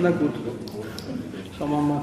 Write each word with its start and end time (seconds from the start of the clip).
Na 0.00 0.10
gut. 0.10 0.34
Schauen 1.58 1.70
wir 1.70 1.80
mal. 1.80 2.02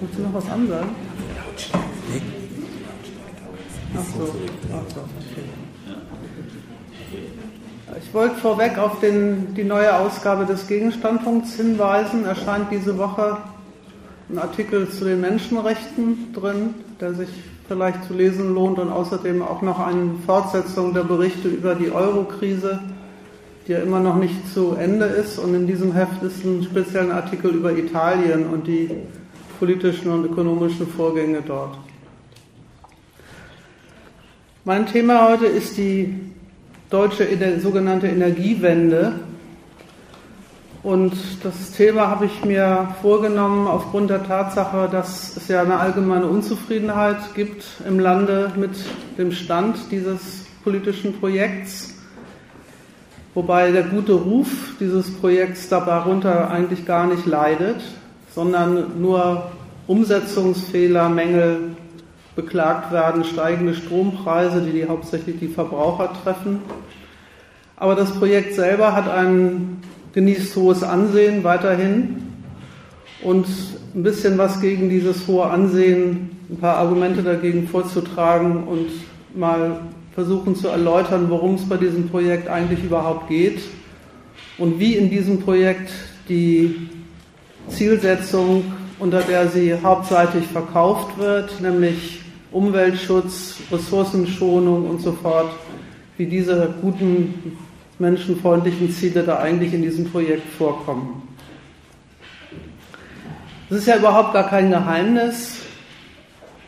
Willst 0.00 0.18
du 0.18 0.22
noch 0.22 0.34
was 0.34 0.50
ansagen? 0.50 0.90
Ach 3.96 4.04
so, 4.04 4.34
ach 4.72 4.94
so, 4.94 5.00
okay. 5.00 5.48
Ich 8.00 8.14
wollte 8.14 8.36
vorweg 8.36 8.78
auf 8.78 9.00
den, 9.00 9.54
die 9.54 9.64
neue 9.64 9.94
Ausgabe 9.94 10.46
des 10.46 10.66
Gegenstandpunkts 10.66 11.56
hinweisen. 11.56 12.24
Erscheint 12.24 12.70
diese 12.70 12.96
Woche 12.96 13.38
ein 14.30 14.38
Artikel 14.38 14.88
zu 14.88 15.04
den 15.04 15.20
Menschenrechten 15.20 16.32
drin, 16.32 16.74
der 17.00 17.14
sich 17.14 17.28
vielleicht 17.68 18.04
zu 18.04 18.14
lesen 18.14 18.54
lohnt 18.54 18.78
und 18.78 18.90
außerdem 18.90 19.42
auch 19.42 19.60
noch 19.60 19.78
eine 19.78 20.14
Fortsetzung 20.24 20.94
der 20.94 21.04
Berichte 21.04 21.48
über 21.48 21.74
die 21.74 21.90
Euro-Krise, 21.90 22.80
die 23.66 23.72
ja 23.72 23.80
immer 23.80 24.00
noch 24.00 24.16
nicht 24.16 24.52
zu 24.52 24.74
Ende 24.74 25.04
ist. 25.04 25.38
Und 25.38 25.54
in 25.54 25.66
diesem 25.66 25.92
Heft 25.92 26.22
ist 26.22 26.44
ein 26.44 26.64
spezieller 26.64 27.14
Artikel 27.14 27.50
über 27.50 27.76
Italien 27.76 28.46
und 28.46 28.66
die 28.66 28.90
politischen 29.58 30.10
und 30.10 30.24
ökonomischen 30.24 30.86
Vorgänge 30.86 31.42
dort. 31.46 31.78
Mein 34.64 34.86
Thema 34.86 35.28
heute 35.28 35.46
ist 35.46 35.76
die 35.76 36.14
deutsche 36.88 37.26
sogenannte 37.60 38.06
Energiewende. 38.06 39.12
Und 40.82 41.12
das 41.42 41.72
Thema 41.72 42.08
habe 42.08 42.26
ich 42.26 42.44
mir 42.44 42.94
vorgenommen 43.02 43.66
aufgrund 43.66 44.10
der 44.10 44.22
Tatsache, 44.22 44.88
dass 44.90 45.36
es 45.36 45.48
ja 45.48 45.62
eine 45.62 45.80
allgemeine 45.80 46.26
Unzufriedenheit 46.26 47.34
gibt 47.34 47.64
im 47.86 47.98
Lande 47.98 48.52
mit 48.56 48.70
dem 49.18 49.32
Stand 49.32 49.76
dieses 49.90 50.46
politischen 50.62 51.18
Projekts, 51.18 51.94
wobei 53.34 53.72
der 53.72 53.82
gute 53.84 54.12
Ruf 54.12 54.76
dieses 54.78 55.12
Projekts 55.14 55.68
darunter 55.68 56.48
eigentlich 56.48 56.86
gar 56.86 57.08
nicht 57.08 57.26
leidet, 57.26 57.82
sondern 58.32 59.00
nur 59.00 59.50
Umsetzungsfehler, 59.88 61.08
Mängel 61.08 61.70
beklagt 62.36 62.92
werden, 62.92 63.24
steigende 63.24 63.74
Strompreise, 63.74 64.60
die, 64.60 64.70
die 64.70 64.88
hauptsächlich 64.88 65.40
die 65.40 65.48
Verbraucher 65.48 66.12
treffen. 66.22 66.62
Aber 67.74 67.96
das 67.96 68.12
Projekt 68.12 68.54
selber 68.54 68.94
hat 68.94 69.10
ein 69.10 69.82
genießt 70.18 70.56
hohes 70.56 70.82
Ansehen 70.82 71.44
weiterhin 71.44 72.16
und 73.22 73.46
ein 73.94 74.02
bisschen 74.02 74.36
was 74.36 74.60
gegen 74.60 74.88
dieses 74.90 75.28
hohe 75.28 75.44
Ansehen, 75.44 76.30
ein 76.50 76.56
paar 76.56 76.78
Argumente 76.78 77.22
dagegen 77.22 77.68
vorzutragen 77.68 78.64
und 78.66 78.88
mal 79.36 79.78
versuchen 80.16 80.56
zu 80.56 80.66
erläutern, 80.66 81.26
worum 81.28 81.54
es 81.54 81.68
bei 81.68 81.76
diesem 81.76 82.08
Projekt 82.08 82.48
eigentlich 82.48 82.82
überhaupt 82.82 83.28
geht 83.28 83.60
und 84.58 84.80
wie 84.80 84.94
in 84.96 85.08
diesem 85.08 85.38
Projekt 85.38 85.92
die 86.28 86.88
Zielsetzung, 87.68 88.64
unter 88.98 89.20
der 89.20 89.46
sie 89.46 89.72
hauptseitig 89.80 90.48
verkauft 90.48 91.16
wird, 91.16 91.60
nämlich 91.60 92.22
Umweltschutz, 92.50 93.60
Ressourcenschonung 93.70 94.90
und 94.90 95.00
so 95.00 95.12
fort, 95.12 95.52
wie 96.16 96.26
diese 96.26 96.74
guten 96.82 97.56
menschenfreundlichen 97.98 98.90
Ziele 98.90 99.22
da 99.22 99.38
eigentlich 99.38 99.74
in 99.74 99.82
diesem 99.82 100.10
Projekt 100.10 100.48
vorkommen. 100.54 101.22
Es 103.70 103.78
ist 103.78 103.86
ja 103.86 103.96
überhaupt 103.96 104.32
gar 104.32 104.48
kein 104.48 104.70
Geheimnis, 104.70 105.60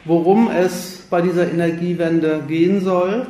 worum 0.05 0.51
es 0.51 1.07
bei 1.09 1.23
dieser 1.23 1.51
Energiewende 1.51 2.43
gehen 2.47 2.83
soll. 2.83 3.27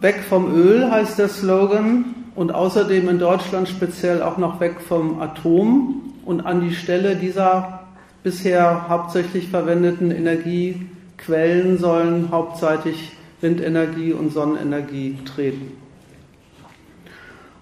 Weg 0.00 0.20
vom 0.28 0.54
Öl 0.54 0.90
heißt 0.90 1.18
der 1.18 1.28
Slogan 1.28 2.14
und 2.34 2.54
außerdem 2.54 3.08
in 3.08 3.18
Deutschland 3.18 3.68
speziell 3.68 4.22
auch 4.22 4.38
noch 4.38 4.60
weg 4.60 4.80
vom 4.80 5.20
Atom 5.20 6.14
und 6.24 6.40
an 6.46 6.60
die 6.60 6.74
Stelle 6.74 7.16
dieser 7.16 7.80
bisher 8.22 8.88
hauptsächlich 8.88 9.48
verwendeten 9.48 10.10
Energiequellen 10.10 11.78
sollen 11.78 12.30
hauptseitig 12.30 13.12
Windenergie 13.40 14.14
und 14.14 14.32
Sonnenenergie 14.32 15.18
treten. 15.24 15.83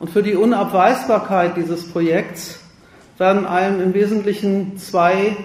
Und 0.02 0.10
für 0.10 0.22
die 0.24 0.34
Unabweisbarkeit 0.34 1.56
dieses 1.56 1.88
Projekts 1.88 2.58
werden 3.18 3.46
einem 3.46 3.80
im 3.80 3.94
Wesentlichen 3.94 4.76
zwei 4.76 5.36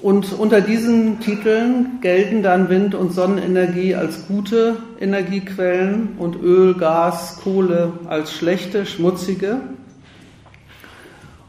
Und 0.05 0.39
unter 0.39 0.61
diesen 0.61 1.21
Titeln 1.21 1.99
gelten 2.03 2.43
dann 2.43 2.69
Wind- 2.69 2.95
und 2.95 3.15
Sonnenenergie 3.15 3.95
als 3.95 4.29
gute 4.29 4.77
Energiequellen 5.01 6.17
und 6.19 6.37
Öl, 6.43 6.75
Gas, 6.75 7.41
Kohle 7.43 7.95
als 8.07 8.31
schlechte, 8.31 8.85
schmutzige. 8.85 9.63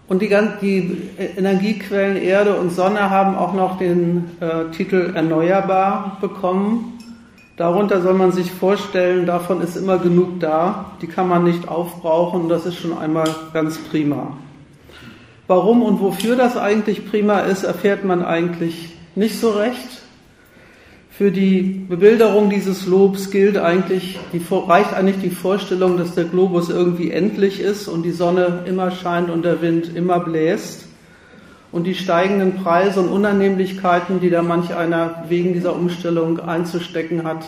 Und 0.08 0.22
die, 0.22 0.34
die 0.62 1.02
Energiequellen 1.36 2.16
Erde 2.16 2.56
und 2.56 2.72
Sonne 2.72 3.10
haben 3.10 3.36
auch 3.36 3.54
noch 3.54 3.78
den 3.78 4.32
äh, 4.40 4.72
Titel 4.72 5.12
erneuerbar 5.14 6.18
bekommen. 6.22 6.98
Darunter 7.58 8.02
soll 8.02 8.14
man 8.14 8.32
sich 8.32 8.50
vorstellen, 8.50 9.26
davon 9.26 9.60
ist 9.60 9.76
immer 9.76 9.98
genug 9.98 10.40
da, 10.40 10.92
die 11.02 11.08
kann 11.08 11.28
man 11.28 11.44
nicht 11.44 11.68
aufbrauchen, 11.68 12.48
das 12.48 12.66
ist 12.66 12.78
schon 12.78 12.98
einmal 12.98 13.28
ganz 13.52 13.80
prima. 13.80 14.32
Warum 15.48 15.84
und 15.84 16.00
wofür 16.00 16.36
das 16.36 16.58
eigentlich 16.58 17.08
prima 17.10 17.42
ist, 17.42 17.64
erfährt 17.64 18.04
man 18.04 18.26
eigentlich 18.26 18.90
nicht 19.16 19.40
so 19.40 19.52
recht. 19.52 20.02
Für 21.12 21.32
die 21.32 21.86
Bebilderung 21.88 22.50
dieses 22.50 22.88
Lobs 22.88 23.30
gilt 23.30 23.58
eigentlich, 23.58 24.20
die, 24.34 24.42
reicht 24.50 24.94
eigentlich 24.94 25.22
die 25.22 25.30
Vorstellung, 25.30 25.98
dass 25.98 26.16
der 26.16 26.26
Globus 26.26 26.70
irgendwie 26.70 27.12
endlich 27.12 27.62
ist 27.62 27.88
und 27.88 28.04
die 28.04 28.12
Sonne 28.12 28.64
immer 28.66 28.92
scheint 28.92 29.30
und 29.30 29.46
der 29.46 29.62
Wind 29.62 29.96
immer 29.96 30.20
bläst 30.20 30.88
und 31.72 31.86
die 31.86 31.96
steigenden 31.96 32.56
Preise 32.56 33.00
und 33.00 33.10
Unannehmlichkeiten, 33.10 34.20
die 34.20 34.30
da 34.30 34.42
manch 34.42 34.74
einer 34.74 35.26
wegen 35.30 35.54
dieser 35.54 35.76
Umstellung 35.76 36.40
einzustecken 36.40 37.24
hat, 37.24 37.46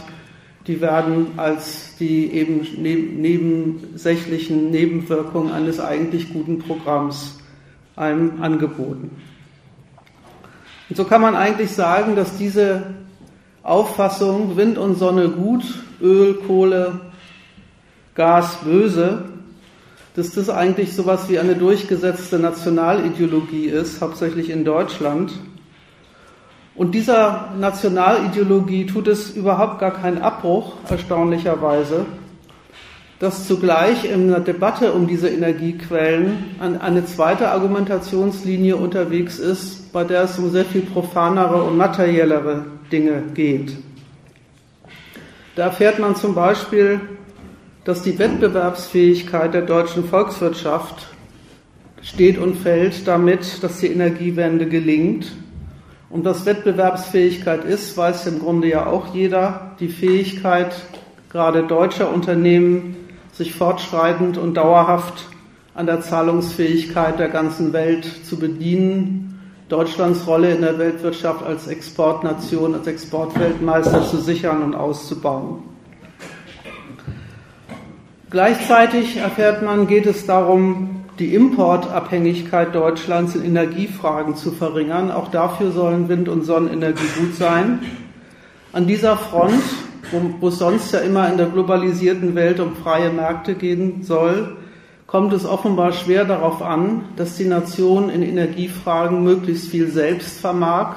die 0.68 0.79
werden 0.81 1.28
als 1.38 1.96
die 2.00 2.31
eben 2.31 2.62
nebensächlichen 2.78 4.69
Nebenwirkungen 4.69 5.52
eines 5.52 5.79
eigentlich 5.79 6.31
guten 6.31 6.59
Programms 6.59 7.40
einem 7.97 8.41
angeboten. 8.41 9.12
Und 10.90 10.96
so 10.96 11.03
kann 11.03 11.22
man 11.22 11.35
eigentlich 11.35 11.72
sagen, 11.72 12.16
dass 12.16 12.38
diese 12.38 12.84
Auffassung 13.63 14.56
Wind 14.56 14.78
und 14.78 14.96
Sonne 14.96 15.28
gut, 15.28 15.63
Öl, 16.02 16.35
Kohle, 16.35 17.02
Gas 18.16 18.59
böse 18.63 19.25
dass 20.18 20.31
das 20.31 20.50
eigentlich 20.50 20.96
sowas 20.96 21.30
wie 21.30 21.38
eine 21.38 21.53
durchgesetzte 21.53 22.40
Nationalideologie 22.40 23.68
ist, 23.68 24.02
hauptsächlich 24.02 24.50
in 24.50 24.66
Deutschland. 24.66 25.31
Und 26.74 26.96
dieser 26.96 27.53
Nationalideologie 27.59 28.88
tut 28.88 29.08
es 29.08 29.29
überhaupt 29.29 29.78
gar 29.78 29.91
keinen 29.91 30.18
Abbruch, 30.18 30.74
erstaunlicherweise, 30.90 32.08
dass 33.19 33.47
zugleich 33.47 34.09
in 34.09 34.29
der 34.29 34.41
Debatte 34.41 34.94
um 34.94 35.07
diese 35.07 35.29
Energiequellen 35.29 36.55
eine 36.59 37.05
zweite 37.05 37.50
Argumentationslinie 37.50 38.75
unterwegs 38.75 39.40
ist, 39.40 39.91
bei 39.91 40.03
der 40.03 40.23
es 40.23 40.37
um 40.37 40.52
sehr 40.52 40.66
viel 40.66 40.81
profanere 40.81 41.64
und 41.64 41.78
materiellere 41.78 42.66
Dinge 42.91 43.23
geht. 43.34 43.75
Da 45.55 45.64
erfährt 45.64 45.97
man 45.97 46.16
zum 46.16 46.35
Beispiel, 46.35 47.02
dass 47.84 48.03
die 48.03 48.19
Wettbewerbsfähigkeit 48.19 49.53
der 49.53 49.63
deutschen 49.63 50.03
Volkswirtschaft 50.03 51.08
steht 52.03 52.37
und 52.37 52.55
fällt 52.55 53.08
damit, 53.08 53.63
dass 53.63 53.79
die 53.79 53.87
Energiewende 53.87 54.67
gelingt. 54.67 55.31
Und 56.11 56.23
was 56.23 56.46
Wettbewerbsfähigkeit 56.46 57.66
ist, 57.66 57.97
weiß 57.97 58.28
im 58.28 58.40
Grunde 58.40 58.70
ja 58.70 58.85
auch 58.85 59.16
jeder. 59.16 59.72
Die 59.79 59.87
Fähigkeit 59.87 60.75
gerade 61.29 61.63
deutscher 61.63 62.13
Unternehmen, 62.13 62.96
sich 63.37 63.53
fortschreitend 63.53 64.37
und 64.37 64.55
dauerhaft 64.55 65.28
an 65.75 65.85
der 65.85 66.01
Zahlungsfähigkeit 66.01 67.19
der 67.19 67.29
ganzen 67.29 67.72
Welt 67.72 68.25
zu 68.25 68.39
bedienen, 68.39 69.39
Deutschlands 69.69 70.25
Rolle 70.25 70.55
in 70.55 70.61
der 70.61 70.79
Weltwirtschaft 70.79 71.45
als 71.45 71.67
Exportnation, 71.67 72.73
als 72.73 72.87
Exportweltmeister 72.87 74.03
zu 74.07 74.17
sichern 74.17 74.63
und 74.63 74.73
auszubauen. 74.73 75.59
Gleichzeitig 78.29 79.17
erfährt 79.17 79.61
man, 79.61 79.87
geht 79.87 80.07
es 80.07 80.25
darum, 80.25 81.05
die 81.19 81.35
Importabhängigkeit 81.35 82.73
Deutschlands 82.73 83.35
in 83.35 83.45
Energiefragen 83.45 84.35
zu 84.35 84.51
verringern. 84.51 85.11
Auch 85.11 85.29
dafür 85.29 85.72
sollen 85.72 86.09
Wind- 86.09 86.29
und 86.29 86.43
Sonnenenergie 86.43 87.07
gut 87.19 87.35
sein. 87.35 87.79
An 88.73 88.87
dieser 88.87 89.16
Front, 89.16 89.63
wo, 90.12 90.48
es 90.48 90.59
sonst 90.59 90.92
ja 90.92 91.00
immer 91.00 91.30
in 91.30 91.38
der 91.38 91.48
globalisierten 91.48 92.36
Welt 92.36 92.59
um 92.59 92.76
freie 92.76 93.09
Märkte 93.09 93.56
gehen 93.56 94.04
soll, 94.04 94.58
kommt 95.06 95.34
es 95.34 95.46
offenbar 95.46 95.94
schwer 95.94 96.26
darauf 96.26 96.62
an, 96.62 97.06
dass 97.16 97.38
die 97.38 97.46
Nation 97.46 98.09
in 98.09 98.24
Energiefragen 98.24 99.24
möglichst 99.24 99.70
viel 99.70 99.90
selbst 99.90 100.40
vermag 100.40 100.96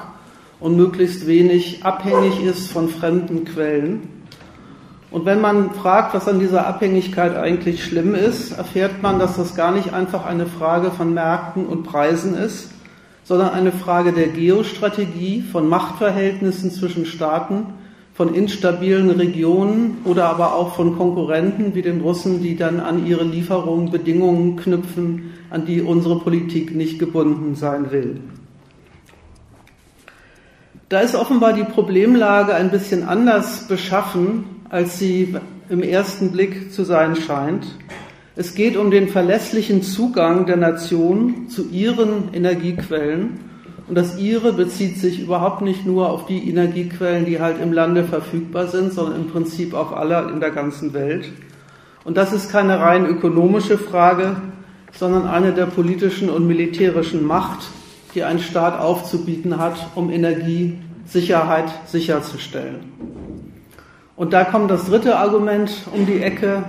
und 0.58 0.76
möglichst 0.76 1.26
wenig 1.26 1.84
abhängig 1.84 2.42
ist 2.44 2.70
von 2.70 2.88
fremden 2.88 3.44
Quellen. 3.44 4.20
Und 5.10 5.24
wenn 5.26 5.40
man 5.40 5.72
fragt, 5.72 6.14
was 6.14 6.28
an 6.28 6.38
dieser 6.38 6.66
Abhängigkeit 6.66 7.36
eigentlich 7.36 7.84
schlimm 7.84 8.14
ist, 8.14 8.52
erfährt 8.52 9.02
man, 9.02 9.18
dass 9.18 9.36
das 9.36 9.56
gar 9.56 9.72
nicht 9.72 9.92
einfach 9.92 10.24
eine 10.24 10.46
Frage 10.46 10.92
von 10.92 11.14
Märkten 11.14 11.66
und 11.66 11.82
Preisen 11.82 12.36
ist, 12.36 12.70
sondern 13.24 13.50
eine 13.50 13.72
Frage 13.72 14.12
der 14.12 14.28
Geostrategie, 14.28 15.42
von 15.42 15.68
Machtverhältnissen 15.68 16.70
zwischen 16.70 17.06
Staaten, 17.06 17.74
von 18.20 18.34
instabilen 18.34 19.08
Regionen 19.08 19.96
oder 20.04 20.26
aber 20.26 20.54
auch 20.54 20.74
von 20.74 20.98
Konkurrenten 20.98 21.74
wie 21.74 21.80
den 21.80 22.02
Russen, 22.02 22.42
die 22.42 22.54
dann 22.54 22.78
an 22.78 23.06
ihre 23.06 23.24
Lieferungen 23.24 23.90
Bedingungen 23.90 24.56
knüpfen, 24.56 25.32
an 25.48 25.64
die 25.64 25.80
unsere 25.80 26.18
Politik 26.18 26.76
nicht 26.76 26.98
gebunden 26.98 27.54
sein 27.54 27.90
will. 27.92 28.20
Da 30.90 31.00
ist 31.00 31.14
offenbar 31.14 31.54
die 31.54 31.64
Problemlage 31.64 32.54
ein 32.54 32.70
bisschen 32.70 33.08
anders 33.08 33.66
beschaffen, 33.68 34.44
als 34.68 34.98
sie 34.98 35.34
im 35.70 35.82
ersten 35.82 36.30
Blick 36.30 36.74
zu 36.74 36.84
sein 36.84 37.16
scheint. 37.16 37.68
Es 38.36 38.54
geht 38.54 38.76
um 38.76 38.90
den 38.90 39.08
verlässlichen 39.08 39.82
Zugang 39.82 40.44
der 40.44 40.58
Nation 40.58 41.48
zu 41.48 41.70
ihren 41.70 42.34
Energiequellen. 42.34 43.49
Und 43.90 43.96
das 43.96 44.16
ihre 44.18 44.52
bezieht 44.52 44.98
sich 44.98 45.18
überhaupt 45.18 45.62
nicht 45.62 45.84
nur 45.84 46.10
auf 46.10 46.24
die 46.24 46.48
Energiequellen, 46.48 47.24
die 47.24 47.40
halt 47.40 47.60
im 47.60 47.72
Lande 47.72 48.04
verfügbar 48.04 48.68
sind, 48.68 48.92
sondern 48.92 49.16
im 49.16 49.26
Prinzip 49.26 49.74
auf 49.74 49.92
alle 49.92 50.30
in 50.30 50.38
der 50.38 50.52
ganzen 50.52 50.94
Welt. 50.94 51.28
Und 52.04 52.16
das 52.16 52.32
ist 52.32 52.52
keine 52.52 52.78
rein 52.78 53.04
ökonomische 53.04 53.78
Frage, 53.78 54.36
sondern 54.92 55.26
eine 55.26 55.52
der 55.52 55.66
politischen 55.66 56.30
und 56.30 56.46
militärischen 56.46 57.26
Macht, 57.26 57.66
die 58.14 58.22
ein 58.22 58.38
Staat 58.38 58.78
aufzubieten 58.78 59.58
hat, 59.58 59.88
um 59.96 60.08
Energiesicherheit 60.08 61.72
sicherzustellen. 61.86 62.92
Und 64.14 64.32
da 64.32 64.44
kommt 64.44 64.70
das 64.70 64.86
dritte 64.86 65.16
Argument 65.16 65.88
um 65.92 66.06
die 66.06 66.22
Ecke, 66.22 66.62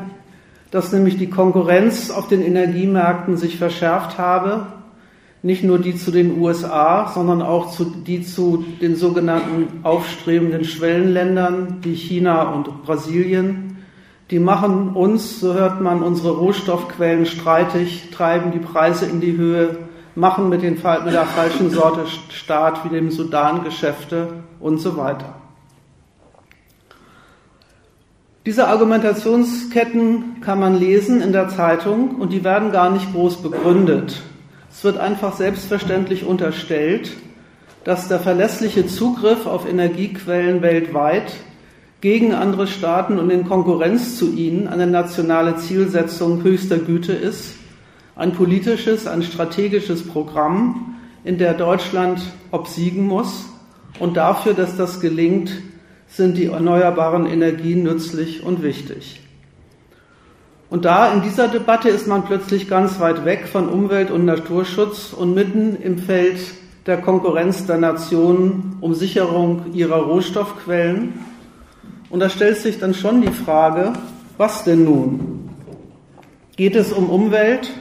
dass 0.71 0.91
nämlich 0.91 1.19
die 1.19 1.29
Konkurrenz 1.29 2.09
auf 2.09 2.27
den 2.27 2.41
Energiemärkten 2.41 3.37
sich 3.37 3.59
verschärft 3.59 4.17
habe. 4.17 4.80
Nicht 5.43 5.63
nur 5.63 5.79
die 5.79 5.95
zu 5.95 6.11
den 6.11 6.39
USA, 6.39 7.11
sondern 7.11 7.41
auch 7.41 7.71
zu, 7.71 7.85
die 7.85 8.21
zu 8.21 8.63
den 8.79 8.95
sogenannten 8.95 9.79
aufstrebenden 9.83 10.63
Schwellenländern 10.65 11.79
wie 11.81 11.95
China 11.95 12.53
und 12.53 12.83
Brasilien. 12.83 13.77
Die 14.29 14.39
machen 14.39 14.89
uns, 14.89 15.39
so 15.39 15.55
hört 15.55 15.81
man, 15.81 16.03
unsere 16.03 16.31
Rohstoffquellen 16.31 17.25
streitig, 17.25 18.11
treiben 18.11 18.51
die 18.51 18.59
Preise 18.59 19.05
in 19.05 19.19
die 19.19 19.35
Höhe, 19.35 19.77
machen 20.15 20.47
mit, 20.49 20.61
den, 20.61 20.73
mit 20.73 21.13
der 21.13 21.25
falschen 21.25 21.71
Sorte 21.71 22.05
Staat 22.29 22.85
wie 22.85 22.89
dem 22.89 23.09
Sudan 23.09 23.63
Geschäfte 23.63 24.27
und 24.59 24.77
so 24.77 24.95
weiter. 24.95 25.35
Diese 28.45 28.67
Argumentationsketten 28.67 30.41
kann 30.41 30.59
man 30.59 30.75
lesen 30.75 31.21
in 31.21 31.31
der 31.31 31.49
Zeitung 31.49 32.15
und 32.15 32.33
die 32.33 32.43
werden 32.43 32.71
gar 32.71 32.89
nicht 32.89 33.11
groß 33.11 33.37
begründet. 33.37 34.21
Es 34.81 34.85
wird 34.85 34.97
einfach 34.97 35.35
selbstverständlich 35.35 36.25
unterstellt, 36.25 37.11
dass 37.83 38.07
der 38.07 38.19
verlässliche 38.19 38.87
Zugriff 38.87 39.45
auf 39.45 39.69
Energiequellen 39.69 40.63
weltweit 40.63 41.33
gegen 42.01 42.33
andere 42.33 42.65
Staaten 42.65 43.19
und 43.19 43.29
in 43.29 43.45
Konkurrenz 43.45 44.17
zu 44.17 44.33
ihnen 44.33 44.67
eine 44.67 44.87
nationale 44.87 45.57
Zielsetzung 45.57 46.41
höchster 46.41 46.79
Güte 46.79 47.13
ist, 47.13 47.53
ein 48.15 48.33
politisches, 48.33 49.05
ein 49.05 49.21
strategisches 49.21 50.07
Programm, 50.07 50.95
in 51.23 51.37
der 51.37 51.53
Deutschland 51.53 52.19
obsiegen 52.49 53.05
muss 53.05 53.45
und 53.99 54.17
dafür, 54.17 54.55
dass 54.55 54.77
das 54.77 54.99
gelingt, 54.99 55.51
sind 56.07 56.39
die 56.39 56.45
erneuerbaren 56.45 57.27
Energien 57.27 57.83
nützlich 57.83 58.41
und 58.41 58.63
wichtig. 58.63 59.20
Und 60.71 60.85
da 60.85 61.11
in 61.11 61.21
dieser 61.21 61.49
Debatte 61.49 61.89
ist 61.89 62.07
man 62.07 62.23
plötzlich 62.23 62.69
ganz 62.69 62.97
weit 63.01 63.25
weg 63.25 63.49
von 63.51 63.67
Umwelt- 63.67 64.09
und 64.09 64.23
Naturschutz 64.23 65.11
und 65.11 65.33
mitten 65.33 65.75
im 65.75 65.97
Feld 65.97 66.39
der 66.85 66.95
Konkurrenz 66.95 67.65
der 67.65 67.77
Nationen 67.77 68.77
um 68.79 68.93
Sicherung 68.93 69.73
ihrer 69.73 70.03
Rohstoffquellen. 70.03 71.25
Und 72.09 72.21
da 72.21 72.29
stellt 72.29 72.57
sich 72.57 72.79
dann 72.79 72.93
schon 72.93 73.21
die 73.21 73.33
Frage, 73.33 73.91
was 74.37 74.63
denn 74.63 74.85
nun? 74.85 75.49
Geht 76.55 76.77
es 76.77 76.93
um 76.93 77.09
Umwelt, 77.09 77.73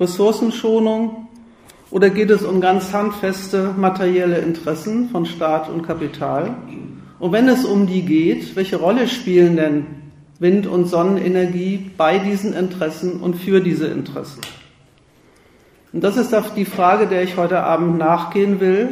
Ressourcenschonung 0.00 1.28
oder 1.92 2.10
geht 2.10 2.30
es 2.30 2.42
um 2.42 2.60
ganz 2.60 2.92
handfeste 2.92 3.72
materielle 3.76 4.38
Interessen 4.38 5.08
von 5.10 5.24
Staat 5.24 5.70
und 5.70 5.86
Kapital? 5.86 6.56
Und 7.20 7.30
wenn 7.30 7.46
es 7.46 7.64
um 7.64 7.86
die 7.86 8.02
geht, 8.02 8.56
welche 8.56 8.74
Rolle 8.74 9.06
spielen 9.06 9.54
denn 9.54 10.03
Wind- 10.44 10.66
und 10.66 10.84
Sonnenenergie 10.84 11.90
bei 11.96 12.18
diesen 12.18 12.52
Interessen 12.52 13.20
und 13.20 13.34
für 13.34 13.62
diese 13.62 13.86
Interessen? 13.86 14.42
Und 15.94 16.04
das 16.04 16.18
ist 16.18 16.34
die 16.54 16.66
Frage, 16.66 17.06
der 17.06 17.22
ich 17.22 17.38
heute 17.38 17.62
Abend 17.62 17.96
nachgehen 17.96 18.60
will. 18.60 18.90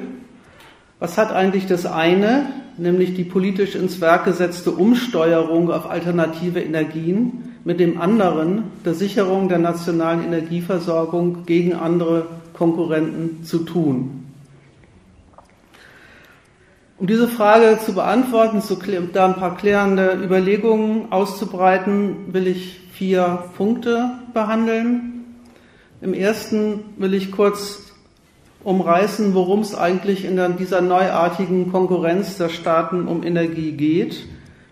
Was 0.99 1.19
hat 1.19 1.31
eigentlich 1.31 1.67
das 1.67 1.85
eine, 1.85 2.47
nämlich 2.79 3.13
die 3.13 3.25
politisch 3.25 3.75
ins 3.75 4.01
Werk 4.01 4.25
gesetzte 4.25 4.71
Umsteuerung 4.71 5.71
auf 5.71 5.91
alternative 5.91 6.61
Energien, 6.61 7.51
mit 7.65 7.81
dem 7.81 8.01
anderen, 8.01 8.65
der 8.87 8.95
Sicherung 8.95 9.51
der 9.51 9.59
nationalen 9.59 10.25
Energieversorgung 10.25 11.45
gegen 11.45 11.75
andere 11.75 12.29
Konkurrenten 12.55 13.45
zu 13.45 13.59
tun? 13.59 14.22
Um 17.03 17.09
diese 17.09 17.27
Frage 17.27 17.81
zu 17.85 17.95
beantworten, 17.95 18.63
zu, 18.63 18.79
da 19.13 19.27
ein 19.27 19.35
paar 19.35 19.57
klärende 19.57 20.13
Überlegungen 20.23 21.11
auszubreiten, 21.11 22.33
will 22.33 22.47
ich 22.47 22.79
vier 22.93 23.43
Punkte 23.57 24.13
behandeln. 24.33 25.25
Im 26.01 26.15
ersten 26.15 26.85
will 26.99 27.13
ich 27.15 27.33
kurz 27.33 27.93
umreißen, 28.63 29.35
worum 29.35 29.63
es 29.63 29.75
eigentlich 29.75 30.25
in 30.25 30.39
dieser 30.59 30.81
neuartigen 30.81 31.73
Konkurrenz 31.73 32.39
der 32.39 32.51
Staaten 32.51 33.09
um 33.09 33.25
Energie 33.25 33.73
geht, 33.73 34.25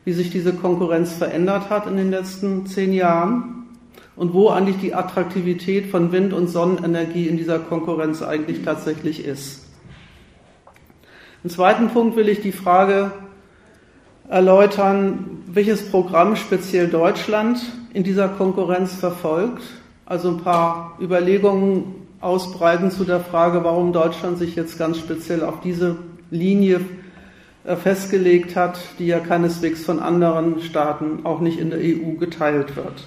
wie 0.05 0.13
sich 0.13 0.31
diese 0.31 0.53
Konkurrenz 0.53 1.13
verändert 1.13 1.69
hat 1.69 1.89
in 1.89 1.97
den 1.97 2.13
letzten 2.13 2.65
zehn 2.65 2.93
Jahren 2.93 3.67
und 4.15 4.35
wo 4.35 4.51
eigentlich 4.51 4.79
die 4.79 4.95
Attraktivität 4.95 5.89
von 5.89 6.13
Wind- 6.13 6.33
und 6.33 6.47
Sonnenenergie 6.47 7.27
in 7.27 7.37
dieser 7.37 7.59
Konkurrenz 7.59 8.23
eigentlich 8.23 8.63
tatsächlich 8.63 9.25
ist. 9.25 9.70
Im 11.43 11.49
zweiten 11.49 11.89
Punkt 11.89 12.17
will 12.17 12.29
ich 12.29 12.43
die 12.43 12.53
Frage 12.53 13.13
erläutern, 14.29 15.43
welches 15.47 15.91
Programm 15.91 16.37
speziell 16.37 16.89
Deutschland 16.89 17.61
in 17.95 18.05
dieser 18.05 18.29
Konkurrenz 18.29 18.95
verfolgt. 18.95 19.63
Also 20.05 20.29
ein 20.29 20.43
paar 20.43 20.99
Überlegungen 21.01 21.95
ausbreiten 22.21 22.91
zu 22.91 23.05
der 23.05 23.21
Frage, 23.21 23.65
warum 23.65 23.95
Deutschland 23.95 24.37
sich 24.37 24.55
jetzt 24.55 24.79
ganz 24.79 24.99
speziell 24.99 25.43
auf 25.43 25.61
diese 25.63 25.97
Linie 26.31 26.83
äh, 27.65 27.75
festgelegt 27.75 28.55
hat, 28.55 28.79
die 28.99 29.07
ja 29.07 29.19
keineswegs 29.19 29.83
von 29.83 29.99
anderen 29.99 30.61
Staaten, 30.61 31.25
auch 31.25 31.41
nicht 31.41 31.59
in 31.59 31.71
der 31.71 31.79
EU, 31.79 32.19
geteilt 32.19 32.77
wird. 32.77 33.05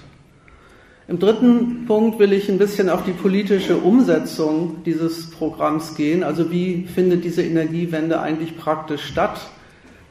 Im 1.06 1.18
dritten 1.18 1.84
Punkt 1.86 2.18
will 2.18 2.32
ich 2.32 2.48
ein 2.48 2.56
bisschen 2.56 2.88
auf 2.88 3.04
die 3.04 3.12
politische 3.12 3.76
Umsetzung 3.76 4.82
dieses 4.86 5.30
Programms 5.30 5.96
gehen. 5.96 6.24
Also 6.24 6.50
wie 6.50 6.86
findet 6.86 7.24
diese 7.24 7.42
Energiewende 7.42 8.20
eigentlich 8.20 8.56
praktisch 8.56 9.04
statt? 9.04 9.50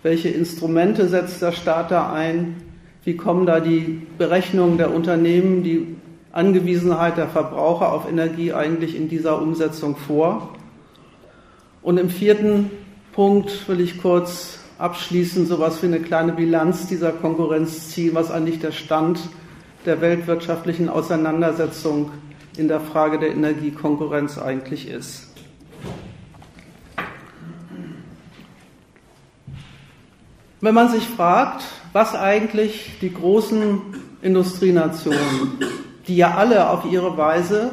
Welche 0.03 0.29
Instrumente 0.29 1.07
setzt 1.09 1.41
der 1.41 1.51
Staat 1.51 1.89
da 1.89 2.13
ein? 2.13 2.57
Wie 3.03 3.17
kommen 3.17 3.47
da 3.47 3.59
die 3.59 4.03
Berechnungen 4.19 4.77
der 4.77 4.93
Unternehmen, 4.93 5.63
die 5.63 5.95
Angewiesenheit 6.31 7.17
der 7.17 7.27
Verbraucher 7.27 7.91
auf 7.91 8.07
Energie 8.07 8.53
eigentlich 8.53 8.95
in 8.95 9.09
dieser 9.09 9.41
Umsetzung 9.41 9.95
vor? 9.95 10.53
Und 11.81 11.97
im 11.97 12.11
vierten 12.11 12.69
Punkt 13.13 13.67
will 13.67 13.81
ich 13.81 13.99
kurz 13.99 14.59
abschließen, 14.77 15.47
sowas 15.47 15.81
wie 15.81 15.87
eine 15.87 16.01
kleine 16.01 16.33
Bilanz 16.33 16.85
dieser 16.85 17.11
Konkurrenz 17.11 17.89
ziehen, 17.89 18.13
was 18.13 18.29
eigentlich 18.29 18.59
der 18.59 18.71
Stand 18.71 19.17
ist 19.17 19.29
der 19.85 20.01
weltwirtschaftlichen 20.01 20.89
Auseinandersetzung 20.89 22.11
in 22.57 22.67
der 22.67 22.79
Frage 22.79 23.19
der 23.19 23.31
Energiekonkurrenz 23.31 24.37
eigentlich 24.37 24.87
ist. 24.87 25.27
Wenn 30.61 30.73
man 30.73 30.89
sich 30.89 31.03
fragt, 31.07 31.63
was 31.91 32.15
eigentlich 32.15 32.97
die 33.01 33.13
großen 33.13 33.81
Industrienationen, 34.21 35.59
die 36.07 36.15
ja 36.15 36.35
alle 36.35 36.69
auf 36.69 36.85
ihre 36.89 37.17
Weise 37.17 37.71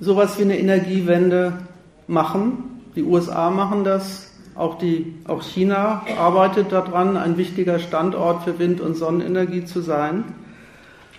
sowas 0.00 0.38
wie 0.38 0.42
eine 0.42 0.58
Energiewende 0.58 1.58
machen. 2.06 2.82
Die 2.96 3.02
USA 3.02 3.50
machen 3.50 3.84
das, 3.84 4.32
auch, 4.56 4.78
die, 4.78 5.14
auch 5.28 5.42
China 5.42 6.02
arbeitet 6.18 6.72
daran, 6.72 7.16
ein 7.16 7.36
wichtiger 7.36 7.78
Standort 7.78 8.42
für 8.42 8.58
Wind- 8.58 8.80
und 8.80 8.96
Sonnenenergie 8.96 9.64
zu 9.64 9.80
sein. 9.80 10.24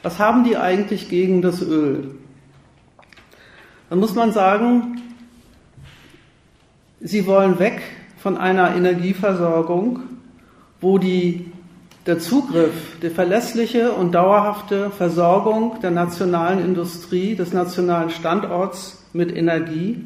Was 0.04 0.18
haben 0.18 0.44
die 0.44 0.58
eigentlich 0.58 1.10
gegen 1.10 1.42
das 1.42 1.62
Öl? 1.62 2.16
Dann 3.90 4.00
muss 4.00 4.16
man 4.16 4.32
sagen, 4.32 5.02
sie 7.00 7.28
wollen 7.28 7.60
weg 7.60 7.82
von 8.18 8.38
einer 8.38 8.76
Energieversorgung, 8.76 10.00
wo 10.80 10.98
die, 10.98 11.52
der 12.06 12.20
Zugriff, 12.20 12.98
die 13.02 13.10
verlässliche 13.10 13.92
und 13.92 14.14
dauerhafte 14.14 14.90
Versorgung 14.90 15.80
der 15.82 15.92
nationalen 15.92 16.64
Industrie, 16.64 17.36
des 17.36 17.54
nationalen 17.54 18.10
Standorts 18.10 19.06
mit 19.14 19.36
Energie 19.36 20.06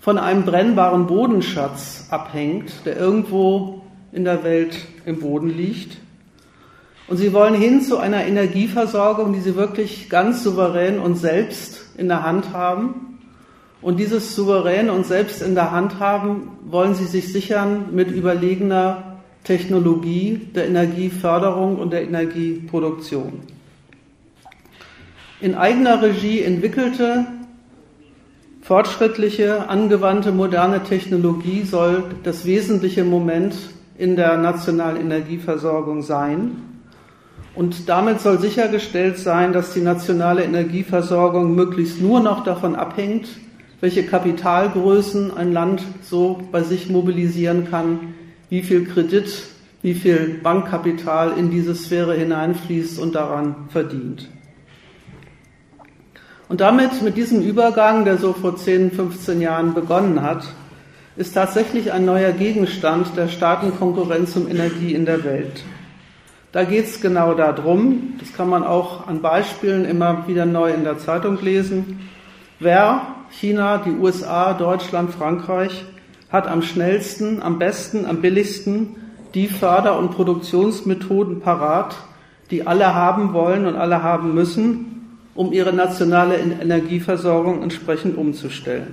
von 0.00 0.18
einem 0.18 0.44
brennbaren 0.44 1.06
Bodenschatz 1.06 2.08
abhängt, 2.10 2.72
der 2.84 2.96
irgendwo 2.96 3.82
in 4.10 4.24
der 4.24 4.44
Welt 4.44 4.76
im 5.06 5.20
Boden 5.20 5.48
liegt. 5.48 5.96
Und 7.12 7.18
sie 7.18 7.34
wollen 7.34 7.52
hin 7.52 7.82
zu 7.82 7.98
einer 7.98 8.24
Energieversorgung, 8.24 9.34
die 9.34 9.40
sie 9.40 9.54
wirklich 9.54 10.08
ganz 10.08 10.42
souverän 10.42 10.98
und 10.98 11.16
selbst 11.16 11.84
in 11.98 12.08
der 12.08 12.22
Hand 12.22 12.54
haben. 12.54 13.18
Und 13.82 14.00
dieses 14.00 14.34
souverän 14.34 14.88
und 14.88 15.04
selbst 15.04 15.42
in 15.42 15.54
der 15.54 15.72
Hand 15.72 16.00
haben, 16.00 16.52
wollen 16.64 16.94
sie 16.94 17.04
sich 17.04 17.30
sichern 17.30 17.88
mit 17.92 18.10
überlegener 18.10 19.18
Technologie 19.44 20.40
der 20.54 20.68
Energieförderung 20.68 21.76
und 21.76 21.92
der 21.92 22.02
Energieproduktion. 22.04 23.42
In 25.42 25.54
eigener 25.54 26.00
Regie 26.00 26.40
entwickelte 26.40 27.26
Fortschrittliche, 28.62 29.68
angewandte, 29.68 30.32
moderne 30.32 30.82
Technologie 30.82 31.64
soll 31.64 32.04
das 32.22 32.46
wesentliche 32.46 33.04
Moment 33.04 33.54
in 33.98 34.16
der 34.16 34.38
nationalen 34.38 34.96
Energieversorgung 34.96 36.00
sein. 36.00 36.71
Und 37.54 37.88
damit 37.88 38.20
soll 38.20 38.38
sichergestellt 38.38 39.18
sein, 39.18 39.52
dass 39.52 39.74
die 39.74 39.82
nationale 39.82 40.42
Energieversorgung 40.44 41.54
möglichst 41.54 42.00
nur 42.00 42.20
noch 42.20 42.44
davon 42.44 42.74
abhängt, 42.74 43.28
welche 43.80 44.06
Kapitalgrößen 44.06 45.36
ein 45.36 45.52
Land 45.52 45.82
so 46.02 46.40
bei 46.50 46.62
sich 46.62 46.88
mobilisieren 46.88 47.68
kann, 47.68 48.14
wie 48.48 48.62
viel 48.62 48.86
Kredit, 48.86 49.42
wie 49.82 49.94
viel 49.94 50.40
Bankkapital 50.42 51.32
in 51.36 51.50
diese 51.50 51.74
Sphäre 51.74 52.14
hineinfließt 52.14 52.98
und 52.98 53.14
daran 53.14 53.54
verdient. 53.68 54.28
Und 56.48 56.60
damit, 56.60 57.02
mit 57.02 57.16
diesem 57.16 57.42
Übergang, 57.42 58.04
der 58.04 58.18
so 58.18 58.32
vor 58.32 58.56
10, 58.56 58.92
15 58.92 59.40
Jahren 59.40 59.74
begonnen 59.74 60.22
hat, 60.22 60.46
ist 61.16 61.32
tatsächlich 61.32 61.92
ein 61.92 62.04
neuer 62.04 62.32
Gegenstand 62.32 63.16
der 63.16 63.28
Staatenkonkurrenz 63.28 64.36
um 64.36 64.48
Energie 64.48 64.94
in 64.94 65.04
der 65.04 65.24
Welt. 65.24 65.64
Da 66.52 66.64
geht 66.64 66.84
es 66.84 67.00
genau 67.00 67.32
darum, 67.32 68.14
das 68.20 68.34
kann 68.34 68.50
man 68.50 68.62
auch 68.62 69.08
an 69.08 69.22
Beispielen 69.22 69.86
immer 69.86 70.28
wieder 70.28 70.44
neu 70.44 70.70
in 70.70 70.84
der 70.84 70.98
Zeitung 70.98 71.40
lesen, 71.40 72.10
wer, 72.60 73.06
China, 73.30 73.78
die 73.78 73.92
USA, 73.92 74.52
Deutschland, 74.52 75.14
Frankreich, 75.14 75.86
hat 76.30 76.46
am 76.46 76.60
schnellsten, 76.60 77.42
am 77.42 77.58
besten, 77.58 78.04
am 78.04 78.20
billigsten 78.20 78.96
die 79.32 79.48
Förder- 79.48 79.98
und 79.98 80.10
Produktionsmethoden 80.10 81.40
parat, 81.40 81.96
die 82.50 82.66
alle 82.66 82.94
haben 82.94 83.32
wollen 83.32 83.66
und 83.66 83.76
alle 83.76 84.02
haben 84.02 84.34
müssen, 84.34 85.18
um 85.34 85.54
ihre 85.54 85.72
nationale 85.72 86.36
Energieversorgung 86.36 87.62
entsprechend 87.62 88.18
umzustellen. 88.18 88.88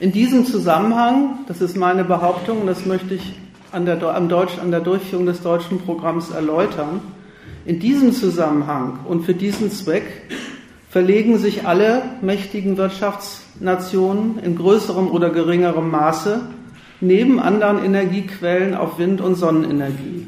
In 0.00 0.10
diesem 0.10 0.44
Zusammenhang, 0.44 1.38
das 1.46 1.60
ist 1.60 1.76
meine 1.76 2.02
Behauptung, 2.02 2.66
das 2.66 2.84
möchte 2.84 3.14
ich 3.14 3.36
an 3.74 3.84
der, 3.84 4.02
am 4.02 4.28
Deutsch, 4.28 4.58
an 4.60 4.70
der 4.70 4.80
Durchführung 4.80 5.26
des 5.26 5.42
deutschen 5.42 5.80
Programms 5.80 6.30
erläutern, 6.30 7.00
in 7.66 7.80
diesem 7.80 8.12
Zusammenhang 8.12 9.00
und 9.06 9.22
für 9.22 9.34
diesen 9.34 9.70
Zweck 9.70 10.04
verlegen 10.88 11.38
sich 11.38 11.66
alle 11.66 12.02
mächtigen 12.22 12.76
Wirtschaftsnationen 12.76 14.38
in 14.38 14.56
größerem 14.56 15.10
oder 15.10 15.30
geringerem 15.30 15.90
Maße 15.90 16.42
neben 17.00 17.40
anderen 17.40 17.84
Energiequellen 17.84 18.74
auf 18.74 18.98
Wind- 18.98 19.20
und 19.20 19.34
Sonnenenergie. 19.34 20.26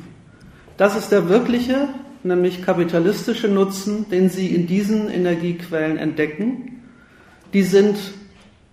Das 0.77 0.97
ist 0.97 1.13
der 1.13 1.29
wirkliche 1.29 1.89
nämlich 2.27 2.65
kapitalistische 2.65 3.49
Nutzen, 3.49 4.09
den 4.11 4.29
sie 4.29 4.49
in 4.49 4.67
diesen 4.67 5.09
Energiequellen 5.09 5.97
entdecken. 5.97 6.83
Die 7.53 7.63
sind 7.63 7.97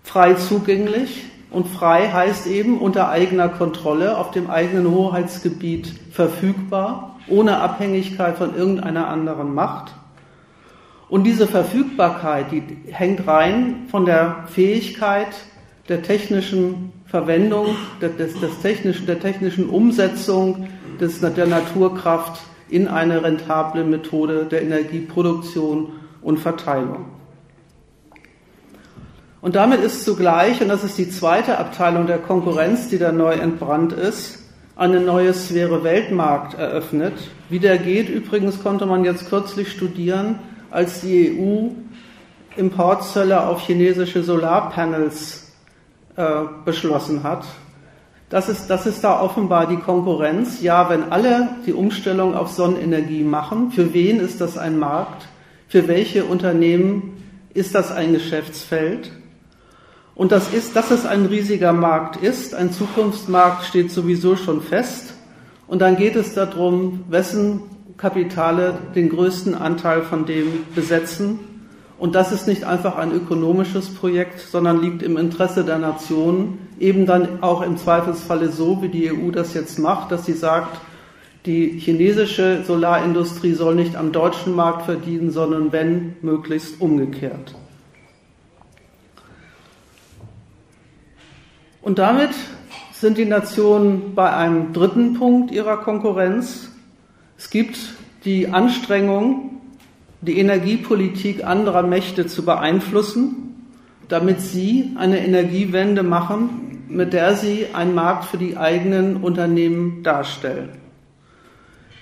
frei 0.03 0.33
zugänglich 0.33 1.25
und 1.53 1.67
frei 1.67 2.09
heißt 2.09 2.47
eben 2.47 2.79
unter 2.79 3.09
eigener 3.09 3.47
Kontrolle 3.47 4.17
auf 4.17 4.31
dem 4.31 4.49
eigenen 4.49 4.89
Hoheitsgebiet 4.89 5.93
verfügbar, 6.11 7.19
ohne 7.27 7.59
Abhängigkeit 7.59 8.37
von 8.37 8.55
irgendeiner 8.55 9.07
anderen 9.07 9.53
Macht. 9.53 9.93
Und 11.09 11.25
diese 11.25 11.45
Verfügbarkeit, 11.45 12.51
die 12.51 12.63
hängt 12.91 13.27
rein 13.27 13.85
von 13.89 14.05
der 14.05 14.45
Fähigkeit 14.47 15.27
der 15.89 16.01
technischen 16.01 16.91
Verwendung, 17.05 17.67
des, 18.01 18.39
des 18.39 18.61
technischen, 18.61 19.05
der 19.05 19.19
technischen 19.19 19.69
Umsetzung 19.69 20.67
des, 20.99 21.21
der 21.21 21.45
Naturkraft 21.45 22.41
in 22.69 22.87
eine 22.87 23.23
rentable 23.23 23.83
Methode 23.83 24.45
der 24.45 24.63
Energieproduktion 24.63 25.89
und 26.23 26.39
Verteilung. 26.39 27.05
Und 29.43 29.57
damit 29.57 29.81
ist 29.81 30.05
zugleich, 30.05 30.61
und 30.61 30.69
das 30.69 30.85
ist 30.85 30.97
die 30.97 31.09
zweite 31.09 31.57
Abteilung 31.57 32.07
der 32.07 32.17
Konkurrenz, 32.17 32.87
die 32.87 32.97
da 32.97 33.11
neu 33.11 33.33
entbrannt 33.33 33.91
ist, 33.91 34.39
eine 34.77 35.01
neue 35.01 35.33
Sphäre 35.33 35.83
Weltmarkt 35.83 36.57
eröffnet. 36.57 37.11
Wie 37.49 37.59
der 37.59 37.77
geht, 37.77 38.07
übrigens 38.07 38.63
konnte 38.63 38.85
man 38.85 39.03
jetzt 39.03 39.27
kürzlich 39.27 39.69
studieren, 39.69 40.39
als 40.71 41.01
die 41.01 41.37
EU 41.37 41.71
Importzölle 42.55 43.45
auf 43.45 43.59
chinesische 43.59 44.23
Solarpanels 44.23 45.51
äh, 46.15 46.43
beschlossen 46.63 47.23
hat. 47.23 47.43
Das 48.29 48.47
ist, 48.47 48.69
das 48.69 48.85
ist 48.85 49.03
da 49.03 49.19
offenbar 49.19 49.67
die 49.67 49.75
Konkurrenz. 49.75 50.61
Ja, 50.61 50.89
wenn 50.89 51.11
alle 51.11 51.49
die 51.65 51.73
Umstellung 51.73 52.33
auf 52.33 52.49
Sonnenenergie 52.49 53.25
machen, 53.25 53.71
für 53.71 53.93
wen 53.93 54.21
ist 54.21 54.39
das 54.39 54.57
ein 54.57 54.79
Markt? 54.79 55.27
Für 55.67 55.89
welche 55.89 56.23
Unternehmen 56.23 57.21
ist 57.53 57.75
das 57.75 57.91
ein 57.91 58.13
Geschäftsfeld? 58.13 59.11
Und 60.15 60.31
das 60.31 60.53
ist, 60.53 60.75
dass 60.75 60.91
es 60.91 61.05
ein 61.05 61.25
riesiger 61.25 61.73
Markt 61.73 62.17
ist, 62.17 62.53
ein 62.53 62.71
Zukunftsmarkt 62.71 63.65
steht 63.65 63.91
sowieso 63.91 64.35
schon 64.35 64.61
fest. 64.61 65.13
Und 65.67 65.81
dann 65.81 65.95
geht 65.95 66.15
es 66.15 66.33
darum, 66.33 67.05
wessen 67.09 67.61
Kapitale 67.97 68.77
den 68.95 69.09
größten 69.09 69.55
Anteil 69.55 70.01
von 70.03 70.25
dem 70.25 70.65
besetzen 70.75 71.39
und 72.03 72.15
das 72.15 72.33
ist 72.33 72.47
nicht 72.47 72.65
einfach 72.65 72.97
ein 72.97 73.13
ökonomisches 73.13 73.93
Projekt, 73.93 74.41
sondern 74.41 74.81
liegt 74.81 75.03
im 75.03 75.15
Interesse 75.15 75.63
der 75.63 75.77
Nationen, 75.77 76.57
eben 76.77 77.05
dann 77.05 77.41
auch 77.41 77.61
im 77.61 77.77
Zweifelsfalle 77.77 78.49
so, 78.49 78.81
wie 78.81 78.89
die 78.89 79.09
EU 79.09 79.31
das 79.31 79.53
jetzt 79.53 79.79
macht, 79.79 80.11
dass 80.11 80.25
sie 80.25 80.33
sagt, 80.33 80.81
die 81.45 81.79
chinesische 81.79 82.63
Solarindustrie 82.65 83.53
soll 83.53 83.75
nicht 83.75 83.95
am 83.95 84.11
deutschen 84.11 84.53
Markt 84.53 84.81
verdienen, 84.81 85.31
sondern 85.31 85.71
wenn 85.71 86.17
möglichst 86.21 86.81
umgekehrt. 86.81 87.55
Und 91.83 91.99
damit 91.99 92.29
sind 92.93 93.17
die 93.17 93.25
Nationen 93.25 94.15
bei 94.15 94.31
einem 94.33 94.71
dritten 94.71 95.15
Punkt 95.15 95.51
ihrer 95.51 95.77
Konkurrenz. 95.77 96.69
Es 97.37 97.49
gibt 97.49 97.77
die 98.23 98.47
Anstrengung, 98.47 99.61
die 100.21 100.39
Energiepolitik 100.39 101.43
anderer 101.43 101.83
Mächte 101.83 102.25
zu 102.25 102.45
beeinflussen, 102.45 103.67
damit 104.07 104.39
sie 104.39 104.93
eine 104.95 105.25
Energiewende 105.25 106.03
machen, 106.03 106.85
mit 106.87 107.11
der 107.11 107.35
sie 107.35 107.67
einen 107.73 107.93
Markt 107.93 108.25
für 108.25 108.37
die 108.37 108.55
eigenen 108.55 109.17
Unternehmen 109.17 110.03
darstellen. 110.03 110.69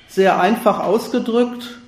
Sehr 0.07 0.39
einfach 0.39 0.79
ausgedrückt, 0.79 1.79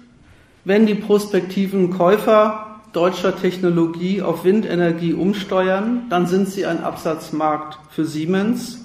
wenn 0.65 0.87
die 0.87 0.95
prospektiven 0.95 1.91
Käufer 1.91 2.72
deutscher 2.93 3.35
Technologie 3.35 4.21
auf 4.21 4.45
Windenergie 4.45 5.13
umsteuern, 5.13 6.03
dann 6.09 6.27
sind 6.27 6.47
sie 6.47 6.65
ein 6.65 6.83
Absatzmarkt 6.83 7.79
für 7.89 8.05
Siemens. 8.05 8.79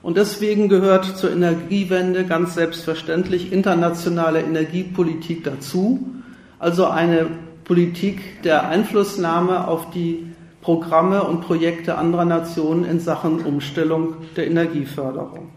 Und 0.00 0.16
deswegen 0.16 0.68
gehört 0.68 1.04
zur 1.04 1.30
Energiewende 1.30 2.24
ganz 2.24 2.54
selbstverständlich 2.54 3.52
internationale 3.52 4.40
Energiepolitik 4.40 5.44
dazu 5.44 6.22
also 6.62 6.86
eine 6.86 7.28
Politik 7.64 8.40
der 8.44 8.68
Einflussnahme 8.68 9.66
auf 9.66 9.90
die 9.90 10.32
Programme 10.60 11.24
und 11.24 11.40
Projekte 11.40 11.98
anderer 11.98 12.24
Nationen 12.24 12.84
in 12.84 13.00
Sachen 13.00 13.44
Umstellung 13.44 14.14
der 14.36 14.46
Energieförderung. 14.46 15.50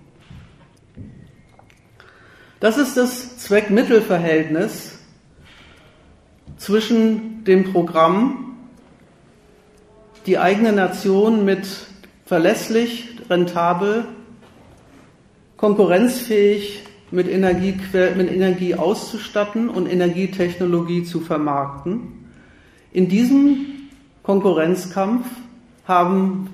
Das 2.60 2.80
ist 2.80 2.98
das 2.98 3.38
Zweck-Mittel-Verhältnis, 3.38 4.95
zwischen 6.58 7.44
dem 7.44 7.72
Programm, 7.72 8.58
die 10.26 10.38
eigene 10.38 10.72
Nation 10.72 11.46
mit 11.46 11.68
verlässlich, 12.26 13.10
rentabel, 13.30 14.06
konkurrenzfähig 15.58 16.84
mit 17.12 17.30
Energie, 17.30 17.76
mit 18.18 18.32
Energie 18.32 18.76
auszustatten 18.76 19.70
und 19.70 19.88
Energietechnologie 19.88 21.04
zu 21.04 21.22
vermarkten. 21.22 22.26
In 22.92 23.08
diesem 23.10 23.66
Konkurrenzkampf 24.24 25.28
haben 25.86 26.50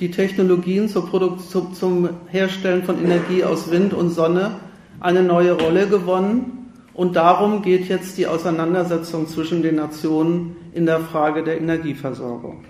die 0.00 0.10
Technologien 0.10 0.88
zum 0.88 2.08
Herstellen 2.28 2.82
von 2.82 3.02
Energie 3.02 3.44
aus 3.44 3.70
Wind 3.70 3.94
und 3.94 4.10
Sonne 4.10 4.56
eine 4.98 5.22
neue 5.22 5.52
Rolle 5.52 5.86
gewonnen. 5.86 6.61
Und 6.94 7.16
darum 7.16 7.62
geht 7.62 7.88
jetzt 7.88 8.18
die 8.18 8.26
Auseinandersetzung 8.26 9.26
zwischen 9.26 9.62
den 9.62 9.76
Nationen 9.76 10.56
in 10.74 10.84
der 10.84 11.00
Frage 11.00 11.42
der 11.42 11.58
Energieversorgung. 11.58 12.64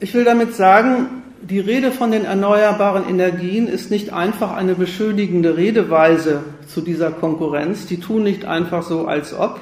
Ich 0.00 0.14
will 0.14 0.24
damit 0.24 0.54
sagen, 0.54 1.22
die 1.42 1.60
Rede 1.60 1.92
von 1.92 2.10
den 2.10 2.24
erneuerbaren 2.24 3.08
Energien 3.08 3.68
ist 3.68 3.90
nicht 3.90 4.12
einfach 4.12 4.54
eine 4.54 4.74
beschönigende 4.74 5.56
Redeweise 5.56 6.42
zu 6.66 6.80
dieser 6.80 7.10
Konkurrenz. 7.10 7.86
Die 7.86 8.00
tun 8.00 8.22
nicht 8.22 8.44
einfach 8.44 8.82
so, 8.82 9.06
als 9.06 9.32
ob, 9.32 9.60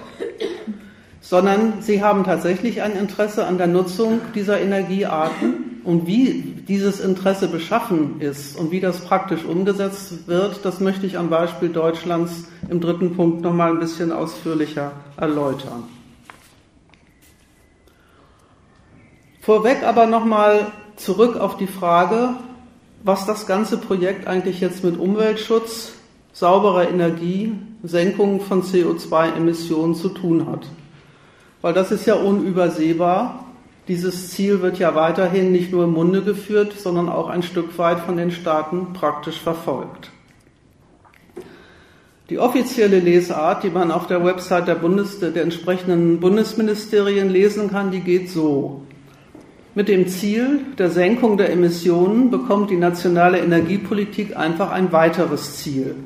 sondern 1.20 1.74
sie 1.80 2.02
haben 2.02 2.24
tatsächlich 2.24 2.82
ein 2.82 2.96
Interesse 2.96 3.46
an 3.46 3.58
der 3.58 3.66
Nutzung 3.66 4.20
dieser 4.34 4.60
Energiearten 4.60 5.80
und 5.84 6.06
wie 6.06 6.53
dieses 6.66 7.00
Interesse 7.00 7.48
beschaffen 7.48 8.20
ist 8.20 8.58
und 8.58 8.70
wie 8.70 8.80
das 8.80 9.00
praktisch 9.00 9.44
umgesetzt 9.44 10.26
wird, 10.26 10.64
das 10.64 10.80
möchte 10.80 11.06
ich 11.06 11.18
am 11.18 11.28
Beispiel 11.28 11.68
Deutschlands 11.68 12.44
im 12.68 12.80
dritten 12.80 13.14
Punkt 13.16 13.42
noch 13.42 13.52
mal 13.52 13.70
ein 13.70 13.80
bisschen 13.80 14.12
ausführlicher 14.12 14.92
erläutern. 15.16 15.84
Vorweg 19.40 19.82
aber 19.82 20.06
noch 20.06 20.24
mal 20.24 20.72
zurück 20.96 21.36
auf 21.36 21.58
die 21.58 21.66
Frage, 21.66 22.30
was 23.02 23.26
das 23.26 23.46
ganze 23.46 23.76
Projekt 23.76 24.26
eigentlich 24.26 24.60
jetzt 24.60 24.82
mit 24.82 24.98
Umweltschutz, 24.98 25.92
sauberer 26.32 26.88
Energie, 26.88 27.52
Senkung 27.82 28.40
von 28.40 28.62
CO2-Emissionen 28.62 29.94
zu 29.94 30.08
tun 30.08 30.46
hat. 30.50 30.66
Weil 31.60 31.74
das 31.74 31.92
ist 31.92 32.06
ja 32.06 32.14
unübersehbar. 32.14 33.43
Dieses 33.86 34.30
Ziel 34.30 34.62
wird 34.62 34.78
ja 34.78 34.94
weiterhin 34.94 35.52
nicht 35.52 35.70
nur 35.70 35.84
im 35.84 35.92
Munde 35.92 36.22
geführt, 36.22 36.72
sondern 36.72 37.10
auch 37.10 37.28
ein 37.28 37.42
Stück 37.42 37.76
weit 37.78 38.00
von 38.00 38.16
den 38.16 38.30
Staaten 38.30 38.94
praktisch 38.94 39.38
verfolgt. 39.38 40.10
Die 42.30 42.38
offizielle 42.38 43.00
Lesart, 43.00 43.64
die 43.64 43.68
man 43.68 43.90
auf 43.90 44.06
der 44.06 44.24
Website 44.24 44.66
der, 44.66 44.76
Bundes, 44.76 45.20
der 45.20 45.36
entsprechenden 45.36 46.20
Bundesministerien 46.20 47.28
lesen 47.28 47.70
kann, 47.70 47.90
die 47.90 48.00
geht 48.00 48.30
so. 48.30 48.80
Mit 49.74 49.88
dem 49.88 50.08
Ziel 50.08 50.60
der 50.78 50.88
Senkung 50.88 51.36
der 51.36 51.50
Emissionen 51.50 52.30
bekommt 52.30 52.70
die 52.70 52.76
nationale 52.76 53.40
Energiepolitik 53.40 54.34
einfach 54.34 54.70
ein 54.70 54.92
weiteres 54.92 55.56
Ziel. 55.56 55.96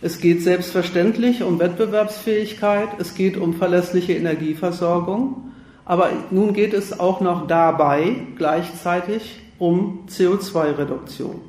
Es 0.00 0.20
geht 0.20 0.42
selbstverständlich 0.42 1.42
um 1.42 1.58
Wettbewerbsfähigkeit, 1.58 2.88
es 2.98 3.14
geht 3.14 3.36
um 3.36 3.54
verlässliche 3.54 4.12
Energieversorgung, 4.12 5.51
aber 5.84 6.10
nun 6.30 6.52
geht 6.52 6.74
es 6.74 6.98
auch 6.98 7.20
noch 7.20 7.46
dabei 7.46 8.16
gleichzeitig 8.36 9.40
um 9.58 10.06
CO2-Reduktion. 10.08 11.40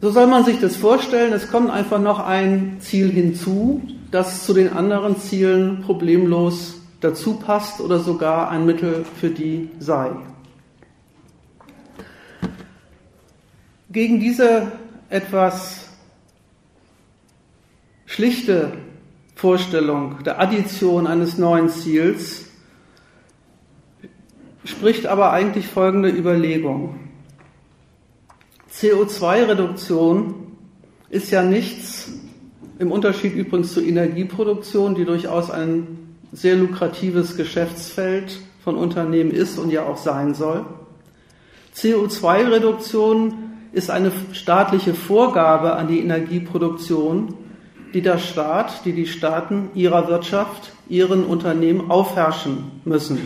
So 0.00 0.10
soll 0.10 0.26
man 0.26 0.44
sich 0.44 0.58
das 0.60 0.76
vorstellen, 0.76 1.32
es 1.32 1.50
kommt 1.50 1.70
einfach 1.70 2.00
noch 2.00 2.20
ein 2.20 2.78
Ziel 2.80 3.10
hinzu, 3.10 3.82
das 4.10 4.46
zu 4.46 4.54
den 4.54 4.72
anderen 4.72 5.18
Zielen 5.18 5.82
problemlos 5.82 6.80
dazu 7.00 7.34
passt 7.34 7.80
oder 7.80 7.98
sogar 7.98 8.50
ein 8.50 8.64
Mittel 8.64 9.04
für 9.20 9.28
die 9.28 9.70
sei. 9.78 10.10
Gegen 13.90 14.20
diese 14.20 14.72
etwas 15.08 15.88
schlichte 18.06 18.72
Vorstellung 19.40 20.22
der 20.22 20.38
Addition 20.38 21.06
eines 21.06 21.38
neuen 21.38 21.70
Ziels 21.70 22.44
spricht 24.66 25.06
aber 25.06 25.32
eigentlich 25.32 25.66
folgende 25.66 26.10
Überlegung. 26.10 27.00
CO2-Reduktion 28.70 30.34
ist 31.08 31.30
ja 31.30 31.42
nichts, 31.42 32.12
im 32.78 32.92
Unterschied 32.92 33.34
übrigens 33.34 33.72
zur 33.72 33.82
Energieproduktion, 33.82 34.94
die 34.94 35.06
durchaus 35.06 35.50
ein 35.50 36.18
sehr 36.32 36.56
lukratives 36.56 37.38
Geschäftsfeld 37.38 38.40
von 38.62 38.76
Unternehmen 38.76 39.30
ist 39.30 39.58
und 39.58 39.70
ja 39.70 39.84
auch 39.84 39.96
sein 39.96 40.34
soll. 40.34 40.66
CO2-Reduktion 41.74 43.32
ist 43.72 43.90
eine 43.90 44.12
staatliche 44.32 44.92
Vorgabe 44.92 45.76
an 45.76 45.88
die 45.88 46.00
Energieproduktion, 46.00 47.39
die 47.94 48.02
der 48.02 48.18
Staat, 48.18 48.84
die 48.84 48.92
die 48.92 49.06
Staaten 49.06 49.70
ihrer 49.74 50.08
Wirtschaft, 50.08 50.72
ihren 50.88 51.24
Unternehmen 51.24 51.90
aufherrschen 51.90 52.70
müssen. 52.84 53.18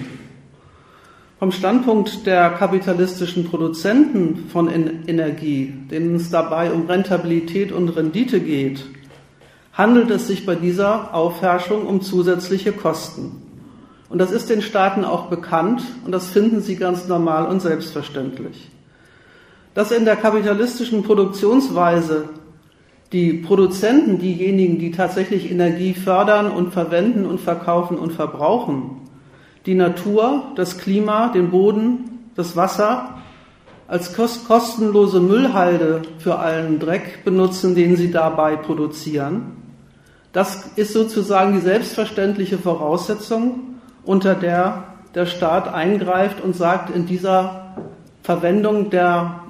Vom 1.39 1.53
Standpunkt 1.53 2.27
der 2.27 2.51
kapitalistischen 2.51 3.45
Produzenten 3.45 4.49
von 4.49 4.69
Energie, 4.69 5.75
denen 5.91 6.15
es 6.17 6.31
dabei 6.31 6.73
um 6.73 6.87
Rentabilität 6.87 7.73
und 7.73 7.91
Rendite 7.91 8.41
geht, 8.41 8.85
handelt 9.73 10.11
es 10.11 10.29
sich 10.29 10.47
bei 10.47 10.55
dieser 10.55 11.13
Aufherrschung 11.13 11.87
um 11.87 12.01
zusätzliche 12.01 12.73
Kosten. 12.73 13.43
Und 14.09 14.19
das 14.19 14.31
ist 14.31 14.49
den 14.49 14.63
Staaten 14.63 15.05
auch 15.05 15.27
bekannt 15.27 15.83
und 16.05 16.13
das 16.13 16.29
finden 16.29 16.63
sie 16.63 16.77
ganz 16.77 17.09
normal 17.09 17.47
und 17.47 17.61
selbstverständlich. 17.61 18.71
Dass 19.75 19.91
in 19.91 20.05
der 20.05 20.17
kapitalistischen 20.17 21.03
Produktionsweise 21.03 22.29
die 23.13 23.35
Produzenten, 23.35 24.19
diejenigen, 24.19 24.79
die 24.79 24.91
tatsächlich 24.91 25.51
Energie 25.51 25.95
fördern 25.95 26.51
und 26.51 26.73
verwenden 26.73 27.27
und 27.27 27.41
verkaufen 27.41 27.99
und 27.99 28.13
verbrauchen, 28.13 29.03
die 29.67 29.75
Natur, 29.75 30.53
das 30.57 30.79
Klima, 30.79 31.29
den 31.29 31.51
Boden, 31.51 32.31
das 32.35 32.57
Wasser 32.57 33.19
als 33.87 34.15
kostenlose 34.15 35.21
Müllhalde 35.21 36.03
für 36.19 36.39
allen 36.39 36.79
Dreck 36.79 37.25
benutzen, 37.25 37.75
den 37.75 37.97
sie 37.97 38.11
dabei 38.11 38.57
produzieren, 38.57 39.57
das 40.33 40.73
ist 40.75 40.93
sozusagen 40.93 41.53
die 41.53 41.61
selbstverständliche 41.61 42.59
Voraussetzung, 42.59 43.77
unter 44.05 44.35
der 44.35 44.95
der 45.15 45.27
Staat 45.27 45.73
eingreift 45.73 46.43
und 46.43 46.57
sagt, 46.57 46.95
in 46.95 47.07
dieser 47.07 47.75
Verwendung 48.23 48.91
der 48.91 49.45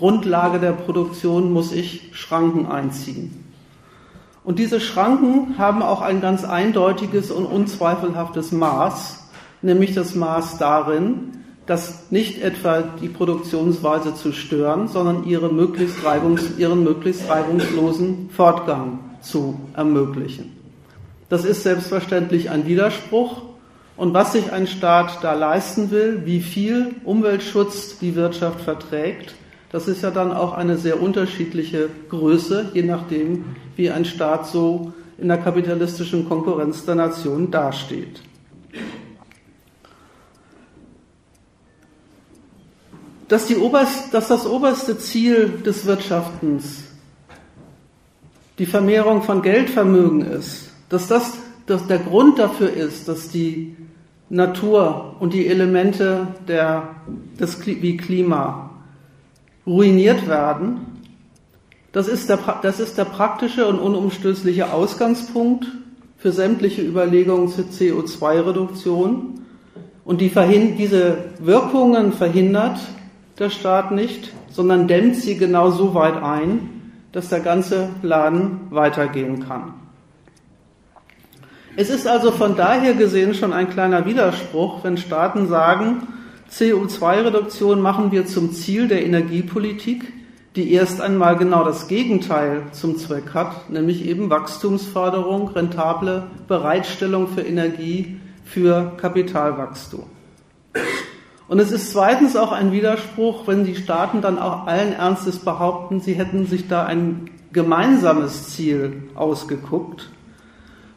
Naturgrundlage 0.00 0.58
der 0.60 0.72
Produktion 0.72 1.52
muss 1.52 1.72
ich 1.72 2.08
Schranken 2.12 2.66
einziehen. 2.66 3.44
Und 4.44 4.58
diese 4.58 4.80
Schranken 4.80 5.58
haben 5.58 5.82
auch 5.82 6.00
ein 6.00 6.22
ganz 6.22 6.44
eindeutiges 6.44 7.30
und 7.30 7.44
unzweifelhaftes 7.44 8.50
Maß, 8.50 9.28
nämlich 9.60 9.94
das 9.94 10.14
Maß 10.14 10.56
darin, 10.56 11.32
dass 11.66 12.10
nicht 12.10 12.42
etwa 12.42 12.80
die 12.80 13.10
Produktionsweise 13.10 14.14
zu 14.14 14.32
stören, 14.32 14.88
sondern 14.88 15.24
ihre 15.24 15.52
möglichst 15.52 16.02
reibungs, 16.02 16.56
ihren 16.56 16.82
möglichst 16.82 17.28
reibungslosen 17.28 18.30
Fortgang 18.30 19.00
zu 19.20 19.60
ermöglichen. 19.76 20.56
Das 21.28 21.44
ist 21.44 21.62
selbstverständlich 21.62 22.48
ein 22.48 22.66
Widerspruch. 22.66 23.42
Und 23.98 24.14
was 24.14 24.32
sich 24.32 24.50
ein 24.50 24.66
Staat 24.66 25.18
da 25.22 25.34
leisten 25.34 25.90
will, 25.90 26.22
wie 26.24 26.40
viel 26.40 26.94
Umweltschutz 27.04 27.98
die 27.98 28.16
Wirtschaft 28.16 28.62
verträgt, 28.62 29.34
das 29.70 29.88
ist 29.88 30.02
ja 30.02 30.10
dann 30.10 30.32
auch 30.32 30.52
eine 30.52 30.76
sehr 30.76 31.00
unterschiedliche 31.00 31.88
Größe, 32.08 32.70
je 32.74 32.82
nachdem, 32.82 33.44
wie 33.76 33.90
ein 33.90 34.04
Staat 34.04 34.46
so 34.46 34.92
in 35.18 35.28
der 35.28 35.38
kapitalistischen 35.38 36.28
Konkurrenz 36.28 36.84
der 36.84 36.96
Nationen 36.96 37.50
dasteht. 37.50 38.22
Dass, 43.28 43.48
oberst, 43.54 44.12
dass 44.12 44.28
das 44.28 44.44
oberste 44.44 44.98
Ziel 44.98 45.60
des 45.64 45.86
Wirtschaftens 45.86 46.84
die 48.58 48.66
Vermehrung 48.66 49.22
von 49.22 49.40
Geldvermögen 49.40 50.22
ist, 50.22 50.72
dass 50.88 51.06
das 51.06 51.34
dass 51.70 51.86
der 51.86 51.98
Grund 51.98 52.38
dafür 52.38 52.72
ist, 52.72 53.06
dass 53.06 53.28
die 53.28 53.76
Natur 54.28 55.16
und 55.20 55.32
die 55.32 55.46
Elemente 55.46 56.26
der, 56.48 56.96
des, 57.38 57.64
wie 57.64 57.96
Klima 57.96 58.69
ruiniert 59.66 60.28
werden, 60.28 61.00
das 61.92 62.06
ist, 62.06 62.28
der, 62.28 62.38
das 62.62 62.78
ist 62.78 62.98
der 62.98 63.04
praktische 63.04 63.66
und 63.66 63.80
unumstößliche 63.80 64.72
Ausgangspunkt 64.72 65.66
für 66.18 66.30
sämtliche 66.30 66.82
Überlegungen 66.82 67.48
zur 67.48 67.64
CO2-Reduktion. 67.64 69.40
Und 70.04 70.20
die 70.20 70.30
diese 70.76 71.18
Wirkungen 71.40 72.12
verhindert 72.12 72.78
der 73.38 73.50
Staat 73.50 73.90
nicht, 73.90 74.32
sondern 74.50 74.86
dämmt 74.86 75.16
sie 75.16 75.36
genau 75.36 75.70
so 75.70 75.94
weit 75.94 76.22
ein, 76.22 76.68
dass 77.12 77.28
der 77.28 77.40
ganze 77.40 77.88
Laden 78.02 78.60
weitergehen 78.70 79.46
kann. 79.46 79.74
Es 81.76 81.90
ist 81.90 82.06
also 82.06 82.30
von 82.30 82.56
daher 82.56 82.94
gesehen 82.94 83.34
schon 83.34 83.52
ein 83.52 83.70
kleiner 83.70 84.04
Widerspruch, 84.06 84.84
wenn 84.84 84.96
Staaten 84.96 85.48
sagen, 85.48 86.06
CO2-Reduktion 86.52 87.80
machen 87.80 88.10
wir 88.10 88.26
zum 88.26 88.52
Ziel 88.52 88.88
der 88.88 89.04
Energiepolitik, 89.04 90.12
die 90.56 90.72
erst 90.72 91.00
einmal 91.00 91.36
genau 91.36 91.64
das 91.64 91.86
Gegenteil 91.86 92.62
zum 92.72 92.96
Zweck 92.96 93.34
hat, 93.34 93.70
nämlich 93.70 94.04
eben 94.04 94.30
Wachstumsförderung, 94.30 95.48
rentable 95.48 96.24
Bereitstellung 96.48 97.28
für 97.28 97.42
Energie, 97.42 98.20
für 98.44 98.92
Kapitalwachstum. 98.96 100.04
Und 101.46 101.58
es 101.60 101.70
ist 101.70 101.92
zweitens 101.92 102.36
auch 102.36 102.52
ein 102.52 102.72
Widerspruch, 102.72 103.46
wenn 103.46 103.64
die 103.64 103.76
Staaten 103.76 104.20
dann 104.20 104.38
auch 104.38 104.66
allen 104.66 104.92
Ernstes 104.92 105.38
behaupten, 105.38 106.00
sie 106.00 106.14
hätten 106.14 106.46
sich 106.46 106.68
da 106.68 106.84
ein 106.84 107.30
gemeinsames 107.52 108.50
Ziel 108.50 109.04
ausgeguckt, 109.14 110.10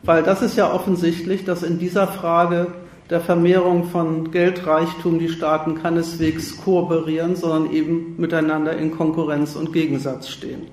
weil 0.04 0.24
das 0.24 0.42
ist 0.42 0.58
ja 0.58 0.72
offensichtlich, 0.72 1.46
dass 1.46 1.63
in 1.63 1.80
dieser 1.80 2.08
Frage 2.08 2.68
der 3.10 3.20
Vermehrung 3.20 3.86
von 3.86 4.32
Geldreichtum 4.32 5.20
die 5.20 5.30
Staaten 5.30 5.82
keineswegs 5.82 6.58
kooperieren, 6.63 7.36
sondern 7.36 7.72
eben 7.72 8.16
miteinander 8.18 8.78
in 8.78 8.92
Konkurrenz 8.92 9.56
und 9.56 9.74
Gegensatz 9.74 10.30
stehen. 10.30 10.68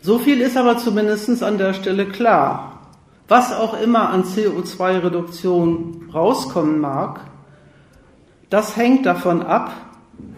So 0.00 0.18
viel 0.18 0.40
ist 0.40 0.56
aber 0.56 0.76
zumindest 0.76 1.42
an 1.42 1.56
der 1.56 1.72
Stelle 1.72 2.06
klar. 2.06 2.80
Was 3.26 3.54
auch 3.54 3.80
immer 3.80 4.10
an 4.10 4.24
CO2-Reduktion 4.24 6.10
rauskommen 6.12 6.78
mag, 6.78 7.20
das 8.50 8.76
hängt 8.76 9.06
davon 9.06 9.40
ab, 9.42 9.72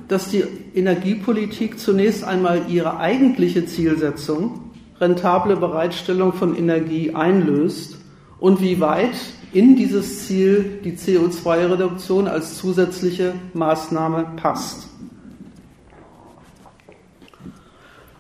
dass 0.07 0.29
die 0.29 0.45
Energiepolitik 0.75 1.81
zunächst 1.81 2.23
einmal 2.23 2.67
ihre 2.69 2.99
eigentliche 2.99 3.67
Zielsetzung, 3.67 4.71
rentable 5.01 5.57
Bereitstellung 5.57 6.33
von 6.33 6.57
Energie, 6.57 7.13
einlöst 7.13 7.96
und 8.39 8.61
wie 8.61 8.81
weit 8.81 9.17
in 9.53 9.77
dieses 9.77 10.27
Ziel 10.27 10.81
die 10.85 10.93
CO2-Reduktion 10.93 12.29
als 12.29 12.59
zusätzliche 12.59 13.35
Maßnahme 13.55 14.33
passt. 14.37 14.89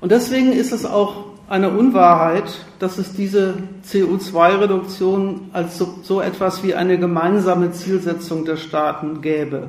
Und 0.00 0.12
deswegen 0.12 0.52
ist 0.52 0.72
es 0.72 0.84
auch 0.84 1.24
eine 1.48 1.70
Unwahrheit, 1.70 2.58
dass 2.78 2.98
es 2.98 3.12
diese 3.12 3.54
CO2-Reduktion 3.88 5.50
als 5.52 5.78
so, 5.78 5.98
so, 6.02 6.20
etwas 6.20 6.62
wie 6.64 6.74
eine 6.74 6.98
gemeinsame 6.98 7.72
Zielsetzung 7.72 8.44
der 8.44 8.56
Staaten 8.56 9.20
gäbe. 9.20 9.68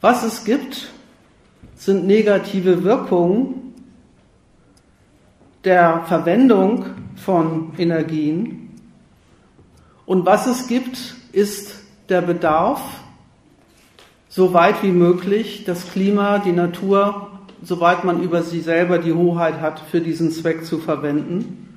Was 0.00 0.22
es 0.22 0.44
gibt, 0.44 0.88
sind 1.74 2.06
negative 2.06 2.84
Wirkungen 2.84 3.74
der 5.64 6.02
Verwendung 6.06 6.86
von 7.16 7.72
Energien 7.76 8.65
und 10.06 10.24
was 10.24 10.46
es 10.46 10.68
gibt, 10.68 11.16
ist 11.32 11.74
der 12.08 12.22
Bedarf, 12.22 12.80
so 14.28 14.54
weit 14.54 14.82
wie 14.82 14.92
möglich 14.92 15.64
das 15.66 15.90
Klima, 15.90 16.38
die 16.38 16.52
Natur, 16.52 17.28
soweit 17.62 18.04
man 18.04 18.22
über 18.22 18.42
sie 18.42 18.60
selber 18.60 18.98
die 18.98 19.12
Hoheit 19.12 19.60
hat, 19.60 19.80
für 19.80 20.00
diesen 20.00 20.30
Zweck 20.30 20.64
zu 20.64 20.78
verwenden. 20.78 21.74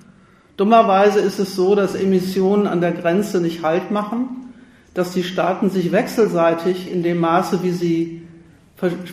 Dummerweise 0.57 1.19
ist 1.19 1.39
es 1.39 1.55
so, 1.55 1.73
dass 1.73 1.95
Emissionen 1.95 2.67
an 2.67 2.81
der 2.81 2.91
Grenze 2.91 3.41
nicht 3.41 3.63
Halt 3.63 3.91
machen, 3.91 4.51
dass 4.93 5.13
die 5.13 5.23
Staaten 5.23 5.69
sich 5.69 5.91
wechselseitig 5.91 6.91
in 6.91 7.01
dem 7.01 7.19
Maße, 7.19 7.63
wie 7.63 7.71
sie, 7.71 8.21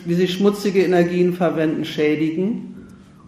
wie 0.05 0.13
sie 0.13 0.27
schmutzige 0.27 0.83
Energien 0.83 1.33
verwenden, 1.33 1.85
schädigen 1.85 2.76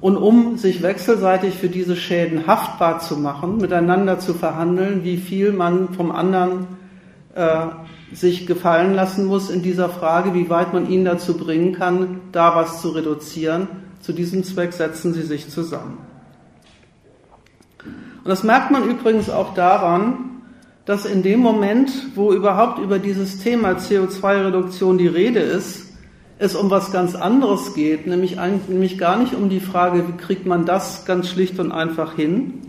und 0.02 0.16
um 0.16 0.58
sich 0.58 0.82
wechselseitig 0.82 1.56
für 1.56 1.68
diese 1.68 1.96
Schäden 1.96 2.48
haftbar 2.48 3.00
zu 3.00 3.18
machen, 3.18 3.58
miteinander 3.58 4.20
zu 4.20 4.34
verhandeln, 4.34 5.04
wie 5.04 5.18
viel 5.18 5.52
man 5.52 5.90
vom 5.94 6.12
anderen 6.12 6.68
äh, 7.36 7.68
sich 8.14 8.48
gefallen 8.48 8.94
lassen 8.94 9.26
muss 9.26 9.50
in 9.50 9.62
dieser 9.62 9.90
Frage, 9.90 10.34
wie 10.34 10.50
weit 10.50 10.74
man 10.74 10.90
ihn 10.90 11.06
dazu 11.06 11.38
bringen 11.38 11.74
kann, 11.74 12.22
da 12.32 12.56
was 12.56 12.82
zu 12.82 12.90
reduzieren. 12.90 13.68
Zu 14.00 14.14
diesem 14.14 14.44
Zweck 14.44 14.74
setzen 14.74 15.14
sie 15.14 15.24
sich 15.24 15.50
zusammen. 15.50 15.98
Und 17.84 18.28
das 18.28 18.44
merkt 18.44 18.72
man 18.72 18.90
übrigens 18.90 19.30
auch 19.30 19.54
daran, 19.54 20.42
dass 20.86 21.06
in 21.06 21.22
dem 21.22 21.42
Moment, 21.42 21.92
wo 22.16 22.34
überhaupt 22.34 22.80
über 22.80 23.00
dieses 23.00 23.40
Thema 23.40 23.74
CO2-Reduktion 23.74 24.98
die 24.98 25.08
Rede 25.08 25.40
ist, 25.40 25.88
es 26.39 26.56
um 26.56 26.69
was 26.69 26.91
ganz 26.91 27.15
anderes 27.15 27.73
geht, 27.73 28.08
nämlich, 28.08 28.38
nämlich 28.67 28.97
gar 28.97 29.19
nicht 29.19 29.36
um 29.36 29.49
die 29.49 29.60
Frage, 29.60 30.08
wie 30.08 30.13
kriegt 30.13 30.45
man 30.45 30.65
das 30.65 31.06
ganz 31.06 31.30
schlicht 31.30 31.60
und 31.60 31.73
einfach 31.73 32.15
hin, 32.15 32.62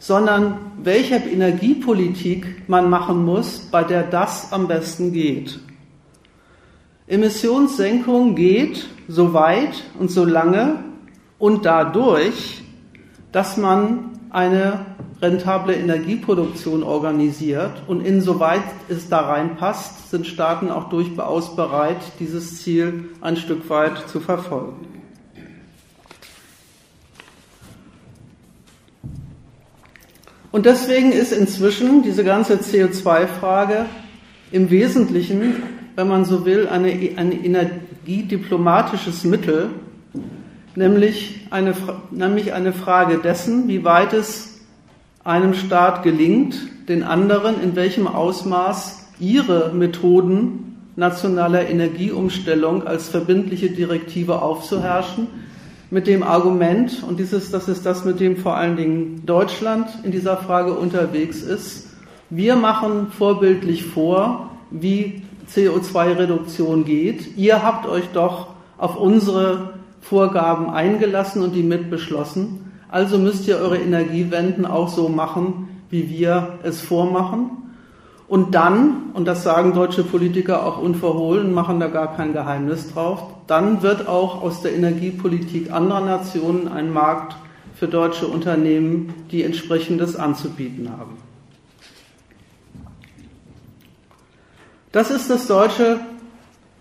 sondern 0.00 0.58
welche 0.82 1.14
Energiepolitik 1.14 2.68
man 2.68 2.90
machen 2.90 3.24
muss, 3.24 3.60
bei 3.70 3.84
der 3.84 4.02
das 4.02 4.52
am 4.52 4.66
besten 4.66 5.12
geht. 5.12 5.60
Emissionssenkung 7.06 8.34
geht 8.34 8.88
so 9.06 9.32
weit 9.34 9.84
und 9.98 10.10
so 10.10 10.24
lange 10.24 10.84
und 11.38 11.66
dadurch, 11.66 12.62
dass 13.30 13.56
man 13.56 14.18
eine 14.30 14.86
rentable 15.22 15.74
Energieproduktion 15.74 16.82
organisiert 16.82 17.82
und 17.86 18.06
insoweit 18.06 18.62
es 18.88 19.08
da 19.08 19.20
reinpasst, 19.20 20.10
sind 20.10 20.26
Staaten 20.26 20.70
auch 20.70 20.88
durchaus 20.88 21.54
bereit, 21.56 21.98
dieses 22.18 22.62
Ziel 22.62 23.10
ein 23.20 23.36
Stück 23.36 23.68
weit 23.68 24.08
zu 24.08 24.20
verfolgen. 24.20 24.86
Und 30.52 30.66
deswegen 30.66 31.12
ist 31.12 31.32
inzwischen 31.32 32.02
diese 32.02 32.24
ganze 32.24 32.56
CO2-Frage 32.56 33.86
im 34.50 34.70
Wesentlichen, 34.70 35.62
wenn 35.94 36.08
man 36.08 36.24
so 36.24 36.44
will, 36.44 36.66
eine, 36.66 36.88
ein 36.88 37.44
energiediplomatisches 37.44 39.22
Mittel, 39.24 39.70
nämlich 40.74 41.46
eine, 41.50 41.74
nämlich 42.10 42.52
eine 42.52 42.72
Frage 42.72 43.18
dessen, 43.18 43.68
wie 43.68 43.84
weit 43.84 44.12
es 44.12 44.49
einem 45.24 45.54
Staat 45.54 46.02
gelingt, 46.02 46.56
den 46.88 47.02
anderen 47.02 47.60
in 47.62 47.76
welchem 47.76 48.06
Ausmaß 48.06 49.08
ihre 49.20 49.72
Methoden 49.74 50.70
nationaler 50.96 51.68
Energieumstellung 51.68 52.86
als 52.86 53.08
verbindliche 53.08 53.70
Direktive 53.70 54.42
aufzuherrschen, 54.42 55.28
mit 55.90 56.06
dem 56.06 56.22
Argument, 56.22 57.02
und 57.06 57.18
dieses, 57.18 57.50
das 57.50 57.68
ist 57.68 57.84
das, 57.84 58.04
mit 58.04 58.20
dem 58.20 58.36
vor 58.36 58.56
allen 58.56 58.76
Dingen 58.76 59.22
Deutschland 59.26 59.88
in 60.04 60.12
dieser 60.12 60.36
Frage 60.36 60.74
unterwegs 60.74 61.42
ist, 61.42 61.88
wir 62.30 62.54
machen 62.54 63.08
vorbildlich 63.10 63.84
vor, 63.84 64.50
wie 64.70 65.22
CO2-Reduktion 65.52 66.84
geht. 66.84 67.36
Ihr 67.36 67.64
habt 67.64 67.88
euch 67.88 68.04
doch 68.12 68.50
auf 68.78 68.96
unsere 68.96 69.74
Vorgaben 70.00 70.70
eingelassen 70.70 71.42
und 71.42 71.56
die 71.56 71.64
mitbeschlossen. 71.64 72.69
Also 72.90 73.18
müsst 73.18 73.46
ihr 73.46 73.58
eure 73.58 73.78
Energiewenden 73.78 74.66
auch 74.66 74.88
so 74.88 75.08
machen, 75.08 75.68
wie 75.90 76.10
wir 76.10 76.58
es 76.64 76.80
vormachen. 76.80 77.50
Und 78.26 78.54
dann, 78.54 79.10
und 79.12 79.26
das 79.26 79.42
sagen 79.42 79.74
deutsche 79.74 80.02
Politiker 80.02 80.66
auch 80.66 80.78
unverhohlen, 80.78 81.52
machen 81.52 81.80
da 81.80 81.86
gar 81.86 82.16
kein 82.16 82.32
Geheimnis 82.32 82.92
drauf, 82.92 83.22
dann 83.46 83.82
wird 83.82 84.08
auch 84.08 84.42
aus 84.42 84.62
der 84.62 84.74
Energiepolitik 84.74 85.72
anderer 85.72 86.00
Nationen 86.00 86.68
ein 86.68 86.92
Markt 86.92 87.36
für 87.74 87.88
deutsche 87.88 88.26
Unternehmen, 88.26 89.14
die 89.30 89.42
entsprechendes 89.42 90.16
anzubieten 90.16 90.90
haben. 90.90 91.16
Das 94.92 95.10
ist 95.10 95.30
das 95.30 95.46
deutsche 95.46 96.00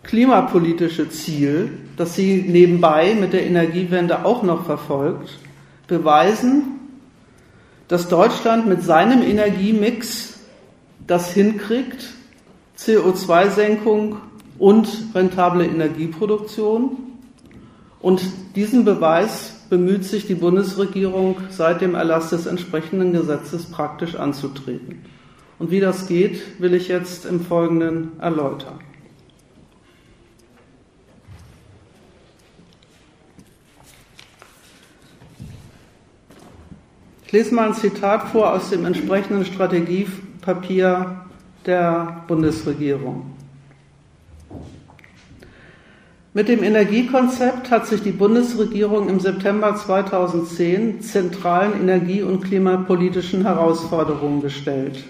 klimapolitische 0.03 1.09
Ziel, 1.09 1.71
das 1.97 2.15
sie 2.15 2.45
nebenbei 2.47 3.15
mit 3.19 3.33
der 3.33 3.45
Energiewende 3.45 4.25
auch 4.25 4.41
noch 4.41 4.65
verfolgt 4.65 5.29
beweisen, 5.89 6.79
dass 7.89 8.07
Deutschland 8.07 8.67
mit 8.67 8.83
seinem 8.83 9.21
Energiemix 9.21 10.39
das 11.05 11.31
hinkriegt, 11.33 12.13
CO2-Senkung 12.77 14.17
und 14.57 14.87
rentable 15.13 15.65
Energieproduktion. 15.65 16.97
Und 17.99 18.21
diesen 18.55 18.85
Beweis 18.85 19.55
bemüht 19.69 20.05
sich 20.05 20.27
die 20.27 20.35
Bundesregierung 20.35 21.37
seit 21.49 21.81
dem 21.81 21.95
Erlass 21.95 22.29
des 22.29 22.45
entsprechenden 22.45 23.11
Gesetzes 23.11 23.65
praktisch 23.65 24.15
anzutreten. 24.15 25.03
Und 25.57 25.71
wie 25.71 25.81
das 25.81 26.07
geht, 26.07 26.61
will 26.61 26.73
ich 26.73 26.87
jetzt 26.87 27.25
im 27.25 27.41
Folgenden 27.41 28.19
erläutern. 28.21 28.79
Ich 37.29 37.33
lese 37.33 37.53
mal 37.53 37.67
ein 37.67 37.75
Zitat 37.75 38.29
vor 38.29 38.51
aus 38.53 38.71
dem 38.71 38.85
entsprechenden 38.85 39.45
Strategiepapier 39.45 41.27
der 41.63 42.23
Bundesregierung. 42.27 43.35
Mit 46.33 46.47
dem 46.47 46.63
Energiekonzept 46.63 47.69
hat 47.69 47.85
sich 47.85 48.01
die 48.01 48.13
Bundesregierung 48.13 49.09
im 49.09 49.19
September 49.19 49.75
2010 49.75 51.01
zentralen 51.01 51.79
energie- 51.79 52.23
und 52.23 52.41
klimapolitischen 52.41 53.43
Herausforderungen 53.43 54.41
gestellt. 54.41 55.03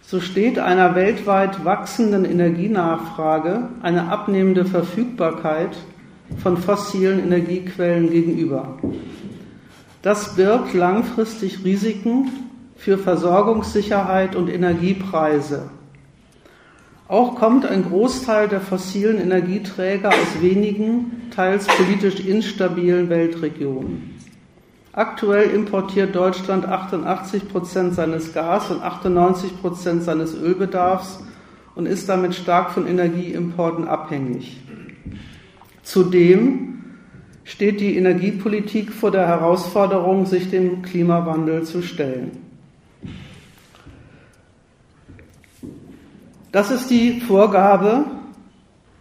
So 0.00 0.20
steht 0.20 0.58
einer 0.58 0.94
weltweit 0.94 1.66
wachsenden 1.66 2.24
Energienachfrage 2.24 3.68
eine 3.82 4.10
abnehmende 4.10 4.64
Verfügbarkeit 4.64 5.76
von 6.42 6.56
fossilen 6.56 7.20
Energiequellen 7.22 8.08
gegenüber. 8.10 8.78
Das 10.02 10.34
birgt 10.34 10.72
langfristig 10.72 11.64
Risiken 11.64 12.30
für 12.76 12.96
Versorgungssicherheit 12.96 14.34
und 14.34 14.48
Energiepreise. 14.48 15.68
Auch 17.06 17.34
kommt 17.34 17.66
ein 17.66 17.84
Großteil 17.84 18.48
der 18.48 18.60
fossilen 18.60 19.20
Energieträger 19.20 20.08
aus 20.08 20.40
wenigen, 20.40 21.28
teils 21.34 21.66
politisch 21.66 22.20
instabilen 22.20 23.10
Weltregionen. 23.10 24.16
Aktuell 24.92 25.50
importiert 25.50 26.14
Deutschland 26.14 26.66
88 26.66 27.48
Prozent 27.48 27.94
seines 27.94 28.32
Gas- 28.32 28.70
und 28.70 28.82
98 28.82 29.60
Prozent 29.60 30.02
seines 30.02 30.34
Ölbedarfs 30.34 31.20
und 31.74 31.86
ist 31.86 32.08
damit 32.08 32.34
stark 32.34 32.70
von 32.70 32.86
Energieimporten 32.86 33.86
abhängig. 33.86 34.60
Zudem 35.82 36.69
steht 37.50 37.80
die 37.80 37.96
Energiepolitik 37.96 38.92
vor 38.92 39.10
der 39.10 39.26
Herausforderung, 39.26 40.24
sich 40.24 40.50
dem 40.50 40.82
Klimawandel 40.82 41.64
zu 41.64 41.82
stellen. 41.82 42.30
Das 46.52 46.70
ist 46.70 46.90
die 46.90 47.20
Vorgabe, 47.20 48.04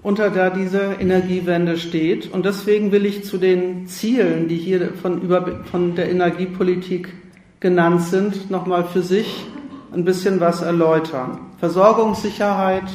unter 0.01 0.31
der 0.31 0.49
diese 0.49 0.95
Energiewende 0.99 1.77
steht. 1.77 2.33
Und 2.33 2.43
deswegen 2.43 2.91
will 2.91 3.05
ich 3.05 3.23
zu 3.23 3.37
den 3.37 3.85
Zielen, 3.85 4.47
die 4.47 4.57
hier 4.57 4.93
von, 4.95 5.21
über, 5.21 5.63
von 5.65 5.93
der 5.93 6.09
Energiepolitik 6.09 7.13
genannt 7.59 8.01
sind, 8.01 8.49
nochmal 8.49 8.83
für 8.83 9.03
sich 9.03 9.45
ein 9.93 10.05
bisschen 10.05 10.39
was 10.39 10.63
erläutern. 10.63 11.39
Versorgungssicherheit, 11.59 12.89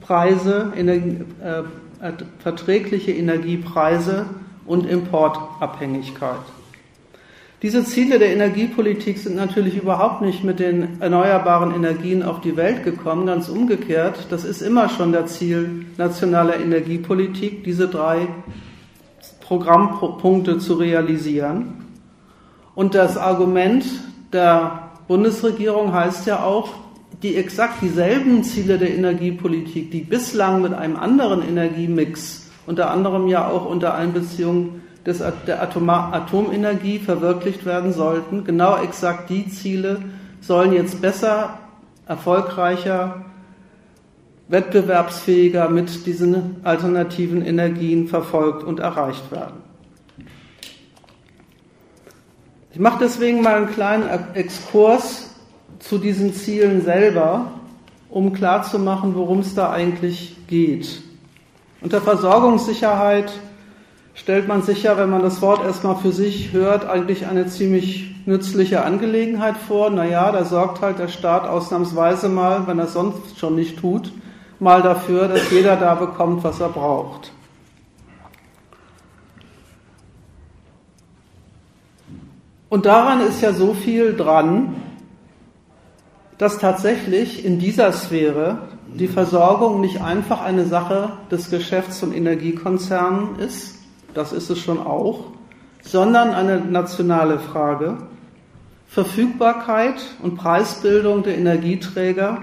Preise, 0.00 0.72
Energie, 0.76 1.24
äh, 1.42 2.12
verträgliche 2.38 3.10
Energiepreise 3.10 4.26
und 4.70 4.86
Importabhängigkeit. 4.86 6.38
Diese 7.60 7.84
Ziele 7.84 8.20
der 8.20 8.32
Energiepolitik 8.32 9.18
sind 9.18 9.34
natürlich 9.34 9.76
überhaupt 9.76 10.22
nicht 10.22 10.44
mit 10.44 10.60
den 10.60 11.00
erneuerbaren 11.00 11.74
Energien 11.74 12.22
auf 12.22 12.40
die 12.40 12.56
Welt 12.56 12.84
gekommen, 12.84 13.26
ganz 13.26 13.48
umgekehrt. 13.48 14.28
Das 14.30 14.44
ist 14.44 14.62
immer 14.62 14.88
schon 14.88 15.10
der 15.10 15.26
Ziel 15.26 15.86
nationaler 15.98 16.60
Energiepolitik, 16.60 17.64
diese 17.64 17.88
drei 17.88 18.28
Programmpunkte 19.40 20.58
zu 20.58 20.74
realisieren. 20.74 21.86
Und 22.76 22.94
das 22.94 23.18
Argument 23.18 23.84
der 24.32 24.90
Bundesregierung 25.08 25.92
heißt 25.92 26.28
ja 26.28 26.44
auch, 26.44 26.68
die 27.24 27.34
exakt 27.34 27.82
dieselben 27.82 28.44
Ziele 28.44 28.78
der 28.78 28.94
Energiepolitik, 28.94 29.90
die 29.90 30.02
bislang 30.02 30.62
mit 30.62 30.72
einem 30.72 30.94
anderen 30.94 31.42
Energiemix, 31.42 32.39
unter 32.70 32.92
anderem 32.92 33.26
ja 33.26 33.48
auch 33.48 33.64
unter 33.64 33.96
Einbeziehung 33.96 34.80
des, 35.04 35.20
der 35.44 35.60
Atoma 35.60 36.12
Atomenergie 36.12 37.00
verwirklicht 37.00 37.66
werden 37.66 37.92
sollten. 37.92 38.44
Genau 38.44 38.76
exakt 38.80 39.28
die 39.28 39.48
Ziele 39.48 40.00
sollen 40.40 40.72
jetzt 40.72 41.02
besser, 41.02 41.58
erfolgreicher, 42.06 43.24
wettbewerbsfähiger 44.46 45.68
mit 45.68 46.06
diesen 46.06 46.58
alternativen 46.62 47.44
Energien 47.44 48.06
verfolgt 48.06 48.62
und 48.62 48.78
erreicht 48.78 49.32
werden. 49.32 49.64
Ich 52.72 52.78
mache 52.78 53.00
deswegen 53.00 53.42
mal 53.42 53.56
einen 53.56 53.70
kleinen 53.72 54.08
Exkurs 54.34 55.34
zu 55.80 55.98
diesen 55.98 56.34
Zielen 56.34 56.82
selber, 56.82 57.50
um 58.10 58.32
klarzumachen, 58.32 59.16
worum 59.16 59.40
es 59.40 59.56
da 59.56 59.72
eigentlich 59.72 60.36
geht. 60.46 61.09
Unter 61.82 62.02
Versorgungssicherheit 62.02 63.32
stellt 64.14 64.46
man 64.46 64.62
sich 64.62 64.82
ja, 64.82 64.98
wenn 64.98 65.08
man 65.08 65.22
das 65.22 65.40
Wort 65.40 65.64
erstmal 65.64 65.96
für 65.96 66.12
sich 66.12 66.52
hört, 66.52 66.86
eigentlich 66.86 67.26
eine 67.26 67.46
ziemlich 67.46 68.14
nützliche 68.26 68.84
Angelegenheit 68.84 69.56
vor. 69.56 69.88
Naja, 69.88 70.30
da 70.30 70.44
sorgt 70.44 70.82
halt 70.82 70.98
der 70.98 71.08
Staat 71.08 71.48
ausnahmsweise 71.48 72.28
mal, 72.28 72.66
wenn 72.66 72.78
er 72.78 72.84
es 72.84 72.92
sonst 72.92 73.38
schon 73.38 73.54
nicht 73.54 73.78
tut, 73.78 74.12
mal 74.58 74.82
dafür, 74.82 75.28
dass 75.28 75.50
jeder 75.50 75.76
da 75.76 75.94
bekommt, 75.94 76.44
was 76.44 76.60
er 76.60 76.68
braucht. 76.68 77.32
Und 82.68 82.84
daran 82.86 83.20
ist 83.22 83.40
ja 83.40 83.52
so 83.52 83.72
viel 83.72 84.14
dran, 84.14 84.76
dass 86.36 86.58
tatsächlich 86.58 87.44
in 87.44 87.58
dieser 87.58 87.90
Sphäre 87.92 88.58
die 88.94 89.08
Versorgung 89.08 89.80
nicht 89.80 90.00
einfach 90.02 90.42
eine 90.42 90.66
Sache 90.66 91.12
des 91.30 91.50
Geschäfts- 91.50 92.02
und 92.02 92.12
Energiekonzernen 92.12 93.38
ist, 93.38 93.78
das 94.14 94.32
ist 94.32 94.50
es 94.50 94.58
schon 94.58 94.78
auch, 94.78 95.24
sondern 95.82 96.30
eine 96.30 96.60
nationale 96.60 97.38
Frage. 97.38 97.98
Verfügbarkeit 98.86 100.02
und 100.22 100.36
Preisbildung 100.36 101.22
der 101.22 101.38
Energieträger 101.38 102.38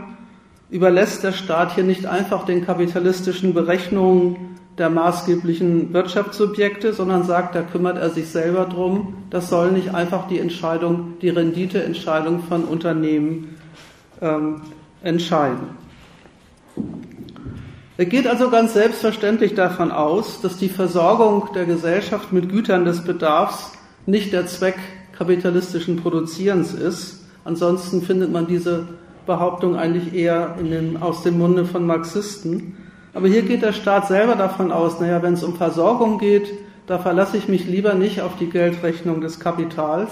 überlässt 0.70 1.24
der 1.24 1.34
Staat 1.34 1.76
hier 1.76 1.84
nicht 1.84 2.06
einfach 2.06 2.46
den 2.46 2.66
kapitalistischen 2.66 3.54
Berechnungen 3.54 4.58
der 4.78 4.90
maßgeblichen 4.90 5.92
Wirtschaftssubjekte, 5.94 6.94
sondern 6.94 7.24
sagt, 7.24 7.56
da 7.56 7.64
kümmert 7.64 7.98
er 7.98 8.12
sich 8.12 8.28
selber 8.30 8.66
drum. 8.66 9.16
Das 9.30 9.50
soll 9.50 9.72
nicht 9.72 9.94
einfach 9.94 10.28
die 10.28 10.40
Entscheidung, 10.40 11.14
die 11.22 11.30
Renditeentscheidung 11.30 12.44
von 12.44 12.64
Unternehmen 12.64 13.56
ähm, 14.22 14.62
entscheiden. 15.02 15.87
Er 18.00 18.06
geht 18.06 18.28
also 18.28 18.52
ganz 18.52 18.74
selbstverständlich 18.74 19.56
davon 19.56 19.92
aus, 19.92 20.40
dass 20.42 20.58
die 20.58 20.70
Versorgung 20.70 21.50
der 21.56 21.66
Gesellschaft 21.66 22.32
mit 22.32 22.48
Gütern 22.48 22.86
des 22.86 23.04
Bedarfs 23.04 23.72
nicht 24.06 24.34
der 24.34 24.46
Zweck 24.46 24.76
kapitalistischen 25.18 25.96
Produzierens 25.96 26.76
ist. 26.76 27.26
Ansonsten 27.44 28.04
findet 28.04 28.32
man 28.32 28.46
diese 28.46 28.88
Behauptung 29.26 29.76
eigentlich 29.76 30.14
eher 30.14 30.58
den, 30.62 30.98
aus 31.02 31.24
dem 31.24 31.40
Munde 31.40 31.66
von 31.66 31.88
Marxisten. 31.88 32.78
Aber 33.16 33.28
hier 33.28 33.42
geht 33.42 33.64
der 33.64 33.74
Staat 33.74 34.08
selber 34.08 34.36
davon 34.36 34.72
aus, 34.72 35.00
naja, 35.00 35.24
wenn 35.24 35.34
es 35.34 35.44
um 35.44 35.56
Versorgung 35.56 36.20
geht, 36.20 36.54
da 36.86 37.00
verlasse 37.00 37.38
ich 37.38 37.48
mich 37.48 37.66
lieber 37.66 37.96
nicht 37.96 38.22
auf 38.22 38.38
die 38.40 38.50
Geldrechnung 38.50 39.22
des 39.22 39.40
Kapitals, 39.40 40.12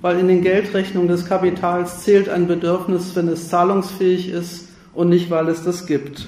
weil 0.00 0.20
in 0.20 0.28
den 0.28 0.42
Geldrechnungen 0.42 1.08
des 1.08 1.26
Kapitals 1.26 2.04
zählt 2.04 2.28
ein 2.28 2.46
Bedürfnis, 2.46 3.16
wenn 3.16 3.26
es 3.26 3.48
zahlungsfähig 3.48 4.30
ist 4.30 4.69
und 4.94 5.08
nicht, 5.08 5.30
weil 5.30 5.48
es 5.48 5.62
das 5.62 5.86
gibt. 5.86 6.26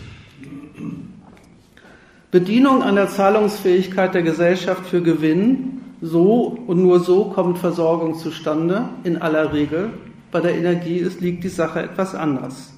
Bedienung 2.30 2.82
an 2.82 2.94
der 2.94 3.08
Zahlungsfähigkeit 3.08 4.14
der 4.14 4.22
Gesellschaft 4.22 4.86
für 4.86 5.02
Gewinn, 5.02 5.82
so 6.00 6.58
und 6.66 6.82
nur 6.82 7.00
so 7.00 7.26
kommt 7.26 7.58
Versorgung 7.58 8.16
zustande, 8.16 8.88
in 9.04 9.20
aller 9.20 9.52
Regel. 9.52 9.90
Bei 10.30 10.40
der 10.40 10.54
Energie 10.54 10.96
ist, 10.96 11.20
liegt 11.20 11.44
die 11.44 11.48
Sache 11.48 11.82
etwas 11.82 12.14
anders. 12.14 12.72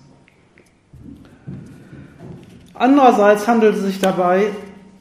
Andererseits 2.74 3.46
handelt 3.46 3.76
es 3.76 3.82
sich 3.82 4.00
dabei 4.00 4.50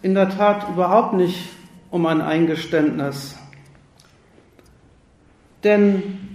in 0.04 0.14
der 0.14 0.30
Tat 0.30 0.70
überhaupt 0.70 1.14
nicht 1.14 1.50
um 1.90 2.06
ein 2.06 2.22
Eingeständnis. 2.22 3.36
Denn 5.64 6.33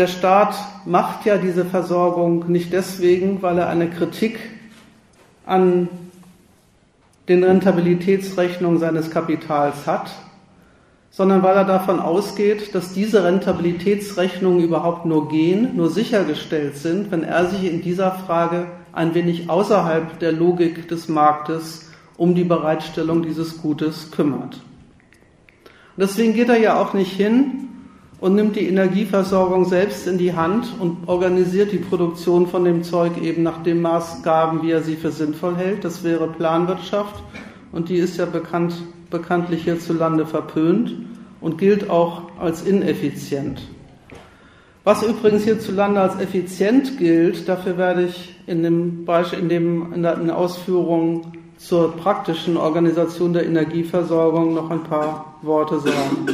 der 0.00 0.06
Staat 0.06 0.54
macht 0.86 1.26
ja 1.26 1.36
diese 1.36 1.66
Versorgung 1.66 2.50
nicht 2.50 2.72
deswegen, 2.72 3.42
weil 3.42 3.58
er 3.58 3.68
eine 3.68 3.90
Kritik 3.90 4.38
an 5.44 5.88
den 7.28 7.44
Rentabilitätsrechnungen 7.44 8.78
seines 8.78 9.10
Kapitals 9.10 9.86
hat, 9.86 10.10
sondern 11.10 11.42
weil 11.42 11.54
er 11.54 11.66
davon 11.66 12.00
ausgeht, 12.00 12.74
dass 12.74 12.94
diese 12.94 13.24
Rentabilitätsrechnungen 13.24 14.64
überhaupt 14.64 15.04
nur 15.04 15.28
gehen, 15.28 15.76
nur 15.76 15.90
sichergestellt 15.90 16.78
sind, 16.78 17.10
wenn 17.10 17.22
er 17.22 17.44
sich 17.50 17.70
in 17.70 17.82
dieser 17.82 18.12
Frage 18.12 18.68
ein 18.94 19.14
wenig 19.14 19.50
außerhalb 19.50 20.18
der 20.18 20.32
Logik 20.32 20.88
des 20.88 21.08
Marktes 21.08 21.90
um 22.16 22.34
die 22.34 22.44
Bereitstellung 22.44 23.22
dieses 23.22 23.60
Gutes 23.60 24.10
kümmert. 24.10 24.54
Und 24.54 25.98
deswegen 25.98 26.32
geht 26.32 26.48
er 26.48 26.58
ja 26.58 26.80
auch 26.80 26.94
nicht 26.94 27.12
hin 27.12 27.66
und 28.20 28.34
nimmt 28.34 28.56
die 28.56 28.68
Energieversorgung 28.68 29.64
selbst 29.64 30.06
in 30.06 30.18
die 30.18 30.34
Hand 30.34 30.66
und 30.78 31.08
organisiert 31.08 31.72
die 31.72 31.78
Produktion 31.78 32.46
von 32.46 32.64
dem 32.64 32.82
Zeug 32.82 33.20
eben 33.22 33.42
nach 33.42 33.62
den 33.62 33.80
Maßgaben, 33.80 34.62
wie 34.62 34.70
er 34.70 34.82
sie 34.82 34.96
für 34.96 35.10
sinnvoll 35.10 35.56
hält. 35.56 35.84
Das 35.84 36.04
wäre 36.04 36.28
Planwirtschaft 36.28 37.22
und 37.72 37.88
die 37.88 37.96
ist 37.96 38.18
ja 38.18 38.26
bekannt, 38.26 38.74
bekanntlich 39.08 39.64
hierzulande 39.64 40.26
verpönt 40.26 40.94
und 41.40 41.56
gilt 41.56 41.88
auch 41.88 42.22
als 42.38 42.62
ineffizient. 42.62 43.62
Was 44.84 45.02
übrigens 45.02 45.44
hierzulande 45.44 46.00
als 46.00 46.18
effizient 46.20 46.98
gilt, 46.98 47.48
dafür 47.48 47.78
werde 47.78 48.04
ich 48.04 48.34
in 48.46 48.62
dem 48.62 49.04
Beispiel, 49.04 49.38
in, 49.38 49.48
dem, 49.48 49.92
in 49.92 50.02
den 50.02 50.30
Ausführungen 50.30 51.32
zur 51.58 51.94
praktischen 51.96 52.56
Organisation 52.56 53.32
der 53.32 53.46
Energieversorgung 53.46 54.54
noch 54.54 54.70
ein 54.70 54.82
paar 54.82 55.36
Worte 55.42 55.80
sagen. 55.80 56.26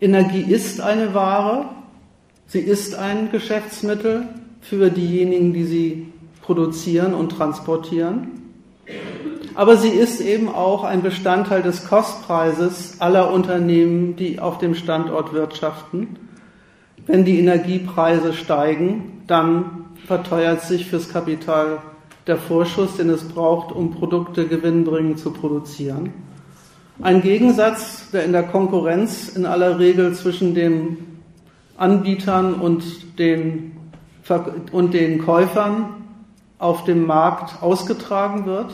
Energie 0.00 0.42
ist 0.42 0.80
eine 0.80 1.12
Ware, 1.14 1.66
sie 2.46 2.60
ist 2.60 2.94
ein 2.94 3.30
Geschäftsmittel 3.30 4.28
für 4.60 4.90
diejenigen, 4.90 5.52
die 5.52 5.64
sie 5.64 6.12
produzieren 6.42 7.14
und 7.14 7.32
transportieren. 7.32 8.28
Aber 9.54 9.76
sie 9.76 9.88
ist 9.88 10.20
eben 10.20 10.48
auch 10.48 10.84
ein 10.84 11.02
Bestandteil 11.02 11.62
des 11.62 11.86
Kostpreises 11.86 12.96
aller 13.00 13.32
Unternehmen, 13.32 14.16
die 14.16 14.40
auf 14.40 14.58
dem 14.58 14.74
Standort 14.74 15.32
wirtschaften. 15.32 16.16
Wenn 17.06 17.24
die 17.24 17.38
Energiepreise 17.38 18.32
steigen, 18.32 19.22
dann 19.26 19.86
verteuert 20.06 20.62
sich 20.62 20.86
fürs 20.86 21.08
Kapital 21.08 21.78
der 22.26 22.36
Vorschuss, 22.36 22.96
den 22.96 23.10
es 23.10 23.24
braucht, 23.28 23.74
um 23.74 23.92
Produkte 23.92 24.46
gewinnbringend 24.46 25.18
zu 25.18 25.32
produzieren. 25.32 26.12
Ein 27.02 27.22
Gegensatz, 27.22 28.10
der 28.10 28.24
in 28.24 28.32
der 28.32 28.42
Konkurrenz 28.42 29.30
in 29.30 29.46
aller 29.46 29.78
Regel 29.78 30.12
zwischen 30.14 30.54
den 30.54 30.98
Anbietern 31.78 32.54
und 32.54 33.18
den, 33.18 33.72
und 34.70 34.92
den 34.92 35.24
Käufern 35.24 35.94
auf 36.58 36.84
dem 36.84 37.06
Markt 37.06 37.62
ausgetragen 37.62 38.44
wird. 38.44 38.72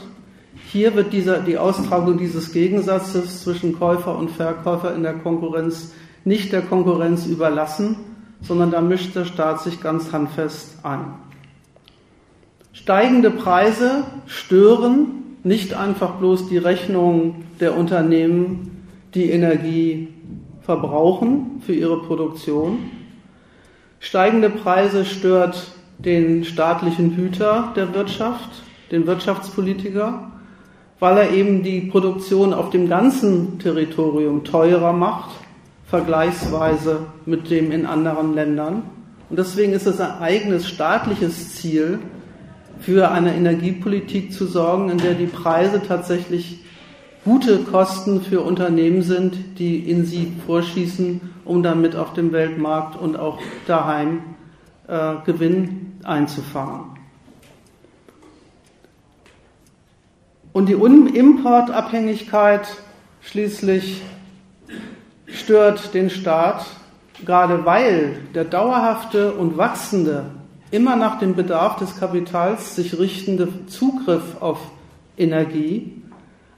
Hier 0.73 0.97
wird 0.97 1.13
dieser, 1.13 1.39
die 1.39 1.57
Austragung 1.57 2.19
dieses 2.19 2.53
Gegensatzes 2.53 3.45
zwischen 3.45 3.79
Käufer 3.79 4.19
und 4.19 4.33
Verkäufer 4.33 4.93
in 4.97 5.05
der 5.05 5.15
Konkurrenz 5.15 5.93
nicht 6.25 6.53
der 6.53 6.63
Konkurrenz 6.63 7.27
überlassen, 7.27 7.97
sondern 8.41 8.73
da 8.73 8.81
mischt 8.81 9.15
der 9.15 9.25
Staat 9.25 9.63
sich 9.63 9.81
ganz 9.81 10.13
handfest 10.13 10.79
ein. 10.83 11.15
Steigende 12.73 13.31
Preise 13.31 14.03
stören 14.27 15.26
nicht 15.47 15.75
einfach 15.75 16.17
bloß 16.17 16.49
die 16.49 16.59
Rechnung 16.59 17.45
der 17.61 17.77
Unternehmen, 17.77 18.85
die 19.15 19.31
Energie 19.31 20.09
verbrauchen 20.63 21.63
für 21.65 21.73
ihre 21.73 22.03
Produktion. 22.03 22.79
Steigende 24.01 24.51
Preise 24.51 25.05
stört 25.05 25.71
den 25.99 26.45
staatlichen 26.45 27.15
Hüter 27.15 27.73
der 27.77 27.95
Wirtschaft, 27.95 28.51
den 28.91 29.07
Wirtschaftspolitiker, 29.07 30.33
weil 30.99 31.17
er 31.17 31.31
eben 31.31 31.63
die 31.63 31.83
Produktion 31.83 32.53
auf 32.53 32.71
dem 32.71 32.89
ganzen 32.89 33.61
Territorium 33.61 34.43
teurer 34.43 34.93
macht, 34.93 35.31
vergleichsweise 35.85 37.07
mit 37.25 37.51
dem 37.53 37.71
in 37.71 37.87
anderen 37.87 38.35
Ländern. 38.35 38.83
Und 39.31 39.39
deswegen 39.39 39.75
ist 39.75 39.87
es 39.87 40.01
ein 40.01 40.19
eigenes 40.19 40.67
staatliches 40.69 41.55
Ziel, 41.55 42.01
für 42.81 43.11
eine 43.11 43.35
Energiepolitik 43.35 44.33
zu 44.33 44.47
sorgen, 44.47 44.91
in 44.91 44.99
der 44.99 45.15
die 45.15 45.27
Preise 45.27 45.83
tatsächlich 45.87 46.61
gute 47.25 47.59
Kosten 47.59 48.23
für 48.23 48.43
Unternehmen 48.43 49.03
sind, 49.03 49.59
die 49.59 49.79
in 49.91 50.05
sie 50.05 50.33
vorschießen, 50.47 51.21
um 51.45 51.63
damit 51.63 51.97
auf 51.97 52.13
dem 52.13 52.33
Weltmarkt 52.33 52.97
und 52.97 53.19
auch 53.19 53.41
daheim 53.67 54.21
äh, 54.87 55.15
Gewinn 55.25 55.99
einzufahren. 56.05 56.97
Und 60.53 60.69
die 60.69 60.75
Importabhängigkeit 60.75 62.67
schließlich 63.21 64.03
stört 65.27 65.93
den 65.95 66.09
Staat, 66.09 66.65
gerade 67.25 67.67
weil 67.67 68.21
der 68.35 68.45
dauerhafte 68.45 69.35
und 69.35 69.59
wachsende 69.59 70.36
immer 70.77 70.95
nach 70.95 71.19
dem 71.19 71.35
Bedarf 71.35 71.77
des 71.77 71.99
Kapitals 71.99 72.77
sich 72.77 72.99
richtende 72.99 73.49
Zugriff 73.67 74.37
auf 74.41 74.59
Energie 75.17 76.03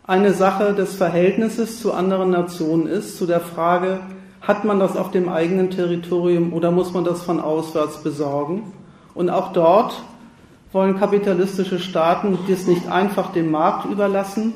eine 0.09 0.33
Sache 0.33 0.72
des 0.72 0.96
Verhältnisses 0.96 1.81
zu 1.81 1.92
anderen 1.92 2.31
Nationen 2.31 2.87
ist, 2.87 3.16
zu 3.16 3.26
der 3.26 3.40
Frage, 3.40 4.00
hat 4.40 4.64
man 4.64 4.81
das 4.81 4.96
auf 4.96 5.12
dem 5.12 5.28
eigenen 5.28 5.70
Territorium 5.70 6.52
oder 6.52 6.70
muss 6.72 6.92
man 6.92 7.04
das 7.04 7.22
von 7.22 7.38
auswärts 7.40 8.02
besorgen? 8.02 8.72
Und 9.14 9.31
auch 9.31 9.52
dort 9.52 10.02
wollen 10.72 10.98
kapitalistische 10.98 11.78
Staaten 11.78 12.38
dies 12.48 12.66
nicht 12.66 12.88
einfach 12.88 13.33
dem 13.33 13.50
Markt 13.50 13.85
überlassen, 13.85 14.54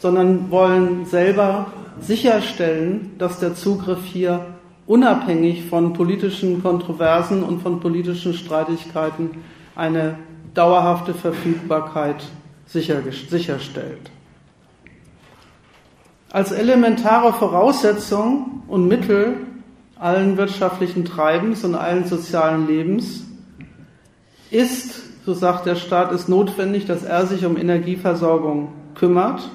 sondern 0.00 0.50
wollen 0.50 1.04
selber 1.04 1.66
sicherstellen, 2.00 3.10
dass 3.18 3.40
der 3.40 3.54
Zugriff 3.54 4.04
hier 4.04 4.46
unabhängig 4.86 5.64
von 5.66 5.92
politischen 5.92 6.62
Kontroversen 6.62 7.42
und 7.42 7.62
von 7.62 7.80
politischen 7.80 8.34
Streitigkeiten 8.34 9.42
eine 9.76 10.18
dauerhafte 10.54 11.14
Verfügbarkeit 11.14 12.24
sicherstellt. 12.66 14.10
Als 16.30 16.52
elementare 16.52 17.32
Voraussetzung 17.32 18.62
und 18.66 18.88
Mittel 18.88 19.36
allen 19.96 20.36
wirtschaftlichen 20.36 21.04
Treibens 21.04 21.64
und 21.64 21.74
allen 21.74 22.06
sozialen 22.06 22.66
Lebens 22.66 23.24
ist, 24.50 25.02
so 25.24 25.34
sagt 25.34 25.66
der 25.66 25.76
Staat, 25.76 26.10
es 26.10 26.26
notwendig, 26.26 26.86
dass 26.86 27.04
er 27.04 27.26
sich 27.26 27.46
um 27.46 27.56
Energieversorgung 27.56 28.72
kümmert 28.94 29.48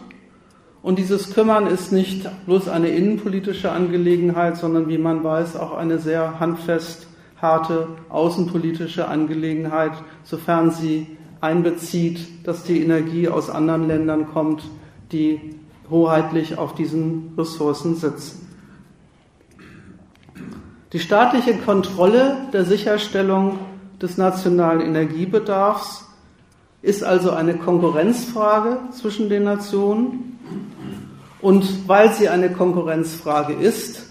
und 0.82 1.00
dieses 1.00 1.34
Kümmern 1.34 1.68
ist 1.68 1.92
nicht 1.92 2.30
bloß 2.46 2.70
eine 2.70 2.90
innenpolitische 2.90 3.72
Angelegenheit, 3.72 4.58
sondern 4.58 4.88
wie 4.88 4.98
man 4.98 5.24
weiß 5.24 5.56
auch 5.58 5.74
eine 5.74 6.00
sehr 6.00 6.40
handfest 6.40 7.08
harte 7.42 7.88
außenpolitische 8.10 9.08
Angelegenheit, 9.08 9.92
sofern 10.24 10.72
sie 10.72 11.08
einbezieht, 11.42 12.48
dass 12.48 12.64
die 12.64 12.82
Energie 12.82 13.28
aus 13.28 13.50
anderen 13.50 13.88
Ländern 13.88 14.28
kommt, 14.28 14.64
die 15.12 15.56
hoheitlich 15.90 16.58
auf 16.58 16.74
diesen 16.74 17.34
Ressourcen 17.38 17.96
sitzen. 17.96 18.48
Die 20.94 21.00
staatliche 21.00 21.56
Kontrolle 21.56 22.38
der 22.54 22.66
Sicherstellung 22.66 23.60
des 24.02 24.18
nationalen 24.18 24.82
Energiebedarfs 24.82 26.06
ist 26.82 27.04
also 27.04 27.32
eine 27.32 27.56
Konkurrenzfrage 27.56 28.80
zwischen 28.92 29.30
den 29.30 29.44
Nationen 29.44 30.37
und 31.42 31.88
weil 31.88 32.12
sie 32.14 32.30
eine 32.30 32.52
Konkurrenzfrage 32.52 33.54
ist, 33.54 34.08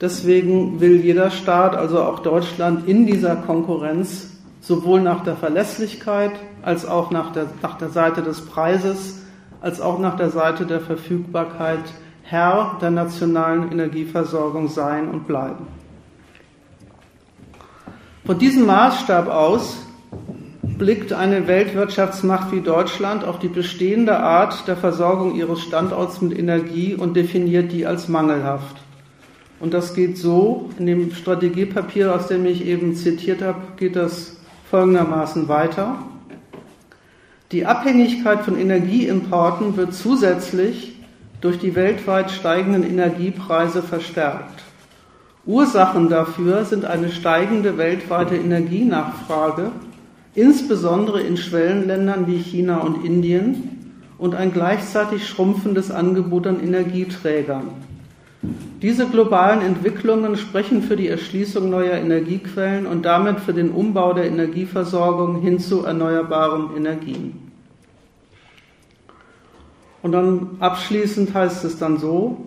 deswegen 0.00 0.80
will 0.80 0.96
jeder 0.96 1.30
Staat, 1.30 1.76
also 1.76 2.02
auch 2.02 2.20
Deutschland, 2.20 2.88
in 2.88 3.06
dieser 3.06 3.36
Konkurrenz 3.36 4.30
sowohl 4.60 5.02
nach 5.02 5.22
der 5.24 5.36
Verlässlichkeit 5.36 6.32
als 6.62 6.86
auch 6.86 7.10
nach 7.10 7.32
der, 7.32 7.46
nach 7.62 7.76
der 7.76 7.90
Seite 7.90 8.22
des 8.22 8.46
Preises, 8.46 9.20
als 9.60 9.80
auch 9.80 9.98
nach 9.98 10.16
der 10.16 10.30
Seite 10.30 10.64
der 10.64 10.80
Verfügbarkeit 10.80 11.84
Herr 12.22 12.78
der 12.80 12.90
nationalen 12.90 13.70
Energieversorgung 13.70 14.68
sein 14.68 15.08
und 15.08 15.26
bleiben. 15.26 15.66
Von 18.24 18.38
diesem 18.38 18.64
Maßstab 18.64 19.28
aus 19.28 19.84
blickt 20.78 21.12
eine 21.12 21.46
Weltwirtschaftsmacht 21.46 22.52
wie 22.52 22.60
Deutschland 22.60 23.24
auf 23.24 23.38
die 23.38 23.48
bestehende 23.48 24.18
Art 24.18 24.66
der 24.66 24.76
Versorgung 24.76 25.36
ihres 25.36 25.60
Standorts 25.60 26.20
mit 26.20 26.36
Energie 26.36 26.94
und 26.94 27.14
definiert 27.14 27.72
die 27.72 27.86
als 27.86 28.08
mangelhaft. 28.08 28.76
Und 29.60 29.72
das 29.72 29.94
geht 29.94 30.18
so, 30.18 30.70
in 30.78 30.86
dem 30.86 31.12
Strategiepapier, 31.12 32.14
aus 32.14 32.26
dem 32.26 32.44
ich 32.44 32.66
eben 32.66 32.94
zitiert 32.96 33.40
habe, 33.40 33.60
geht 33.76 33.96
das 33.96 34.36
folgendermaßen 34.70 35.48
weiter. 35.48 35.98
Die 37.52 37.66
Abhängigkeit 37.66 38.40
von 38.42 38.58
Energieimporten 38.58 39.76
wird 39.76 39.94
zusätzlich 39.94 40.96
durch 41.40 41.58
die 41.58 41.74
weltweit 41.76 42.30
steigenden 42.30 42.82
Energiepreise 42.82 43.82
verstärkt. 43.82 44.62
Ursachen 45.46 46.08
dafür 46.08 46.64
sind 46.64 46.84
eine 46.84 47.10
steigende 47.10 47.76
weltweite 47.78 48.34
Energienachfrage 48.34 49.70
insbesondere 50.34 51.20
in 51.20 51.36
Schwellenländern 51.36 52.26
wie 52.26 52.38
China 52.38 52.78
und 52.78 53.04
Indien 53.04 53.92
und 54.18 54.34
ein 54.34 54.52
gleichzeitig 54.52 55.26
schrumpfendes 55.26 55.90
Angebot 55.90 56.46
an 56.46 56.62
Energieträgern. 56.62 57.70
Diese 58.82 59.06
globalen 59.06 59.62
Entwicklungen 59.62 60.36
sprechen 60.36 60.82
für 60.82 60.96
die 60.96 61.08
Erschließung 61.08 61.70
neuer 61.70 61.94
Energiequellen 61.94 62.86
und 62.86 63.04
damit 63.04 63.40
für 63.40 63.54
den 63.54 63.70
Umbau 63.70 64.12
der 64.12 64.26
Energieversorgung 64.26 65.40
hin 65.40 65.58
zu 65.58 65.84
erneuerbaren 65.84 66.76
Energien. 66.76 67.50
Und 70.02 70.12
dann 70.12 70.56
abschließend 70.60 71.32
heißt 71.32 71.64
es 71.64 71.78
dann 71.78 71.96
so, 71.96 72.44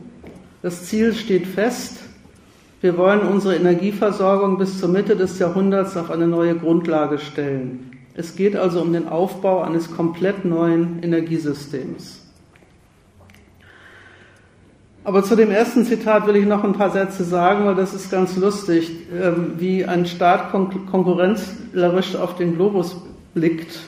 das 0.62 0.86
Ziel 0.86 1.16
steht 1.16 1.48
fest, 1.48 1.98
wir 2.82 2.98
wollen 2.98 3.22
unsere 3.22 3.56
Energieversorgung 3.56 4.58
bis 4.58 4.80
zur 4.80 4.90
Mitte 4.90 5.16
des 5.16 5.40
Jahrhunderts 5.40 5.98
auf 5.98 6.12
eine 6.12 6.28
neue 6.28 6.56
Grundlage 6.56 7.18
stellen. 7.18 7.92
Es 8.14 8.36
geht 8.36 8.56
also 8.56 8.82
um 8.82 8.94
den 8.94 9.08
Aufbau 9.08 9.62
eines 9.62 9.96
komplett 9.96 10.46
neuen 10.46 11.02
Energiesystems. 11.02 12.24
Aber 15.04 15.24
zu 15.24 15.36
dem 15.36 15.52
ersten 15.52 15.86
Zitat 15.86 16.28
will 16.28 16.36
ich 16.36 16.46
noch 16.46 16.64
ein 16.64 16.74
paar 16.74 16.92
Sätze 16.92 17.24
sagen, 17.24 17.66
weil 17.66 17.76
das 17.76 17.94
ist 17.94 18.12
ganz 18.12 18.36
lustig, 18.36 18.92
ähm, 19.14 19.54
wie 19.58 19.86
ein 19.86 20.06
Staat 20.06 20.52
konkurrenzlerisch 20.52 22.16
auf 22.16 22.36
den 22.36 22.56
Globus 22.56 22.98
blickt. 23.34 23.80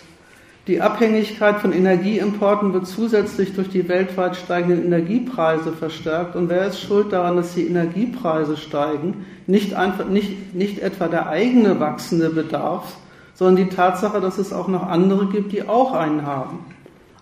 Die 0.69 0.81
Abhängigkeit 0.81 1.61
von 1.61 1.73
Energieimporten 1.73 2.73
wird 2.73 2.85
zusätzlich 2.85 3.55
durch 3.55 3.69
die 3.69 3.89
weltweit 3.89 4.35
steigenden 4.35 4.85
Energiepreise 4.85 5.71
verstärkt. 5.71 6.35
Und 6.35 6.47
wer 6.47 6.67
ist 6.67 6.79
schuld 6.79 7.11
daran, 7.11 7.37
dass 7.37 7.55
die 7.55 7.65
Energiepreise 7.65 8.55
steigen? 8.55 9.25
Nicht, 9.47 9.73
einfach, 9.73 10.05
nicht, 10.05 10.53
nicht 10.53 10.77
etwa 10.77 11.07
der 11.07 11.27
eigene 11.27 11.79
wachsende 11.79 12.29
Bedarf, 12.29 12.97
sondern 13.33 13.67
die 13.67 13.75
Tatsache, 13.75 14.21
dass 14.21 14.37
es 14.37 14.53
auch 14.53 14.67
noch 14.67 14.87
andere 14.87 15.25
gibt, 15.25 15.53
die 15.53 15.67
auch 15.67 15.93
einen 15.93 16.27
haben. 16.27 16.59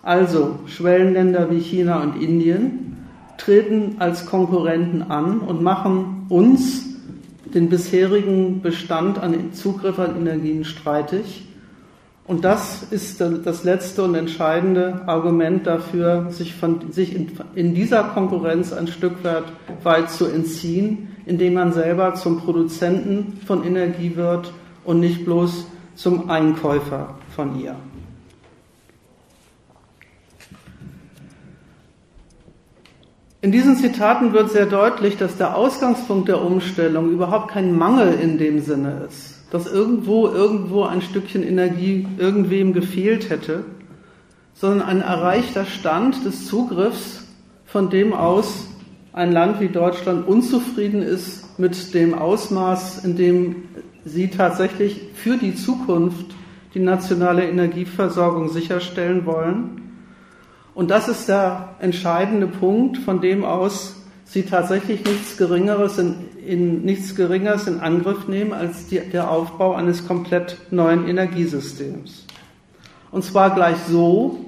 Also 0.02 0.58
Schwellenländer 0.66 1.50
wie 1.50 1.60
China 1.60 2.02
und 2.02 2.20
Indien 2.20 2.98
treten 3.38 3.96
als 3.98 4.26
Konkurrenten 4.26 5.00
an 5.00 5.38
und 5.38 5.62
machen 5.62 6.26
uns 6.28 6.84
den 7.46 7.70
bisherigen 7.70 8.60
Bestand 8.60 9.18
an 9.18 9.54
Zugriff 9.54 9.98
an 9.98 10.18
Energien 10.18 10.66
streitig 10.66 11.47
und 12.28 12.44
das 12.44 12.82
ist 12.90 13.22
das 13.22 13.64
letzte 13.64 14.04
und 14.04 14.14
entscheidende 14.14 15.00
Argument 15.06 15.66
dafür, 15.66 16.26
sich, 16.30 16.54
von, 16.54 16.92
sich 16.92 17.16
in, 17.16 17.32
in, 17.54 17.74
dieser 17.74 18.04
Konkurrenz 18.04 18.74
ein 18.74 18.86
Stück 18.86 19.24
weit, 19.24 19.44
weit 19.82 20.10
zu 20.10 20.26
entziehen, 20.26 21.16
indem 21.24 21.54
man 21.54 21.72
selber 21.72 22.14
zum 22.14 22.38
Produzenten 22.38 23.40
von 23.46 23.64
Energie 23.64 24.14
wird 24.14 24.52
und 24.84 25.00
nicht 25.00 25.24
bloß 25.24 25.68
zum 25.94 26.28
Einkäufer 26.28 27.14
von 27.34 27.58
ihr. 27.58 27.76
In 33.40 33.52
diesen 33.52 33.76
Zitaten 33.76 34.34
wird 34.34 34.50
sehr 34.50 34.66
deutlich, 34.66 35.16
dass 35.16 35.38
der 35.38 35.56
Ausgangspunkt 35.56 36.28
der 36.28 36.42
Umstellung 36.42 37.10
überhaupt 37.10 37.52
kein 37.52 37.74
Mangel 37.74 38.12
in 38.20 38.36
dem 38.36 38.60
Sinne 38.60 39.06
ist 39.08 39.37
dass 39.50 39.66
irgendwo, 39.66 40.28
irgendwo 40.28 40.84
ein 40.84 41.00
Stückchen 41.00 41.42
Energie 41.42 42.06
irgendwem 42.18 42.72
gefehlt 42.72 43.30
hätte, 43.30 43.64
sondern 44.54 44.82
ein 44.82 45.00
erreichter 45.00 45.64
Stand 45.64 46.24
des 46.24 46.46
Zugriffs, 46.46 47.26
von 47.64 47.90
dem 47.90 48.12
aus 48.12 48.66
ein 49.12 49.32
Land 49.32 49.60
wie 49.60 49.68
Deutschland 49.68 50.26
unzufrieden 50.28 51.02
ist 51.02 51.58
mit 51.58 51.94
dem 51.94 52.14
Ausmaß, 52.14 53.04
in 53.04 53.16
dem 53.16 53.56
sie 54.04 54.28
tatsächlich 54.28 55.00
für 55.14 55.36
die 55.36 55.54
Zukunft 55.54 56.26
die 56.74 56.80
nationale 56.80 57.48
Energieversorgung 57.48 58.48
sicherstellen 58.48 59.26
wollen. 59.26 59.82
Und 60.74 60.90
das 60.90 61.08
ist 61.08 61.28
der 61.28 61.74
entscheidende 61.80 62.46
Punkt, 62.46 62.98
von 62.98 63.20
dem 63.20 63.44
aus 63.44 63.96
sie 64.24 64.42
tatsächlich 64.42 65.04
nichts 65.04 65.36
Geringeres 65.36 65.98
in, 65.98 66.14
in, 66.48 66.84
nichts 66.84 67.14
Geringeres 67.14 67.66
in 67.66 67.80
Angriff 67.80 68.26
nehmen 68.26 68.52
als 68.52 68.86
die, 68.86 69.00
der 69.00 69.30
Aufbau 69.30 69.74
eines 69.74 70.06
komplett 70.06 70.56
neuen 70.70 71.06
Energiesystems. 71.06 72.26
Und 73.10 73.24
zwar 73.24 73.54
gleich 73.54 73.76
so, 73.88 74.46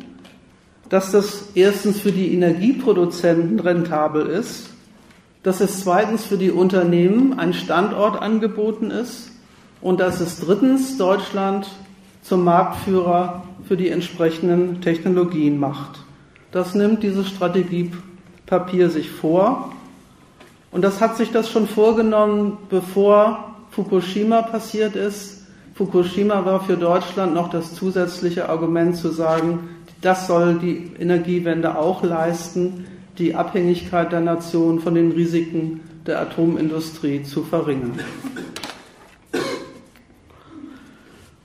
dass 0.89 1.13
das 1.13 1.51
erstens 1.55 2.01
für 2.01 2.13
die 2.13 2.35
Energieproduzenten 2.35 3.61
rentabel 3.61 4.27
ist, 4.27 4.71
dass 5.43 5.61
es 5.61 5.81
zweitens 5.81 6.25
für 6.25 6.37
die 6.37 6.51
Unternehmen 6.51 7.39
ein 7.39 7.55
Standort 7.55 8.21
angeboten 8.21 8.91
ist 8.91 9.31
und 9.81 10.01
dass 10.01 10.21
es 10.21 10.41
drittens 10.41 10.99
Deutschland 10.99 11.71
zum 12.23 12.45
Marktführer 12.45 13.45
für 13.67 13.77
die 13.77 13.89
entsprechenden 13.89 14.81
Technologien 14.81 15.59
macht. 15.59 16.01
Das 16.51 16.75
nimmt 16.75 17.03
dieses 17.03 17.29
Strategiepapier 17.29 18.91
sich 18.91 19.11
vor 19.11 19.73
und 20.73 20.83
das 20.83 21.01
hat 21.01 21.17
sich 21.17 21.33
das 21.33 21.51
schon 21.51 21.67
vorgenommen, 21.67 22.59
bevor 22.69 23.55
Fukushima 23.71 24.43
passiert 24.43 24.95
ist. 24.95 25.43
Fukushima 25.75 26.45
war 26.45 26.61
für 26.61 26.77
Deutschland 26.77 27.35
noch 27.35 27.51
das 27.51 27.75
zusätzliche 27.75 28.49
Argument 28.49 28.97
zu 28.97 29.09
sagen, 29.09 29.71
das 30.01 30.27
soll 30.27 30.59
die 30.59 30.93
Energiewende 30.99 31.77
auch 31.77 32.03
leisten, 32.03 32.87
die 33.19 33.35
Abhängigkeit 33.35 34.13
der 34.13 34.21
Nation 34.21 34.81
von 34.81 34.95
den 34.95 35.13
Risiken 35.13 35.81
der 36.07 36.21
Atomindustrie 36.21 37.23
zu 37.23 37.43
verringern. 37.43 37.99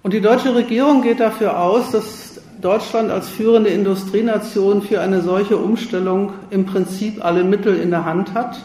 Und 0.04 0.14
die 0.14 0.22
deutsche 0.22 0.54
Regierung 0.54 1.02
geht 1.02 1.20
dafür 1.20 1.60
aus, 1.60 1.92
dass 1.92 2.40
Deutschland 2.62 3.10
als 3.10 3.28
führende 3.28 3.72
Industrienation 3.72 4.84
für 4.84 5.02
eine 5.02 5.22
solche 5.22 5.58
Umstellung 5.58 6.34
im 6.52 6.66
Prinzip 6.66 7.26
alle 7.26 7.44
Mittel 7.44 7.76
in 7.78 7.90
der 7.90 8.06
Hand 8.06 8.34
hat 8.34 8.60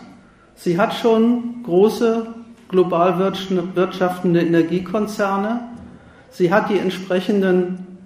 Sie 0.62 0.76
hat 0.76 0.92
schon 0.92 1.62
große 1.62 2.26
global 2.68 3.18
wirtschaftende 3.18 4.42
Energiekonzerne. 4.42 5.70
Sie 6.28 6.52
hat 6.52 6.68
die 6.68 6.78
entsprechenden 6.78 7.98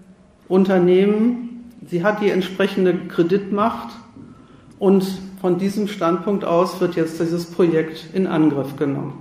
Unternehmen. 0.46 1.72
Sie 1.84 2.04
hat 2.04 2.20
die 2.20 2.30
entsprechende 2.30 2.94
Kreditmacht. 3.08 3.88
Und 4.78 5.04
von 5.40 5.58
diesem 5.58 5.88
Standpunkt 5.88 6.44
aus 6.44 6.80
wird 6.80 6.94
jetzt 6.94 7.18
dieses 7.18 7.46
Projekt 7.46 8.14
in 8.14 8.28
Angriff 8.28 8.76
genommen. 8.76 9.20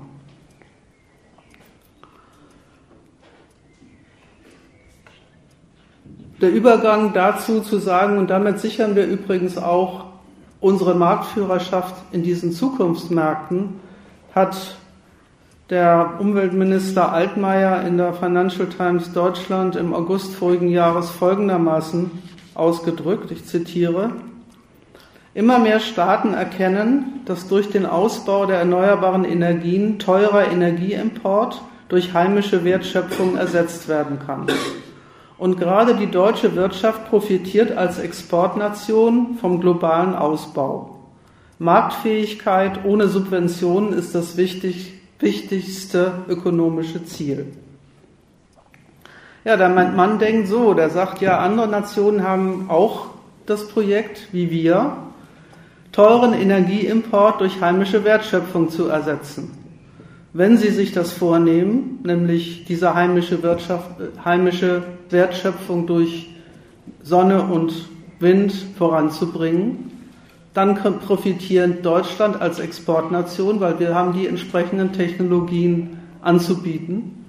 Der 6.40 6.52
Übergang 6.52 7.14
dazu 7.14 7.62
zu 7.62 7.80
sagen, 7.80 8.20
und 8.20 8.30
damit 8.30 8.60
sichern 8.60 8.96
wir 8.96 9.08
übrigens 9.08 9.58
auch 9.58 10.13
unsere 10.64 10.96
Marktführerschaft 10.96 11.94
in 12.14 12.24
diesen 12.24 12.54
Zukunftsmärkten 12.54 13.82
hat 14.34 14.78
der 15.70 16.14
Umweltminister 16.20 17.12
Altmaier 17.12 17.86
in 17.86 17.98
der 17.98 18.14
Financial 18.14 18.68
Times 18.68 19.12
Deutschland 19.12 19.76
im 19.76 19.94
August 19.94 20.34
vorigen 20.34 20.70
Jahres 20.70 21.10
folgendermaßen 21.10 22.12
ausgedrückt, 22.56 23.32
ich 23.32 23.46
zitiere, 23.46 24.12
Immer 25.36 25.58
mehr 25.58 25.80
Staaten 25.80 26.36
erkennen, 26.36 27.22
dass 27.26 27.48
durch 27.48 27.72
den 27.72 27.88
Ausbau 27.88 28.46
der 28.46 28.60
erneuerbaren 28.60 29.26
Energien 29.26 29.98
teurer 29.98 30.52
Energieimport 30.52 31.60
durch 31.90 32.14
heimische 32.14 32.64
Wertschöpfung 32.64 33.36
ersetzt 33.36 33.88
werden 33.88 34.20
kann. 34.24 34.46
Und 35.44 35.60
gerade 35.60 35.96
die 35.96 36.10
deutsche 36.10 36.56
Wirtschaft 36.56 37.10
profitiert 37.10 37.76
als 37.76 38.00
Exportnation 38.00 39.38
vom 39.42 39.60
globalen 39.60 40.16
Ausbau. 40.16 41.00
Marktfähigkeit 41.60 42.86
ohne 42.86 43.10
Subventionen 43.10 43.92
ist 43.92 44.16
das 44.16 44.38
wichtig, 44.38 44.94
wichtigste 45.20 46.14
ökonomische 46.30 47.04
Ziel. 47.04 47.48
Ja, 49.44 49.58
der 49.58 49.68
Mann 49.68 50.18
denkt 50.18 50.48
so, 50.48 50.74
der 50.74 50.90
sagt, 50.90 51.20
ja, 51.20 51.40
andere 51.40 51.68
Nationen 51.68 52.24
haben 52.24 52.70
auch 52.70 53.08
das 53.46 53.68
Projekt 53.68 54.30
wie 54.32 54.50
wir, 54.50 54.96
teuren 55.92 56.32
Energieimport 56.32 57.42
durch 57.42 57.60
heimische 57.60 58.06
Wertschöpfung 58.06 58.70
zu 58.70 58.88
ersetzen 58.88 59.63
wenn 60.34 60.58
sie 60.58 60.70
sich 60.70 60.92
das 60.92 61.12
vornehmen, 61.12 62.00
nämlich 62.04 62.66
diese 62.66 62.96
heimische, 62.96 63.44
Wirtschaft, 63.44 63.92
heimische 64.26 64.84
Wertschöpfung 65.10 65.86
durch 65.86 66.30
Sonne 67.04 67.44
und 67.44 67.88
Wind 68.20 68.54
voranzubringen, 68.78 69.92
dann 70.56 70.76
profitieren 70.76 71.82
Deutschland 71.84 72.42
als 72.42 72.60
Exportnation, 72.60 73.60
weil 73.60 73.80
wir 73.80 73.94
haben 73.96 74.14
die 74.14 74.28
entsprechenden 74.28 74.92
Technologien 74.92 76.00
anzubieten. 76.22 77.26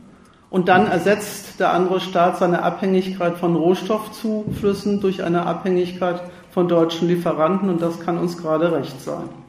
Und 0.50 0.68
dann 0.68 0.86
ersetzt 0.86 1.58
der 1.58 1.72
andere 1.72 2.00
Staat 2.00 2.38
seine 2.38 2.62
Abhängigkeit 2.62 3.36
von 3.36 3.56
Rohstoffzuflüssen 3.56 5.00
durch 5.00 5.24
eine 5.24 5.46
Abhängigkeit 5.46 6.22
von 6.50 6.68
deutschen 6.68 7.08
Lieferanten 7.08 7.68
und 7.68 7.82
das 7.82 7.98
kann 8.00 8.18
uns 8.18 8.38
gerade 8.38 8.72
recht 8.72 9.00
sein. 9.00 9.43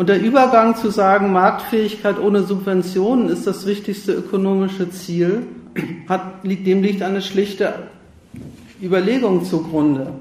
Und 0.00 0.08
der 0.08 0.18
Übergang 0.18 0.76
zu 0.76 0.88
sagen, 0.88 1.30
Marktfähigkeit 1.30 2.18
ohne 2.18 2.42
Subventionen 2.44 3.28
ist 3.28 3.46
das 3.46 3.66
wichtigste 3.66 4.14
ökonomische 4.14 4.88
Ziel, 4.88 5.42
hat, 6.08 6.42
dem 6.42 6.82
liegt 6.82 7.02
eine 7.02 7.20
schlichte 7.20 7.74
Überlegung 8.82 9.44
zugrunde. 9.44 10.14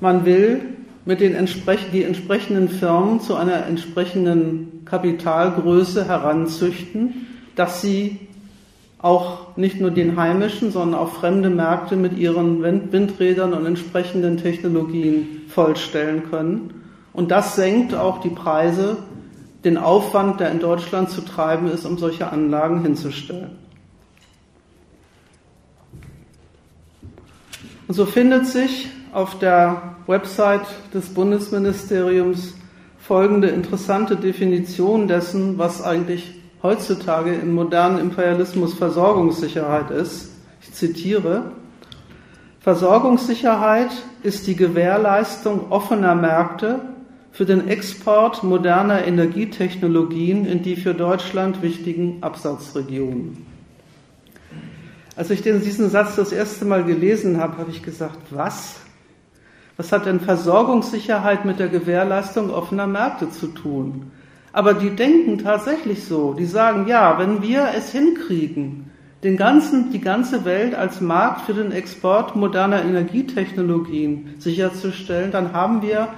Man 0.00 0.24
will 0.24 0.62
mit 1.04 1.20
den 1.20 1.36
entsprech 1.36 1.92
die 1.92 2.02
entsprechenden 2.02 2.68
Firmen 2.68 3.20
zu 3.20 3.36
einer 3.36 3.64
entsprechenden 3.66 4.84
Kapitalgröße 4.86 6.08
heranzüchten, 6.08 7.28
dass 7.54 7.82
sie 7.82 8.18
auch 8.98 9.56
nicht 9.56 9.80
nur 9.80 9.92
den 9.92 10.16
heimischen, 10.16 10.72
sondern 10.72 10.98
auch 10.98 11.12
fremde 11.12 11.48
Märkte 11.48 11.94
mit 11.94 12.18
ihren 12.18 12.60
Windrädern 12.64 13.52
und 13.52 13.66
entsprechenden 13.66 14.36
Technologien 14.38 15.42
vollstellen 15.46 16.24
können 16.28 16.79
und 17.12 17.30
das 17.30 17.56
senkt 17.56 17.94
auch 17.94 18.20
die 18.20 18.30
Preise, 18.30 18.98
den 19.64 19.76
Aufwand, 19.76 20.40
der 20.40 20.50
in 20.50 20.60
Deutschland 20.60 21.10
zu 21.10 21.20
treiben 21.20 21.68
ist, 21.68 21.84
um 21.84 21.98
solche 21.98 22.30
Anlagen 22.30 22.82
hinzustellen. 22.82 23.58
Und 27.88 27.94
so 27.94 28.06
findet 28.06 28.46
sich 28.46 28.88
auf 29.12 29.38
der 29.38 29.96
Website 30.06 30.66
des 30.94 31.12
Bundesministeriums 31.12 32.54
folgende 32.98 33.48
interessante 33.48 34.16
Definition 34.16 35.08
dessen, 35.08 35.58
was 35.58 35.82
eigentlich 35.82 36.40
heutzutage 36.62 37.34
im 37.34 37.52
modernen 37.54 37.98
Imperialismus 37.98 38.74
Versorgungssicherheit 38.74 39.90
ist. 39.90 40.30
Ich 40.62 40.72
zitiere, 40.72 41.52
Versorgungssicherheit 42.60 43.90
ist 44.22 44.46
die 44.46 44.54
Gewährleistung 44.54 45.72
offener 45.72 46.14
Märkte 46.14 46.80
für 47.32 47.44
den 47.44 47.68
Export 47.68 48.42
moderner 48.42 49.04
Energietechnologien 49.04 50.46
in 50.46 50.62
die 50.62 50.76
für 50.76 50.94
Deutschland 50.94 51.62
wichtigen 51.62 52.18
Absatzregionen. 52.22 53.46
Als 55.16 55.30
ich 55.30 55.42
diesen 55.42 55.90
Satz 55.90 56.16
das 56.16 56.32
erste 56.32 56.64
Mal 56.64 56.84
gelesen 56.84 57.38
habe, 57.38 57.58
habe 57.58 57.70
ich 57.70 57.82
gesagt, 57.82 58.18
was? 58.30 58.76
Was 59.76 59.92
hat 59.92 60.06
denn 60.06 60.20
Versorgungssicherheit 60.20 61.44
mit 61.44 61.58
der 61.58 61.68
Gewährleistung 61.68 62.50
offener 62.50 62.86
Märkte 62.86 63.30
zu 63.30 63.48
tun? 63.48 64.10
Aber 64.52 64.74
die 64.74 64.90
denken 64.90 65.38
tatsächlich 65.38 66.04
so. 66.04 66.34
Die 66.34 66.46
sagen, 66.46 66.86
ja, 66.88 67.18
wenn 67.18 67.42
wir 67.42 67.68
es 67.76 67.92
hinkriegen, 67.92 68.90
den 69.22 69.36
ganzen, 69.36 69.92
die 69.92 70.00
ganze 70.00 70.44
Welt 70.44 70.74
als 70.74 71.00
Markt 71.00 71.42
für 71.42 71.54
den 71.54 71.72
Export 71.72 72.34
moderner 72.34 72.82
Energietechnologien 72.82 74.34
sicherzustellen, 74.38 75.30
dann 75.30 75.52
haben 75.52 75.82
wir 75.82 76.08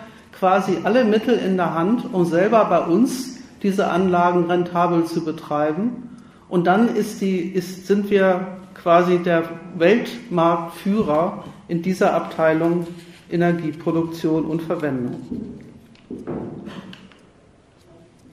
quasi 0.42 0.78
alle 0.82 1.04
Mittel 1.04 1.38
in 1.38 1.56
der 1.56 1.72
Hand, 1.72 2.12
um 2.12 2.24
selber 2.24 2.64
bei 2.64 2.80
uns 2.80 3.38
diese 3.62 3.88
Anlagen 3.88 4.50
rentabel 4.50 5.04
zu 5.04 5.24
betreiben. 5.24 6.18
Und 6.48 6.66
dann 6.66 6.96
ist 6.96 7.20
die, 7.20 7.38
ist, 7.38 7.86
sind 7.86 8.10
wir 8.10 8.58
quasi 8.74 9.18
der 9.18 9.44
Weltmarktführer 9.76 11.44
in 11.68 11.82
dieser 11.82 12.12
Abteilung 12.14 12.88
Energieproduktion 13.30 14.44
und 14.44 14.62
Verwendung. 14.62 15.20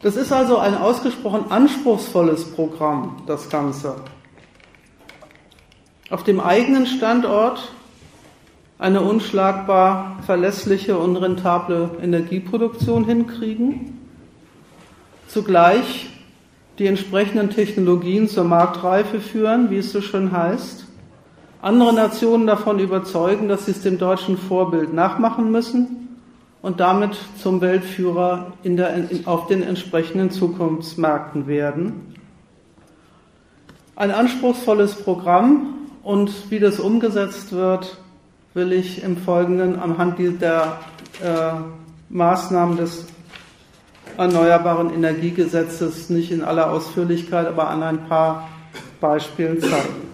Das 0.01 0.15
ist 0.15 0.31
also 0.31 0.57
ein 0.57 0.75
ausgesprochen 0.75 1.51
anspruchsvolles 1.51 2.55
Programm, 2.55 3.21
das 3.27 3.51
Ganze. 3.51 3.97
Auf 6.09 6.23
dem 6.23 6.39
eigenen 6.39 6.87
Standort 6.87 7.71
eine 8.79 9.01
unschlagbar 9.01 10.15
verlässliche 10.25 10.97
und 10.97 11.17
rentable 11.17 11.91
Energieproduktion 12.01 13.03
hinkriegen, 13.03 13.99
zugleich 15.27 16.09
die 16.79 16.87
entsprechenden 16.87 17.49
Technologien 17.49 18.29
zur 18.29 18.45
Marktreife 18.45 19.19
führen, 19.19 19.69
wie 19.69 19.77
es 19.77 19.91
so 19.91 20.01
schön 20.01 20.31
heißt, 20.31 20.87
andere 21.61 21.93
Nationen 21.93 22.47
davon 22.47 22.79
überzeugen, 22.79 23.49
dass 23.49 23.65
sie 23.65 23.71
es 23.71 23.81
dem 23.81 23.97
deutschen 23.97 24.37
Vorbild 24.37 24.93
nachmachen 24.93 25.51
müssen 25.51 26.17
und 26.61 26.79
damit 26.79 27.17
zum 27.37 27.59
Weltführer 27.59 28.53
in 28.63 28.77
der, 28.77 28.93
in, 28.95 29.27
auf 29.27 29.47
den 29.47 29.61
entsprechenden 29.61 30.31
Zukunftsmärkten 30.31 31.47
werden. 31.47 32.15
Ein 33.97 34.11
anspruchsvolles 34.11 35.03
Programm 35.03 35.73
und 36.01 36.31
wie 36.49 36.59
das 36.59 36.79
umgesetzt 36.79 37.51
wird, 37.51 37.97
will 38.53 38.71
ich 38.71 39.03
im 39.03 39.17
Folgenden 39.17 39.79
anhand 39.79 40.17
der 40.19 40.79
äh, 41.23 41.51
Maßnahmen 42.09 42.77
des 42.77 43.05
Erneuerbaren 44.17 44.93
Energiegesetzes 44.93 46.09
nicht 46.09 46.31
in 46.31 46.43
aller 46.43 46.71
Ausführlichkeit, 46.71 47.47
aber 47.47 47.69
an 47.69 47.83
ein 47.83 48.07
paar 48.07 48.49
Beispielen 48.99 49.61
zeigen. 49.61 50.09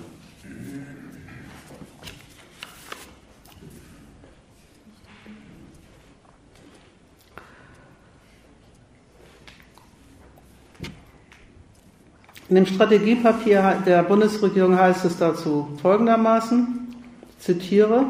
In 12.48 12.54
dem 12.54 12.68
Strategiepapier 12.68 13.82
der 13.88 14.04
Bundesregierung 14.04 14.78
heißt 14.78 15.04
es 15.06 15.18
dazu 15.18 15.68
folgendermaßen, 15.82 16.94
zitiere, 17.40 18.06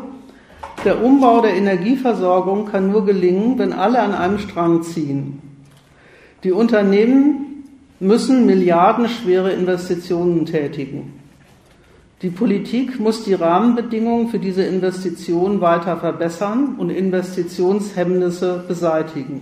der 0.85 1.03
Umbau 1.03 1.41
der 1.41 1.55
Energieversorgung 1.55 2.67
kann 2.67 2.91
nur 2.91 3.05
gelingen, 3.05 3.57
wenn 3.57 3.73
alle 3.73 3.99
an 3.99 4.13
einem 4.13 4.39
Strang 4.39 4.83
ziehen. 4.83 5.41
Die 6.43 6.51
Unternehmen 6.51 7.63
müssen 7.99 8.45
milliardenschwere 8.45 9.51
Investitionen 9.51 10.45
tätigen. 10.45 11.13
Die 12.21 12.29
Politik 12.29 12.99
muss 12.99 13.23
die 13.23 13.33
Rahmenbedingungen 13.33 14.29
für 14.29 14.39
diese 14.39 14.63
Investitionen 14.63 15.59
weiter 15.59 15.97
verbessern 15.97 16.75
und 16.77 16.89
Investitionshemmnisse 16.89 18.63
beseitigen. 18.67 19.41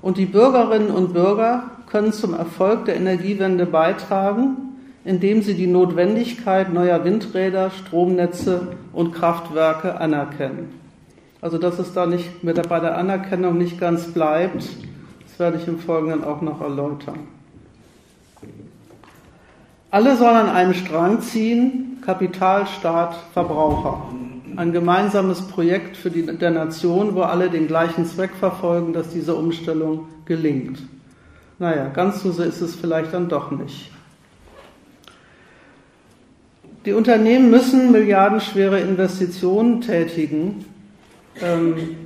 Und 0.00 0.18
die 0.18 0.26
Bürgerinnen 0.26 0.90
und 0.90 1.14
Bürger 1.14 1.70
können 1.90 2.12
zum 2.12 2.34
Erfolg 2.34 2.84
der 2.84 2.96
Energiewende 2.96 3.66
beitragen, 3.66 4.67
indem 5.04 5.42
sie 5.42 5.54
die 5.54 5.66
Notwendigkeit 5.66 6.72
neuer 6.72 7.04
Windräder, 7.04 7.70
Stromnetze 7.70 8.76
und 8.92 9.12
Kraftwerke 9.12 10.00
anerkennen. 10.00 10.74
Also 11.40 11.58
dass 11.58 11.78
es 11.78 11.92
da 11.92 12.06
nicht 12.06 12.42
mit 12.42 12.56
der, 12.56 12.64
bei 12.64 12.80
der 12.80 12.98
Anerkennung 12.98 13.58
nicht 13.58 13.78
ganz 13.78 14.12
bleibt, 14.12 14.62
das 15.22 15.38
werde 15.38 15.58
ich 15.58 15.68
im 15.68 15.78
Folgenden 15.78 16.24
auch 16.24 16.40
noch 16.42 16.60
erläutern. 16.60 17.20
Alle 19.90 20.16
sollen 20.16 20.36
an 20.36 20.50
einem 20.50 20.74
Strang 20.74 21.22
ziehen, 21.22 21.98
Kapital, 22.04 22.66
Staat, 22.66 23.16
Verbraucher. 23.32 24.02
Ein 24.56 24.72
gemeinsames 24.72 25.42
Projekt 25.42 25.96
für 25.96 26.10
die, 26.10 26.26
der 26.26 26.50
Nation, 26.50 27.14
wo 27.14 27.22
alle 27.22 27.48
den 27.48 27.68
gleichen 27.68 28.04
Zweck 28.04 28.32
verfolgen, 28.38 28.92
dass 28.92 29.10
diese 29.10 29.34
Umstellung 29.34 30.08
gelingt. 30.24 30.80
Naja, 31.58 31.88
ganz 31.88 32.22
so 32.22 32.30
ist 32.30 32.60
es 32.60 32.74
vielleicht 32.74 33.14
dann 33.14 33.28
doch 33.28 33.50
nicht. 33.50 33.90
Die 36.88 36.94
Unternehmen 36.94 37.50
müssen 37.50 37.92
milliardenschwere 37.92 38.80
Investitionen 38.80 39.82
tätigen. 39.82 40.64
Ähm, 41.38 41.96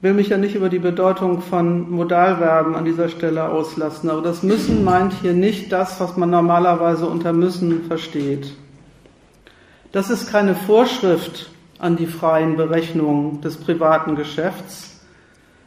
will 0.00 0.14
mich 0.14 0.28
ja 0.28 0.38
nicht 0.38 0.54
über 0.54 0.68
die 0.68 0.78
Bedeutung 0.78 1.42
von 1.42 1.90
Modalverben 1.90 2.76
an 2.76 2.84
dieser 2.84 3.08
Stelle 3.08 3.48
auslassen, 3.48 4.10
aber 4.10 4.22
das 4.22 4.44
müssen 4.44 4.84
meint 4.84 5.12
hier 5.12 5.32
nicht 5.32 5.72
das, 5.72 5.98
was 5.98 6.16
man 6.16 6.30
normalerweise 6.30 7.06
unter 7.06 7.32
müssen 7.32 7.82
versteht. 7.88 8.54
Das 9.90 10.08
ist 10.08 10.30
keine 10.30 10.54
Vorschrift 10.54 11.50
an 11.80 11.96
die 11.96 12.06
freien 12.06 12.56
Berechnungen 12.56 13.40
des 13.40 13.56
privaten 13.56 14.14
Geschäfts, 14.14 15.00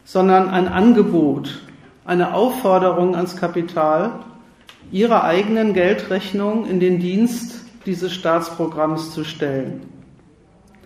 sondern 0.05 0.47
ein 0.47 0.69
Angebot, 0.69 1.59
eine 2.05 2.35
Aufforderung 2.35 3.17
ans 3.17 3.35
Kapital, 3.35 4.11
ihre 4.93 5.23
eigenen 5.23 5.73
Geldrechnungen 5.73 6.69
in 6.69 6.79
den 6.79 6.99
Dienst 6.99 7.55
dieses 7.85 8.13
Staatsprogramms 8.13 9.11
zu 9.11 9.23
stellen. 9.25 9.81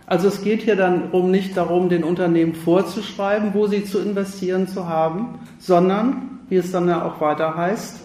Also 0.07 0.29
es 0.29 0.41
geht 0.41 0.61
hier 0.61 0.77
dann 0.77 1.11
um 1.11 1.29
nicht 1.29 1.57
darum, 1.57 1.89
den 1.89 2.05
Unternehmen 2.05 2.55
vorzuschreiben, 2.55 3.53
wo 3.53 3.67
sie 3.67 3.83
zu 3.83 3.99
investieren 3.99 4.69
zu 4.69 4.87
haben, 4.87 5.39
sondern, 5.59 6.39
wie 6.47 6.55
es 6.55 6.71
dann 6.71 6.87
ja 6.87 7.03
auch 7.03 7.19
weiter 7.19 7.57
heißt, 7.57 7.97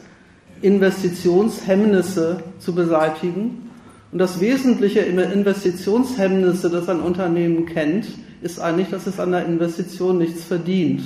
Investitionshemmnisse 0.61 2.43
zu 2.59 2.75
beseitigen. 2.75 3.71
Und 4.11 4.19
das 4.19 4.41
wesentliche 4.41 5.01
Investitionshemmnisse, 5.01 6.69
das 6.69 6.89
ein 6.89 7.01
Unternehmen 7.01 7.67
kennt, 7.67 8.07
ist 8.43 8.59
eigentlich, 8.59 8.91
dass 8.91 9.07
es 9.07 9.21
an 9.21 9.31
der 9.31 9.47
Investition 9.47 10.19
nichts 10.19 10.43
verdient. 10.43 11.03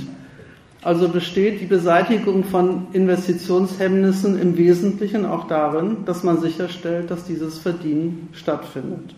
Also 0.86 1.08
besteht 1.08 1.60
die 1.60 1.66
Beseitigung 1.66 2.44
von 2.44 2.86
Investitionshemmnissen 2.92 4.38
im 4.38 4.56
Wesentlichen 4.56 5.26
auch 5.26 5.48
darin, 5.48 6.04
dass 6.04 6.22
man 6.22 6.40
sicherstellt, 6.40 7.10
dass 7.10 7.24
dieses 7.24 7.58
Verdienen 7.58 8.28
stattfindet. 8.30 9.12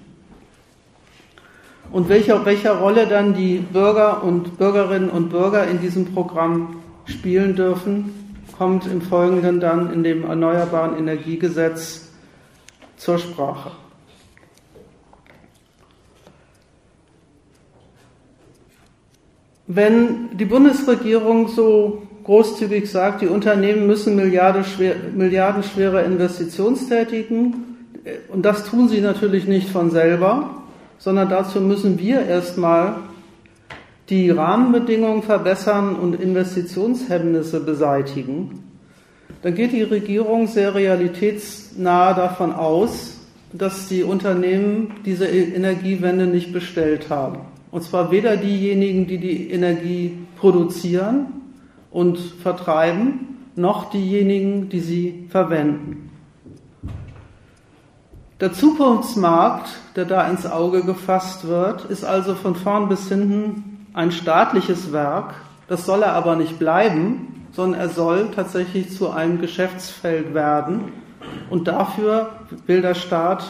Und 1.93 2.09
welche, 2.09 2.43
welcher 2.47 2.79
Rolle 2.79 3.07
dann 3.07 3.35
die 3.35 3.59
Bürger 3.59 4.25
und 4.25 4.57
Bürgerinnen 4.57 5.11
und 5.11 5.29
Bürger 5.29 5.69
in 5.69 5.79
diesem 5.79 6.07
Programm 6.07 6.77
spielen 7.05 7.55
dürfen, 7.55 8.15
kommt 8.57 8.87
im 8.87 9.03
Folgenden 9.03 9.61
dann 9.61 9.93
in 9.93 10.03
dem 10.03 10.25
Erneuerbaren 10.25 10.97
Energiegesetz 10.97 12.09
zur 12.97 13.19
Sprache. 13.19 13.73
Wenn 19.71 20.31
die 20.39 20.47
Bundesregierung 20.47 21.49
so 21.49 22.03
großzügig 22.25 22.91
sagt, 22.91 23.21
die 23.21 23.27
Unternehmen 23.27 23.87
müssen 23.87 24.17
milliardenschwere 24.17 26.03
Investitionstätigen, 26.03 27.77
und 28.33 28.47
das 28.47 28.65
tun 28.65 28.89
sie 28.89 29.03
natürlich 29.03 29.47
nicht 29.47 29.69
von 29.69 29.91
selber, 29.91 30.63
sondern 30.97 31.29
dazu 31.29 31.61
müssen 31.61 31.99
wir 31.99 32.23
erstmal 32.23 32.97
die 34.09 34.31
Rahmenbedingungen 34.31 35.23
verbessern 35.23 35.97
und 35.97 36.19
Investitionshemmnisse 36.19 37.61
beseitigen, 37.61 38.65
dann 39.43 39.55
geht 39.55 39.73
die 39.73 39.83
Regierung 39.83 40.47
sehr 40.47 40.75
realitätsnah 40.75 42.15
davon 42.15 42.53
aus, 42.53 43.19
dass 43.53 43.87
die 43.89 44.03
Unternehmen 44.03 44.95
diese 45.05 45.27
Energiewende 45.27 46.27
nicht 46.27 46.55
bestellt 46.55 47.11
haben. 47.11 47.41
Und 47.71 47.83
zwar 47.83 48.11
weder 48.11 48.37
diejenigen, 48.37 49.07
die 49.07 49.19
die 49.19 49.51
Energie 49.51 50.19
produzieren 50.39 51.27
und 51.91 52.19
vertreiben, 52.19 53.39
noch 53.57 53.91
diejenigen, 53.91 54.69
die 54.69 54.81
sie 54.81 55.27
verwenden. 55.31 56.11
Der 58.41 58.53
Zukunftsmarkt, 58.53 59.69
der 59.97 60.05
da 60.05 60.29
ins 60.29 60.47
Auge 60.47 60.85
gefasst 60.85 61.49
wird, 61.49 61.85
ist 61.87 62.05
also 62.05 62.37
von 62.37 62.55
vorn 62.55 62.89
bis 62.89 63.09
hinten 63.09 63.87
ein 63.95 64.13
staatliches 64.13 64.93
Werk. 64.93 65.35
Das 65.67 65.85
soll 65.85 66.03
er 66.03 66.13
aber 66.13 66.37
nicht 66.37 66.59
bleiben, 66.59 67.47
sondern 67.51 67.81
er 67.81 67.89
soll 67.89 68.31
tatsächlich 68.31 68.97
zu 68.97 69.11
einem 69.11 69.41
Geschäftsfeld 69.41 70.35
werden. 70.35 70.93
Und 71.51 71.67
dafür 71.67 72.31
will 72.67 72.81
der 72.81 72.95
Staat 72.95 73.45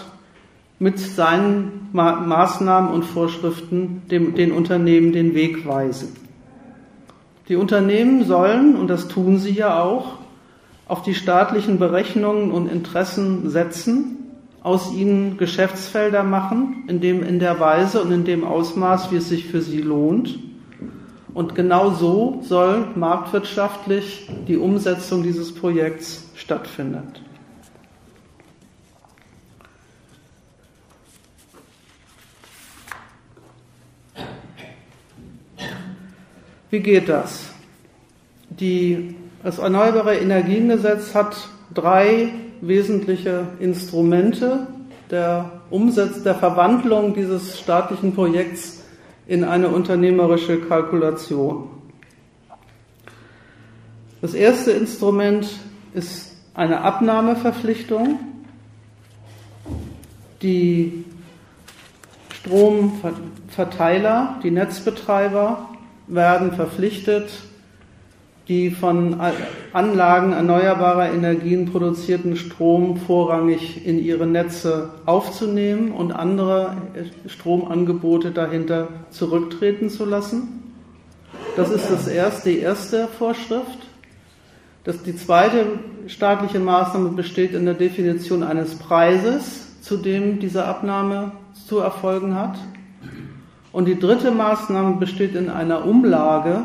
mit 0.78 0.98
seinen 0.98 1.88
Ma 1.92 2.20
Maßnahmen 2.20 2.92
und 2.92 3.04
Vorschriften 3.04 4.02
dem, 4.10 4.34
den 4.34 4.52
Unternehmen 4.52 5.12
den 5.12 5.34
Weg 5.34 5.66
weisen. 5.66 6.16
Die 7.48 7.56
Unternehmen 7.56 8.24
sollen, 8.24 8.76
und 8.76 8.88
das 8.88 9.08
tun 9.08 9.38
sie 9.38 9.52
ja 9.52 9.82
auch, 9.82 10.18
auf 10.86 11.02
die 11.02 11.14
staatlichen 11.14 11.78
Berechnungen 11.78 12.50
und 12.50 12.70
Interessen 12.70 13.50
setzen, 13.50 14.16
aus 14.62 14.92
ihnen 14.92 15.36
Geschäftsfelder 15.36 16.22
machen, 16.22 16.84
in, 16.88 17.00
dem, 17.00 17.22
in 17.22 17.38
der 17.38 17.58
Weise 17.60 18.02
und 18.02 18.12
in 18.12 18.24
dem 18.24 18.44
Ausmaß, 18.44 19.10
wie 19.10 19.16
es 19.16 19.28
sich 19.28 19.46
für 19.46 19.62
sie 19.62 19.80
lohnt. 19.80 20.38
Und 21.32 21.54
genau 21.54 21.90
so 21.90 22.40
soll 22.42 22.86
marktwirtschaftlich 22.94 24.28
die 24.48 24.56
Umsetzung 24.56 25.22
dieses 25.22 25.54
Projekts 25.54 26.30
stattfinden. 26.34 27.27
Wie 36.70 36.80
geht 36.80 37.08
das? 37.08 37.48
Die, 38.50 39.14
das 39.42 39.58
Erneuerbare 39.58 40.16
Energiengesetz 40.16 41.14
hat 41.14 41.48
drei 41.72 42.30
wesentliche 42.60 43.46
Instrumente 43.58 44.66
der 45.10 45.62
Umsetzung, 45.70 46.24
der 46.24 46.34
Verwandlung 46.34 47.14
dieses 47.14 47.58
staatlichen 47.58 48.14
Projekts 48.14 48.84
in 49.26 49.44
eine 49.44 49.68
unternehmerische 49.68 50.60
Kalkulation. 50.60 51.70
Das 54.20 54.34
erste 54.34 54.72
Instrument 54.72 55.48
ist 55.94 56.36
eine 56.52 56.82
Abnahmeverpflichtung, 56.82 58.18
die 60.42 61.06
Stromverteiler, 62.34 64.38
die 64.42 64.50
Netzbetreiber 64.50 65.70
werden 66.08 66.52
verpflichtet, 66.52 67.30
die 68.48 68.70
von 68.70 69.20
Anlagen 69.74 70.32
erneuerbarer 70.32 71.12
Energien 71.12 71.70
produzierten 71.70 72.36
Strom 72.36 72.96
vorrangig 72.96 73.86
in 73.86 74.02
ihre 74.02 74.26
Netze 74.26 74.90
aufzunehmen 75.04 75.92
und 75.92 76.12
andere 76.12 76.76
Stromangebote 77.26 78.30
dahinter 78.30 78.88
zurücktreten 79.10 79.90
zu 79.90 80.06
lassen. 80.06 80.72
Das 81.56 81.70
ist 81.70 81.90
das 81.90 82.08
erste, 82.08 82.50
die 82.50 82.60
erste 82.60 83.06
Vorschrift. 83.06 83.78
Das, 84.84 85.02
die 85.02 85.16
zweite 85.16 85.66
staatliche 86.06 86.58
Maßnahme 86.58 87.10
besteht 87.10 87.52
in 87.52 87.66
der 87.66 87.74
Definition 87.74 88.42
eines 88.42 88.76
Preises, 88.76 89.82
zu 89.82 89.98
dem 89.98 90.38
diese 90.40 90.64
Abnahme 90.64 91.32
zu 91.66 91.80
erfolgen 91.80 92.34
hat. 92.34 92.58
Und 93.72 93.84
die 93.84 93.98
dritte 93.98 94.30
Maßnahme 94.30 94.96
besteht 94.96 95.34
in 95.34 95.50
einer 95.50 95.84
Umlage, 95.84 96.64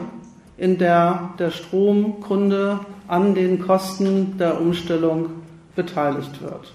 in 0.57 0.77
der 0.77 1.31
der 1.39 1.51
Stromkunde 1.51 2.79
an 3.07 3.35
den 3.35 3.59
Kosten 3.59 4.37
der 4.37 4.61
Umstellung 4.61 5.29
beteiligt 5.75 6.41
wird. 6.41 6.73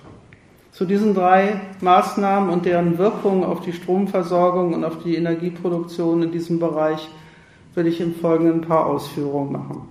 Zu 0.73 0.85
diesen 0.85 1.15
drei 1.15 1.61
Maßnahmen 1.81 2.51
und 2.51 2.67
deren 2.67 2.99
Wirkung 2.99 3.45
auf 3.45 3.61
die 3.61 3.73
Stromversorgung 3.73 4.75
und 4.75 4.85
auf 4.85 5.03
die 5.03 5.17
Energieproduktion 5.17 6.23
in 6.23 6.31
diesem 6.31 6.59
Bereich 6.59 7.09
will 7.75 7.87
ich 7.87 8.01
im 8.01 8.15
Folgenden 8.15 8.61
ein 8.61 8.69
paar 8.69 8.87
Ausführungen 8.87 9.53
machen. 9.53 9.89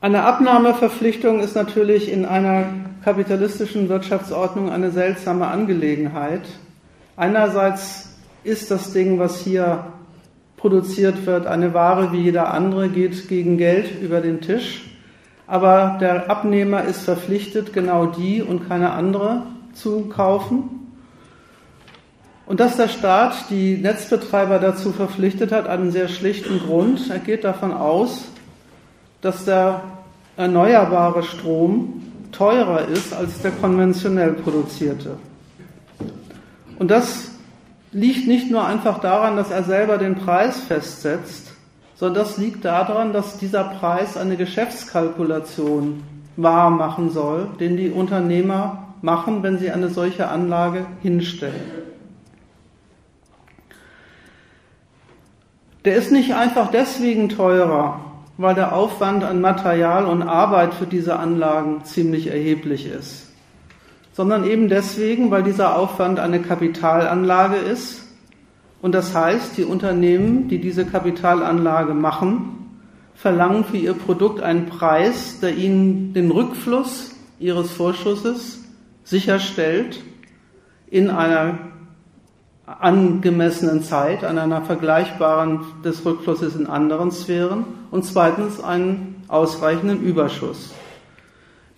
Eine 0.00 0.22
Abnahmeverpflichtung 0.22 1.40
ist 1.40 1.56
natürlich 1.56 2.10
in 2.10 2.24
einer 2.24 2.66
kapitalistischen 3.08 3.88
Wirtschaftsordnung 3.88 4.70
eine 4.70 4.90
seltsame 4.90 5.46
Angelegenheit. 5.46 6.42
Einerseits 7.16 8.18
ist 8.44 8.70
das 8.70 8.92
Ding, 8.92 9.18
was 9.18 9.40
hier 9.40 9.86
produziert 10.58 11.24
wird, 11.24 11.46
eine 11.46 11.72
Ware 11.72 12.12
wie 12.12 12.20
jeder 12.20 12.52
andere, 12.52 12.90
geht 12.90 13.26
gegen 13.28 13.56
Geld 13.56 13.98
über 14.02 14.20
den 14.20 14.42
Tisch. 14.42 14.90
Aber 15.46 15.96
der 15.98 16.30
Abnehmer 16.30 16.84
ist 16.84 17.00
verpflichtet, 17.00 17.72
genau 17.72 18.04
die 18.04 18.42
und 18.42 18.68
keine 18.68 18.90
andere 18.90 19.44
zu 19.72 20.10
kaufen. 20.10 20.64
Und 22.44 22.60
dass 22.60 22.76
der 22.76 22.88
Staat 22.88 23.48
die 23.48 23.78
Netzbetreiber 23.78 24.58
dazu 24.58 24.92
verpflichtet 24.92 25.50
hat, 25.50 25.66
einen 25.66 25.92
sehr 25.92 26.08
schlichten 26.08 26.58
Grund. 26.58 27.08
Er 27.08 27.20
geht 27.20 27.44
davon 27.44 27.72
aus, 27.72 28.26
dass 29.22 29.46
der 29.46 29.80
erneuerbare 30.36 31.22
Strom 31.22 32.02
teurer 32.32 32.86
ist 32.88 33.12
als 33.12 33.40
der 33.42 33.52
konventionell 33.52 34.32
produzierte. 34.32 35.16
Und 36.78 36.90
das 36.90 37.30
liegt 37.92 38.28
nicht 38.28 38.50
nur 38.50 38.66
einfach 38.66 38.98
daran, 39.00 39.36
dass 39.36 39.50
er 39.50 39.64
selber 39.64 39.98
den 39.98 40.16
Preis 40.16 40.60
festsetzt, 40.60 41.52
sondern 41.96 42.24
das 42.24 42.38
liegt 42.38 42.64
daran, 42.64 43.12
dass 43.12 43.38
dieser 43.38 43.64
Preis 43.64 44.16
eine 44.16 44.36
Geschäftskalkulation 44.36 46.02
wahr 46.36 46.70
machen 46.70 47.10
soll, 47.10 47.48
den 47.58 47.76
die 47.76 47.90
Unternehmer 47.90 48.94
machen, 49.02 49.42
wenn 49.42 49.58
sie 49.58 49.70
eine 49.70 49.88
solche 49.88 50.28
Anlage 50.28 50.86
hinstellen. 51.02 51.60
Der 55.84 55.96
ist 55.96 56.12
nicht 56.12 56.34
einfach 56.34 56.70
deswegen 56.70 57.28
teurer, 57.28 58.00
weil 58.38 58.54
der 58.54 58.72
Aufwand 58.72 59.24
an 59.24 59.40
Material 59.40 60.06
und 60.06 60.22
Arbeit 60.22 60.72
für 60.72 60.86
diese 60.86 61.18
Anlagen 61.18 61.84
ziemlich 61.84 62.28
erheblich 62.28 62.86
ist, 62.86 63.26
sondern 64.12 64.44
eben 64.44 64.68
deswegen, 64.68 65.30
weil 65.32 65.42
dieser 65.42 65.76
Aufwand 65.76 66.20
eine 66.20 66.40
Kapitalanlage 66.40 67.56
ist. 67.56 68.04
Und 68.80 68.94
das 68.94 69.12
heißt, 69.12 69.58
die 69.58 69.64
Unternehmen, 69.64 70.46
die 70.46 70.60
diese 70.60 70.86
Kapitalanlage 70.86 71.94
machen, 71.94 72.80
verlangen 73.16 73.64
für 73.64 73.76
ihr 73.76 73.94
Produkt 73.94 74.40
einen 74.40 74.66
Preis, 74.66 75.40
der 75.40 75.56
ihnen 75.56 76.14
den 76.14 76.30
Rückfluss 76.30 77.16
ihres 77.40 77.72
Vorschusses 77.72 78.64
sicherstellt 79.02 80.00
in 80.88 81.10
einer 81.10 81.58
angemessenen 82.80 83.82
Zeit, 83.82 84.24
an 84.24 84.38
einer 84.38 84.62
vergleichbaren 84.62 85.60
des 85.84 86.04
Rückflusses 86.04 86.54
in 86.54 86.66
anderen 86.66 87.10
Sphären 87.10 87.64
und 87.90 88.04
zweitens 88.04 88.62
einen 88.62 89.22
ausreichenden 89.28 90.02
Überschuss. 90.02 90.74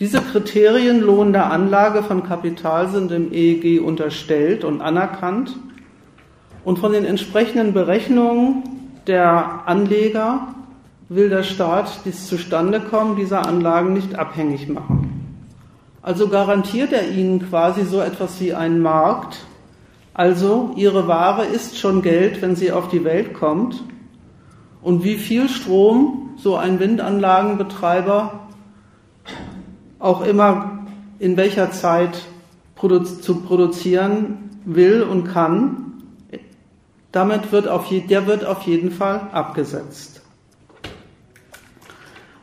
Diese 0.01 0.21
Kriterien 0.21 1.01
lohnender 1.01 1.51
Anlage 1.51 2.03
von 2.03 2.23
Kapital 2.23 2.89
sind 2.89 3.13
im 3.13 3.33
EEG 3.33 3.81
unterstellt 3.81 4.65
und 4.65 4.81
anerkannt 4.81 5.57
und 6.65 6.79
von 6.79 6.93
den 6.93 7.05
entsprechenden 7.05 7.73
Berechnungen 7.73 8.63
der 9.07 9.63
Anleger 9.67 10.49
will 11.09 11.29
der 11.29 11.43
Staat 11.43 12.01
dies 12.05 12.27
Zustandekommen 12.29 13.17
dieser 13.17 13.47
Anlagen 13.47 13.93
nicht 13.93 14.19
abhängig 14.19 14.69
machen. 14.69 15.37
Also 16.03 16.29
garantiert 16.29 16.93
er 16.93 17.11
ihnen 17.11 17.47
quasi 17.49 17.85
so 17.85 18.01
etwas 18.01 18.41
wie 18.41 18.55
einen 18.55 18.81
Markt, 18.81 19.45
also 20.21 20.73
ihre 20.77 21.09
Ware 21.09 21.47
ist 21.47 21.79
schon 21.79 22.03
Geld, 22.03 22.43
wenn 22.43 22.55
sie 22.55 22.73
auf 22.73 22.89
die 22.89 23.05
Welt 23.05 23.33
kommt. 23.33 23.83
Und 24.83 25.03
wie 25.03 25.17
viel 25.17 25.49
Strom 25.49 26.35
so 26.37 26.57
ein 26.57 26.79
Windanlagenbetreiber 26.79 28.41
auch 29.99 30.21
immer 30.21 30.85
in 31.19 31.39
welcher 31.39 31.71
Zeit 31.71 32.21
produ 32.75 33.01
zu 33.01 33.41
produzieren 33.41 34.51
will 34.67 35.03
und 35.03 35.25
kann, 35.25 36.03
damit 37.13 37.51
wird 37.51 37.67
auf 37.67 37.89
der 37.89 38.27
wird 38.27 38.45
auf 38.45 38.65
jeden 38.65 38.91
Fall 38.91 39.31
abgesetzt. 39.33 40.21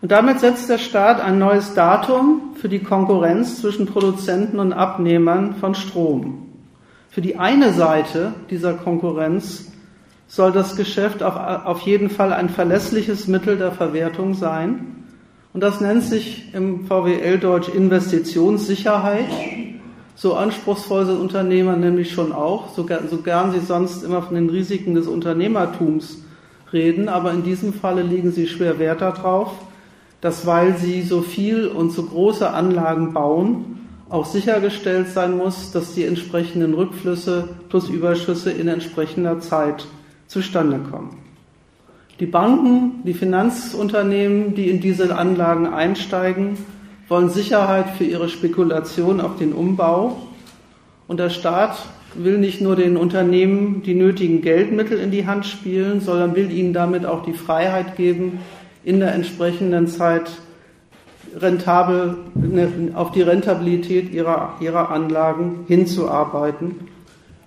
Und 0.02 0.12
damit 0.12 0.40
setzt 0.40 0.68
der 0.68 0.80
Staat 0.80 1.22
ein 1.22 1.38
neues 1.38 1.76
Datum 1.76 2.56
für 2.56 2.70
die 2.70 2.82
Konkurrenz 2.82 3.62
zwischen 3.62 3.86
Produzenten 3.86 4.58
und 4.58 4.74
Abnehmern 4.74 5.54
von 5.58 5.76
Strom. 5.76 6.47
Für 7.18 7.22
die 7.22 7.38
eine 7.38 7.74
Seite 7.74 8.36
dieser 8.51 8.76
Konkurrenz 8.76 9.72
soll 10.28 10.51
das 10.51 10.76
Geschäft 10.76 11.24
auf, 11.24 11.36
auf 11.65 11.80
jeden 11.80 12.11
Fall 12.11 12.32
ein 12.32 12.47
verlässliches 12.47 13.28
Mittel 13.28 13.57
der 13.57 13.72
Verwertung 13.72 14.36
sein. 14.36 15.03
Und 15.51 15.61
das 15.61 15.82
nennt 15.82 16.03
sich 16.03 16.53
im 16.53 16.86
VWL-Deutsch 16.86 17.70
Investitionssicherheit. 17.70 19.26
So 20.13 20.36
anspruchsvoll 20.36 21.07
sind 21.07 21.20
Unternehmer 21.20 21.76
nämlich 21.76 22.11
schon 22.11 22.32
auch, 22.32 22.72
so, 22.76 22.88
so 23.09 23.18
gern 23.18 23.51
sie 23.51 23.61
sonst 23.61 24.03
immer 24.03 24.22
von 24.22 24.36
den 24.36 24.51
Risiken 24.51 24.93
des 24.93 25.07
Unternehmertums 25.07 26.20
reden, 26.72 27.09
aber 27.09 27.32
in 27.32 27.41
diesem 27.41 27.74
Falle 27.74 28.03
legen 28.03 28.32
sie 28.32 28.45
schwer 28.45 28.78
Wert 28.78 29.01
darauf, 29.01 29.53
dass 30.22 30.45
weil 30.45 30.78
sie 30.78 31.01
so 31.01 31.24
viel 31.24 31.68
und 31.68 31.91
so 31.91 32.03
große 32.03 32.47
Anlagen 32.47 33.11
bauen, 33.11 33.87
auch 34.10 34.26
sichergestellt 34.26 35.10
sein 35.10 35.38
muss, 35.38 35.72
dass 35.72 35.93
die 35.93 36.05
entsprechenden 36.05 36.74
Rückflüsse 36.74 37.49
plus 37.70 37.89
Überschüsse 37.89 38.51
in 38.51 38.68
entsprechender 38.68 39.39
Zeit 39.39 39.86
zustande 40.28 40.80
kommen. 40.80 41.18
Die 42.20 42.26
Banken, 42.26 43.03
die 43.03 43.14
Finanzunternehmen, 43.14 44.55
die 44.55 44.70
in 44.70 44.80
diese 44.80 45.16
Anlagen 45.16 45.68
einsteigen, 45.68 46.58
wollen 47.08 47.30
Sicherheit 47.30 47.91
für 47.91 48.05
ihre 48.05 48.28
Spekulation 48.28 49.22
auf 49.22 49.38
den 49.38 49.53
Umbau. 49.53 50.18
Und 51.08 51.20
der 51.20 51.30
Staat 51.30 51.78
will 52.16 52.38
nicht 52.38 52.60
nur 52.60 52.76
den 52.76 52.97
Unternehmen 52.97 53.84
die 53.84 53.93
nötigen 53.93 54.41
Geldmittel 54.41 54.99
in 54.99 55.12
die 55.12 55.28
Hand 55.28 55.45
spielen, 55.45 56.01
sondern 56.01 56.36
will 56.36 56.51
ihnen 56.51 56.74
damit 56.74 57.05
auch 57.05 57.24
die 57.24 57.34
Freiheit 57.34 57.95
geben, 57.95 58.39
in 58.84 58.99
der 58.99 59.14
entsprechenden 59.14 59.88
Zeit 59.88 60.32
rentabel, 61.36 62.18
ne, 62.36 62.92
auf 62.96 63.12
die 63.12 63.22
Rentabilität 63.22 64.12
ihrer, 64.12 64.56
ihrer 64.60 64.90
Anlagen 64.92 65.66
hinzuarbeiten. 65.68 66.88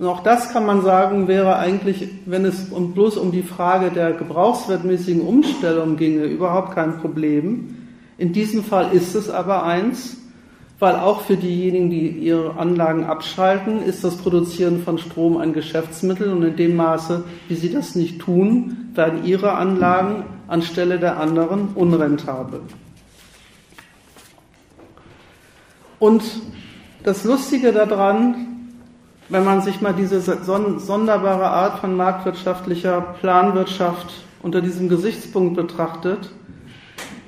Und 0.01 0.07
auch 0.07 0.23
das 0.23 0.51
kann 0.51 0.65
man 0.65 0.81
sagen, 0.81 1.29
wäre 1.29 1.57
eigentlich, 1.57 2.09
wenn 2.25 2.47
es 2.47 2.71
bloß 2.71 3.19
um 3.19 3.33
die 3.33 3.43
Frage 3.43 3.91
der 3.91 4.13
gebrauchswertmäßigen 4.13 5.21
Umstellung 5.21 5.99
ginge, 5.99 6.25
überhaupt 6.25 6.75
kein 6.75 6.97
Problem. 7.01 7.77
In 8.17 8.33
diesem 8.33 8.65
Fall 8.65 8.93
ist 8.93 9.15
es 9.15 9.29
aber 9.29 9.65
eins, 9.65 10.17
weil 10.79 10.97
auch 10.97 11.21
für 11.21 11.37
diejenigen, 11.37 11.91
die 11.91 12.09
ihre 12.09 12.57
Anlagen 12.57 13.05
abschalten, 13.05 13.83
ist 13.83 14.03
das 14.03 14.17
Produzieren 14.17 14.83
von 14.83 14.97
Strom 14.97 15.37
ein 15.37 15.53
Geschäftsmittel 15.53 16.33
und 16.33 16.45
in 16.45 16.57
dem 16.57 16.77
Maße, 16.77 17.25
wie 17.49 17.55
sie 17.55 17.71
das 17.71 17.95
nicht 17.95 18.21
tun, 18.21 18.89
werden 18.95 19.27
ihre 19.27 19.53
Anlagen 19.53 20.25
anstelle 20.49 20.99
der 20.99 21.21
anderen 21.21 21.75
unrentabel. 21.75 22.63
Und 25.99 26.23
das 27.05 27.25
Lustige 27.25 27.75
daran, 27.75 28.50
wenn 29.31 29.45
man 29.45 29.63
sich 29.63 29.81
mal 29.81 29.95
diese 29.95 30.21
sonderbare 30.21 31.47
Art 31.47 31.79
von 31.79 31.97
marktwirtschaftlicher 31.97 33.01
Planwirtschaft 33.21 34.13
unter 34.43 34.61
diesem 34.61 34.89
Gesichtspunkt 34.89 35.57
betrachtet, 35.57 36.31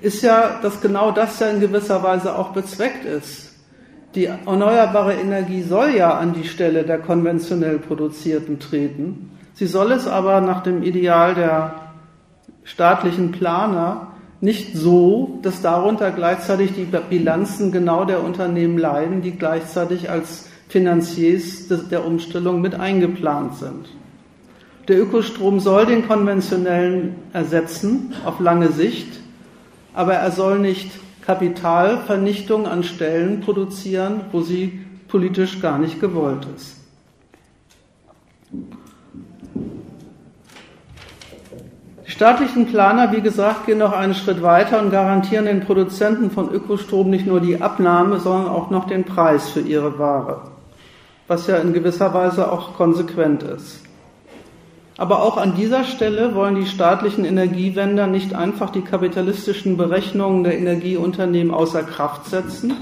ist 0.01 0.23
ja, 0.23 0.59
dass 0.61 0.81
genau 0.81 1.13
das 1.13 1.39
ja 1.39 1.49
in 1.49 1.61
gewisser 1.61 2.03
Weise 2.03 2.37
auch 2.37 2.51
bezweckt 2.51 3.05
ist. 3.05 3.55
Die 4.17 4.27
erneuerbare 4.27 5.15
Energie 5.15 5.63
soll 5.63 5.95
ja 5.95 6.19
an 6.19 6.35
die 6.35 6.47
Stelle 6.47 6.83
der 6.83 6.99
konventionell 6.99 7.79
produzierten 7.79 8.59
treten. 8.59 9.31
Sie 9.55 9.67
soll 9.67 9.93
es 9.93 10.07
aber 10.09 10.41
nach 10.41 10.63
dem 10.63 10.83
Ideal 10.83 11.35
der 11.35 11.75
staatlichen 12.65 13.31
Planer 13.31 14.09
nicht 14.41 14.77
so, 14.77 15.39
dass 15.43 15.63
darunter 15.63 16.11
gleichzeitig 16.11 16.73
die 16.75 16.85
Bilanzen 16.85 17.71
genau 17.71 18.05
der 18.05 18.25
Unternehmen 18.25 18.77
leiden, 18.77 19.23
die 19.23 19.33
gleichzeitig 19.39 20.11
als 20.11 20.49
Finanziers 20.73 21.69
der 21.69 22.05
Umstellung 22.05 22.61
mit 22.61 22.75
eingeplant 22.75 23.57
sind. 23.57 23.89
Der 24.89 25.01
Ökostrom 25.01 25.61
soll 25.61 25.87
den 25.87 26.09
konventionellen 26.09 27.15
ersetzen 27.33 28.15
auf 28.25 28.41
lange 28.41 28.73
Sicht 28.73 29.23
aber 29.95 30.15
er 30.15 30.31
soll 30.31 30.59
nicht 30.59 30.91
Kapitalvernichtung 31.23 32.67
an 32.67 32.83
Stellen 32.83 33.41
produzieren, 33.41 34.23
wo 34.33 34.41
sie 34.41 34.81
politisch 35.09 35.61
gar 35.61 35.79
nicht 35.79 36.01
gewollt 36.01 36.47
ist. 36.57 36.79
Die 42.07 42.11
staatlichen 42.11 42.67
Planer, 42.67 43.13
wie 43.13 43.21
gesagt, 43.21 43.67
gehen 43.67 43.79
noch 43.79 43.93
einen 43.93 44.15
Schritt 44.15 44.43
weiter 44.43 44.81
und 44.83 44.91
garantieren 44.91 45.47
den 45.47 45.61
Produzenten 45.61 46.31
von 46.31 46.51
Ökostrom 46.51 47.11
nicht 47.11 47.27
nur 47.27 47.41
die 47.41 47.61
Abnahme, 47.61 48.19
sondern 48.21 48.51
auch 48.51 48.71
noch 48.71 48.87
den 48.87 49.05
Preis 49.05 49.51
für 49.51 49.61
ihre 49.61 49.99
Ware, 49.99 50.52
was 51.33 51.47
ja 51.47 51.57
in 51.57 51.73
gewisser 51.73 52.13
Weise 52.13 52.53
auch 52.53 52.75
konsequent 52.75 53.43
ist. 53.43 53.81
Aber 54.99 55.23
auch 55.23 55.39
an 55.39 55.57
dieser 55.57 55.85
Stelle 55.85 56.35
wollen 56.35 56.57
die 56.57 56.67
staatlichen 56.67 57.25
Energiewender 57.25 58.07
nicht 58.07 58.35
einfach 58.35 58.69
die 58.69 58.83
kapitalistischen 58.83 59.79
Berechnungen 59.79 60.45
der 60.45 60.59
Energieunternehmen 60.59 61.55
außer 61.55 61.85
Kraft 61.85 62.27
setzen. 62.27 62.75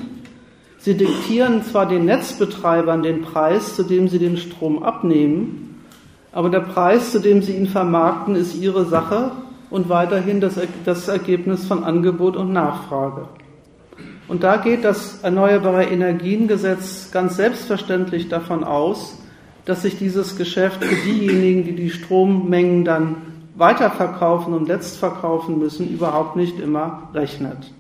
Sie 0.79 0.97
diktieren 0.97 1.63
zwar 1.63 1.87
den 1.87 2.07
Netzbetreibern 2.07 3.05
den 3.05 3.23
Preis, 3.23 3.77
zu 3.77 3.85
dem 3.85 4.09
sie 4.09 4.19
den 4.19 4.37
Strom 4.37 4.83
abnehmen, 4.83 5.85
aber 6.33 6.51
der 6.51 6.61
Preis, 6.61 7.13
zu 7.13 7.21
dem 7.21 7.43
sie 7.43 7.53
ihn 7.53 7.69
vermarkten, 7.69 8.35
ist 8.35 8.61
ihre 8.61 8.85
Sache 8.85 9.31
und 9.71 9.89
weiterhin 9.89 10.41
das, 10.41 10.59
das 10.85 11.07
Ergebnis 11.07 11.67
von 11.67 11.85
Angebot 11.85 12.37
und 12.37 12.53
Nachfrage. 12.53 13.29
Und 14.31 14.45
da 14.45 14.59
geht 14.59 14.85
das 14.85 15.25
Erneuerbare 15.25 15.87
Energiengesetz 15.87 17.11
ganz 17.11 17.35
selbstverständlich 17.35 18.29
davon 18.29 18.63
aus, 18.63 19.19
dass 19.65 19.83
sich 19.83 19.99
dieses 19.99 20.37
Geschäft 20.37 20.85
für 20.85 20.95
diejenigen, 21.05 21.65
die 21.65 21.75
die 21.75 21.91
Strommengen 21.91 22.85
dann 22.85 23.17
weiterverkaufen 23.57 24.55
und 24.55 24.69
letztverkaufen 24.69 25.59
müssen, 25.59 25.93
überhaupt 25.93 26.37
nicht 26.37 26.61
immer 26.61 27.09
rechnet. 27.13 27.73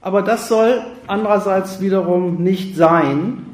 Aber 0.00 0.22
das 0.22 0.48
soll 0.48 0.80
andererseits 1.06 1.82
wiederum 1.82 2.42
nicht 2.42 2.74
sein, 2.74 3.44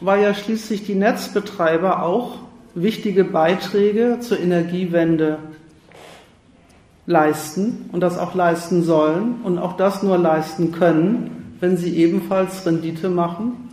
weil 0.00 0.20
ja 0.20 0.34
schließlich 0.34 0.84
die 0.84 0.96
Netzbetreiber 0.96 2.02
auch 2.02 2.38
wichtige 2.74 3.22
Beiträge 3.22 4.18
zur 4.18 4.40
Energiewende 4.40 5.38
leisten 7.06 7.88
und 7.92 8.00
das 8.00 8.18
auch 8.18 8.34
leisten 8.34 8.82
sollen 8.82 9.36
und 9.44 9.58
auch 9.58 9.76
das 9.76 10.02
nur 10.02 10.18
leisten 10.18 10.72
können, 10.72 11.56
wenn 11.60 11.76
sie 11.76 11.96
ebenfalls 11.96 12.64
Rendite 12.66 13.08
machen 13.08 13.64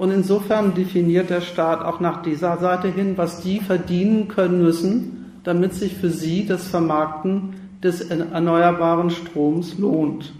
und 0.00 0.10
insofern 0.10 0.74
definiert 0.74 1.28
der 1.28 1.42
Staat 1.42 1.84
auch 1.84 2.00
nach 2.00 2.22
dieser 2.22 2.56
Seite 2.56 2.88
hin, 2.88 3.18
was 3.18 3.42
die 3.42 3.60
verdienen 3.60 4.28
können 4.28 4.62
müssen, 4.62 5.40
damit 5.44 5.74
sich 5.74 5.94
für 5.94 6.08
sie 6.08 6.46
das 6.46 6.68
Vermarkten 6.68 7.54
des 7.82 8.00
erneuerbaren 8.10 9.10
Stroms 9.10 9.78
lohnt. 9.78 10.32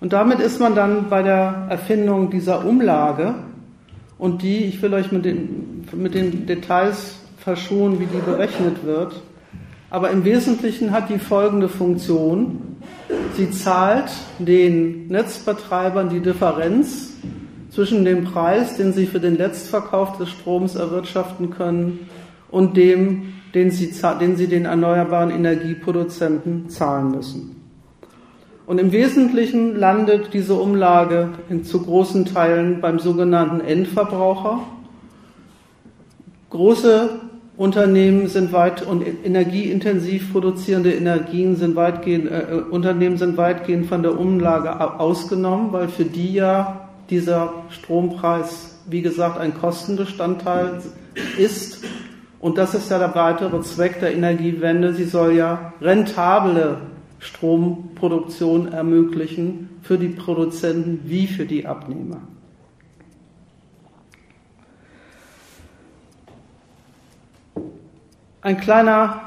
Und 0.00 0.12
damit 0.12 0.40
ist 0.40 0.60
man 0.60 0.74
dann 0.74 1.08
bei 1.08 1.22
der 1.22 1.66
Erfindung 1.70 2.28
dieser 2.28 2.66
Umlage 2.66 3.36
und 4.18 4.42
die, 4.42 4.64
ich 4.64 4.82
will 4.82 4.92
euch 4.92 5.12
mit 5.12 5.24
den, 5.24 5.86
mit 5.94 6.14
den 6.14 6.44
Details 6.44 7.20
verschonen, 7.38 8.00
wie 8.00 8.06
die 8.06 8.20
berechnet 8.20 8.84
wird, 8.84 9.22
aber 9.92 10.10
im 10.10 10.24
Wesentlichen 10.24 10.90
hat 10.90 11.10
die 11.10 11.18
folgende 11.18 11.68
Funktion. 11.68 12.78
Sie 13.36 13.50
zahlt 13.50 14.10
den 14.38 15.08
Netzbetreibern 15.08 16.08
die 16.08 16.20
Differenz 16.20 17.12
zwischen 17.68 18.02
dem 18.06 18.24
Preis, 18.24 18.78
den 18.78 18.94
sie 18.94 19.04
für 19.04 19.20
den 19.20 19.36
Letztverkauf 19.36 20.16
des 20.16 20.30
Stroms 20.30 20.76
erwirtschaften 20.76 21.50
können, 21.50 22.08
und 22.50 22.78
dem, 22.78 23.34
den 23.54 23.70
sie, 23.70 23.92
den 24.18 24.36
sie 24.36 24.46
den 24.46 24.64
erneuerbaren 24.64 25.30
Energieproduzenten 25.30 26.70
zahlen 26.70 27.10
müssen. 27.10 27.56
Und 28.64 28.78
im 28.78 28.92
Wesentlichen 28.92 29.76
landet 29.76 30.32
diese 30.32 30.54
Umlage 30.54 31.28
in 31.50 31.64
zu 31.64 31.82
großen 31.82 32.24
Teilen 32.24 32.80
beim 32.80 32.98
sogenannten 32.98 33.60
Endverbraucher. 33.60 34.60
Große 36.48 37.10
Unternehmen 37.56 38.28
sind 38.28 38.52
weit 38.52 38.82
und 38.82 39.04
energieintensiv 39.24 40.32
produzierende 40.32 40.92
Energien 40.92 41.56
sind 41.56 41.76
weitgehend, 41.76 42.30
äh, 42.30 42.62
Unternehmen 42.70 43.18
sind 43.18 43.36
weitgehend 43.36 43.86
von 43.86 44.02
der 44.02 44.18
Umlage 44.18 44.98
ausgenommen, 44.98 45.72
weil 45.72 45.88
für 45.88 46.04
die 46.04 46.32
ja 46.32 46.88
dieser 47.10 47.52
Strompreis, 47.68 48.78
wie 48.86 49.02
gesagt, 49.02 49.38
ein 49.38 49.54
Kostenbestandteil 49.54 50.80
ist. 51.36 51.84
Und 52.40 52.56
das 52.56 52.74
ist 52.74 52.90
ja 52.90 52.98
der 52.98 53.14
weitere 53.14 53.60
Zweck 53.60 54.00
der 54.00 54.14
Energiewende. 54.14 54.94
Sie 54.94 55.04
soll 55.04 55.34
ja 55.34 55.74
rentable 55.80 56.78
Stromproduktion 57.18 58.72
ermöglichen 58.72 59.68
für 59.82 59.98
die 59.98 60.08
Produzenten 60.08 61.00
wie 61.04 61.26
für 61.26 61.44
die 61.44 61.66
Abnehmer. 61.66 62.22
Ein 68.44 68.58
kleiner 68.58 69.20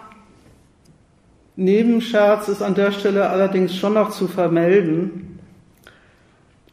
Nebenscherz 1.55 2.49
ist 2.49 2.61
an 2.61 2.75
der 2.75 2.91
Stelle 2.91 3.29
allerdings 3.29 3.73
schon 3.73 3.93
noch 3.93 4.11
zu 4.11 4.27
vermelden, 4.27 5.39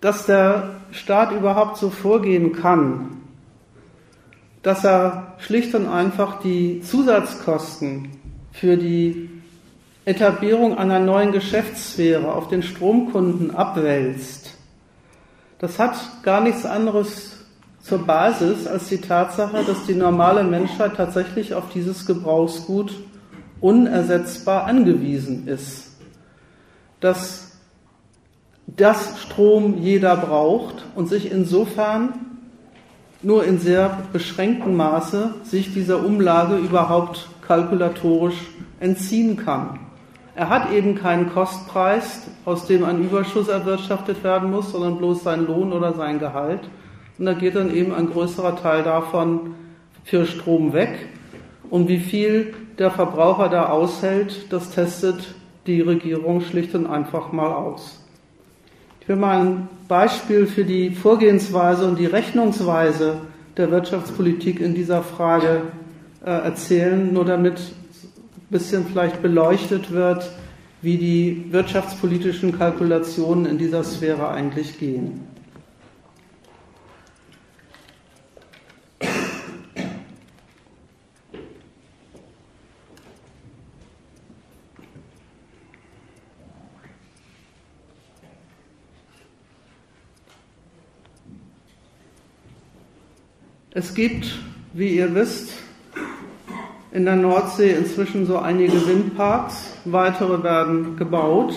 dass 0.00 0.26
der 0.26 0.74
Staat 0.90 1.30
überhaupt 1.30 1.76
so 1.76 1.90
vorgehen 1.90 2.52
kann, 2.52 3.18
dass 4.64 4.84
er 4.84 5.36
schlicht 5.38 5.72
und 5.76 5.86
einfach 5.86 6.40
die 6.40 6.80
Zusatzkosten 6.80 8.08
für 8.50 8.76
die 8.76 9.30
Etablierung 10.04 10.76
einer 10.76 10.98
neuen 10.98 11.30
Geschäftssphäre 11.30 12.34
auf 12.34 12.48
den 12.48 12.64
Stromkunden 12.64 13.54
abwälzt. 13.54 14.58
Das 15.60 15.78
hat 15.78 15.94
gar 16.24 16.40
nichts 16.40 16.66
anderes 16.66 17.31
zur 17.82 18.06
Basis 18.06 18.66
als 18.66 18.88
die 18.88 19.00
Tatsache, 19.00 19.64
dass 19.66 19.86
die 19.86 19.94
normale 19.94 20.44
Menschheit 20.44 20.96
tatsächlich 20.96 21.54
auf 21.54 21.64
dieses 21.74 22.06
Gebrauchsgut 22.06 22.94
unersetzbar 23.60 24.64
angewiesen 24.64 25.48
ist. 25.48 25.90
Dass 27.00 27.52
das 28.66 29.20
Strom 29.20 29.78
jeder 29.78 30.16
braucht 30.16 30.84
und 30.94 31.08
sich 31.08 31.30
insofern 31.30 32.14
nur 33.22 33.44
in 33.44 33.58
sehr 33.58 33.98
beschränktem 34.12 34.76
Maße 34.76 35.34
sich 35.42 35.74
dieser 35.74 36.04
Umlage 36.04 36.56
überhaupt 36.56 37.28
kalkulatorisch 37.46 38.36
entziehen 38.80 39.36
kann. 39.36 39.80
Er 40.34 40.48
hat 40.48 40.72
eben 40.72 40.94
keinen 40.94 41.30
Kostpreis, 41.30 42.22
aus 42.44 42.66
dem 42.66 42.84
ein 42.84 43.04
Überschuss 43.04 43.48
erwirtschaftet 43.48 44.24
werden 44.24 44.50
muss, 44.50 44.72
sondern 44.72 44.96
bloß 44.96 45.22
sein 45.22 45.46
Lohn 45.46 45.72
oder 45.72 45.92
sein 45.92 46.18
Gehalt. 46.18 46.60
Und 47.22 47.26
da 47.26 47.34
geht 47.34 47.54
dann 47.54 47.72
eben 47.72 47.94
ein 47.94 48.10
größerer 48.10 48.56
Teil 48.56 48.82
davon 48.82 49.54
für 50.02 50.26
Strom 50.26 50.72
weg. 50.72 51.06
Und 51.70 51.86
wie 51.86 52.00
viel 52.00 52.52
der 52.80 52.90
Verbraucher 52.90 53.48
da 53.48 53.66
aushält, 53.66 54.52
das 54.52 54.70
testet 54.70 55.32
die 55.68 55.82
Regierung 55.82 56.40
schlicht 56.40 56.74
und 56.74 56.88
einfach 56.88 57.30
mal 57.30 57.52
aus. 57.52 58.00
Ich 59.00 59.08
will 59.08 59.14
mal 59.14 59.40
ein 59.40 59.68
Beispiel 59.86 60.48
für 60.48 60.64
die 60.64 60.90
Vorgehensweise 60.90 61.86
und 61.86 62.00
die 62.00 62.06
Rechnungsweise 62.06 63.18
der 63.56 63.70
Wirtschaftspolitik 63.70 64.58
in 64.58 64.74
dieser 64.74 65.04
Frage 65.04 65.62
äh, 66.26 66.28
erzählen, 66.28 67.12
nur 67.12 67.24
damit 67.24 67.60
ein 67.60 68.50
bisschen 68.50 68.84
vielleicht 68.84 69.22
beleuchtet 69.22 69.92
wird, 69.92 70.28
wie 70.80 70.96
die 70.96 71.44
wirtschaftspolitischen 71.52 72.58
Kalkulationen 72.58 73.46
in 73.46 73.58
dieser 73.58 73.84
Sphäre 73.84 74.26
eigentlich 74.26 74.80
gehen. 74.80 75.31
Es 93.74 93.94
gibt, 93.94 94.38
wie 94.74 94.96
ihr 94.96 95.14
wisst, 95.14 95.54
in 96.90 97.06
der 97.06 97.16
Nordsee 97.16 97.72
inzwischen 97.72 98.26
so 98.26 98.36
einige 98.36 98.86
Windparks, 98.86 99.72
weitere 99.86 100.42
werden 100.42 100.98
gebaut 100.98 101.54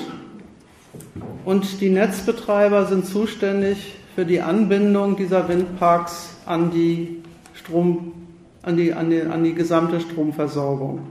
und 1.44 1.82
die 1.82 1.90
Netzbetreiber 1.90 2.86
sind 2.86 3.06
zuständig 3.06 3.96
für 4.16 4.26
die 4.26 4.40
Anbindung 4.40 5.18
dieser 5.18 5.50
Windparks 5.50 6.38
an 6.46 6.72
die, 6.72 7.22
Strom, 7.54 8.14
an 8.62 8.78
die, 8.78 8.94
an 8.94 9.10
die, 9.10 9.22
an 9.22 9.44
die 9.44 9.54
gesamte 9.54 10.00
Stromversorgung. 10.00 11.06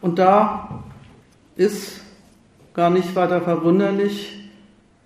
Und 0.00 0.20
da 0.20 0.84
ist 1.56 2.00
gar 2.74 2.90
nicht 2.90 3.16
weiter 3.16 3.40
verwunderlich, 3.40 4.45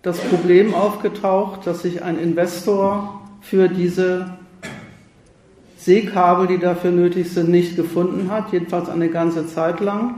das 0.03 0.19
Problem 0.19 0.75
aufgetaucht, 0.75 1.67
dass 1.67 1.83
sich 1.83 2.03
ein 2.03 2.19
Investor 2.19 3.21
für 3.41 3.69
diese 3.69 4.39
Seekabel, 5.77 6.47
die 6.47 6.59
dafür 6.59 6.91
nötig 6.91 7.31
sind, 7.33 7.51
nicht 7.51 7.77
gefunden 7.77 8.31
hat, 8.31 8.53
jedenfalls 8.53 8.89
eine 8.89 9.09
ganze 9.09 9.47
Zeit 9.47 9.81
lang. 9.81 10.15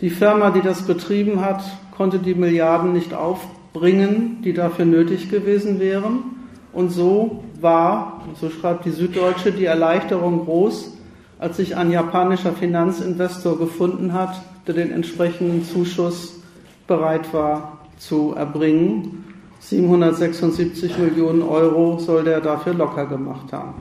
Die 0.00 0.10
Firma, 0.10 0.50
die 0.50 0.60
das 0.60 0.82
betrieben 0.82 1.40
hat, 1.40 1.62
konnte 1.96 2.18
die 2.18 2.34
Milliarden 2.34 2.92
nicht 2.92 3.14
aufbringen, 3.14 4.42
die 4.42 4.52
dafür 4.52 4.84
nötig 4.84 5.30
gewesen 5.30 5.80
wären. 5.80 6.36
Und 6.72 6.90
so 6.90 7.44
war, 7.60 8.22
so 8.38 8.50
schreibt 8.50 8.84
die 8.84 8.90
Süddeutsche, 8.90 9.52
die 9.52 9.64
Erleichterung 9.64 10.44
groß, 10.44 10.96
als 11.38 11.56
sich 11.56 11.76
ein 11.76 11.90
japanischer 11.90 12.52
Finanzinvestor 12.52 13.58
gefunden 13.58 14.12
hat, 14.12 14.40
der 14.66 14.74
den 14.74 14.92
entsprechenden 14.92 15.64
Zuschuss 15.64 16.40
bereit 16.86 17.32
war 17.32 17.77
zu 17.98 18.34
erbringen. 18.36 19.24
776 19.60 20.98
Millionen 20.98 21.42
Euro 21.42 21.98
soll 21.98 22.24
der 22.24 22.40
dafür 22.40 22.74
locker 22.74 23.06
gemacht 23.06 23.52
haben. 23.52 23.74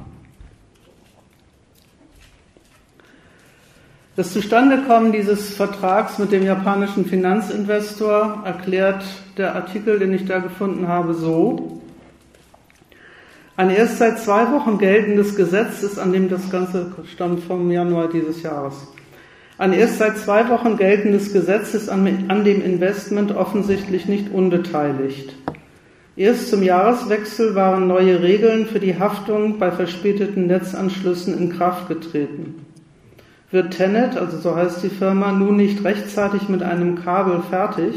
Das 4.15 4.34
Zustandekommen 4.34 5.11
dieses 5.11 5.53
Vertrags 5.53 6.18
mit 6.18 6.32
dem 6.32 6.43
japanischen 6.43 7.05
Finanzinvestor 7.05 8.41
erklärt 8.45 9.03
der 9.38 9.53
Artikel, 9.53 9.99
den 9.99 10.11
ich 10.11 10.26
da 10.26 10.39
gefunden 10.39 10.88
habe, 10.88 11.13
so. 11.13 11.84
Ein 13.55 13.70
erst 13.70 13.99
seit 13.99 14.20
zwei 14.20 14.51
Wochen 14.51 14.80
geltendes 14.80 15.36
Gesetz 15.36 15.84
ist, 15.84 15.99
an 15.99 16.13
dem 16.13 16.30
das 16.30 16.49
Ganze 16.49 16.91
stammt 17.13 17.43
vom 17.43 17.70
Januar 17.70 18.07
dieses 18.07 18.41
Jahres. 18.41 18.88
Ein 19.59 19.73
erst 19.73 19.97
seit 19.97 20.19
zwei 20.19 20.49
Wochen 20.49 20.77
geltendes 20.77 21.33
Gesetz 21.33 21.73
ist 21.73 21.89
an, 21.89 22.25
an 22.27 22.43
dem 22.43 22.61
Investment 22.61 23.35
offensichtlich 23.35 24.05
nicht 24.07 24.31
unbeteiligt. 24.31 25.33
Erst 26.15 26.49
zum 26.49 26.61
Jahreswechsel 26.61 27.55
waren 27.55 27.87
neue 27.87 28.21
Regeln 28.21 28.67
für 28.67 28.79
die 28.79 28.99
Haftung 28.99 29.57
bei 29.57 29.71
verspäteten 29.71 30.47
Netzanschlüssen 30.47 31.37
in 31.37 31.49
Kraft 31.49 31.87
getreten. 31.87 32.65
Wird 33.49 33.73
Tenet, 33.73 34.17
also 34.17 34.37
so 34.37 34.55
heißt 34.55 34.83
die 34.83 34.89
Firma, 34.89 35.31
nun 35.31 35.57
nicht 35.57 35.83
rechtzeitig 35.83 36.49
mit 36.49 36.61
einem 36.61 37.03
Kabel 37.03 37.41
fertig, 37.49 37.95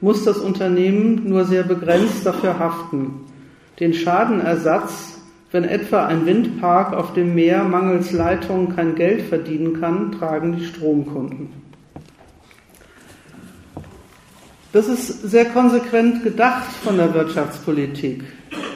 muss 0.00 0.24
das 0.24 0.38
Unternehmen 0.38 1.28
nur 1.28 1.44
sehr 1.44 1.62
begrenzt 1.62 2.26
dafür 2.26 2.58
haften. 2.58 3.20
Den 3.80 3.94
Schadenersatz 3.94 5.17
wenn 5.50 5.64
etwa 5.64 6.06
ein 6.06 6.26
Windpark 6.26 6.92
auf 6.94 7.14
dem 7.14 7.34
Meer 7.34 7.64
mangels 7.64 8.12
Leitungen 8.12 8.74
kein 8.74 8.94
Geld 8.94 9.22
verdienen 9.22 9.80
kann, 9.80 10.12
tragen 10.12 10.56
die 10.56 10.64
Stromkunden. 10.64 11.48
Das 14.72 14.86
ist 14.86 15.22
sehr 15.22 15.46
konsequent 15.46 16.22
gedacht 16.22 16.70
von 16.84 16.98
der 16.98 17.14
Wirtschaftspolitik. 17.14 18.24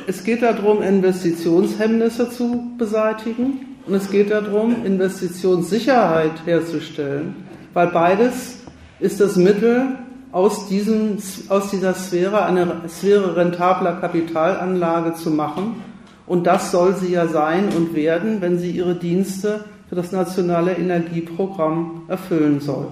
Es 0.07 0.25
geht 0.25 0.43
darum, 0.43 0.83
Investitionshemmnisse 0.83 2.31
zu 2.31 2.73
beseitigen 2.79 3.67
und 3.87 3.95
es 3.95 4.11
geht 4.11 4.31
darum, 4.31 4.87
Investitionssicherheit 4.87 6.47
herzustellen, 6.47 7.35
weil 7.75 7.89
beides 7.89 8.63
ist 9.01 9.21
das 9.21 9.37
Mittel, 9.37 9.99
aus, 10.33 10.67
diesem, 10.67 11.19
aus 11.51 11.71
dieser 11.71 11.93
Sphäre 11.93 12.45
eine 12.45 12.89
Sphäre 12.89 13.37
rentabler 13.37 13.97
Kapitalanlage 14.01 15.13
zu 15.13 15.31
machen 15.31 15.92
und 16.27 16.47
das 16.47 16.71
soll 16.71 16.97
sie 16.97 17.13
ja 17.13 17.27
sein 17.27 17.69
und 17.77 17.95
werden, 17.95 18.41
wenn 18.41 18.59
sie 18.59 18.71
ihre 18.71 18.95
Dienste 18.95 19.65
für 19.89 19.97
das 19.97 20.13
nationale 20.13 20.73
Energieprogramm 20.73 22.03
erfüllen 22.09 22.61
soll. 22.61 22.89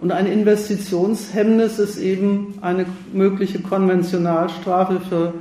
Und 0.00 0.12
ein 0.12 0.26
Investitionshemmnis 0.26 1.78
ist 1.78 1.98
eben 1.98 2.54
eine 2.60 2.86
mögliche 3.12 3.60
Konventionalstrafe 3.60 5.00
für 5.00 5.34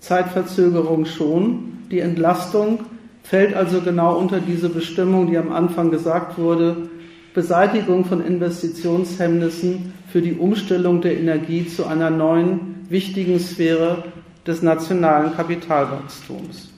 Zeitverzögerung 0.00 1.04
schon, 1.04 1.72
Die 1.92 2.00
Entlastung 2.00 2.80
fällt 3.22 3.54
also 3.54 3.82
genau 3.82 4.16
unter 4.16 4.40
diese 4.40 4.70
Bestimmung, 4.70 5.30
die 5.30 5.36
am 5.36 5.52
Anfang 5.52 5.90
gesagt 5.90 6.38
wurde, 6.38 6.88
Beseitigung 7.34 8.06
von 8.06 8.24
Investitionshemmnissen 8.24 9.92
für 10.10 10.22
die 10.22 10.32
Umstellung 10.32 11.02
der 11.02 11.18
Energie 11.20 11.66
zu 11.66 11.86
einer 11.86 12.08
neuen 12.08 12.86
wichtigen 12.88 13.38
Sphäre 13.38 14.04
des 14.46 14.62
nationalen 14.62 15.34
Kapitalwachstums. 15.36 16.70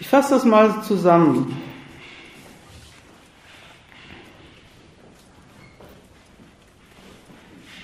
Ich 0.00 0.08
fasse 0.08 0.34
das 0.34 0.44
mal 0.44 0.82
zusammen. 0.82 1.56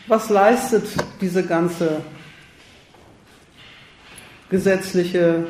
Was 0.08 0.30
leistet 0.30 0.88
diese 1.20 1.44
ganze 1.46 2.02
gesetzliche, 4.48 5.46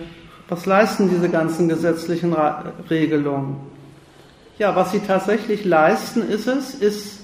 was 0.49 0.67
leisten 0.67 1.09
diese 1.09 1.29
ganzen 1.29 1.69
gesetzlichen 1.69 2.35
Regelungen? 2.91 3.78
Ja, 4.59 4.75
was 4.75 4.91
sie 4.91 4.99
tatsächlich 4.99 5.65
leisten, 5.65 6.29
ist 6.29 6.49
es, 6.49 6.75
ist, 6.75 7.21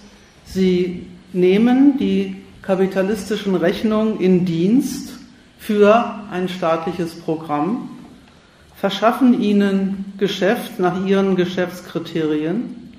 sie 0.47 1.07
nehmen 1.32 1.99
die 1.99 2.37
kapitalistischen 2.62 3.57
Rechnungen 3.57 4.20
in 4.20 4.45
Dienst 4.45 5.14
für 5.59 6.14
ein 6.30 6.49
staatliches 6.49 7.16
Programm, 7.16 7.89
verschaffen 8.76 9.43
ihnen 9.43 10.12
Geschäft 10.16 10.78
nach 10.78 11.05
ihren 11.07 11.35
Geschäftskriterien 11.35 12.93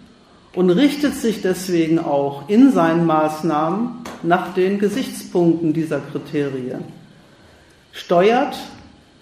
und 0.53 0.69
richtet 0.69 1.13
sich 1.13 1.41
deswegen 1.41 1.97
auch 1.97 2.49
in 2.49 2.73
seinen 2.73 3.05
Maßnahmen 3.05 3.89
nach 4.23 4.53
den 4.53 4.79
Gesichtspunkten 4.79 5.71
dieser 5.71 6.01
Kriterien. 6.01 6.83
Steuert 7.93 8.57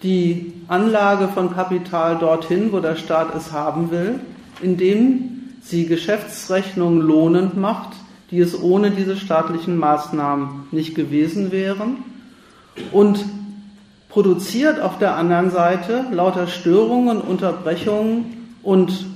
die 0.02 0.54
Anlage 0.66 1.28
von 1.28 1.54
Kapital 1.54 2.18
dorthin, 2.18 2.72
wo 2.72 2.80
der 2.80 2.96
Staat 2.96 3.32
es 3.36 3.52
haben 3.52 3.92
will, 3.92 4.18
indem 4.62 5.54
sie 5.62 5.86
Geschäftsrechnungen 5.86 7.00
lohnend 7.00 7.56
macht, 7.56 7.96
die 8.30 8.40
es 8.40 8.60
ohne 8.60 8.90
diese 8.90 9.16
staatlichen 9.16 9.76
Maßnahmen 9.76 10.68
nicht 10.70 10.94
gewesen 10.94 11.52
wären 11.52 11.98
und 12.92 13.24
produziert 14.08 14.80
auf 14.80 14.98
der 14.98 15.16
anderen 15.16 15.50
Seite 15.50 16.06
lauter 16.10 16.46
Störungen, 16.46 17.20
Unterbrechungen 17.20 18.48
und 18.62 19.06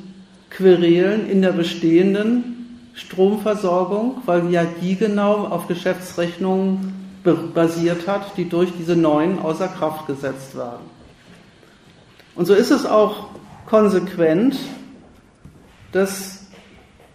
Querelen 0.51 1.29
in 1.29 1.43
der 1.43 1.53
bestehenden 1.53 2.89
Stromversorgung, 2.95 4.23
weil 4.27 4.51
ja 4.51 4.65
die 4.81 4.97
genau 4.97 5.47
auf 5.47 5.69
Geschäftsrechnungen 5.69 6.95
basiert 7.55 8.09
hat, 8.09 8.37
die 8.37 8.49
durch 8.49 8.71
diese 8.79 8.97
neuen 8.97 9.39
außer 9.39 9.69
Kraft 9.69 10.07
gesetzt 10.07 10.57
werden. 10.57 10.87
Und 12.35 12.47
so 12.47 12.55
ist 12.55 12.71
es 12.71 12.87
auch 12.87 13.29
konsequent, 13.67 14.57
dass 15.93 16.47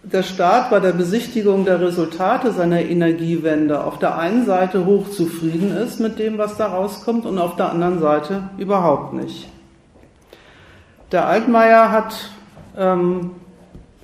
der 0.02 0.22
Staat 0.22 0.70
bei 0.70 0.80
der 0.80 0.92
Besichtigung 0.92 1.64
der 1.64 1.80
Resultate 1.80 2.52
seiner 2.52 2.82
Energiewende 2.82 3.82
auf 3.82 3.98
der 3.98 4.18
einen 4.18 4.44
Seite 4.44 4.84
hochzufrieden 4.84 5.74
ist 5.76 5.98
mit 5.98 6.18
dem, 6.18 6.36
was 6.36 6.56
da 6.56 6.66
rauskommt, 6.66 7.24
und 7.24 7.38
auf 7.38 7.56
der 7.56 7.70
anderen 7.70 8.00
Seite 8.00 8.50
überhaupt 8.58 9.14
nicht. 9.14 9.48
Der 11.10 11.26
Altmaier 11.26 11.90
hat, 11.90 12.30
ähm, 12.76 13.30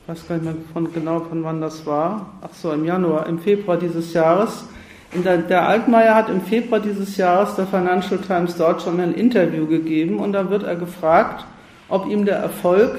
ich 0.03 0.09
weiß 0.09 0.29
gar 0.29 0.35
nicht 0.37 0.45
mehr 0.45 0.55
von, 0.73 0.93
genau 0.93 1.21
von 1.21 1.45
wann 1.45 1.61
das 1.61 1.85
war, 1.85 2.31
ach 2.41 2.55
so, 2.55 2.73
im 2.73 2.85
Januar, 2.85 3.27
im 3.27 3.39
Februar 3.39 3.77
dieses 3.77 4.13
Jahres, 4.15 4.65
der, 5.13 5.39
der, 5.39 5.67
Altmaier 5.67 6.15
hat 6.15 6.29
im 6.29 6.41
Februar 6.41 6.81
dieses 6.81 7.17
Jahres 7.17 7.57
der 7.57 7.67
Financial 7.67 8.21
Times 8.21 8.57
Deutschland 8.57 9.01
ein 9.01 9.13
Interview 9.13 9.67
gegeben 9.67 10.21
und 10.21 10.33
da 10.33 10.51
wird 10.51 10.63
er 10.63 10.77
gefragt, 10.77 11.45
ob 11.89 12.07
ihm 12.07 12.25
der 12.25 12.37
Erfolg 12.37 12.97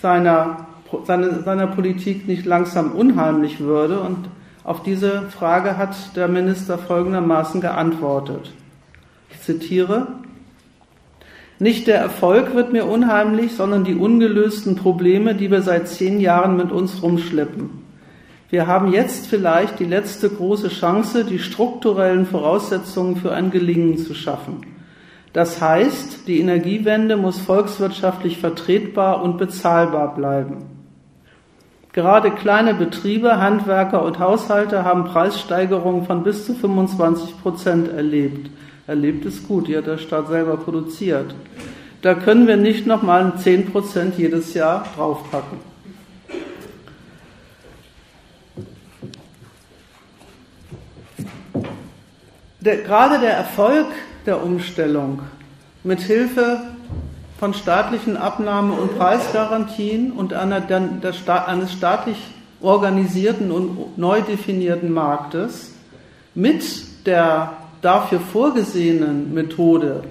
seiner, 0.00 0.68
seiner, 1.04 1.42
seiner 1.42 1.66
Politik 1.66 2.26
nicht 2.26 2.46
langsam 2.46 2.92
unheimlich 2.92 3.60
würde. 3.60 4.00
Und 4.00 4.28
auf 4.64 4.82
diese 4.82 5.22
Frage 5.30 5.76
hat 5.76 6.16
der 6.16 6.28
Minister 6.28 6.78
folgendermaßen 6.78 7.60
geantwortet. 7.60 8.52
Ich 9.30 9.40
zitiere, 9.40 10.08
nicht 11.58 11.86
der 11.86 11.98
Erfolg 11.98 12.54
wird 12.54 12.72
mir 12.72 12.86
unheimlich, 12.86 13.52
sondern 13.52 13.84
die 13.84 13.94
ungelösten 13.94 14.76
Probleme, 14.76 15.34
die 15.34 15.50
wir 15.50 15.60
seit 15.60 15.88
zehn 15.88 16.18
Jahren 16.18 16.56
mit 16.56 16.72
uns 16.72 17.02
rumschleppen. 17.02 17.68
Wir 18.48 18.66
haben 18.66 18.92
jetzt 18.92 19.26
vielleicht 19.26 19.78
die 19.78 19.84
letzte 19.84 20.30
große 20.30 20.70
Chance, 20.70 21.24
die 21.24 21.38
strukturellen 21.38 22.26
Voraussetzungen 22.26 23.16
für 23.16 23.32
ein 23.32 23.50
Gelingen 23.50 23.98
zu 23.98 24.14
schaffen. 24.14 24.62
Das 25.32 25.60
heißt, 25.60 26.26
die 26.26 26.40
Energiewende 26.40 27.16
muss 27.16 27.38
volkswirtschaftlich 27.38 28.38
vertretbar 28.38 29.22
und 29.22 29.38
bezahlbar 29.38 30.14
bleiben. 30.16 30.69
Gerade 31.92 32.30
kleine 32.30 32.74
Betriebe, 32.74 33.38
Handwerker 33.38 34.04
und 34.04 34.18
Haushalte 34.18 34.84
haben 34.84 35.04
Preissteigerungen 35.04 36.06
von 36.06 36.22
bis 36.22 36.46
zu 36.46 36.54
25 36.54 37.40
Prozent 37.42 37.88
erlebt. 37.92 38.50
Erlebt 38.86 39.24
ist 39.24 39.48
gut, 39.48 39.68
die 39.68 39.76
hat 39.76 39.86
der 39.86 39.98
Staat 39.98 40.28
selber 40.28 40.56
produziert. 40.56 41.34
Da 42.02 42.14
können 42.14 42.46
wir 42.46 42.56
nicht 42.56 42.86
nochmal 42.86 43.32
10 43.36 43.72
Prozent 43.72 44.16
jedes 44.18 44.54
Jahr 44.54 44.84
draufpacken. 44.96 45.70
der, 52.60 52.78
gerade 52.78 53.18
der 53.18 53.32
Erfolg 53.32 53.86
der 54.26 54.42
Umstellung 54.42 55.22
mit 55.82 56.00
Hilfe 56.00 56.60
von 57.40 57.54
staatlichen 57.54 58.18
Abnahme- 58.18 58.74
und 58.74 58.98
Preisgarantien 58.98 60.12
und 60.12 60.34
einer, 60.34 60.60
der, 60.60 60.80
der, 60.80 61.48
eines 61.48 61.72
staatlich 61.72 62.18
organisierten 62.60 63.50
und 63.50 63.96
neu 63.96 64.20
definierten 64.20 64.92
Marktes 64.92 65.72
mit 66.34 66.62
der 67.06 67.54
dafür 67.80 68.20
vorgesehenen 68.20 69.32
Methode 69.32 70.02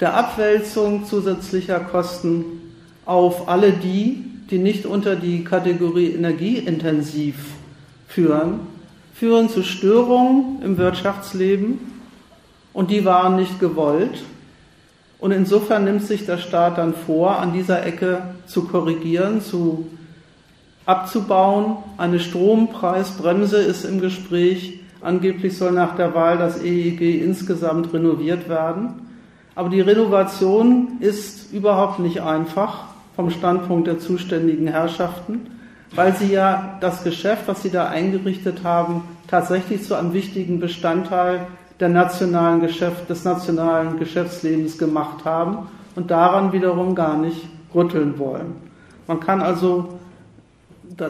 der 0.00 0.14
Abwälzung 0.14 1.06
zusätzlicher 1.06 1.78
Kosten 1.78 2.44
auf 3.04 3.48
alle 3.48 3.70
die, 3.70 4.24
die 4.50 4.58
nicht 4.58 4.86
unter 4.86 5.14
die 5.14 5.44
Kategorie 5.44 6.10
energieintensiv 6.10 7.36
führen, 8.08 8.58
führen 9.14 9.48
zu 9.48 9.62
Störungen 9.62 10.60
im 10.62 10.76
Wirtschaftsleben 10.78 11.78
und 12.72 12.90
die 12.90 13.04
waren 13.04 13.36
nicht 13.36 13.60
gewollt. 13.60 14.24
Und 15.18 15.32
insofern 15.32 15.84
nimmt 15.84 16.02
sich 16.02 16.26
der 16.26 16.38
Staat 16.38 16.78
dann 16.78 16.94
vor, 16.94 17.38
an 17.38 17.52
dieser 17.52 17.84
Ecke 17.84 18.22
zu 18.46 18.64
korrigieren, 18.64 19.40
zu 19.40 19.86
abzubauen. 20.84 21.78
Eine 21.96 22.20
Strompreisbremse 22.20 23.58
ist 23.58 23.84
im 23.84 24.00
Gespräch. 24.00 24.80
Angeblich 25.00 25.56
soll 25.56 25.72
nach 25.72 25.96
der 25.96 26.14
Wahl 26.14 26.38
das 26.38 26.62
EEG 26.62 27.22
insgesamt 27.22 27.92
renoviert 27.92 28.48
werden. 28.48 29.06
Aber 29.54 29.70
die 29.70 29.80
Renovation 29.80 30.98
ist 31.00 31.52
überhaupt 31.52 31.98
nicht 31.98 32.20
einfach 32.20 32.84
vom 33.14 33.30
Standpunkt 33.30 33.86
der 33.86 33.98
zuständigen 33.98 34.68
Herrschaften 34.68 35.48
weil 35.94 36.14
sie 36.14 36.32
ja 36.32 36.78
das 36.80 37.04
Geschäft, 37.04 37.42
was 37.46 37.62
sie 37.62 37.70
da 37.70 37.88
eingerichtet 37.88 38.64
haben, 38.64 39.02
tatsächlich 39.28 39.82
zu 39.82 39.94
einem 39.94 40.12
wichtigen 40.12 40.60
Bestandteil 40.60 41.46
der 41.80 41.88
nationalen 41.88 42.60
Geschäft, 42.60 43.08
des 43.10 43.24
nationalen 43.24 43.98
Geschäftslebens 43.98 44.78
gemacht 44.78 45.24
haben 45.24 45.68
und 45.94 46.10
daran 46.10 46.52
wiederum 46.52 46.94
gar 46.94 47.16
nicht 47.16 47.46
rütteln 47.74 48.18
wollen. 48.18 48.56
Man 49.06 49.20
kann 49.20 49.42
also 49.42 49.98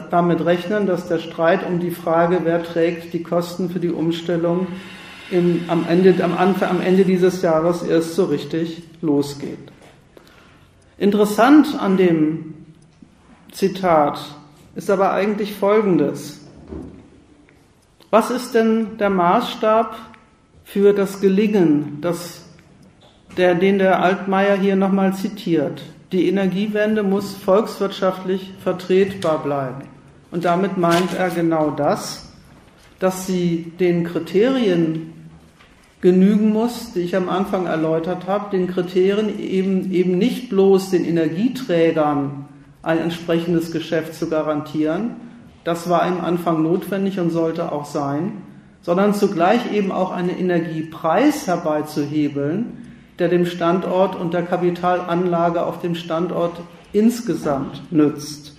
damit 0.09 0.43
rechnen, 0.45 0.85
dass 0.85 1.07
der 1.07 1.19
Streit 1.19 1.65
um 1.65 1.79
die 1.79 1.91
Frage, 1.91 2.41
wer 2.43 2.63
trägt 2.63 3.13
die 3.13 3.23
Kosten 3.23 3.69
für 3.69 3.79
die 3.79 3.91
Umstellung, 3.91 4.67
im, 5.29 5.61
am, 5.67 5.85
Ende, 5.87 6.23
am, 6.23 6.37
Anfang, 6.37 6.69
am 6.69 6.81
Ende 6.81 7.03
dieses 7.03 7.41
Jahres 7.41 7.83
erst 7.83 8.15
so 8.15 8.25
richtig 8.25 8.83
losgeht. 9.01 9.71
Interessant 10.97 11.79
an 11.79 11.97
dem 11.97 12.53
Zitat 13.51 14.19
ist 14.75 14.89
aber 14.89 15.11
eigentlich 15.11 15.53
Folgendes. 15.53 16.41
Was 18.09 18.31
ist 18.31 18.53
denn 18.53 18.97
der 18.97 19.09
Maßstab 19.09 19.97
für 20.67 20.91
das 20.91 21.21
Gelingen, 21.21 21.99
das, 22.01 22.41
der, 23.37 23.55
den 23.55 23.79
der 23.79 24.03
Altmaier 24.03 24.57
hier 24.57 24.75
nochmal 24.75 25.15
zitiert? 25.15 25.81
Die 26.11 26.27
Energiewende 26.27 27.03
muss 27.03 27.35
volkswirtschaftlich 27.35 28.53
vertretbar 28.61 29.41
bleiben. 29.41 29.87
Und 30.29 30.43
damit 30.43 30.77
meint 30.77 31.13
er 31.17 31.29
genau 31.29 31.71
das, 31.71 32.33
dass 32.99 33.25
sie 33.25 33.71
den 33.79 34.03
Kriterien 34.03 35.13
genügen 36.01 36.51
muss, 36.51 36.91
die 36.93 36.99
ich 36.99 37.15
am 37.15 37.29
Anfang 37.29 37.65
erläutert 37.65 38.27
habe, 38.27 38.51
den 38.51 38.67
Kriterien 38.67 39.39
eben, 39.39 39.91
eben 39.91 40.17
nicht 40.17 40.49
bloß 40.49 40.91
den 40.91 41.05
Energieträgern 41.05 42.45
ein 42.83 42.97
entsprechendes 42.97 43.71
Geschäft 43.71 44.15
zu 44.15 44.29
garantieren. 44.29 45.15
das 45.63 45.89
war 45.89 46.05
im 46.07 46.21
Anfang 46.21 46.61
notwendig 46.61 47.19
und 47.19 47.29
sollte 47.29 47.71
auch 47.71 47.85
sein, 47.85 48.46
sondern 48.87 49.13
zugleich 49.13 49.73
eben 49.73 49.91
auch 49.91 50.11
einen 50.11 50.29
Energiepreis 50.29 51.45
herbeizuhebeln, 51.45 52.87
der 53.19 53.27
dem 53.27 53.45
Standort 53.45 54.15
und 54.15 54.33
der 54.33 54.43
Kapitalanlage 54.43 55.65
auf 55.65 55.81
dem 55.81 55.93
Standort 55.93 56.61
insgesamt 56.93 57.91
nützt. 57.91 58.55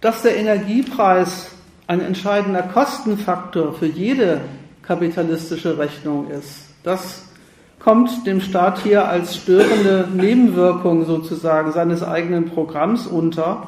Dass 0.00 0.22
der 0.22 0.36
Energiepreis 0.36 1.50
ein 1.88 2.00
entscheidender 2.00 2.62
Kostenfaktor 2.62 3.72
für 3.72 3.86
jede 3.86 4.42
kapitalistische 4.82 5.76
Rechnung 5.76 6.30
ist, 6.30 6.68
das 6.84 7.24
kommt 7.80 8.28
dem 8.28 8.40
Staat 8.40 8.78
hier 8.84 9.08
als 9.08 9.34
störende 9.34 10.08
Nebenwirkung 10.14 11.04
sozusagen 11.04 11.72
seines 11.72 12.04
eigenen 12.04 12.48
Programms 12.48 13.08
unter. 13.08 13.66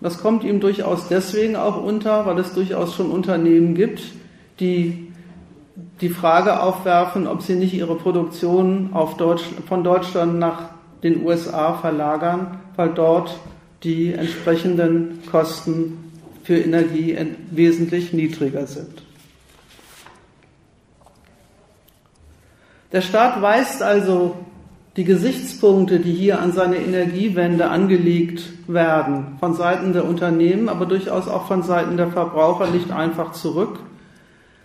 Das 0.00 0.18
kommt 0.18 0.44
ihm 0.44 0.60
durchaus 0.60 1.08
deswegen 1.08 1.56
auch 1.56 1.82
unter, 1.82 2.26
weil 2.26 2.38
es 2.38 2.52
durchaus 2.52 2.94
schon 2.94 3.10
Unternehmen 3.10 3.74
gibt, 3.74 4.02
die 4.60 5.12
die 6.00 6.08
Frage 6.08 6.60
aufwerfen, 6.62 7.26
ob 7.26 7.42
sie 7.42 7.54
nicht 7.54 7.74
ihre 7.74 7.96
Produktion 7.96 8.90
Deutsch, 9.16 9.44
von 9.68 9.84
Deutschland 9.84 10.38
nach 10.38 10.70
den 11.02 11.24
USA 11.24 11.74
verlagern, 11.74 12.58
weil 12.76 12.90
dort 12.90 13.38
die 13.82 14.12
entsprechenden 14.12 15.22
Kosten 15.30 16.12
für 16.44 16.58
Energie 16.58 17.16
wesentlich 17.50 18.12
niedriger 18.12 18.66
sind. 18.66 19.02
Der 22.92 23.02
Staat 23.02 23.42
weist 23.42 23.82
also 23.82 24.36
die 24.96 25.04
Gesichtspunkte, 25.04 26.00
die 26.00 26.12
hier 26.12 26.40
an 26.40 26.52
seine 26.52 26.76
Energiewende 26.76 27.68
angelegt 27.68 28.42
werden, 28.66 29.36
von 29.40 29.54
Seiten 29.54 29.92
der 29.92 30.06
Unternehmen, 30.06 30.70
aber 30.70 30.86
durchaus 30.86 31.28
auch 31.28 31.46
von 31.46 31.62
Seiten 31.62 31.98
der 31.98 32.08
Verbraucher 32.08 32.68
nicht 32.68 32.90
einfach 32.90 33.32
zurück. 33.32 33.78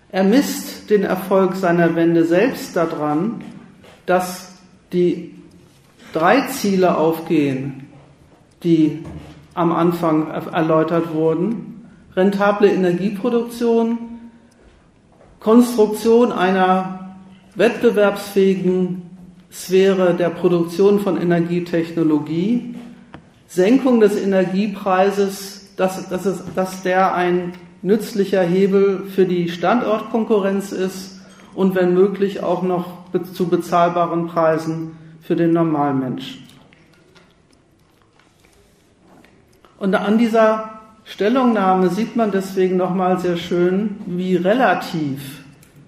Er 0.10 0.24
misst 0.24 0.90
den 0.90 1.04
Erfolg 1.04 1.56
seiner 1.56 1.96
Wende 1.96 2.24
selbst 2.24 2.76
daran, 2.76 3.44
dass 4.06 4.58
die 4.94 5.36
drei 6.14 6.48
Ziele 6.48 6.98
aufgehen, 6.98 7.88
die 8.64 9.04
am 9.54 9.74
Anfang 9.74 10.30
erläutert 10.30 11.14
wurden. 11.14 11.90
Rentable 12.16 12.70
Energieproduktion, 12.70 13.98
Konstruktion 15.40 16.32
einer 16.32 17.16
wettbewerbsfähigen 17.56 19.11
Sphäre 19.52 20.14
der 20.14 20.30
Produktion 20.30 21.00
von 21.00 21.22
Energietechnologie, 21.22 22.76
Senkung 23.48 24.00
des 24.00 24.16
Energiepreises, 24.16 25.76
dass, 25.76 26.08
dass, 26.08 26.26
es, 26.26 26.44
dass 26.56 26.84
der 26.84 27.14
ein 27.14 27.54
nützlicher 27.82 28.42
Hebel 28.42 29.04
für 29.14 29.26
die 29.26 29.50
Standortkonkurrenz 29.50 30.72
ist 30.72 31.20
und 31.54 31.76
wenn 31.76 31.94
möglich 31.94 32.44
auch 32.44 32.64
noch 32.64 33.02
zu 33.34 33.48
bezahlbaren 33.48 34.28
Preisen 34.28 34.96
für 35.22 35.36
den 35.36 35.52
Normalmensch. 35.52 36.40
Und 39.80 39.96
an 39.96 40.18
dieser 40.18 40.80
Stellungnahme 41.04 41.90
sieht 41.90 42.16
man 42.16 42.32
deswegen 42.32 42.78
nochmal 42.78 43.20
sehr 43.20 43.36
schön, 43.36 43.98
wie 44.06 44.36
relativ 44.36 45.41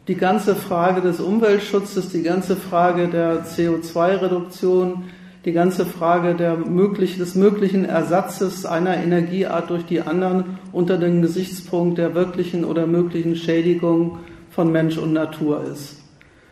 die 0.08 0.16
ganze 0.16 0.56
Frage 0.56 1.02
des 1.02 1.20
Umweltschutzes, 1.20 2.10
die 2.10 2.24
ganze 2.24 2.56
Frage 2.56 3.08
der 3.08 3.46
CO2-Reduktion, 3.46 5.06
die 5.46 5.54
ganze 5.54 5.86
Frage 5.86 6.36
der 6.36 6.58
möglich, 6.58 7.18
des 7.18 7.36
möglichen 7.36 7.86
Ersatzes 7.86 8.66
einer 8.66 8.98
Energieart 8.98 9.70
durch 9.70 9.86
die 9.86 10.02
anderen 10.02 10.60
unter 10.72 10.98
dem 10.98 11.22
Gesichtspunkt 11.22 11.98
der 11.98 12.16
wirklichen 12.16 12.66
oder 12.66 12.88
möglichen 12.88 13.36
Schädigung 13.36 14.20
von 14.50 14.72
Mensch 14.72 14.98
und 14.98 15.14
Natur 15.14 15.64
ist. 15.64 15.98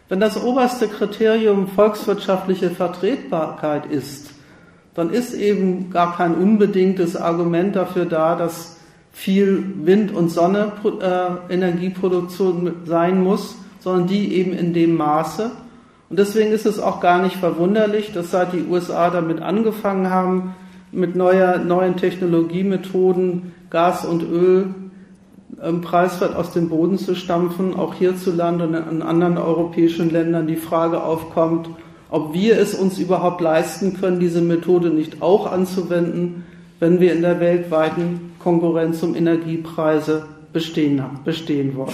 Wenn 0.09 0.19
das 0.19 0.41
oberste 0.41 0.87
Kriterium 0.87 1.67
volkswirtschaftliche 1.67 2.69
Vertretbarkeit 2.69 3.85
ist, 3.85 4.31
dann 4.93 5.09
ist 5.09 5.33
eben 5.33 5.89
gar 5.89 6.17
kein 6.17 6.35
unbedingtes 6.35 7.15
Argument 7.15 7.77
dafür 7.77 8.05
da, 8.05 8.35
dass 8.35 8.77
viel 9.11 9.63
Wind- 9.83 10.13
und 10.13 10.29
Sonne-Energieproduktion 10.29 12.73
sein 12.85 13.21
muss, 13.21 13.57
sondern 13.79 14.07
die 14.07 14.35
eben 14.35 14.53
in 14.53 14.73
dem 14.73 14.95
Maße. 14.95 15.51
Und 16.09 16.19
deswegen 16.19 16.51
ist 16.51 16.65
es 16.65 16.79
auch 16.79 16.99
gar 16.99 17.21
nicht 17.21 17.37
verwunderlich, 17.37 18.11
dass 18.13 18.31
seit 18.31 18.53
die 18.53 18.65
USA 18.69 19.09
damit 19.09 19.41
angefangen 19.41 20.09
haben, 20.09 20.55
mit 20.91 21.15
neuer, 21.15 21.57
neuen 21.57 21.95
Technologiemethoden 21.95 23.53
Gas 23.69 24.05
und 24.05 24.23
Öl 24.23 24.67
preiswert 25.81 26.35
aus 26.35 26.51
dem 26.51 26.69
Boden 26.69 26.97
zu 26.97 27.15
stampfen, 27.15 27.75
auch 27.75 27.93
hierzulande 27.93 28.67
und 28.67 28.73
in 28.73 29.01
anderen 29.01 29.37
europäischen 29.37 30.09
Ländern 30.09 30.47
die 30.47 30.55
Frage 30.55 31.03
aufkommt, 31.03 31.69
ob 32.09 32.33
wir 32.33 32.59
es 32.59 32.73
uns 32.73 32.99
überhaupt 32.99 33.41
leisten 33.41 33.97
können, 33.99 34.19
diese 34.19 34.41
Methode 34.41 34.89
nicht 34.89 35.21
auch 35.21 35.49
anzuwenden, 35.49 36.43
wenn 36.79 36.99
wir 36.99 37.13
in 37.13 37.21
der 37.21 37.39
weltweiten 37.39 38.30
Konkurrenz 38.41 39.01
um 39.03 39.15
Energiepreise 39.15 40.27
bestehen, 40.53 41.03
bestehen 41.23 41.75
wollen. 41.75 41.93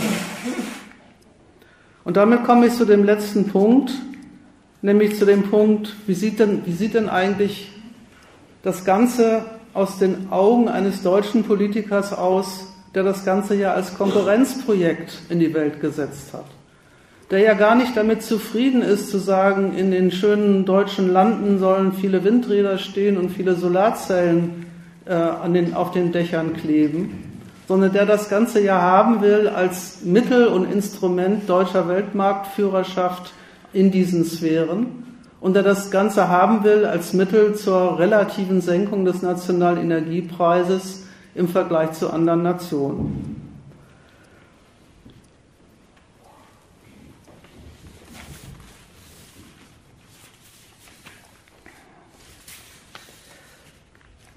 Und 2.04 2.18
damit 2.18 2.44
komme 2.44 2.68
ich 2.68 2.74
zu 2.74 2.86
dem 2.86 3.04
letzten 3.04 3.48
Punkt, 3.50 3.92
nämlich 4.82 5.18
zu 5.18 5.26
dem 5.26 5.44
Punkt, 5.44 5.96
wie 6.08 6.14
sieht 6.14 6.40
denn, 6.40 6.62
wie 6.66 6.72
sieht 6.72 6.94
denn 6.94 7.10
eigentlich 7.10 7.72
das 8.64 8.86
Ganze 8.86 9.46
aus 9.74 10.00
den 10.00 10.32
Augen 10.32 10.70
eines 10.70 11.04
deutschen 11.04 11.44
Politikers 11.44 12.14
aus, 12.14 12.74
der 12.96 13.04
das 13.04 13.26
Ganze 13.26 13.56
ja 13.56 13.74
als 13.74 13.96
Konkurrenzprojekt 13.98 15.20
in 15.30 15.40
die 15.40 15.54
Welt 15.54 15.82
gesetzt 15.82 16.34
hat 16.34 16.46
der 17.32 17.40
ja 17.40 17.54
gar 17.54 17.76
nicht 17.76 17.98
damit 17.98 18.24
zufrieden 18.24 18.82
ist 18.82 19.10
zu 19.10 19.18
sagen, 19.18 19.78
in 19.78 19.92
den 19.92 20.12
schönen 20.12 20.66
deutschen 20.66 21.12
Landen 21.12 21.60
sollen 21.60 21.92
viele 21.92 22.24
Windräder 22.24 22.78
stehen 22.78 23.18
und 23.18 23.32
viele 23.32 23.56
Solarzellen 23.56 24.67
äh, 25.08 25.14
an 25.14 25.54
den, 25.54 25.74
auf 25.74 25.92
den 25.92 26.12
Dächern 26.12 26.54
kleben, 26.54 27.42
sondern 27.68 27.94
der 27.94 28.06
das 28.06 28.30
Ganze 28.30 28.62
ja 28.62 28.82
haben 28.82 29.22
will 29.22 29.48
als 29.48 30.04
Mittel 30.04 30.48
und 30.48 30.72
Instrument 30.72 31.50
deutscher 31.50 31.88
Weltmarktführerschaft 31.88 33.34
in 33.74 33.92
diesen 33.92 34.26
Sphären 34.26 35.08
und 35.40 35.56
der 35.56 35.64
das 35.64 35.92
Ganze 35.92 36.30
haben 36.30 36.64
will 36.64 36.86
als 36.86 37.14
Mittel 37.14 37.56
zur 37.56 38.00
relativen 38.00 38.62
Senkung 38.62 39.06
des 39.06 39.22
nationalen 39.22 39.78
Energiepreises 39.78 41.06
im 41.36 41.48
Vergleich 41.48 41.92
zu 41.94 42.12
anderen 42.12 42.44
Nationen. 42.44 43.37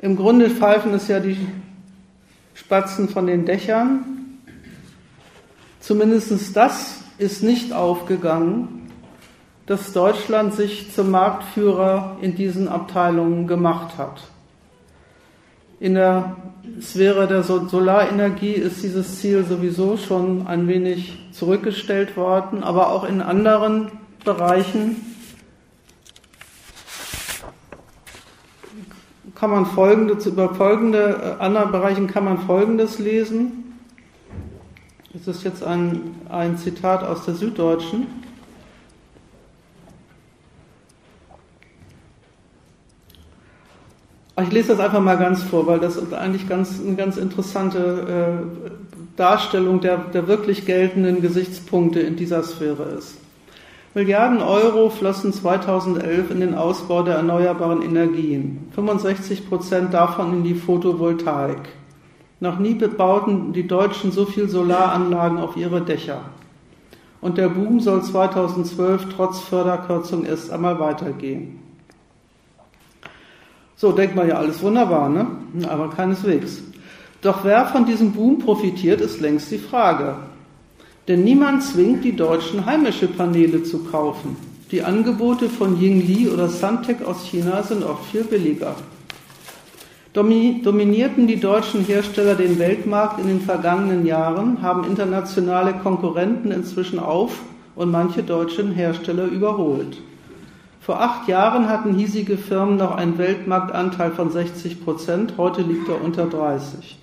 Im 0.02 0.16
Grunde 0.16 0.48
pfeifen 0.48 0.94
es 0.94 1.08
ja 1.08 1.20
die 1.20 1.36
Spatzen 2.54 3.10
von 3.10 3.26
den 3.26 3.44
Dächern. 3.44 4.38
Zumindest 5.78 6.56
das 6.56 7.02
ist 7.18 7.42
nicht 7.42 7.74
aufgegangen, 7.74 8.90
dass 9.66 9.92
Deutschland 9.92 10.54
sich 10.54 10.90
zum 10.92 11.10
Marktführer 11.10 12.16
in 12.22 12.34
diesen 12.34 12.66
Abteilungen 12.66 13.46
gemacht 13.46 13.98
hat. 13.98 14.22
In 15.80 15.94
der 15.94 16.36
Sphäre 16.80 17.26
der 17.26 17.42
Solarenergie 17.42 18.52
ist 18.52 18.82
dieses 18.82 19.20
Ziel 19.20 19.44
sowieso 19.44 19.98
schon 19.98 20.46
ein 20.46 20.66
wenig 20.66 21.30
zurückgestellt 21.32 22.16
worden, 22.16 22.62
aber 22.62 22.90
auch 22.90 23.04
in 23.04 23.20
anderen 23.20 23.90
Bereichen 24.24 25.09
kann 29.40 29.50
man 29.50 29.64
folgende, 29.64 30.12
über 30.28 30.54
folgende, 30.54 31.36
äh, 31.38 31.42
anderen 31.42 31.72
Bereichen 31.72 32.06
kann 32.06 32.26
man 32.26 32.40
folgendes 32.40 32.98
lesen. 32.98 33.78
Das 35.14 35.26
ist 35.34 35.44
jetzt 35.44 35.64
ein, 35.64 36.14
ein 36.28 36.58
Zitat 36.58 37.02
aus 37.02 37.24
der 37.24 37.32
Süddeutschen. 37.32 38.06
Ich 44.42 44.52
lese 44.52 44.68
das 44.68 44.80
einfach 44.80 45.00
mal 45.00 45.16
ganz 45.16 45.42
vor, 45.42 45.66
weil 45.66 45.80
das 45.80 46.12
eigentlich 46.12 46.46
ganz, 46.46 46.78
eine 46.78 46.96
ganz 46.96 47.16
interessante 47.16 48.44
äh, 48.44 49.00
Darstellung 49.16 49.80
der, 49.80 49.96
der 49.98 50.28
wirklich 50.28 50.66
geltenden 50.66 51.22
Gesichtspunkte 51.22 52.00
in 52.00 52.16
dieser 52.16 52.42
Sphäre 52.42 52.84
ist. 52.98 53.19
Milliarden 53.92 54.40
Euro 54.40 54.88
flossen 54.88 55.32
2011 55.32 56.30
in 56.30 56.38
den 56.38 56.54
Ausbau 56.54 57.02
der 57.02 57.16
erneuerbaren 57.16 57.82
Energien, 57.82 58.68
65 58.76 59.48
Prozent 59.48 59.92
davon 59.92 60.32
in 60.32 60.44
die 60.44 60.54
Photovoltaik. 60.54 61.58
Noch 62.38 62.60
nie 62.60 62.74
bebauten 62.74 63.52
die 63.52 63.66
Deutschen 63.66 64.12
so 64.12 64.26
viel 64.26 64.48
Solaranlagen 64.48 65.38
auf 65.38 65.56
ihre 65.56 65.82
Dächer. 65.82 66.20
Und 67.20 67.36
der 67.36 67.48
Boom 67.48 67.80
soll 67.80 68.04
2012 68.04 69.06
trotz 69.16 69.40
Förderkürzung 69.40 70.24
erst 70.24 70.52
einmal 70.52 70.78
weitergehen. 70.78 71.58
So 73.74 73.90
denkt 73.90 74.14
man 74.14 74.28
ja 74.28 74.36
alles 74.36 74.62
wunderbar, 74.62 75.08
ne? 75.08 75.26
Aber 75.68 75.90
keineswegs. 75.90 76.62
Doch 77.22 77.42
wer 77.42 77.66
von 77.66 77.86
diesem 77.86 78.12
Boom 78.12 78.38
profitiert, 78.38 79.00
ist 79.00 79.20
längst 79.20 79.50
die 79.50 79.58
Frage. 79.58 80.14
Denn 81.10 81.24
niemand 81.24 81.64
zwingt 81.64 82.04
die 82.04 82.14
Deutschen, 82.14 82.66
heimische 82.66 83.08
Paneele 83.08 83.64
zu 83.64 83.80
kaufen. 83.82 84.36
Die 84.70 84.84
Angebote 84.84 85.48
von 85.48 85.76
Yingli 85.76 86.28
oder 86.28 86.48
Suntec 86.48 87.04
aus 87.04 87.24
China 87.24 87.64
sind 87.64 87.82
oft 87.82 88.04
viel 88.12 88.22
billiger. 88.22 88.76
Dominierten 90.12 91.26
die 91.26 91.40
deutschen 91.40 91.84
Hersteller 91.84 92.36
den 92.36 92.60
Weltmarkt 92.60 93.18
in 93.18 93.26
den 93.26 93.40
vergangenen 93.40 94.06
Jahren, 94.06 94.62
haben 94.62 94.84
internationale 94.84 95.72
Konkurrenten 95.72 96.52
inzwischen 96.52 97.00
auf 97.00 97.40
und 97.74 97.90
manche 97.90 98.22
deutschen 98.22 98.70
Hersteller 98.70 99.24
überholt. 99.24 100.00
Vor 100.80 101.00
acht 101.00 101.26
Jahren 101.26 101.68
hatten 101.68 101.94
hiesige 101.94 102.38
Firmen 102.38 102.76
noch 102.76 102.94
einen 102.94 103.18
Weltmarktanteil 103.18 104.12
von 104.12 104.30
60 104.30 104.84
Prozent, 104.84 105.34
heute 105.38 105.62
liegt 105.62 105.88
er 105.88 106.04
unter 106.04 106.26
30. 106.26 107.00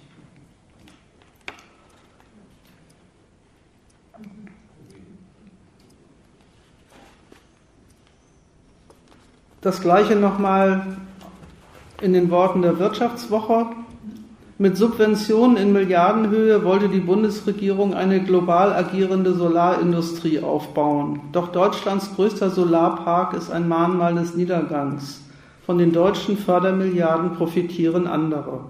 Das 9.62 9.82
gleiche 9.82 10.16
nochmal 10.16 10.86
in 12.02 12.14
den 12.14 12.30
Worten 12.30 12.62
der 12.62 12.78
Wirtschaftswoche. 12.78 13.66
Mit 14.60 14.78
Subventionen 14.78 15.58
in 15.58 15.74
Milliardenhöhe 15.74 16.64
wollte 16.64 16.90
die 16.90 17.00
Bundesregierung 17.00 17.94
eine 17.94 18.24
global 18.24 18.74
agierende 18.74 19.34
Solarindustrie 19.34 20.42
aufbauen. 20.42 21.22
Doch 21.32 21.50
Deutschlands 21.50 22.16
größter 22.16 22.50
Solarpark 22.50 23.34
ist 23.34 23.52
ein 23.52 23.68
Mahnmal 23.68 24.16
des 24.16 24.36
Niedergangs. 24.36 25.22
Von 25.66 25.78
den 25.80 25.92
deutschen 25.92 26.38
Fördermilliarden 26.38 27.34
profitieren 27.34 28.08
andere. 28.08 28.62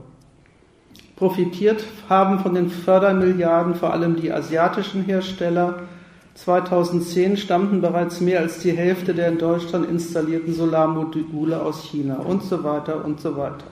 Profitiert 1.16 1.84
haben 2.10 2.40
von 2.40 2.54
den 2.54 2.70
Fördermilliarden 2.70 3.76
vor 3.76 3.92
allem 3.92 4.16
die 4.16 4.32
asiatischen 4.32 5.04
Hersteller. 5.04 5.76
2010 6.38 7.36
stammten 7.38 7.82
bereits 7.82 8.22
mehr 8.22 8.40
als 8.40 8.60
die 8.60 8.72
Hälfte 8.72 9.14
der 9.14 9.30
in 9.30 9.40
Deutschland 9.40 9.90
installierten 9.90 10.54
Solarmodule 10.54 11.62
aus 11.62 11.84
China 11.84 12.18
und 12.18 12.44
so 12.44 12.64
weiter 12.64 13.04
und 13.04 13.20
so 13.20 13.36
weiter. 13.36 13.66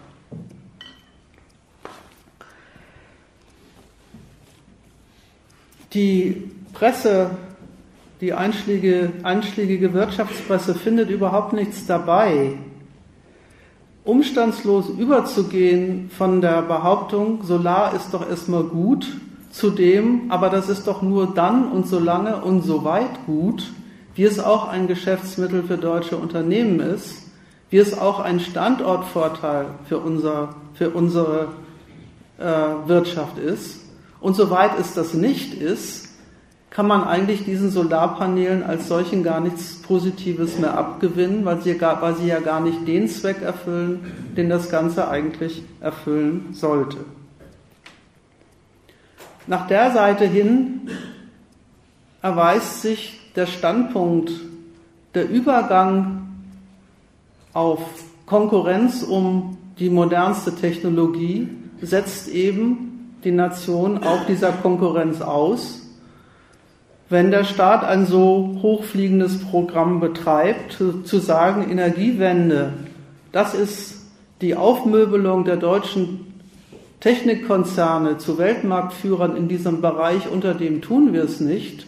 Die 5.94 6.52
Presse, 6.74 7.30
die 8.20 8.34
einschlägige, 8.34 9.14
einschlägige 9.24 9.94
Wirtschaftspresse 9.94 10.74
findet 10.74 11.10
überhaupt 11.10 11.54
nichts 11.54 11.86
dabei, 11.86 12.58
umstandslos 14.04 14.90
überzugehen 14.90 16.10
von 16.10 16.42
der 16.42 16.64
Behauptung, 16.64 17.44
Solar 17.44 17.96
ist 17.96 18.14
doch 18.14 18.28
erstmal 18.28 18.64
gut, 18.64 19.08
zu 19.56 19.70
dem, 19.70 20.30
aber 20.32 20.50
das 20.50 20.68
ist 20.68 20.86
doch 20.86 21.02
nur 21.02 21.34
dann 21.34 21.72
und 21.72 21.88
so 21.88 21.98
lange 21.98 22.42
und 22.42 22.64
so 22.64 22.84
weit 22.84 23.26
gut, 23.26 23.72
wie 24.14 24.24
es 24.24 24.38
auch 24.38 24.68
ein 24.68 24.88
Geschäftsmittel 24.88 25.64
für 25.64 25.78
deutsche 25.78 26.18
Unternehmen 26.18 26.82
ist, 26.82 27.24
wie 27.70 27.78
es 27.78 27.98
auch 27.98 28.20
ein 28.20 28.42
Standortvorteil 28.42 29.68
für, 29.88 30.00
unser, 30.00 30.56
für 30.74 30.90
unsere 30.90 31.48
äh, 32.38 32.44
Wirtschaft 32.86 33.38
ist. 33.38 33.80
Und 34.20 34.36
soweit 34.36 34.78
es 34.78 34.94
das 34.94 35.14
nicht 35.14 35.54
ist, 35.54 36.10
kann 36.70 36.88
man 36.88 37.06
eigentlich 37.06 37.46
diesen 37.46 37.72
Solarpanelen 37.72 38.62
als 38.62 38.90
solchen 38.90 39.24
gar 39.24 39.40
nichts 39.40 39.82
Positives 39.82 40.60
mehr 40.60 40.78
abgewinnen, 40.78 41.46
weil 41.46 41.62
sie, 41.62 41.80
weil 41.80 42.16
sie 42.18 42.28
ja 42.28 42.42
gar 42.42 42.60
nicht 42.60 42.86
den 42.86 43.08
Zweck 43.08 43.42
erfüllen, 43.42 44.02
den 44.36 44.50
das 44.50 44.70
Ganze 44.70 45.08
eigentlich 45.08 45.64
erfüllen 45.80 46.48
sollte. 46.52 46.98
Nach 49.48 49.68
der 49.68 49.92
Seite 49.92 50.26
hin 50.26 50.90
erweist 52.22 52.82
sich 52.82 53.20
der 53.36 53.46
Standpunkt, 53.46 54.32
der 55.14 55.30
Übergang 55.30 56.28
auf 57.54 57.80
Konkurrenz 58.26 59.04
um 59.04 59.58
die 59.78 59.90
modernste 59.90 60.56
Technologie 60.56 61.50
setzt 61.82 62.28
eben 62.30 63.18
die 63.24 63.32
Nation 63.32 64.04
auch 64.04 64.26
dieser 64.26 64.52
Konkurrenz 64.52 65.22
aus. 65.22 65.82
Wenn 67.10 67.30
der 67.30 67.44
Staat 67.44 67.84
ein 67.84 68.08
so 68.08 68.58
hochfliegendes 68.64 69.40
Programm 69.46 70.00
betreibt, 70.00 70.72
zu 70.72 71.20
sagen, 71.20 71.70
Energiewende, 71.70 72.74
das 73.32 73.54
ist 73.54 74.08
die 74.42 74.56
Aufmöbelung 74.56 75.46
der 75.46 75.58
deutschen 75.58 76.35
Technikkonzerne 77.06 78.18
zu 78.18 78.40
Weltmarktführern 78.40 79.38
in 79.38 79.48
diesem 79.48 79.80
Bereich, 79.80 80.28
unter 80.28 80.56
dem 80.56 80.82
tun 80.82 81.14
wir 81.14 81.24
es 81.24 81.40
nicht, 81.40 81.86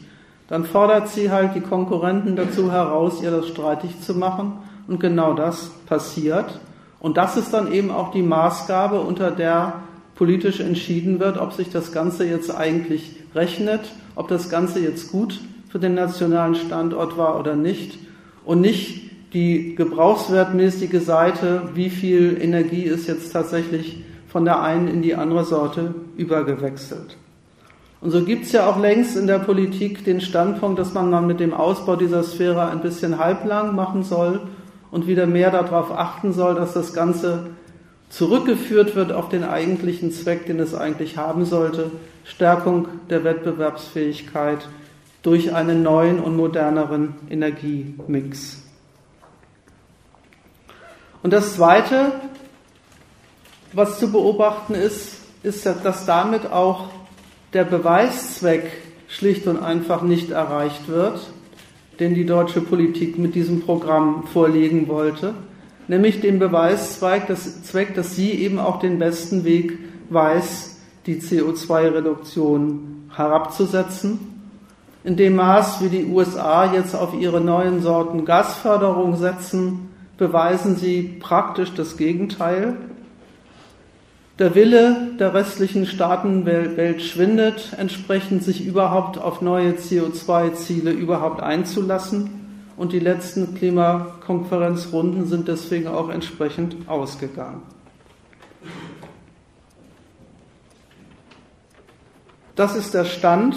dann 0.47 0.63
fordert 0.63 1.09
sie 1.09 1.31
halt 1.31 1.55
die 1.55 1.61
Konkurrenten 1.61 2.35
dazu 2.35 2.71
heraus, 2.71 3.23
ihr 3.23 3.31
das 3.31 3.47
streitig 3.47 3.99
zu 3.99 4.13
machen. 4.13 4.59
Und 4.87 4.99
genau 4.99 5.33
das 5.33 5.71
passiert. 5.87 6.59
Und 6.99 7.17
das 7.17 7.35
ist 7.35 7.51
dann 7.51 7.73
eben 7.73 7.89
auch 7.89 8.11
die 8.11 8.21
Maßgabe, 8.21 8.99
unter 8.99 9.31
der 9.31 9.81
politisch 10.13 10.59
entschieden 10.59 11.19
wird, 11.19 11.39
ob 11.39 11.53
sich 11.53 11.71
das 11.71 11.91
Ganze 11.91 12.23
jetzt 12.23 12.55
eigentlich 12.55 13.15
rechnet, 13.33 13.81
ob 14.13 14.27
das 14.27 14.51
Ganze 14.51 14.81
jetzt 14.81 15.11
gut 15.11 15.39
für 15.67 15.79
den 15.79 15.95
nationalen 15.95 16.53
Standort 16.53 17.17
war 17.17 17.39
oder 17.39 17.55
nicht 17.55 17.97
und 18.45 18.61
nicht 18.61 19.33
die 19.33 19.73
gebrauchswertmäßige 19.73 21.03
Seite, 21.03 21.69
wie 21.73 21.89
viel 21.89 22.37
Energie 22.39 22.83
ist 22.83 23.07
jetzt 23.07 23.33
tatsächlich 23.33 24.03
von 24.27 24.45
der 24.45 24.61
einen 24.61 24.87
in 24.87 25.01
die 25.01 25.15
andere 25.15 25.45
Sorte 25.45 25.95
übergewechselt. 26.17 27.17
Und 27.99 28.11
so 28.11 28.23
gibt 28.23 28.45
es 28.45 28.51
ja 28.51 28.69
auch 28.69 28.79
längst 28.79 29.17
in 29.17 29.25
der 29.25 29.39
Politik 29.39 30.05
den 30.05 30.21
Standpunkt, 30.21 30.77
dass 30.77 30.93
man 30.93 31.11
dann 31.11 31.25
mit 31.25 31.39
dem 31.39 31.53
Ausbau 31.53 31.95
dieser 31.95 32.23
Sphäre 32.23 32.69
ein 32.69 32.81
bisschen 32.81 33.17
halblang 33.17 33.75
machen 33.75 34.03
soll 34.03 34.41
und 34.91 35.07
wieder 35.07 35.25
mehr 35.25 35.49
darauf 35.49 35.91
achten 35.91 36.31
soll, 36.31 36.55
dass 36.55 36.73
das 36.73 36.93
Ganze 36.93 37.47
zurückgeführt 38.09 38.95
wird 38.95 39.11
auf 39.11 39.29
den 39.29 39.43
eigentlichen 39.43 40.11
Zweck, 40.11 40.45
den 40.45 40.59
es 40.59 40.75
eigentlich 40.75 41.17
haben 41.17 41.45
sollte, 41.45 41.91
Stärkung 42.23 42.87
der 43.09 43.23
Wettbewerbsfähigkeit 43.23 44.67
durch 45.23 45.53
einen 45.53 45.83
neuen 45.83 46.19
und 46.19 46.37
moderneren 46.37 47.15
Energiemix. 47.29 48.63
Und 51.23 51.33
das 51.33 51.55
Zweite, 51.55 52.11
was 53.77 53.99
zu 53.99 54.11
beobachten 54.11 54.73
ist, 54.73 55.15
ist, 55.43 55.65
dass 55.65 56.05
damit 56.05 56.51
auch 56.51 56.89
der 57.53 57.63
Beweiszweck 57.63 58.69
schlicht 59.07 59.47
und 59.47 59.57
einfach 59.63 60.01
nicht 60.01 60.31
erreicht 60.31 60.89
wird, 60.89 61.19
den 61.99 62.13
die 62.13 62.25
deutsche 62.25 62.59
Politik 62.59 63.17
mit 63.17 63.35
diesem 63.35 63.61
Programm 63.61 64.27
vorlegen 64.33 64.89
wollte 64.89 65.33
nämlich 65.87 66.21
den 66.21 66.39
Beweiszweck, 66.39 67.27
das 67.27 67.63
Zweck, 67.63 67.95
dass 67.95 68.15
sie 68.15 68.31
eben 68.31 68.59
auch 68.59 68.79
den 68.79 68.99
besten 68.99 69.43
Weg 69.43 69.77
weiß, 70.09 70.77
die 71.05 71.21
CO2-Reduktion 71.21 73.09
herabzusetzen. 73.15 74.19
In 75.03 75.15
dem 75.15 75.35
Maß, 75.35 75.81
wie 75.81 75.89
die 75.89 76.05
USA 76.05 76.73
jetzt 76.73 76.95
auf 76.95 77.13
ihre 77.13 77.39
neuen 77.39 77.81
Sorten 77.81 78.25
Gasförderung 78.25 79.15
setzen, 79.15 79.89
beweisen 80.17 80.75
sie 80.75 81.17
praktisch 81.19 81.73
das 81.73 81.95
Gegenteil. 81.95 82.75
Der 84.39 84.53
Wille 84.53 85.13
der 85.19 85.33
restlichen 85.33 85.87
Staatenwelt 85.87 87.01
schwindet, 87.01 87.73
entsprechend 87.75 88.43
sich 88.43 88.63
überhaupt 88.63 89.17
auf 89.17 89.41
neue 89.41 89.71
CO2-Ziele 89.71 90.91
überhaupt 90.91 91.41
einzulassen 91.41 92.29
und 92.77 92.93
die 92.93 92.99
letzten 92.99 93.55
Klimakonferenzrunden 93.55 95.25
sind 95.25 95.47
deswegen 95.47 95.87
auch 95.87 96.09
entsprechend 96.09 96.87
ausgegangen. 96.87 97.63
Das 102.55 102.75
ist 102.75 102.93
der 102.93 103.05
Stand. 103.05 103.55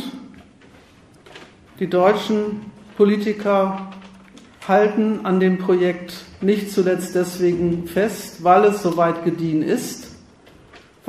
Die 1.78 1.90
deutschen 1.90 2.72
Politiker 2.96 3.90
halten 4.66 5.20
an 5.24 5.40
dem 5.40 5.58
Projekt 5.58 6.24
nicht 6.40 6.70
zuletzt 6.70 7.14
deswegen 7.14 7.86
fest, 7.86 8.42
weil 8.44 8.64
es 8.64 8.82
soweit 8.82 9.24
gediehen 9.24 9.62
ist, 9.62 10.09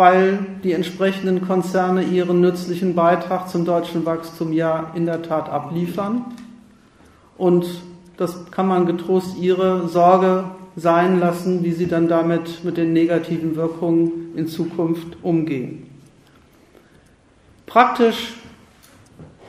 weil 0.02 0.40
die 0.64 0.72
entsprechenden 0.72 1.46
Konzerne 1.46 2.02
ihren 2.02 2.42
nützlichen 2.42 2.96
Beitrag 2.96 3.50
zum 3.50 3.66
deutschen 3.66 4.04
Wachstum 4.04 4.52
ja 4.52 4.90
in 4.96 5.06
der 5.06 5.22
Tat 5.22 5.48
abliefern 5.48 6.26
und 7.38 7.68
das 8.18 8.50
kann 8.50 8.68
man 8.68 8.88
getrost 8.88 9.38
ihre 9.38 9.88
Sorge 9.88 10.46
sein 10.76 11.20
lassen, 11.20 11.64
wie 11.64 11.72
sie 11.72 11.86
dann 11.86 12.08
damit 12.08 12.64
mit 12.64 12.78
den 12.78 12.94
negativen 12.94 13.56
Wirkungen 13.56 14.36
in 14.36 14.48
Zukunft 14.48 15.18
umgehen. 15.22 15.86
Praktisch 17.68 18.34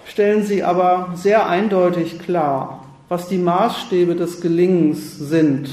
stellen 0.05 0.43
sie 0.43 0.63
aber 0.63 1.13
sehr 1.15 1.49
eindeutig 1.49 2.19
klar, 2.19 2.85
was 3.09 3.27
die 3.27 3.39
Maßstäbe 3.39 4.17
des 4.17 4.43
Gelingens 4.43 5.17
sind. 5.17 5.71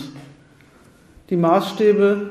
Die 1.29 1.35
Maßstäbe 1.35 2.29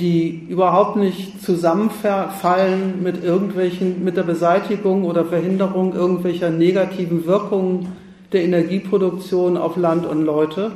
die 0.00 0.46
überhaupt 0.48 0.96
nicht 0.96 1.42
zusammenfallen 1.42 3.02
mit 3.02 3.24
irgendwelchen, 3.24 4.04
mit 4.04 4.16
der 4.16 4.22
Beseitigung 4.22 5.04
oder 5.04 5.24
Verhinderung 5.24 5.94
irgendwelcher 5.94 6.50
negativen 6.50 7.26
Wirkungen 7.26 7.88
der 8.32 8.44
Energieproduktion 8.44 9.56
auf 9.56 9.76
Land 9.76 10.06
und 10.06 10.24
Leute, 10.24 10.72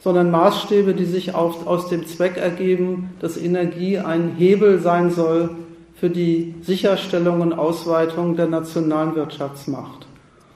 sondern 0.00 0.30
Maßstäbe, 0.30 0.94
die 0.94 1.06
sich 1.06 1.34
auf, 1.34 1.66
aus 1.66 1.88
dem 1.88 2.06
Zweck 2.06 2.36
ergeben, 2.36 3.10
dass 3.20 3.36
Energie 3.36 3.98
ein 3.98 4.34
Hebel 4.36 4.78
sein 4.80 5.10
soll 5.10 5.50
für 5.96 6.10
die 6.10 6.54
Sicherstellung 6.62 7.40
und 7.40 7.54
Ausweitung 7.54 8.36
der 8.36 8.46
nationalen 8.46 9.16
Wirtschaftsmacht. 9.16 10.06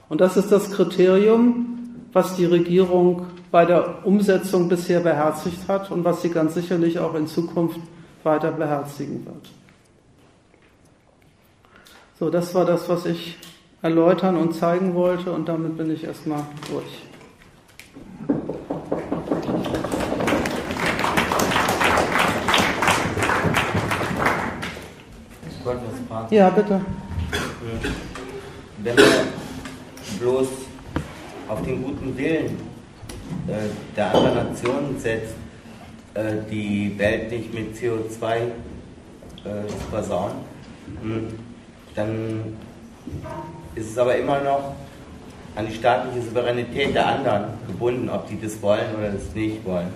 Und 0.08 0.20
das 0.20 0.36
ist 0.36 0.52
das 0.52 0.70
Kriterium, 0.70 1.77
was 2.12 2.36
die 2.36 2.44
Regierung 2.44 3.26
bei 3.50 3.64
der 3.64 4.06
Umsetzung 4.06 4.68
bisher 4.68 5.00
beherzigt 5.00 5.68
hat 5.68 5.90
und 5.90 6.04
was 6.04 6.22
sie 6.22 6.30
ganz 6.30 6.54
sicherlich 6.54 6.98
auch 6.98 7.14
in 7.14 7.26
Zukunft 7.26 7.80
weiter 8.22 8.52
beherzigen 8.52 9.24
wird. 9.24 9.50
So, 12.18 12.30
das 12.30 12.54
war 12.54 12.64
das, 12.64 12.88
was 12.88 13.06
ich 13.06 13.38
erläutern 13.80 14.36
und 14.36 14.54
zeigen 14.54 14.94
wollte 14.94 15.32
und 15.32 15.48
damit 15.48 15.76
bin 15.76 15.90
ich 15.90 16.04
erstmal 16.04 16.44
durch. 16.70 17.02
Ja, 26.30 26.50
bitte. 26.50 26.80
Wenn 28.82 28.96
man 28.96 29.04
bloß 30.20 30.67
auf 31.48 31.62
den 31.62 31.82
guten 31.82 32.16
Willen 32.16 32.56
äh, 33.46 33.68
der 33.96 34.14
anderen 34.14 34.50
Nationen 34.50 34.98
setzt, 34.98 35.34
äh, 36.14 36.36
die 36.50 36.94
Welt 36.98 37.30
nicht 37.30 37.52
mit 37.54 37.74
CO2 37.74 38.36
äh, 38.36 39.66
zu 39.66 39.76
versauen, 39.90 40.32
hm, 41.02 41.28
dann 41.94 42.56
ist 43.74 43.90
es 43.90 43.98
aber 43.98 44.16
immer 44.16 44.40
noch 44.40 44.74
an 45.56 45.66
die 45.66 45.74
staatliche 45.74 46.22
Souveränität 46.22 46.94
der 46.94 47.06
anderen 47.06 47.44
gebunden, 47.66 48.08
ob 48.08 48.28
die 48.28 48.40
das 48.40 48.60
wollen 48.62 48.94
oder 48.96 49.10
das 49.10 49.34
nicht 49.34 49.64
wollen. 49.64 49.88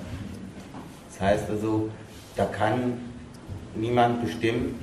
Das 1.10 1.20
heißt 1.20 1.50
also, 1.50 1.90
da 2.36 2.46
kann 2.46 2.94
niemand 3.74 4.24
bestimmen, 4.24 4.78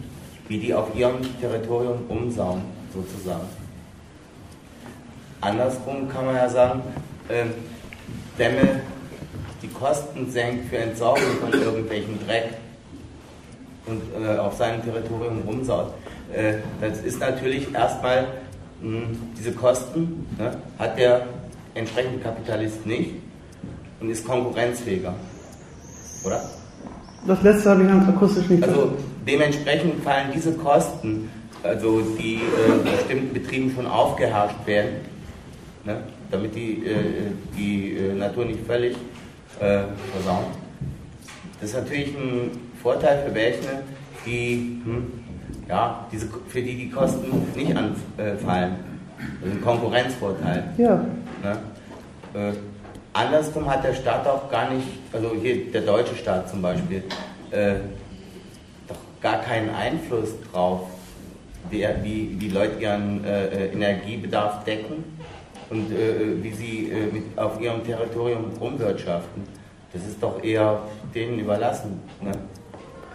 wie 0.48 0.60
die 0.60 0.74
auf 0.74 0.96
ihrem 0.96 1.18
Territorium 1.40 2.00
umsauen, 2.08 2.62
sozusagen. 2.94 3.59
Andersrum 5.42 6.10
kann 6.10 6.26
man 6.26 6.36
ja 6.36 6.50
sagen, 6.50 6.82
äh, 7.30 7.46
wenn 8.38 8.56
man 8.56 8.82
die 9.62 9.68
Kosten 9.68 10.30
senkt 10.32 10.70
für 10.70 10.78
Entsorgung 10.78 11.24
von 11.42 11.54
irgendwelchen 11.54 12.20
Dreck 12.26 12.50
und 13.86 14.02
äh, 14.24 14.38
auf 14.38 14.56
seinem 14.56 14.84
Territorium 14.84 15.42
rumsaut, 15.46 15.94
äh, 16.34 16.56
das 16.82 17.02
ist 17.02 17.20
natürlich 17.20 17.74
erstmal 17.74 18.28
mh, 18.82 19.00
hm, 19.00 19.20
diese 19.38 19.52
Kosten, 19.54 20.28
ne, 20.38 20.52
hat 20.78 20.98
der 20.98 21.26
entsprechende 21.74 22.20
Kapitalist 22.20 22.86
nicht 22.86 23.12
und 24.00 24.10
ist 24.10 24.26
konkurrenzfähiger. 24.26 25.14
Oder? 26.26 26.42
Das 27.28 27.42
letzte 27.42 27.70
habe 27.70 27.84
ich 27.84 27.88
ganz 27.88 28.08
akustisch 28.08 28.50
nicht 28.50 28.64
Also 28.64 28.94
dementsprechend 29.28 30.04
fallen 30.04 30.30
diese 30.34 30.54
Kosten, 30.54 31.30
also 31.64 32.02
die 32.18 32.36
äh, 32.36 32.92
bestimmten 32.92 33.34
Betrieben 33.34 33.72
schon 33.76 33.86
aufgeherrscht 33.86 34.66
werden, 34.66 35.09
ne, 35.86 35.98
damit 36.32 36.56
die, 36.56 36.86
äh, 36.86 37.32
die 37.58 37.98
äh, 37.98 38.14
Natur 38.14 38.46
nicht 38.46 38.66
völlig 38.66 38.96
äh, 39.60 39.82
versauen. 40.14 40.46
Das 41.60 41.72
ist 41.72 41.76
natürlich 41.76 42.16
ein 42.16 42.52
Vorteil 42.82 43.26
für 43.26 43.36
welche, 43.36 43.84
die, 44.26 44.82
hm, 44.84 45.12
ja, 45.68 46.08
diese, 46.12 46.28
für 46.48 46.62
die 46.62 46.76
die 46.76 46.90
Kosten 46.90 47.48
nicht 47.56 47.76
anfallen. 47.76 48.76
Das 49.42 49.50
ist 49.50 49.56
ein 49.56 49.62
Konkurrenzvorteil. 49.62 50.64
Ja. 50.78 51.06
Ne? 51.44 51.58
Äh, 52.34 52.54
andersrum 53.14 53.70
hat 53.70 53.84
der 53.84 53.94
Staat 53.94 54.26
auch 54.28 54.50
gar 54.50 54.72
nicht, 54.74 54.88
also 55.12 55.36
hier 55.42 55.72
der 55.72 55.82
deutsche 55.82 56.16
Staat 56.16 56.50
zum 56.50 56.62
Beispiel, 56.62 57.04
äh, 57.52 57.76
doch 58.88 58.96
gar 59.22 59.42
keinen 59.42 59.70
Einfluss 59.72 60.30
drauf, 60.52 60.90
wie, 61.70 61.86
wie, 62.04 62.38
wie 62.40 62.50
Leute 62.50 62.82
ihren 62.82 63.26
äh 63.26 63.68
Energiebedarf 63.68 64.64
decken 64.64 65.04
und 65.70 65.92
äh, 65.92 66.42
wie 66.44 66.52
sie 66.52 66.90
äh, 66.92 67.12
mit, 67.14 67.38
auf 67.38 67.60
ihrem 67.62 67.84
Territorium 67.84 68.46
rumwirtschaften. 68.60 69.44
Das 69.94 70.04
ist 70.06 70.22
doch 70.22 70.44
eher 70.44 70.80
denen 71.16 71.40
überlassen, 71.40 72.00
ne? 72.22 72.32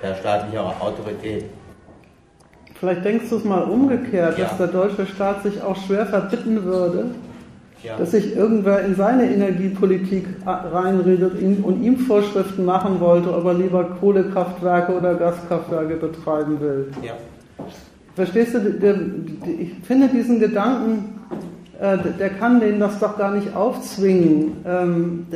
der 0.03 0.15
staatlichen 0.17 0.59
Autorität. 0.59 1.45
Vielleicht 2.75 3.05
denkst 3.05 3.31
du 3.31 3.37
es 3.37 3.45
mal 3.45 3.63
umgekehrt, 3.63 4.39
Ja. 4.39 4.47
dass 4.47 4.59
der 4.59 4.67
deutsche 4.67 5.07
Staat 5.07 5.43
sich 5.45 5.63
auch 5.63 5.77
schwer 5.77 6.05
verbitten 6.07 6.65
würde, 6.65 7.07
Ja. 7.83 7.97
dass 7.97 8.11
sich 8.11 8.35
irgendwer 8.37 8.81
in 8.85 8.95
seine 8.97 9.31
Energiepolitik 9.33 10.27
reinredet 10.45 11.41
und 11.63 11.83
ihm 11.83 11.97
Vorschriften 11.99 12.65
machen 12.65 12.99
wollte, 13.01 13.33
ob 13.35 13.45
er 13.45 13.55
lieber 13.55 13.85
Kohlekraftwerke 14.01 14.93
oder 14.97 15.15
Gaskraftwerke 15.15 15.95
betreiben 15.97 16.61
will. 16.61 16.91
ja. 17.03 17.13
Verstehst 18.17 18.55
du, 18.55 18.59
ich 19.61 19.73
finde 19.83 20.07
diesen 20.09 20.39
Gedanken, 20.39 21.19
der 21.85 22.31
kann 22.31 22.61
denen 22.61 22.81
das 22.81 22.99
doch 22.99 23.19
gar 23.19 23.33
nicht 23.33 23.55
aufzwingen. 23.55 24.53
Ähm, 24.67 25.27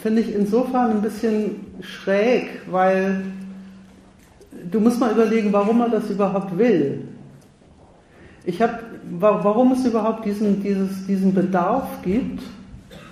finde 0.00 0.22
ich 0.22 0.34
insofern 0.34 0.92
ein 0.92 1.02
bisschen 1.02 1.56
schräg, 1.82 2.62
weil 2.70 3.22
du 4.70 4.80
musst 4.80 4.98
mal 4.98 5.12
überlegen, 5.12 5.52
warum 5.52 5.80
er 5.80 5.90
das 5.90 6.08
überhaupt 6.08 6.56
will. 6.56 7.02
Ich 8.44 8.62
habe, 8.62 8.80
warum 9.10 9.72
es 9.72 9.84
überhaupt 9.84 10.24
diesen, 10.24 10.62
dieses, 10.62 11.06
diesen 11.06 11.34
Bedarf 11.34 11.86
gibt, 12.02 12.42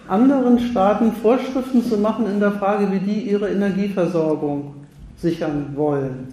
anderen 0.08 0.58
Staaten 0.58 1.12
Vorschriften 1.12 1.84
zu 1.84 1.98
machen 1.98 2.26
in 2.26 2.40
der 2.40 2.52
Frage, 2.52 2.90
wie 2.90 3.00
die 3.00 3.30
ihre 3.30 3.50
Energieversorgung 3.50 4.74
sichern 5.16 5.72
wollen. 5.74 6.28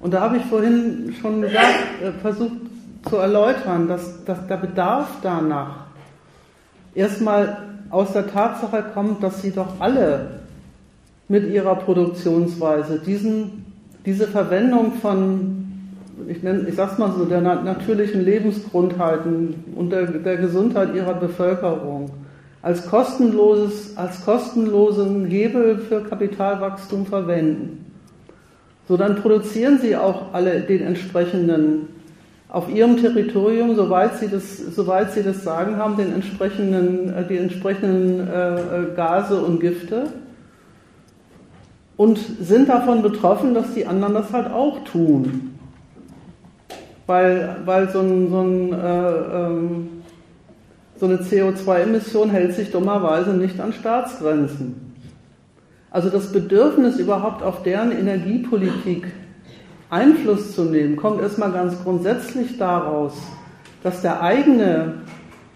Und 0.00 0.14
da 0.14 0.20
habe 0.20 0.36
ich 0.36 0.44
vorhin 0.44 1.14
schon 1.20 1.40
gesagt, 1.42 2.02
äh, 2.02 2.12
versucht 2.20 2.67
zu 3.08 3.16
erläutern, 3.16 3.88
dass, 3.88 4.24
dass 4.24 4.46
der 4.46 4.56
Bedarf 4.56 5.08
danach 5.22 5.86
erstmal 6.94 7.58
aus 7.90 8.12
der 8.12 8.26
Tatsache 8.26 8.84
kommt, 8.94 9.22
dass 9.22 9.42
sie 9.42 9.52
doch 9.52 9.80
alle 9.80 10.40
mit 11.28 11.50
ihrer 11.50 11.76
Produktionsweise 11.76 12.98
diesen, 12.98 13.64
diese 14.04 14.26
Verwendung 14.26 14.94
von, 14.94 15.66
ich, 16.26 16.42
nenne, 16.42 16.68
ich 16.68 16.74
sag's 16.74 16.98
mal 16.98 17.12
so, 17.12 17.24
der 17.24 17.40
na 17.40 17.62
natürlichen 17.62 18.24
Lebensgrundhalten 18.24 19.54
und 19.74 19.90
der, 19.90 20.06
der 20.06 20.36
Gesundheit 20.38 20.94
ihrer 20.94 21.14
Bevölkerung 21.14 22.10
als 22.62 22.86
kostenloses, 22.86 23.96
als 23.96 24.24
kostenlosen 24.24 25.26
Hebel 25.26 25.78
für 25.78 26.02
Kapitalwachstum 26.02 27.06
verwenden. 27.06 27.84
So, 28.88 28.96
dann 28.96 29.16
produzieren 29.16 29.78
sie 29.80 29.96
auch 29.96 30.32
alle 30.32 30.60
den 30.60 30.82
entsprechenden, 30.82 31.88
auf 32.48 32.70
ihrem 32.70 32.96
Territorium, 32.96 33.76
soweit 33.76 34.18
sie 34.18 34.28
das, 34.28 34.56
soweit 34.56 35.12
sie 35.12 35.22
das 35.22 35.44
Sagen 35.44 35.76
haben, 35.76 35.96
den 35.96 36.12
entsprechenden, 36.12 37.12
äh, 37.12 37.26
die 37.26 37.36
entsprechenden 37.36 38.26
äh, 38.26 38.54
äh, 38.54 38.94
Gase 38.96 39.40
und 39.40 39.60
Gifte 39.60 40.06
und 41.96 42.18
sind 42.40 42.68
davon 42.68 43.02
betroffen, 43.02 43.54
dass 43.54 43.74
die 43.74 43.86
anderen 43.86 44.14
das 44.14 44.32
halt 44.32 44.50
auch 44.50 44.84
tun. 44.84 45.54
Weil, 47.06 47.56
weil 47.64 47.90
so, 47.90 48.00
ein, 48.00 48.30
so, 48.30 48.40
ein, 48.40 48.72
äh, 48.72 49.08
ähm, 49.08 49.88
so 50.96 51.06
eine 51.06 51.16
CO2-Emission 51.16 52.30
hält 52.30 52.54
sich 52.54 52.70
dummerweise 52.70 53.30
nicht 53.30 53.60
an 53.60 53.72
Staatsgrenzen. 53.72 54.94
Also 55.90 56.10
das 56.10 56.32
Bedürfnis 56.32 56.98
überhaupt 56.98 57.42
auf 57.42 57.62
deren 57.62 57.92
Energiepolitik 57.92 59.06
Einfluss 59.90 60.54
zu 60.54 60.64
nehmen, 60.64 60.96
kommt 60.96 61.20
erstmal 61.22 61.52
ganz 61.52 61.82
grundsätzlich 61.82 62.58
daraus, 62.58 63.14
dass 63.82 64.02
der 64.02 64.22
eigene 64.22 65.02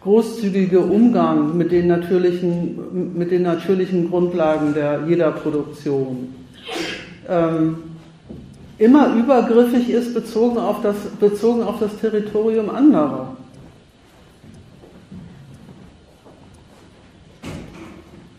großzügige 0.03 0.81
Umgang 0.81 1.57
mit 1.57 1.71
den 1.71 1.87
natürlichen, 1.87 3.15
mit 3.17 3.31
den 3.31 3.43
natürlichen 3.43 4.11
Grundlagen 4.11 4.75
der, 4.75 5.03
jeder 5.07 5.31
Produktion 5.31 6.35
ähm, 7.29 7.77
immer 8.79 9.15
übergriffig 9.15 9.91
ist 9.91 10.13
bezogen 10.15 10.59
auf, 10.59 10.83
das, 10.83 10.97
bezogen 11.21 11.63
auf 11.63 11.79
das 11.79 11.97
Territorium 11.99 12.71
anderer. 12.71 13.37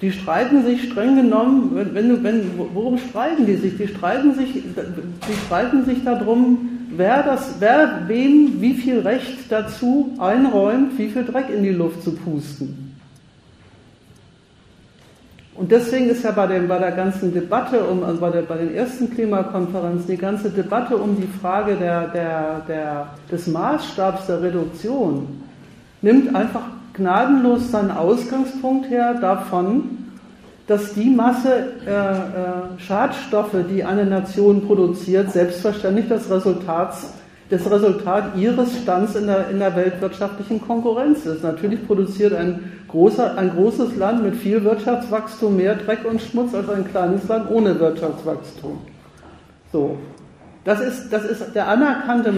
Die 0.04 0.12
streiten 0.12 0.66
sich 0.66 0.92
streng 0.92 1.16
genommen, 1.16 1.72
wenn, 1.76 1.96
wenn, 1.96 2.24
wenn, 2.26 2.52
worum 2.74 2.98
streiten 2.98 3.46
die 3.46 3.56
sich? 3.56 3.78
Die 3.78 3.88
streiten 3.88 4.36
sich, 4.36 4.52
die 4.52 5.46
streiten 5.46 5.86
sich 5.86 6.04
darum, 6.04 6.58
wer, 6.90 7.24
das, 7.24 7.56
wer 7.60 8.02
wem 8.08 8.60
wie 8.60 8.74
viel 8.74 9.00
Recht 9.00 9.50
dazu 9.50 10.14
einräumt, 10.20 10.98
wie 10.98 11.08
viel 11.08 11.24
Dreck 11.24 11.50
in 11.50 11.64
die 11.64 11.70
Luft 11.70 12.04
zu 12.04 12.12
pusten. 12.12 12.98
Und 15.56 15.72
deswegen 15.72 16.10
ist 16.10 16.26
ja 16.26 16.32
bei, 16.32 16.48
dem, 16.48 16.68
bei 16.68 16.80
der 16.80 16.92
ganzen 16.92 17.34
Debatte, 17.34 17.82
um, 17.86 18.04
also 18.04 18.20
bei, 18.20 18.30
der, 18.30 18.42
bei 18.42 18.58
den 18.58 18.76
ersten 18.76 19.10
Klimakonferenzen, 19.10 20.08
die 20.08 20.18
ganze 20.18 20.50
Debatte 20.50 20.98
um 20.98 21.16
die 21.16 21.30
Frage 21.40 21.78
der, 21.78 22.10
der, 22.10 22.62
der, 22.68 23.08
des 23.32 23.48
Maßstabs 23.48 24.26
der 24.26 24.42
Reduktion, 24.42 25.42
nimmt 26.02 26.36
einfach 26.36 26.64
gnadenlos 26.94 27.72
seinen 27.72 27.92
Ausgangspunkt 27.92 28.90
her 28.90 29.16
davon, 29.16 30.04
dass 30.68 30.94
die 30.94 31.10
Masse 31.10 31.74
äh, 31.86 31.92
äh, 31.92 32.80
Schadstoffe, 32.80 33.56
die 33.70 33.84
eine 33.84 34.06
Nation 34.06 34.66
produziert, 34.66 35.32
selbstverständlich 35.32 36.08
das 36.08 36.30
Resultat, 36.30 36.96
das 37.50 37.70
Resultat 37.70 38.38
ihres 38.38 38.78
Stands 38.82 39.16
in 39.16 39.28
der, 39.28 39.50
in 39.50 39.60
der 39.60 39.76
weltwirtschaftlichen 39.76 40.62
Konkurrenz 40.62 41.26
ist. 41.26 41.44
Natürlich 41.44 41.86
produziert 41.86 42.34
ein, 42.34 42.72
großer, 42.88 43.38
ein 43.38 43.52
großes 43.52 43.98
Land 43.98 44.24
mit 44.24 44.36
viel 44.36 44.64
Wirtschaftswachstum 44.64 45.58
mehr 45.58 45.76
Dreck 45.76 46.06
und 46.10 46.22
Schmutz 46.22 46.54
als 46.54 46.70
ein 46.70 46.88
kleines 46.88 47.28
Land 47.28 47.52
ohne 47.52 47.78
Wirtschaftswachstum. 47.80 48.78
So. 49.72 49.98
Das 50.64 50.80
ist, 50.80 51.12
das 51.12 51.26
ist 51.26 51.54
der 51.56 51.68
anerkannte, 51.68 52.34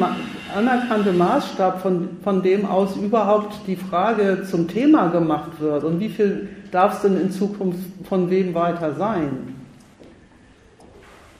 anerkannte 0.55 1.11
Maßstab, 1.11 1.81
von, 1.81 2.09
von 2.23 2.41
dem 2.41 2.65
aus 2.65 2.95
überhaupt 2.95 3.55
die 3.67 3.75
Frage 3.75 4.43
zum 4.49 4.67
Thema 4.67 5.09
gemacht 5.09 5.59
wird. 5.59 5.83
Und 5.83 5.99
wie 5.99 6.09
viel 6.09 6.49
darf 6.71 6.95
es 6.95 7.01
denn 7.01 7.21
in 7.21 7.31
Zukunft 7.31 7.79
von 8.09 8.29
wem 8.31 8.55
weiter 8.55 8.93
sein? 8.95 9.55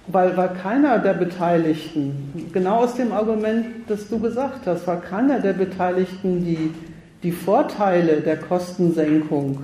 Weil, 0.07 0.37
weil 0.37 0.49
keiner 0.49 0.99
der 0.99 1.15
Beteiligten, 1.15 2.49
genau 2.53 2.83
aus 2.83 2.93
dem 2.93 3.11
Argument, 3.11 3.65
das 3.87 4.07
du 4.07 4.19
gesagt 4.19 4.67
hast, 4.67 4.85
weil 4.85 4.99
keiner 4.99 5.39
der 5.39 5.53
Beteiligten 5.53 6.45
die, 6.45 6.71
die 7.23 7.31
Vorteile 7.31 8.21
der 8.21 8.37
Kostensenkung 8.37 9.61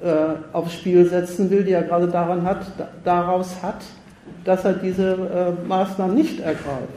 äh, 0.00 0.14
aufs 0.52 0.74
Spiel 0.74 1.04
setzen 1.06 1.50
will, 1.50 1.64
die 1.64 1.72
er 1.72 1.82
gerade 1.82 2.06
daran 2.06 2.44
hat, 2.44 2.64
daraus 3.02 3.60
hat, 3.64 3.82
dass 4.44 4.64
er 4.64 4.74
diese 4.74 5.12
äh, 5.12 5.66
Maßnahmen 5.66 6.14
nicht 6.14 6.40
ergreift. 6.40 6.88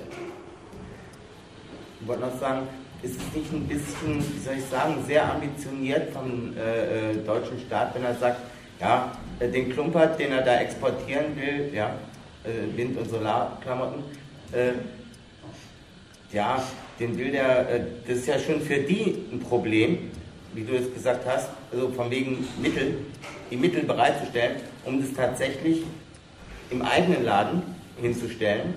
Ich 2.01 2.07
wollte 2.07 2.21
noch 2.21 2.39
sagen, 2.39 2.67
ist 3.01 3.15
es 3.15 3.35
nicht 3.35 3.53
ein 3.53 3.67
bisschen, 3.67 4.17
wie 4.17 4.39
soll 4.39 4.55
ich 4.57 4.65
sagen, 4.65 4.95
sehr 5.05 5.31
ambitioniert 5.31 6.11
vom 6.11 6.53
äh, 6.57 7.11
äh 7.11 7.15
deutschen 7.25 7.59
Staat, 7.59 7.95
wenn 7.95 8.03
er 8.03 8.15
sagt, 8.15 8.41
ja, 8.79 9.11
äh, 9.39 9.49
den 9.49 9.71
Klumpert, 9.71 10.19
den 10.19 10.31
er 10.31 10.41
da 10.41 10.55
exportieren 10.59 11.35
will, 11.35 11.71
ja, 11.73 11.95
äh, 12.43 12.77
Wind- 12.77 12.97
und 12.97 13.09
Solarklamotten, 13.09 14.03
äh, 14.51 14.73
ja, 16.33 16.61
den 16.99 17.17
will 17.17 17.31
der, 17.31 17.69
äh, 17.69 17.81
das 18.07 18.19
ist 18.19 18.27
ja 18.27 18.39
schon 18.39 18.61
für 18.61 18.77
die 18.77 19.25
ein 19.31 19.39
Problem, 19.39 20.11
wie 20.53 20.63
du 20.63 20.73
es 20.75 20.93
gesagt 20.93 21.25
hast, 21.27 21.49
also 21.71 21.89
von 21.89 22.09
wegen 22.09 22.47
Mittel, 22.61 22.97
die 23.51 23.57
Mittel 23.57 23.83
bereitzustellen, 23.83 24.57
um 24.85 24.99
das 24.99 25.13
tatsächlich 25.13 25.83
im 26.69 26.81
eigenen 26.81 27.23
Laden 27.23 27.61
hinzustellen. 28.01 28.73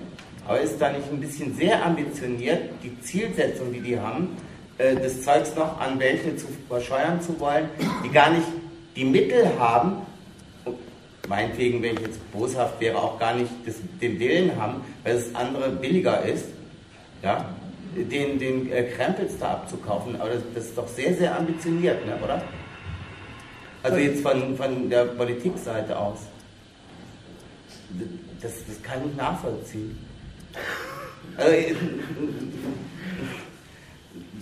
Aber 0.47 0.59
ist 0.59 0.79
da 0.79 0.91
nicht 0.91 1.09
ein 1.11 1.19
bisschen 1.19 1.55
sehr 1.55 1.85
ambitioniert, 1.85 2.69
die 2.83 2.99
Zielsetzung, 3.01 3.71
die 3.71 3.81
die 3.81 3.99
haben, 3.99 4.35
äh, 4.77 4.95
das 4.95 5.21
Zeugs 5.21 5.55
noch 5.55 5.79
an 5.79 5.99
welche 5.99 6.35
zu 6.35 6.47
verscheuern 6.67 7.21
zu 7.21 7.39
wollen, 7.39 7.69
die 8.03 8.09
gar 8.09 8.31
nicht 8.31 8.47
die 8.95 9.05
Mittel 9.05 9.47
haben, 9.59 9.97
meinetwegen, 11.27 11.81
wenn 11.81 11.95
ich 11.95 12.01
jetzt 12.01 12.31
boshaft 12.31 12.79
wäre, 12.81 12.97
auch 12.97 13.19
gar 13.19 13.35
nicht 13.35 13.51
das, 13.65 13.75
den 14.01 14.19
Willen 14.19 14.59
haben, 14.59 14.81
weil 15.03 15.15
das 15.15 15.33
andere 15.35 15.69
billiger 15.69 16.23
ist, 16.23 16.45
ja, 17.23 17.45
den, 17.95 18.39
den 18.39 18.71
äh, 18.71 18.83
Krempels 18.83 19.37
da 19.39 19.51
abzukaufen. 19.51 20.19
Aber 20.19 20.31
das, 20.31 20.41
das, 20.55 20.65
ist 20.65 20.77
doch 20.77 20.87
sehr, 20.87 21.13
sehr 21.13 21.37
ambitioniert, 21.37 22.05
ne, 22.05 22.17
oder? 22.23 22.41
Also 23.83 23.97
jetzt 23.97 24.21
von, 24.21 24.55
von 24.55 24.89
der 24.89 25.05
Politikseite 25.05 25.97
aus 25.97 26.19
das, 28.41 28.53
das 28.65 28.81
kann 28.83 28.99
ich 29.09 29.15
nachvollziehen. 29.15 29.97
Also, 31.37 31.53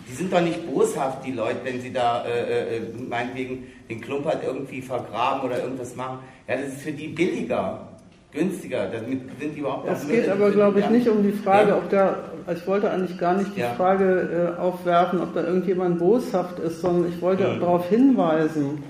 die 0.10 0.16
sind 0.16 0.34
doch 0.34 0.42
nicht 0.42 0.66
boshaft, 0.66 1.26
die 1.26 1.34
Leute, 1.34 1.60
wenn 1.64 1.80
sie 1.82 1.94
da 1.94 2.26
äh, 2.26 2.78
äh, 2.78 2.82
meinetwegen 3.08 3.68
den 3.90 4.02
Klumpert 4.02 4.44
irgendwie 4.44 4.82
vergraben 4.82 5.48
oder 5.50 5.62
irgendwas 5.62 5.96
machen. 5.96 6.20
Ja, 6.48 6.56
das 6.56 6.70
ist 6.70 6.82
für 6.82 6.92
die 6.92 7.10
billiger, 7.10 7.88
günstiger. 8.32 8.88
Damit 8.88 9.22
sind 9.40 9.56
die 9.56 9.60
überhaupt 9.60 9.88
Es 9.88 10.08
geht 10.08 10.28
aber, 10.28 10.50
glaube 10.52 10.80
ich, 10.80 10.86
ja. 10.86 10.92
nicht 10.92 11.08
um 11.08 11.22
die 11.24 11.32
Frage, 11.32 11.70
ja. 11.70 11.78
ob 11.78 11.90
da, 11.90 12.18
ich 12.52 12.66
wollte 12.66 12.90
eigentlich 12.90 13.20
gar 13.20 13.38
nicht 13.38 13.56
die 13.56 13.62
ja. 13.62 13.74
Frage 13.74 14.56
äh, 14.58 14.60
aufwerfen, 14.60 15.22
ob 15.22 15.34
da 15.36 15.44
irgendjemand 15.44 16.00
boshaft 16.00 16.58
ist, 16.60 16.82
sondern 16.82 17.12
ich 17.12 17.22
wollte 17.22 17.48
mhm. 17.48 17.60
darauf 17.60 17.88
hinweisen, 17.90 18.84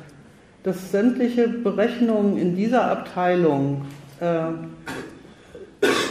dass 0.64 0.91
sämtliche 0.91 1.48
Berechnungen 1.49 2.38
in 2.38 2.56
dieser 2.56 2.90
Abteilung 2.90 3.86
äh, 4.20 4.52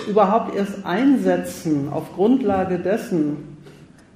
überhaupt 0.08 0.54
erst 0.56 0.84
einsetzen 0.84 1.88
auf 1.90 2.14
Grundlage 2.14 2.78
dessen, 2.78 3.58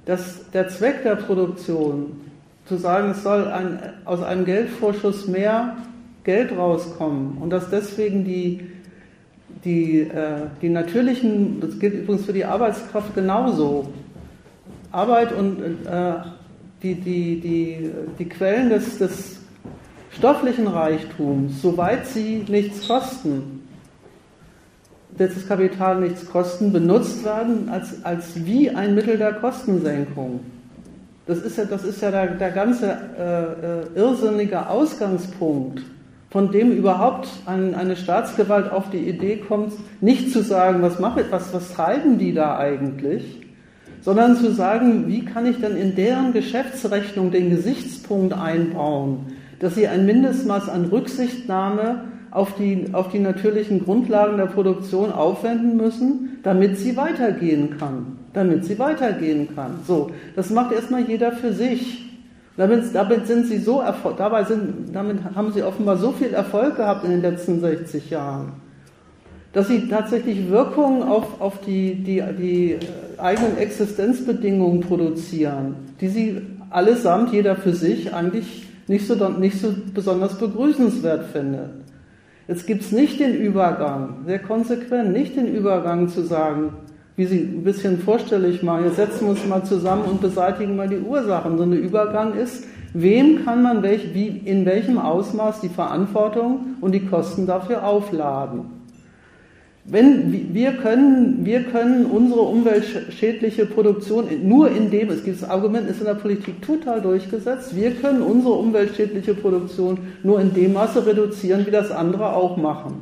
dass 0.05 0.49
der 0.51 0.67
Zweck 0.69 1.03
der 1.03 1.15
Produktion, 1.15 2.21
zu 2.65 2.77
sagen, 2.77 3.11
es 3.11 3.23
soll 3.23 3.47
ein, 3.47 3.79
aus 4.05 4.23
einem 4.23 4.45
Geldvorschuss 4.45 5.27
mehr 5.27 5.75
Geld 6.23 6.57
rauskommen 6.57 7.37
und 7.39 7.49
dass 7.49 7.69
deswegen 7.69 8.23
die, 8.23 8.61
die, 9.65 10.01
äh, 10.01 10.47
die 10.61 10.69
natürlichen, 10.69 11.59
das 11.59 11.77
gilt 11.77 11.93
übrigens 11.93 12.25
für 12.25 12.33
die 12.33 12.45
Arbeitskraft 12.45 13.13
genauso, 13.15 13.89
Arbeit 14.91 15.33
und 15.33 15.59
äh, 15.61 16.13
die, 16.81 16.95
die, 16.95 17.39
die, 17.39 17.91
die 18.19 18.29
Quellen 18.29 18.69
des, 18.69 18.97
des 18.97 19.39
stofflichen 20.11 20.67
Reichtums, 20.67 21.61
soweit 21.61 22.05
sie 22.07 22.45
nichts 22.47 22.87
kosten, 22.87 23.52
das 25.17 25.47
Kapital 25.47 25.99
nichts 25.99 26.25
kosten, 26.29 26.73
benutzt 26.73 27.23
werden 27.23 27.69
als, 27.69 28.03
als 28.03 28.45
wie 28.45 28.69
ein 28.69 28.95
Mittel 28.95 29.17
der 29.17 29.33
Kostensenkung. 29.33 30.39
Das 31.25 31.39
ist 31.39 31.57
ja, 31.57 31.65
das 31.65 31.83
ist 31.83 32.01
ja 32.01 32.11
der, 32.11 32.27
der 32.35 32.51
ganze 32.51 32.97
äh, 33.17 33.43
äh, 33.43 33.99
irrsinnige 33.99 34.67
Ausgangspunkt, 34.67 35.81
von 36.31 36.51
dem 36.51 36.71
überhaupt 36.71 37.29
ein, 37.45 37.75
eine 37.75 37.95
Staatsgewalt 37.95 38.71
auf 38.71 38.89
die 38.89 39.07
Idee 39.07 39.37
kommt, 39.37 39.73
nicht 40.01 40.31
zu 40.31 40.41
sagen, 40.41 40.81
was, 40.81 40.99
mache, 40.99 41.25
was, 41.29 41.53
was 41.53 41.73
treiben 41.73 42.17
die 42.17 42.33
da 42.33 42.57
eigentlich, 42.57 43.41
sondern 44.01 44.35
zu 44.35 44.51
sagen, 44.51 45.07
wie 45.07 45.23
kann 45.23 45.45
ich 45.45 45.61
denn 45.61 45.77
in 45.77 45.95
deren 45.95 46.33
Geschäftsrechnung 46.33 47.31
den 47.31 47.51
Gesichtspunkt 47.51 48.33
einbauen, 48.33 49.27
dass 49.59 49.75
sie 49.75 49.87
ein 49.87 50.05
Mindestmaß 50.05 50.67
an 50.67 50.85
Rücksichtnahme 50.85 52.03
auf 52.33 52.55
die, 52.55 52.87
auf 52.93 53.09
die 53.09 53.19
natürlichen 53.19 53.83
Grundlagen 53.83 54.37
der 54.37 54.47
Produktion 54.47 55.11
aufwenden 55.11 55.77
müssen, 55.77 56.39
damit 56.41 56.79
sie 56.79 56.97
weitergehen 56.97 57.77
kann. 57.77 58.17
Damit 58.33 58.65
sie 58.65 58.79
weitergehen 58.79 59.49
kann. 59.55 59.75
So, 59.85 60.09
das 60.35 60.49
macht 60.49 60.73
erstmal 60.73 61.03
jeder 61.03 61.31
für 61.31 61.53
sich. 61.53 62.09
Damit, 62.57 62.85
damit 62.93 63.27
sind 63.27 63.45
sie 63.45 63.59
so 63.59 63.83
dabei 64.17 64.43
sind, 64.45 64.93
damit 64.95 65.17
haben 65.35 65.51
sie 65.51 65.61
offenbar 65.63 65.97
so 65.97 66.11
viel 66.11 66.33
Erfolg 66.33 66.75
gehabt 66.75 67.03
in 67.03 67.11
den 67.11 67.21
letzten 67.21 67.59
60 67.59 68.11
Jahren, 68.11 68.53
dass 69.53 69.67
sie 69.67 69.87
tatsächlich 69.87 70.49
Wirkungen 70.49 71.01
auf, 71.01 71.41
auf 71.41 71.61
die, 71.61 71.95
die, 71.95 72.23
die 72.37 72.77
eigenen 73.17 73.57
Existenzbedingungen 73.57 74.81
produzieren, 74.81 75.75
die 75.99 76.09
sie 76.09 76.41
allesamt, 76.69 77.33
jeder 77.33 77.55
für 77.55 77.73
sich, 77.73 78.13
eigentlich 78.13 78.67
nicht 78.87 79.07
so, 79.07 79.15
nicht 79.29 79.59
so 79.59 79.73
besonders 79.93 80.37
begrüßenswert 80.37 81.25
findet. 81.31 81.82
Jetzt 82.47 82.67
gibt 82.67 82.91
nicht 82.91 83.19
den 83.19 83.35
Übergang, 83.35 84.17
sehr 84.25 84.39
konsequent, 84.39 85.13
nicht 85.13 85.37
den 85.37 85.47
Übergang 85.47 86.09
zu 86.09 86.23
sagen, 86.23 86.73
wie 87.15 87.25
Sie 87.25 87.39
ein 87.39 87.63
bisschen 87.63 87.99
vorstellig 87.99 88.63
machen, 88.63 88.85
jetzt 88.85 88.97
setzen 88.97 89.25
wir 89.25 89.29
uns 89.29 89.45
mal 89.45 89.63
zusammen 89.63 90.03
und 90.03 90.21
beseitigen 90.21 90.75
mal 90.75 90.89
die 90.89 90.99
Ursachen. 90.99 91.57
So 91.57 91.63
ein 91.63 91.73
Übergang 91.73 92.33
ist, 92.33 92.65
wem 92.93 93.45
kann 93.45 93.61
man 93.61 93.83
welch, 93.83 94.13
wie, 94.13 94.27
in 94.27 94.65
welchem 94.65 94.97
Ausmaß 94.97 95.61
die 95.61 95.69
Verantwortung 95.69 96.75
und 96.81 96.93
die 96.93 97.05
Kosten 97.05 97.45
dafür 97.45 97.85
aufladen. 97.85 98.82
Wenn, 99.85 100.53
wir, 100.53 100.71
können, 100.73 101.45
wir 101.45 101.63
können 101.63 102.05
unsere 102.05 102.41
umweltschädliche 102.41 103.65
Produktion 103.65 104.27
nur 104.43 104.71
in 104.71 104.89
dem, 104.89 105.09
es 105.09 105.25
gibt 105.25 105.41
das 105.41 105.49
Argument, 105.49 105.89
ist 105.89 105.99
in 105.99 106.05
der 106.05 106.13
Politik 106.13 106.61
total 106.61 107.01
durchgesetzt, 107.01 107.75
wir 107.75 107.91
können 107.91 108.21
unsere 108.21 108.53
umweltschädliche 108.53 109.33
Produktion 109.33 109.97
nur 110.23 110.39
in 110.39 110.53
dem 110.53 110.73
Maße 110.73 111.05
reduzieren, 111.05 111.65
wie 111.65 111.71
das 111.71 111.91
andere 111.91 112.33
auch 112.33 112.55
machen. 112.55 113.01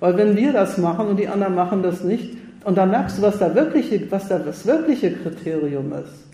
Weil 0.00 0.16
wenn 0.16 0.36
wir 0.36 0.52
das 0.52 0.78
machen 0.78 1.06
und 1.06 1.20
die 1.20 1.28
anderen 1.28 1.54
machen 1.54 1.82
das 1.84 2.02
nicht, 2.02 2.36
und 2.64 2.76
dann 2.76 2.90
merkst 2.90 3.18
du, 3.18 3.22
was, 3.22 3.38
da 3.38 3.54
wirkliche, 3.54 4.10
was 4.10 4.26
da 4.26 4.40
das 4.40 4.66
wirkliche 4.66 5.12
Kriterium 5.12 5.92
ist. 5.92 6.26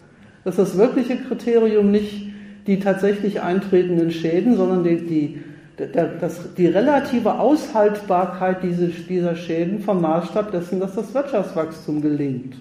Dass 0.44 0.56
das 0.56 0.78
wirkliche 0.78 1.16
Kriterium 1.16 1.90
nicht 1.90 2.30
die 2.66 2.80
tatsächlich 2.80 3.42
eintretenden 3.42 4.10
Schäden, 4.10 4.56
sondern 4.56 4.82
die, 4.82 4.96
die 5.06 5.42
das, 5.76 6.54
die 6.54 6.66
relative 6.66 7.38
Aushaltbarkeit 7.38 8.62
dieser 8.62 9.34
Schäden 9.34 9.80
vom 9.80 10.00
Maßstab 10.00 10.52
dessen, 10.52 10.80
dass 10.80 10.94
das 10.94 11.14
Wirtschaftswachstum 11.14 12.02
gelingt. 12.02 12.56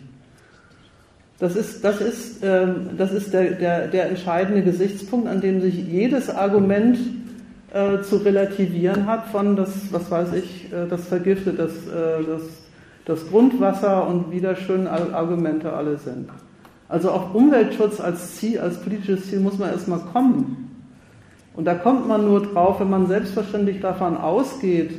Das 1.39 1.55
ist, 1.55 1.83
das 1.83 1.99
ist, 1.99 2.43
ähm, 2.43 2.91
das 2.97 3.11
ist 3.11 3.33
der, 3.33 3.51
der, 3.51 3.87
der 3.87 4.09
entscheidende 4.09 4.61
Gesichtspunkt, 4.61 5.27
an 5.27 5.41
dem 5.41 5.59
sich 5.59 5.73
jedes 5.73 6.29
Argument 6.29 6.99
äh, 7.73 8.01
zu 8.01 8.17
relativieren 8.17 9.07
hat 9.07 9.27
von 9.27 9.55
das, 9.55 9.91
was 9.91 10.11
weiß 10.11 10.33
ich, 10.33 10.71
äh, 10.71 10.87
das 10.87 11.07
vergiftet, 11.07 11.57
das, 11.57 11.71
äh, 11.71 12.23
das, 12.27 12.41
das 13.05 13.27
Grundwasser 13.27 14.07
und 14.07 14.31
wie 14.31 14.39
da 14.39 14.55
schön 14.55 14.87
Argumente 14.87 15.73
alle 15.73 15.97
sind. 15.97 16.29
Also 16.87 17.09
auf 17.09 17.33
Umweltschutz 17.33 17.99
als 17.99 18.35
Ziel, 18.35 18.59
als 18.59 18.77
politisches 18.77 19.29
Ziel 19.29 19.39
muss 19.39 19.57
man 19.57 19.71
erstmal 19.71 19.99
kommen. 19.99 20.70
Und 21.53 21.65
da 21.65 21.75
kommt 21.75 22.07
man 22.07 22.25
nur 22.25 22.41
drauf, 22.41 22.79
wenn 22.79 22.89
man 22.89 23.07
selbstverständlich 23.07 23.81
davon 23.81 24.17
ausgeht, 24.17 24.91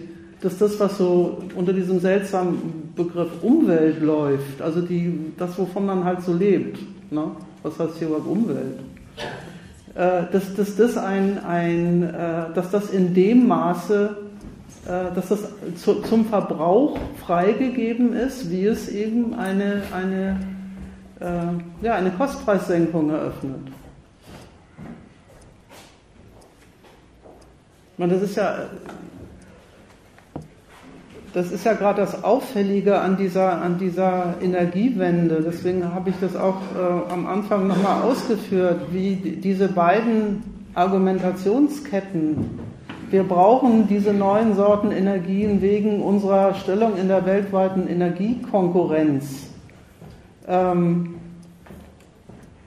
dass 0.42 0.58
das, 0.58 0.78
was 0.80 0.98
so 0.98 1.38
unter 1.54 1.72
diesem 1.72 2.00
seltsamen 2.00 2.92
Begriff 2.96 3.30
Umwelt 3.42 4.02
läuft, 4.02 4.60
also 4.60 4.80
die, 4.80 5.32
das, 5.38 5.56
wovon 5.58 5.86
man 5.86 6.04
halt 6.04 6.22
so 6.22 6.32
lebt, 6.34 6.78
ne? 7.10 7.30
was 7.62 7.78
heißt 7.78 7.96
hier 7.98 8.08
überhaupt 8.08 8.26
Umwelt? 8.26 8.80
Äh, 9.94 10.22
dass, 10.32 10.54
dass, 10.54 10.76
das 10.76 10.96
ein, 10.98 11.38
ein, 11.44 12.02
äh, 12.02 12.52
dass 12.54 12.70
das 12.70 12.90
in 12.90 13.14
dem 13.14 13.46
Maße, 13.46 14.16
äh, 14.86 15.14
dass 15.14 15.28
das 15.28 15.40
zu, 15.76 16.02
zum 16.02 16.26
Verbrauch 16.26 16.98
freigegeben 17.24 18.12
ist, 18.12 18.50
wie 18.50 18.66
es 18.66 18.88
eben 18.88 19.34
eine, 19.34 19.82
eine, 19.94 20.40
äh, 21.20 21.84
ja, 21.84 21.94
eine 21.94 22.10
Kostpreissenkung 22.10 23.10
eröffnet. 23.10 23.60
Und 27.98 28.10
das 28.10 28.22
ist 28.22 28.36
ja, 28.36 28.54
das 31.34 31.50
ist 31.50 31.64
ja 31.64 31.72
gerade 31.74 32.00
das 32.00 32.24
Auffällige 32.24 33.00
an 33.00 33.16
dieser, 33.16 33.62
an 33.62 33.78
dieser 33.78 34.34
Energiewende. 34.42 35.42
Deswegen 35.44 35.94
habe 35.94 36.10
ich 36.10 36.16
das 36.20 36.36
auch 36.36 36.56
äh, 36.76 37.12
am 37.12 37.26
Anfang 37.26 37.66
nochmal 37.68 38.02
ausgeführt, 38.02 38.86
wie 38.90 39.16
diese 39.16 39.68
beiden 39.68 40.42
Argumentationsketten. 40.74 42.58
Wir 43.10 43.24
brauchen 43.24 43.88
diese 43.88 44.12
neuen 44.12 44.54
Sorten 44.54 44.90
Energien 44.90 45.60
wegen 45.60 46.02
unserer 46.02 46.54
Stellung 46.54 46.96
in 46.96 47.08
der 47.08 47.26
weltweiten 47.26 47.86
Energiekonkurrenz. 47.86 49.50
Ähm, 50.48 51.14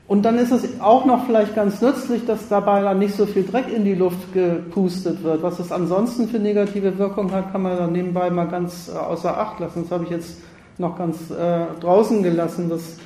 und 0.08 0.24
dann 0.24 0.38
ist 0.38 0.52
es 0.52 0.80
auch 0.82 1.06
noch 1.06 1.26
vielleicht 1.26 1.56
ganz 1.56 1.82
nützlich, 1.82 2.26
dass 2.26 2.48
dabei 2.48 2.82
dann 2.82 3.00
nicht 3.00 3.16
so 3.16 3.26
viel 3.26 3.44
Dreck 3.44 3.66
in 3.76 3.84
die 3.84 3.96
Luft 3.96 4.34
gepustet 4.34 5.24
wird. 5.24 5.42
Was 5.42 5.58
es 5.58 5.72
ansonsten 5.72 6.28
für 6.28 6.38
negative 6.38 7.00
Wirkung 7.00 7.32
hat, 7.32 7.52
kann 7.52 7.64
man 7.64 7.76
dann 7.76 7.92
nebenbei 7.92 8.30
mal 8.30 8.48
ganz 8.48 8.88
äh, 8.94 8.98
außer 8.98 9.36
Acht 9.36 9.60
lassen. 9.60 9.82
Das 9.84 9.92
habe 9.92 10.04
ich 10.04 10.12
jetzt 10.12 10.38
noch 10.78 10.96
ganz 10.96 11.32
äh, 11.32 11.66
draußen 11.80 12.22
gelassen, 12.22 12.70
dass, 12.70 12.98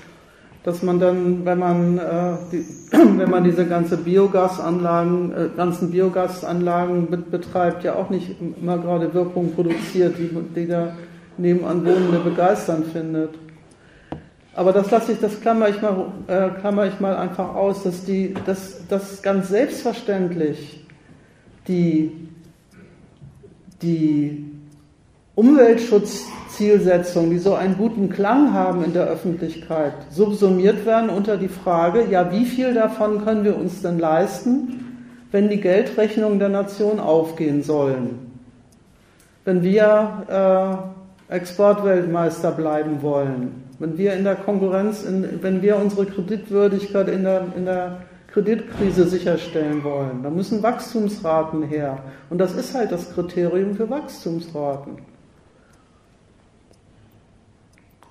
dass 0.63 0.83
man 0.83 0.99
dann, 0.99 1.45
wenn 1.45 1.59
man, 1.59 1.97
äh, 1.99 2.33
die, 2.51 2.65
wenn 2.91 3.29
man 3.29 3.45
diese 3.45 3.65
ganze 3.65 3.95
Biogasanlagen, 3.95 5.31
äh, 5.31 5.49
ganzen 5.55 5.91
Biogasanlagen 5.91 7.07
betreibt, 7.31 7.85
ja 7.85 7.95
auch 7.95 8.09
nicht 8.09 8.35
immer 8.61 8.77
gerade 8.77 9.13
Wirkung 9.13 9.53
produziert, 9.53 10.15
die, 10.17 10.29
die 10.53 10.67
der 10.67 10.95
nebenan 11.37 11.85
Wohnende 11.85 12.19
begeistern 12.19 12.83
findet. 12.91 13.29
Aber 14.59 14.73
das 14.73 14.91
lasse 14.91 15.13
ich, 15.13 15.19
das 15.21 15.39
klammer 15.39 15.69
ich 15.69 15.81
mal, 15.81 16.07
äh, 16.27 16.49
klammer 16.59 16.85
ich 16.85 16.99
mal 16.99 17.15
einfach 17.15 17.55
aus, 17.55 17.83
dass 17.83 18.03
die, 18.03 18.33
dass, 18.45 18.85
dass 18.89 19.21
ganz 19.21 19.47
selbstverständlich 19.47 20.85
die, 21.69 22.11
die 23.81 24.51
Umweltschutzzielsetzungen, 25.35 27.29
die 27.29 27.37
so 27.37 27.53
einen 27.53 27.77
guten 27.77 28.09
Klang 28.09 28.53
haben 28.53 28.83
in 28.83 28.91
der 28.91 29.05
Öffentlichkeit, 29.05 29.93
subsumiert 30.09 30.85
werden 30.85 31.09
unter 31.09 31.37
die 31.37 31.47
Frage, 31.47 32.07
ja, 32.09 32.29
wie 32.33 32.43
viel 32.43 32.73
davon 32.73 33.23
können 33.23 33.45
wir 33.45 33.55
uns 33.55 33.81
denn 33.81 33.97
leisten, 33.97 35.15
wenn 35.31 35.47
die 35.47 35.61
Geldrechnungen 35.61 36.37
der 36.37 36.49
Nation 36.49 36.99
aufgehen 36.99 37.63
sollen? 37.63 38.29
Wenn 39.45 39.63
wir 39.63 40.91
äh, 41.29 41.33
Exportweltmeister 41.33 42.51
bleiben 42.51 43.01
wollen? 43.01 43.68
Wenn 43.79 43.97
wir 43.97 44.13
in 44.13 44.25
der 44.25 44.35
Konkurrenz, 44.35 45.03
in, 45.03 45.41
wenn 45.41 45.61
wir 45.61 45.77
unsere 45.77 46.05
Kreditwürdigkeit 46.05 47.07
in 47.07 47.23
der, 47.23 47.45
in 47.55 47.65
der 47.65 48.01
Kreditkrise 48.27 49.05
sicherstellen 49.05 49.83
wollen, 49.83 50.21
dann 50.21 50.35
müssen 50.35 50.61
Wachstumsraten 50.61 51.63
her. 51.63 51.99
Und 52.29 52.37
das 52.37 52.53
ist 52.53 52.75
halt 52.75 52.91
das 52.91 53.13
Kriterium 53.13 53.75
für 53.75 53.89
Wachstumsraten. 53.89 54.97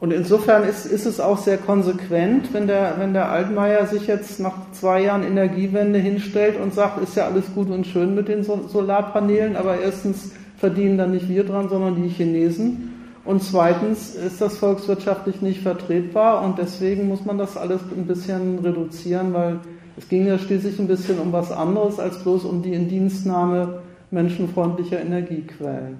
Und 0.00 0.12
insofern 0.12 0.62
ist, 0.62 0.86
ist 0.86 1.06
es 1.06 1.18
auch 1.18 1.38
sehr 1.38 1.58
konsequent, 1.58 2.54
wenn 2.54 2.68
der, 2.68 2.94
wenn 2.98 3.12
der 3.12 3.30
Altmaier 3.30 3.86
sich 3.86 4.06
jetzt 4.06 4.38
nach 4.38 4.70
zwei 4.72 5.02
Jahren 5.02 5.24
Energiewende 5.24 5.98
hinstellt 5.98 6.58
und 6.60 6.72
sagt, 6.72 7.02
ist 7.02 7.16
ja 7.16 7.26
alles 7.26 7.52
gut 7.52 7.68
und 7.68 7.84
schön 7.86 8.14
mit 8.14 8.28
den 8.28 8.44
Solarpanelen, 8.44 9.56
aber 9.56 9.80
erstens 9.80 10.32
verdienen 10.56 10.98
dann 10.98 11.10
nicht 11.12 11.28
wir 11.28 11.44
dran, 11.44 11.68
sondern 11.68 12.00
die 12.00 12.08
Chinesen. 12.08 12.87
Und 13.28 13.42
zweitens 13.42 14.14
ist 14.14 14.40
das 14.40 14.56
volkswirtschaftlich 14.56 15.42
nicht 15.42 15.60
vertretbar 15.60 16.40
und 16.42 16.56
deswegen 16.56 17.08
muss 17.08 17.26
man 17.26 17.36
das 17.36 17.58
alles 17.58 17.82
ein 17.94 18.06
bisschen 18.06 18.58
reduzieren, 18.60 19.34
weil 19.34 19.60
es 19.98 20.08
ging 20.08 20.26
ja 20.26 20.38
schließlich 20.38 20.78
ein 20.78 20.86
bisschen 20.86 21.18
um 21.18 21.30
was 21.30 21.52
anderes 21.52 21.98
als 21.98 22.22
bloß 22.22 22.46
um 22.46 22.62
die 22.62 22.72
Indienstnahme 22.72 23.80
menschenfreundlicher 24.10 25.00
Energiequellen. 25.00 25.98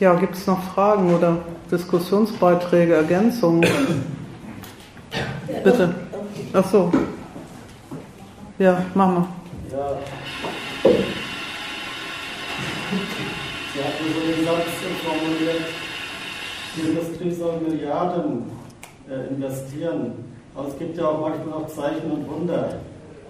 Ja, 0.00 0.14
gibt 0.14 0.34
es 0.34 0.48
noch 0.48 0.60
Fragen 0.74 1.14
oder 1.14 1.36
Diskussionsbeiträge, 1.70 2.94
Ergänzungen? 2.94 3.64
Bitte. 5.62 5.94
Ach 6.54 6.68
so. 6.68 6.90
Ja, 8.58 8.84
machen 8.94 9.28
wir. 9.70 9.78
Ja. 9.78 9.96
Sie 13.76 13.82
hatten 13.84 14.08
so 14.08 14.20
den 14.24 14.42
Satz 14.46 14.72
formuliert, 15.04 15.68
die 16.74 16.80
Industrie 16.88 17.30
soll 17.30 17.60
Milliarden 17.60 18.50
äh, 19.06 19.28
investieren. 19.28 20.24
Aber 20.54 20.68
es 20.68 20.78
gibt 20.78 20.96
ja 20.96 21.08
auch 21.08 21.20
manchmal 21.20 21.62
auch 21.62 21.66
Zeichen 21.66 22.10
und 22.10 22.26
Wunder. 22.26 22.78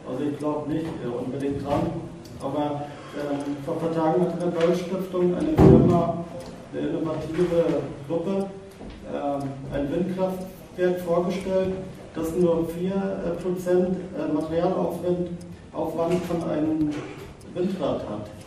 Also 0.08 0.22
ich 0.22 0.38
glaube 0.38 0.70
nicht 0.72 0.86
äh, 0.86 1.08
unbedingt 1.08 1.66
dran. 1.66 1.90
Aber 2.40 2.84
äh, 3.16 3.64
vor 3.64 3.74
ein 3.74 3.80
paar 3.80 3.92
Tagen 3.92 4.22
hat 4.22 4.40
eine 4.40 4.52
Böll-Stiftung 4.52 5.34
eine 5.34 5.52
Firma, 5.56 6.24
eine 6.72 6.88
innovative 6.90 7.82
Gruppe, 8.06 8.46
äh, 9.12 9.76
ein 9.76 9.90
Windkraftwerk 9.90 11.00
vorgestellt, 11.00 11.72
das 12.14 12.36
nur 12.36 12.68
4% 12.68 12.70
äh, 12.70 13.72
äh, 13.72 14.32
Materialaufwand 14.32 15.28
von 15.72 16.50
einem 16.50 16.94
Windrad 17.52 18.02
hat. 18.08 18.45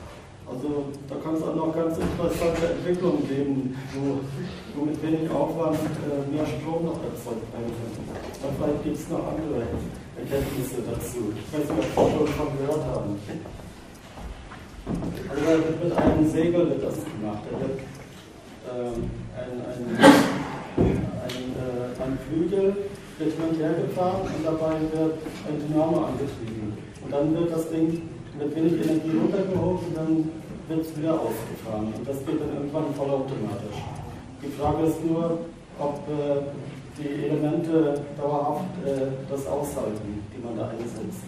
Also 0.50 0.90
da 1.08 1.16
kann 1.22 1.36
es 1.36 1.44
auch 1.44 1.54
noch 1.54 1.76
ganz 1.76 1.96
interessante 2.00 2.74
Entwicklungen 2.74 3.22
geben, 3.30 3.78
wo, 3.94 4.18
wo 4.74 4.86
mit 4.86 4.98
wenig 5.04 5.30
Aufwand 5.30 5.78
äh, 5.78 6.26
mehr 6.34 6.46
Strom 6.46 6.86
noch 6.90 6.98
erzeugt 7.06 7.46
werden 7.54 7.70
kann. 7.70 8.18
Aber 8.42 8.54
vielleicht 8.58 8.84
gibt 8.84 8.98
es 8.98 9.10
noch 9.10 9.30
andere 9.30 9.62
Erkenntnisse 10.18 10.82
dazu. 10.90 11.30
Ich 11.38 11.54
weiß 11.54 11.70
nicht, 11.70 11.86
ob 11.96 12.10
Sie 12.10 12.18
schon 12.18 12.34
von 12.34 12.50
gehört 12.58 12.84
haben. 12.90 13.14
Also 15.30 15.42
da 15.46 15.52
wird 15.54 15.84
mit 15.84 15.94
einem 15.94 16.28
Segel 16.28 16.70
wird 16.70 16.84
das 16.84 16.98
gemacht. 16.98 17.46
Da 17.46 17.54
wird 17.62 17.78
ähm, 18.74 19.06
ein, 19.38 19.54
ein, 19.54 20.02
ein, 21.30 21.46
äh, 21.62 22.04
ein 22.04 22.18
Flügel 22.26 22.90
wird 23.20 23.34
hin 23.34 23.44
und 23.52 23.60
her 23.60 23.74
gefahren 23.86 24.22
und 24.26 24.44
dabei 24.44 24.82
wird 24.82 25.14
ein 25.46 25.62
Dynamo 25.62 26.06
angetrieben. 26.10 26.74
Und 27.04 27.14
dann 27.14 27.36
wird 27.36 27.52
das 27.52 27.70
Ding 27.70 28.02
mit 28.40 28.56
wenig 28.56 28.74
Energie 28.74 29.18
runtergehoben 29.20 29.88
und 29.88 29.98
dann 29.98 30.32
wird 30.70 30.86
es 30.86 30.98
wieder 30.98 31.14
aufgefahren. 31.14 31.94
Und 31.98 32.08
das 32.08 32.18
geht 32.26 32.40
dann 32.40 32.54
irgendwann 32.56 32.94
vollautomatisch. 32.96 33.80
Die 34.42 34.52
Frage 34.60 34.88
ist 34.88 35.04
nur, 35.06 35.40
ob 35.80 36.00
äh, 36.08 36.42
die 36.98 37.26
Elemente 37.26 38.02
dauerhaft 38.18 38.72
äh, 38.86 39.12
das 39.30 39.46
aushalten, 39.48 40.24
die 40.32 40.44
man 40.44 40.58
da 40.58 40.70
einsetzt. 40.70 41.24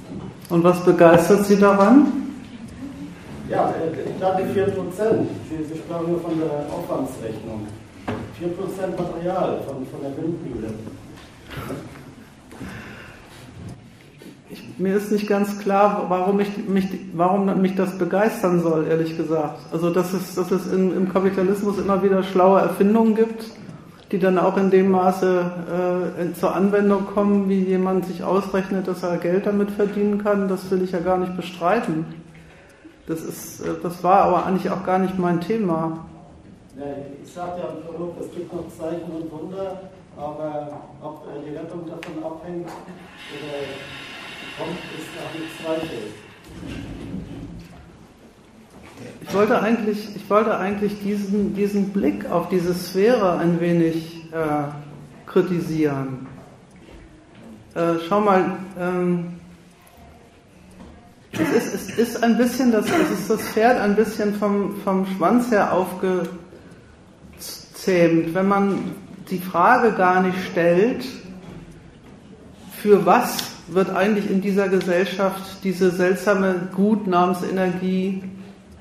Und 0.49 0.63
was 0.63 0.83
begeistert 0.85 1.45
Sie 1.45 1.59
daran? 1.59 2.07
Ja, 3.49 3.71
äh, 3.71 4.09
ich 4.09 4.17
glaube 4.17 4.45
4 4.53 4.63
Prozent. 4.67 5.27
Sie, 5.49 5.63
Sie 5.63 5.79
sprachen 5.79 6.11
nur 6.11 6.21
von 6.21 6.39
der 6.39 6.65
Aufwandsrechnung. 6.71 7.67
4 8.39 8.47
Prozent 8.49 8.97
Material 8.97 9.59
von, 9.67 9.85
von 9.87 10.01
der 10.01 10.15
Windmühle. 10.17 10.73
Mir 14.77 14.95
ist 14.95 15.11
nicht 15.11 15.27
ganz 15.27 15.59
klar, 15.59 16.05
warum, 16.09 16.39
ich, 16.39 16.67
mich, 16.67 16.87
warum 17.13 17.61
mich 17.61 17.75
das 17.75 17.97
begeistern 17.97 18.61
soll, 18.61 18.87
ehrlich 18.87 19.17
gesagt. 19.17 19.59
Also, 19.71 19.89
dass 19.89 20.13
es, 20.13 20.35
dass 20.35 20.51
es 20.51 20.71
in, 20.71 20.95
im 20.95 21.11
Kapitalismus 21.11 21.77
immer 21.79 22.03
wieder 22.03 22.23
schlaue 22.23 22.61
Erfindungen 22.61 23.15
gibt, 23.15 23.45
die 24.11 24.19
dann 24.19 24.37
auch 24.37 24.57
in 24.57 24.69
dem 24.69 24.91
Maße 24.91 25.51
äh, 26.19 26.33
zur 26.33 26.53
Anwendung 26.53 27.05
kommen, 27.05 27.47
wie 27.47 27.63
jemand 27.63 28.05
sich 28.05 28.23
ausrechnet, 28.23 28.87
dass 28.87 29.03
er 29.03 29.17
Geld 29.17 29.45
damit 29.45 29.71
verdienen 29.71 30.21
kann, 30.23 30.47
das 30.47 30.69
will 30.69 30.81
ich 30.81 30.91
ja 30.91 30.99
gar 30.99 31.17
nicht 31.17 31.35
bestreiten. 31.37 32.05
Das, 33.07 33.21
ist, 33.21 33.61
äh, 33.61 33.69
das 33.81 34.03
war 34.03 34.23
aber 34.23 34.45
eigentlich 34.45 34.69
auch 34.69 34.83
gar 34.83 34.99
nicht 34.99 35.17
mein 35.17 35.39
Thema. 35.41 36.05
Ich 37.23 37.33
sagte 37.33 37.61
ja 37.61 37.67
am 37.69 37.83
Produkt, 37.85 38.21
es 38.21 38.31
gibt 38.31 38.53
noch 38.53 38.67
Zeichen 38.69 39.11
und 39.11 39.31
Wunder, 39.31 39.81
aber 40.17 40.81
ob 41.01 41.27
äh, 41.27 41.49
die 41.49 41.55
Rettung 41.55 41.85
davon 41.85 42.23
abhängt 42.23 42.67
oder 42.67 44.10
kommt, 44.57 44.77
ist 44.97 45.09
nach 45.15 45.31
dem 45.33 45.47
Zweifel. 45.63 45.97
ich 49.31 49.33
wollte 49.33 49.61
eigentlich, 49.61 50.15
ich 50.15 50.29
wollte 50.29 50.57
eigentlich 50.57 50.99
diesen, 51.01 51.55
diesen 51.55 51.89
Blick 51.89 52.29
auf 52.29 52.49
diese 52.49 52.73
Sphäre 52.73 53.37
ein 53.37 53.61
wenig 53.61 54.25
äh, 54.33 54.63
kritisieren. 55.25 56.27
Äh, 57.75 57.93
schau 58.07 58.19
mal, 58.19 58.57
ähm, 58.77 59.39
es, 61.31 61.39
ist, 61.39 61.73
es 61.73 61.89
ist 61.97 62.23
ein 62.23 62.37
bisschen, 62.37 62.71
das, 62.73 62.87
es 62.87 63.19
ist 63.19 63.29
das 63.29 63.41
Pferd 63.41 63.79
ein 63.79 63.95
bisschen 63.95 64.35
vom, 64.35 64.81
vom 64.81 65.05
Schwanz 65.05 65.49
her 65.51 65.71
aufgezähmt, 65.71 66.33
wenn 68.33 68.47
man 68.49 68.91
die 69.29 69.39
Frage 69.39 69.93
gar 69.93 70.21
nicht 70.21 70.37
stellt, 70.51 71.05
für 72.81 73.05
was 73.05 73.51
wird 73.73 73.89
eigentlich 73.89 74.29
in 74.29 74.41
dieser 74.41 74.67
Gesellschaft 74.69 75.63
diese 75.63 75.91
seltsame 75.91 76.69
Gut 76.75 77.07
namens 77.07 77.43
Energie 77.43 78.23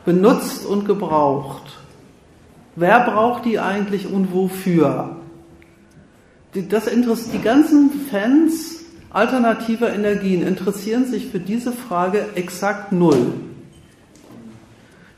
benutzt 0.04 0.66
und 0.66 0.86
gebraucht? 0.86 1.78
Wer 2.76 3.00
braucht 3.00 3.44
die 3.44 3.58
eigentlich 3.58 4.10
und 4.10 4.32
wofür? 4.32 5.16
Das 6.54 6.86
interessiert 6.86 7.34
die 7.34 7.42
ganzen 7.42 7.90
Fans 8.10 8.80
alternativer 9.10 9.92
Energien 9.92 10.46
interessieren 10.46 11.04
sich 11.04 11.26
für 11.26 11.40
diese 11.40 11.72
Frage 11.72 12.26
exakt 12.36 12.92
null. 12.92 13.32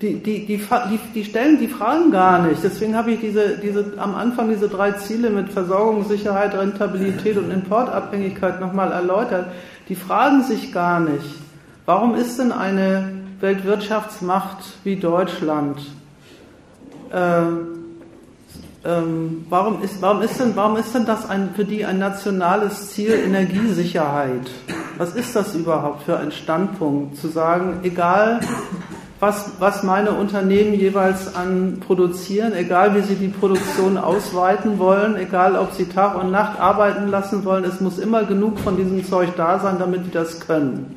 Die, 0.03 0.15
die, 0.17 0.47
die, 0.47 0.61
die, 1.15 1.25
stellen 1.25 1.61
die 1.61 1.69
Fragen 1.69 2.11
gar 2.11 2.43
nicht. 2.43 2.63
Deswegen 2.63 2.97
habe 2.97 3.13
ich 3.13 3.21
diese, 3.21 3.57
diese, 3.59 3.93
am 3.99 4.17
Anfang 4.17 4.49
diese 4.49 4.69
drei 4.69 4.93
Ziele 4.93 5.31
mit 5.31 5.51
Versorgungssicherheit, 5.53 6.55
Rentabilität 6.55 7.39
und 7.39 7.53
Importabhängigkeit 7.53 8.61
nochmal 8.61 8.91
erläutert. 8.91 9.47
Die 9.89 9.95
fragen 9.95 10.43
sich 10.43 10.73
gar 10.73 10.99
nicht, 10.99 11.37
warum 11.87 12.17
ist 12.17 12.41
denn 12.41 12.51
eine 12.51 13.13
Weltwirtschaftsmacht 13.41 14.59
wie 14.83 14.97
Deutschland 14.97 15.79
äh, 17.13 17.43
ähm, 18.85 19.47
warum, 19.49 19.81
ist, 19.83 20.03
warum, 20.03 20.23
ist 20.23 20.41
denn, 20.41 20.57
warum 20.57 20.77
ist 20.77 20.93
denn 20.93 21.07
das 21.07 21.29
ein, 21.31 21.51
für 21.55 21.65
die 21.65 21.85
ein 21.85 22.01
nationales 22.01 22.91
Ziel 22.91 23.13
Energiesicherheit? 23.13 24.51
Was 24.99 25.15
ist 25.15 25.37
das 25.37 25.55
überhaupt 25.55 26.03
für 26.03 26.19
ein 26.19 26.33
Standpunkt? 26.33 27.17
Zu 27.17 27.29
sagen, 27.29 27.79
egal 27.85 28.41
was, 29.23 29.53
was 29.61 29.85
meine 29.85 30.11
Unternehmen 30.11 30.75
jeweils 30.75 31.37
an 31.37 31.79
produzieren, 31.79 32.53
egal 32.55 32.97
wie 32.97 33.03
sie 33.03 33.15
die 33.15 33.29
Produktion 33.29 33.97
ausweiten 33.97 34.81
wollen, 34.81 35.15
egal 35.15 35.55
ob 35.55 35.71
sie 35.71 35.85
Tag 35.85 36.21
und 36.21 36.33
Nacht 36.33 36.59
arbeiten 36.59 37.07
lassen 37.07 37.45
wollen, 37.45 37.63
es 37.63 37.81
muss 37.81 38.01
immer 38.01 38.25
genug 38.25 38.59
von 38.59 38.77
diesem 38.77 39.05
Zeug 39.05 39.29
da 39.37 39.61
sein, 39.61 39.79
damit 39.79 40.07
die 40.07 40.11
das 40.11 40.41
können. 40.41 40.97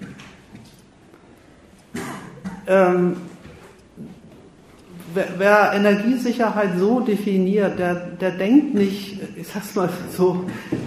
Ähm, 2.65 3.17
wer, 5.37 5.73
Energiesicherheit 5.73 6.77
so 6.77 6.99
definiert, 6.99 7.79
der, 7.79 7.95
der 7.95 8.31
denkt 8.31 8.73
nicht, 8.73 9.19
ich 9.35 9.47
sag's 9.47 9.75
mal 9.75 9.89
so, 10.15 10.45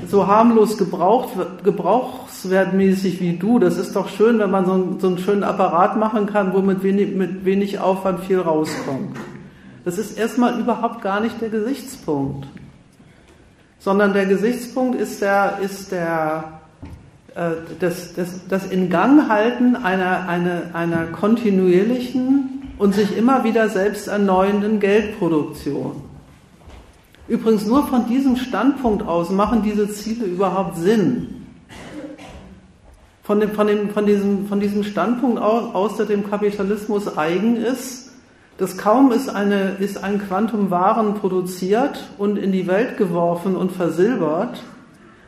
so 0.08 0.26
harmlos 0.26 0.78
gebraucht, 0.78 1.30
gebrauchswertmäßig 1.64 3.20
wie 3.20 3.36
du. 3.36 3.58
Das 3.58 3.76
ist 3.76 3.96
doch 3.96 4.08
schön, 4.08 4.38
wenn 4.38 4.50
man 4.50 4.66
so, 4.66 4.72
einen, 4.72 5.00
so 5.00 5.08
einen 5.08 5.18
schönen 5.18 5.44
Apparat 5.44 5.96
machen 5.96 6.26
kann, 6.26 6.52
wo 6.52 6.60
mit 6.60 6.82
wenig, 6.82 7.14
mit 7.14 7.44
wenig 7.44 7.78
Aufwand 7.78 8.20
viel 8.20 8.40
rauskommt. 8.40 9.16
Das 9.84 9.98
ist 9.98 10.18
erstmal 10.18 10.60
überhaupt 10.60 11.02
gar 11.02 11.20
nicht 11.20 11.40
der 11.40 11.48
Gesichtspunkt. 11.48 12.46
Sondern 13.78 14.12
der 14.12 14.26
Gesichtspunkt 14.26 15.00
ist 15.00 15.22
der, 15.22 15.58
ist 15.62 15.92
der, 15.92 16.60
äh, 17.34 17.50
das, 17.78 18.14
das, 18.14 18.46
das 18.48 18.70
Inganghalten 18.70 19.76
einer, 19.76 20.28
einer, 20.28 20.74
einer 20.74 21.06
kontinuierlichen 21.06 22.57
und 22.78 22.94
sich 22.94 23.16
immer 23.16 23.44
wieder 23.44 23.68
selbst 23.68 24.08
erneuenden 24.08 24.80
Geldproduktion. 24.80 26.02
Übrigens 27.26 27.66
nur 27.66 27.86
von 27.86 28.06
diesem 28.06 28.36
Standpunkt 28.36 29.06
aus 29.06 29.30
machen 29.30 29.62
diese 29.62 29.90
Ziele 29.90 30.24
überhaupt 30.24 30.76
Sinn. 30.76 31.44
Von, 33.22 33.40
dem, 33.40 33.50
von, 33.50 33.66
dem, 33.66 33.90
von, 33.90 34.06
diesem, 34.06 34.46
von 34.46 34.60
diesem 34.60 34.84
Standpunkt 34.84 35.38
aus, 35.38 35.74
aus, 35.74 35.96
der 35.98 36.06
dem 36.06 36.30
Kapitalismus 36.30 37.18
eigen 37.18 37.56
ist, 37.56 38.12
dass 38.56 38.78
kaum 38.78 39.12
ist, 39.12 39.28
eine, 39.28 39.76
ist 39.78 40.02
ein 40.02 40.18
Quantum 40.26 40.70
Waren 40.70 41.14
produziert 41.14 42.08
und 42.16 42.38
in 42.38 42.52
die 42.52 42.66
Welt 42.66 42.96
geworfen 42.96 43.54
und 43.54 43.72
versilbert 43.72 44.62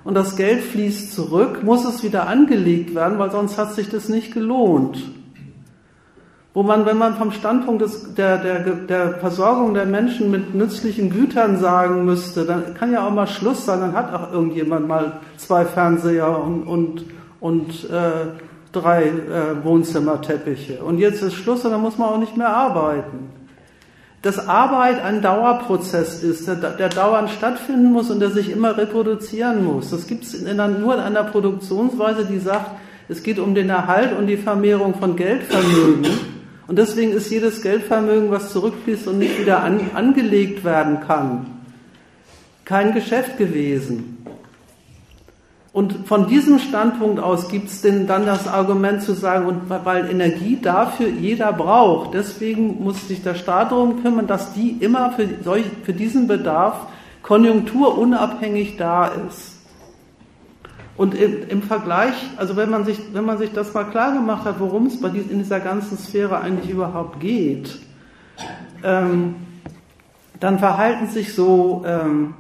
und 0.03 0.15
das 0.15 0.37
Geld 0.37 0.63
fließt 0.63 1.15
zurück, 1.15 1.63
muss 1.63 1.85
es 1.85 2.03
wieder 2.03 2.27
angelegt 2.27 2.95
werden, 2.95 3.19
weil 3.19 3.31
sonst 3.31 3.59
hat 3.59 3.75
sich 3.75 3.91
das 3.91 4.09
nicht 4.09 4.33
gelohnt 4.33 5.03
wo 6.53 6.65
man, 6.65 6.85
wenn 6.85 6.99
man 6.99 7.15
vom 7.15 7.31
Standpunkt 7.31 7.83
des, 7.83 8.15
der, 8.15 8.39
der, 8.39 8.61
der 8.61 9.15
Versorgung 9.15 9.73
der 9.75 9.87
Menschen 9.87 10.31
mit 10.31 10.55
nützlichen 10.55 11.11
Gütern 11.11 11.59
sagen 11.59 12.05
müsste, 12.05 12.45
dann 12.45 12.75
kann 12.75 12.93
ja 12.93 13.07
auch 13.07 13.13
mal 13.13 13.29
Schluss 13.29 13.65
sein, 13.65 13.81
dann 13.81 13.95
hat 13.95 14.13
auch 14.13 14.33
irgendjemand 14.33 14.89
mal 14.89 15.21
zwei 15.37 15.65
Fernseher 15.65 16.43
und, 16.43 16.65
und, 16.65 17.05
und 17.39 17.89
äh, 17.91 18.33
drei 18.73 19.05
äh, 19.05 19.65
Wohnzimmerteppiche. 19.65 20.83
Und 20.83 20.99
jetzt 20.99 21.23
ist 21.23 21.35
Schluss 21.35 21.65
und 21.65 21.71
dann 21.71 21.83
muss 21.83 21.99
man 21.99 22.09
auch 22.09 22.19
nicht 22.19 22.37
mehr 22.37 22.49
arbeiten. 22.49 23.31
Dass 24.23 24.49
Arbeit 24.49 25.03
ein 25.03 25.23
Dauerprozess 25.23 26.23
ist, 26.25 26.49
der, 26.49 26.57
der 26.57 26.89
dauernd 26.89 27.31
stattfinden 27.31 27.93
muss 27.93 28.11
und 28.11 28.21
der 28.21 28.31
sich 28.31 28.51
immer 28.51 28.77
reproduzieren 28.77 29.65
muss. 29.65 29.91
Das 29.91 30.07
gibt 30.09 30.25
es 30.25 30.43
nur 30.43 30.95
in 30.95 31.01
einer 31.01 31.25
Produktionsweise, 31.25 32.27
die 32.27 32.39
sagt, 32.39 32.73
es 33.09 33.23
geht 33.23 33.39
um 33.39 33.55
den 33.55 33.71
Erhalt 33.71 34.17
und 34.19 34.27
die 34.27 34.37
Vermehrung 34.37 34.95
von 34.95 35.17
Geldvermögen 35.17 36.40
und 36.71 36.77
deswegen 36.77 37.11
ist 37.11 37.29
jedes 37.33 37.63
Geldvermögen, 37.63 38.31
was 38.31 38.53
zurückfließt 38.53 39.09
und 39.09 39.19
nicht 39.19 39.41
wieder 39.41 39.65
an, 39.65 39.91
angelegt 39.93 40.63
werden 40.63 41.01
kann, 41.01 41.47
kein 42.65 42.95
Geschäft 42.95 43.39
gewesen. 43.39 44.25
Und 45.73 46.07
von 46.07 46.29
diesem 46.29 46.61
Standpunkt 46.61 47.19
aus 47.19 47.49
gibt 47.49 47.71
es 47.71 47.83
denn 47.83 48.07
dann 48.07 48.25
das 48.25 48.47
Argument 48.47 49.03
zu 49.03 49.15
sagen, 49.15 49.47
und 49.47 49.69
weil 49.69 50.09
Energie 50.09 50.61
dafür 50.63 51.09
jeder 51.09 51.53
braucht, 51.53 52.15
deswegen 52.15 52.85
muss 52.85 53.09
sich 53.09 53.21
der 53.25 53.35
Staat 53.35 53.73
darum 53.73 54.01
kümmern, 54.05 54.29
dass 54.29 54.53
die 54.53 54.77
immer 54.79 55.11
für, 55.11 55.27
solch, 55.43 55.65
für 55.83 55.93
diesen 55.93 56.29
Bedarf 56.29 56.87
konjunkturunabhängig 57.23 58.77
da 58.77 59.09
ist. 59.09 59.60
Und 61.01 61.15
im, 61.15 61.49
im, 61.49 61.63
Vergleich, 61.63 62.13
also 62.37 62.57
wenn 62.57 62.69
man, 62.69 62.85
sich, 62.85 63.01
wenn 63.15 63.25
man 63.25 63.39
sich 63.39 63.55
das 63.55 63.73
mal 63.73 63.85
klar 63.85 64.13
gemacht 64.13 64.45
hat, 64.45 64.61
worum 64.61 64.85
es 64.85 65.01
bei 65.01 65.09
dies, 65.09 65.31
in 65.31 65.39
dieser 65.39 65.59
ganzen 65.59 65.97
Sphäre 65.97 66.43
eigentlich 66.43 66.69
überhaupt 66.69 67.21
geht, 67.21 67.79
ähm, 68.85 69.37
dann 70.41 70.59
verhalten 70.59 71.07
sich 71.07 71.33
so, 71.33 71.85
ähm, 71.87 72.35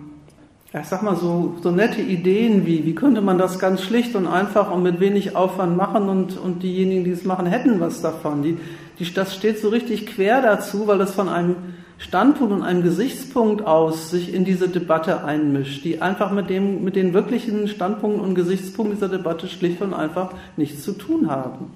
ich 0.78 0.86
sag 0.86 1.02
mal 1.02 1.16
so, 1.16 1.54
so 1.62 1.70
nette 1.70 2.02
Ideen 2.02 2.66
wie, 2.66 2.84
wie 2.84 2.94
könnte 2.94 3.22
man 3.22 3.38
das 3.38 3.58
ganz 3.58 3.80
schlicht 3.80 4.14
und 4.14 4.26
einfach 4.26 4.70
und 4.70 4.82
mit 4.82 5.00
wenig 5.00 5.34
Aufwand 5.34 5.78
machen 5.78 6.10
und, 6.10 6.36
und 6.36 6.62
diejenigen, 6.62 7.04
die 7.04 7.12
es 7.12 7.24
machen, 7.24 7.46
hätten 7.46 7.80
was 7.80 8.02
davon. 8.02 8.42
Die, 8.42 8.58
die, 9.00 9.12
das 9.12 9.34
steht 9.34 9.58
so 9.58 9.70
richtig 9.70 10.06
quer 10.06 10.42
dazu, 10.42 10.86
weil 10.86 10.98
das 10.98 11.12
von 11.12 11.28
einem 11.28 11.56
Standpunkt 11.98 12.52
und 12.52 12.62
einem 12.62 12.82
Gesichtspunkt 12.82 13.66
aus 13.66 14.10
sich 14.10 14.32
in 14.32 14.44
diese 14.44 14.68
Debatte 14.68 15.24
einmischt, 15.24 15.84
die 15.84 16.00
einfach 16.00 16.30
mit 16.30 16.48
dem, 16.48 16.84
mit 16.84 16.96
den 16.96 17.12
wirklichen 17.12 17.68
Standpunkten 17.68 18.22
und 18.22 18.34
Gesichtspunkten 18.34 18.96
dieser 18.96 19.08
Debatte 19.08 19.48
schlicht 19.48 19.82
und 19.82 19.92
einfach 19.92 20.32
nichts 20.56 20.82
zu 20.82 20.92
tun 20.92 21.30
haben. 21.30 21.72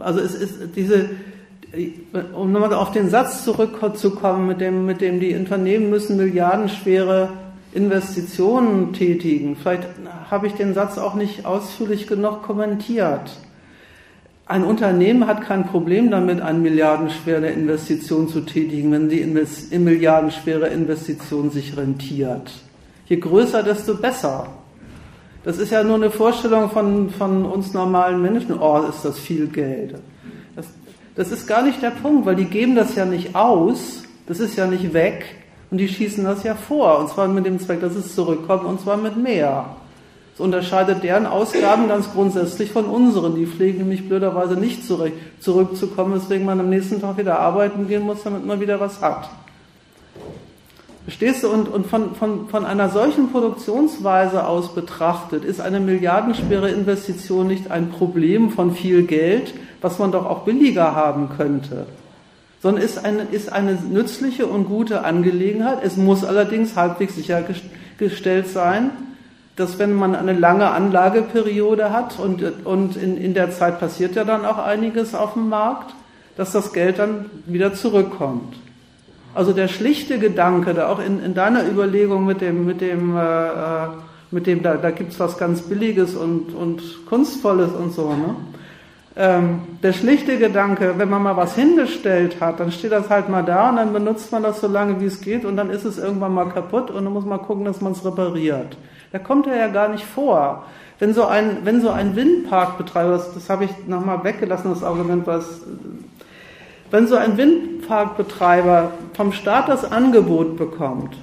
Also 0.00 0.20
es 0.20 0.34
ist 0.34 0.76
diese, 0.76 1.10
um 2.34 2.52
nochmal 2.52 2.72
auf 2.74 2.92
den 2.92 3.10
Satz 3.10 3.44
zurückzukommen, 3.44 4.46
mit 4.46 4.60
dem, 4.60 4.86
mit 4.86 5.00
dem 5.00 5.20
die 5.20 5.34
Unternehmen 5.34 5.90
müssen 5.90 6.16
milliardenschwere 6.16 7.30
Investitionen 7.74 8.92
tätigen. 8.92 9.56
Vielleicht 9.56 9.88
habe 10.30 10.46
ich 10.46 10.54
den 10.54 10.74
Satz 10.74 10.96
auch 10.96 11.14
nicht 11.14 11.44
ausführlich 11.44 12.06
genug 12.06 12.42
kommentiert. 12.42 13.30
Ein 14.46 14.64
Unternehmen 14.64 15.26
hat 15.26 15.40
kein 15.40 15.66
Problem 15.66 16.10
damit, 16.10 16.42
eine 16.42 16.58
milliardenschwere 16.58 17.48
Investition 17.48 18.28
zu 18.28 18.42
tätigen, 18.42 18.92
wenn 18.92 19.08
die 19.08 19.20
in 19.20 19.84
milliardenschwere 19.84 20.68
Investition 20.68 21.50
sich 21.50 21.76
rentiert. 21.76 22.52
Je 23.06 23.16
größer, 23.16 23.62
desto 23.62 23.94
besser. 23.94 24.48
Das 25.44 25.58
ist 25.58 25.70
ja 25.70 25.82
nur 25.82 25.96
eine 25.96 26.10
Vorstellung 26.10 26.70
von, 26.70 27.08
von 27.10 27.46
uns 27.46 27.72
normalen 27.72 28.20
Menschen. 28.20 28.58
Oh, 28.58 28.82
ist 28.88 29.04
das 29.04 29.18
viel 29.18 29.46
Geld. 29.46 29.94
Das, 30.56 30.66
das 31.14 31.32
ist 31.32 31.46
gar 31.46 31.62
nicht 31.62 31.82
der 31.82 31.90
Punkt, 31.90 32.26
weil 32.26 32.36
die 32.36 32.46
geben 32.46 32.76
das 32.76 32.94
ja 32.96 33.06
nicht 33.06 33.34
aus. 33.34 34.02
Das 34.26 34.40
ist 34.40 34.56
ja 34.56 34.66
nicht 34.66 34.92
weg. 34.92 35.24
Und 35.70 35.78
die 35.78 35.88
schießen 35.88 36.24
das 36.24 36.44
ja 36.44 36.54
vor. 36.54 36.98
Und 36.98 37.08
zwar 37.08 37.28
mit 37.28 37.46
dem 37.46 37.58
Zweck, 37.58 37.80
dass 37.80 37.94
es 37.94 38.14
zurückkommt. 38.14 38.64
Und 38.64 38.80
zwar 38.80 38.98
mit 38.98 39.16
mehr. 39.16 39.76
Es 40.34 40.40
unterscheidet 40.40 41.04
deren 41.04 41.26
Ausgaben 41.26 41.86
ganz 41.86 42.12
grundsätzlich 42.12 42.72
von 42.72 42.86
unseren. 42.86 43.36
Die 43.36 43.46
pflegen 43.46 43.78
nämlich 43.78 44.08
blöderweise 44.08 44.54
nicht 44.54 44.84
zurück, 44.84 45.12
zurückzukommen, 45.38 46.14
weswegen 46.14 46.44
man 46.44 46.58
am 46.58 46.70
nächsten 46.70 47.00
Tag 47.00 47.18
wieder 47.18 47.38
arbeiten 47.38 47.86
gehen 47.86 48.02
muss, 48.02 48.24
damit 48.24 48.44
man 48.44 48.60
wieder 48.60 48.80
was 48.80 49.00
hat. 49.00 49.30
Verstehst 51.04 51.44
du? 51.44 51.50
Und, 51.50 51.68
und 51.68 51.86
von, 51.86 52.16
von, 52.16 52.48
von 52.48 52.64
einer 52.64 52.88
solchen 52.88 53.30
Produktionsweise 53.30 54.46
aus 54.46 54.74
betrachtet, 54.74 55.44
ist 55.44 55.60
eine 55.60 55.78
milliardenschwere 55.78 56.70
Investition 56.70 57.46
nicht 57.46 57.70
ein 57.70 57.90
Problem 57.90 58.50
von 58.50 58.72
viel 58.72 59.04
Geld, 59.04 59.54
was 59.82 60.00
man 60.00 60.10
doch 60.10 60.26
auch 60.26 60.40
billiger 60.40 60.96
haben 60.96 61.28
könnte. 61.36 61.86
sondern 62.60 62.82
ist 62.82 63.04
eine, 63.04 63.24
ist 63.24 63.52
eine 63.52 63.74
nützliche 63.74 64.46
und 64.46 64.64
gute 64.64 65.04
Angelegenheit. 65.04 65.80
Es 65.84 65.98
muss 65.98 66.24
allerdings 66.24 66.74
halbwegs 66.74 67.14
sichergestellt 67.14 68.48
sein, 68.48 68.90
dass 69.56 69.78
wenn 69.78 69.94
man 69.94 70.14
eine 70.16 70.32
lange 70.32 70.70
Anlageperiode 70.70 71.92
hat 71.92 72.18
und, 72.18 72.42
und 72.64 72.96
in, 72.96 73.16
in 73.16 73.34
der 73.34 73.50
Zeit 73.50 73.78
passiert 73.78 74.16
ja 74.16 74.24
dann 74.24 74.44
auch 74.44 74.58
einiges 74.58 75.14
auf 75.14 75.34
dem 75.34 75.48
Markt, 75.48 75.94
dass 76.36 76.52
das 76.52 76.72
Geld 76.72 76.98
dann 76.98 77.26
wieder 77.46 77.74
zurückkommt. 77.74 78.56
Also 79.34 79.52
der 79.52 79.68
schlichte 79.68 80.18
Gedanke, 80.18 80.74
da 80.74 80.88
auch 80.88 81.00
in, 81.00 81.22
in 81.22 81.34
deiner 81.34 81.66
Überlegung 81.68 82.24
mit 82.24 82.40
dem, 82.40 82.66
mit 82.66 82.80
dem, 82.80 83.16
äh, 83.16 83.46
äh 83.46 83.88
mit 84.30 84.48
dem 84.48 84.62
da, 84.64 84.74
da 84.74 84.90
gibt's 84.90 85.20
was 85.20 85.38
ganz 85.38 85.62
Billiges 85.62 86.16
und, 86.16 86.54
und 86.54 87.06
Kunstvolles 87.06 87.70
und 87.72 87.92
so, 87.92 88.08
ne? 88.08 88.34
Ähm, 89.16 89.60
der 89.80 89.92
schlichte 89.92 90.38
Gedanke, 90.38 90.94
wenn 90.96 91.08
man 91.08 91.22
mal 91.22 91.36
was 91.36 91.54
hingestellt 91.54 92.40
hat, 92.40 92.58
dann 92.58 92.72
steht 92.72 92.90
das 92.90 93.10
halt 93.10 93.28
mal 93.28 93.44
da 93.44 93.70
und 93.70 93.76
dann 93.76 93.92
benutzt 93.92 94.32
man 94.32 94.42
das 94.42 94.60
so 94.60 94.66
lange, 94.66 95.00
wie 95.00 95.04
es 95.04 95.20
geht 95.20 95.44
und 95.44 95.56
dann 95.56 95.70
ist 95.70 95.84
es 95.84 95.98
irgendwann 95.98 96.34
mal 96.34 96.48
kaputt 96.48 96.90
und 96.90 97.04
dann 97.04 97.12
muss 97.12 97.24
man 97.24 97.40
gucken, 97.40 97.64
dass 97.64 97.80
man 97.80 97.92
es 97.92 98.04
repariert. 98.04 98.76
Da 99.14 99.20
kommt 99.20 99.46
er 99.46 99.56
ja 99.56 99.68
gar 99.68 99.90
nicht 99.90 100.04
vor. 100.04 100.64
Wenn 100.98 101.14
so 101.14 101.24
ein, 101.24 101.58
wenn 101.62 101.80
so 101.80 101.88
ein 101.88 102.16
Windparkbetreiber, 102.16 103.12
das, 103.12 103.32
das 103.32 103.48
habe 103.48 103.66
ich 103.66 103.70
nochmal 103.86 104.24
weggelassen, 104.24 104.70
das 104.70 104.82
Argument, 104.82 105.24
was, 105.24 105.60
wenn 106.90 107.06
so 107.06 107.14
ein 107.14 107.36
Windparkbetreiber 107.36 108.90
vom 109.12 109.32
Staat 109.32 109.68
das 109.68 109.84
Angebot 109.84 110.56
bekommt, 110.56 111.16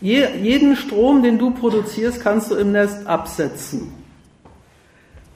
je, 0.00 0.28
jeden 0.40 0.76
Strom, 0.76 1.24
den 1.24 1.40
du 1.40 1.50
produzierst, 1.50 2.22
kannst 2.22 2.52
du 2.52 2.54
im 2.54 2.70
Nest 2.70 3.08
absetzen. 3.08 3.92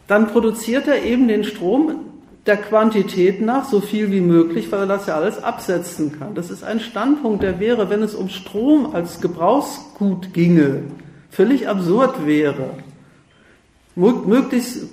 Dann 0.06 0.28
produziert 0.28 0.86
er 0.86 1.02
eben 1.02 1.26
den 1.26 1.42
Strom 1.42 2.11
der 2.46 2.56
Quantität 2.56 3.40
nach 3.40 3.64
so 3.64 3.80
viel 3.80 4.10
wie 4.10 4.20
möglich, 4.20 4.72
weil 4.72 4.80
er 4.80 4.86
das 4.86 5.06
ja 5.06 5.14
alles 5.14 5.42
absetzen 5.42 6.18
kann. 6.18 6.34
Das 6.34 6.50
ist 6.50 6.64
ein 6.64 6.80
Standpunkt, 6.80 7.42
der 7.42 7.60
wäre, 7.60 7.88
wenn 7.88 8.02
es 8.02 8.14
um 8.14 8.28
Strom 8.28 8.94
als 8.94 9.20
Gebrauchsgut 9.20 10.32
ginge, 10.32 10.82
völlig 11.30 11.68
absurd 11.68 12.26
wäre. 12.26 12.70
Möglichst, 13.94 14.88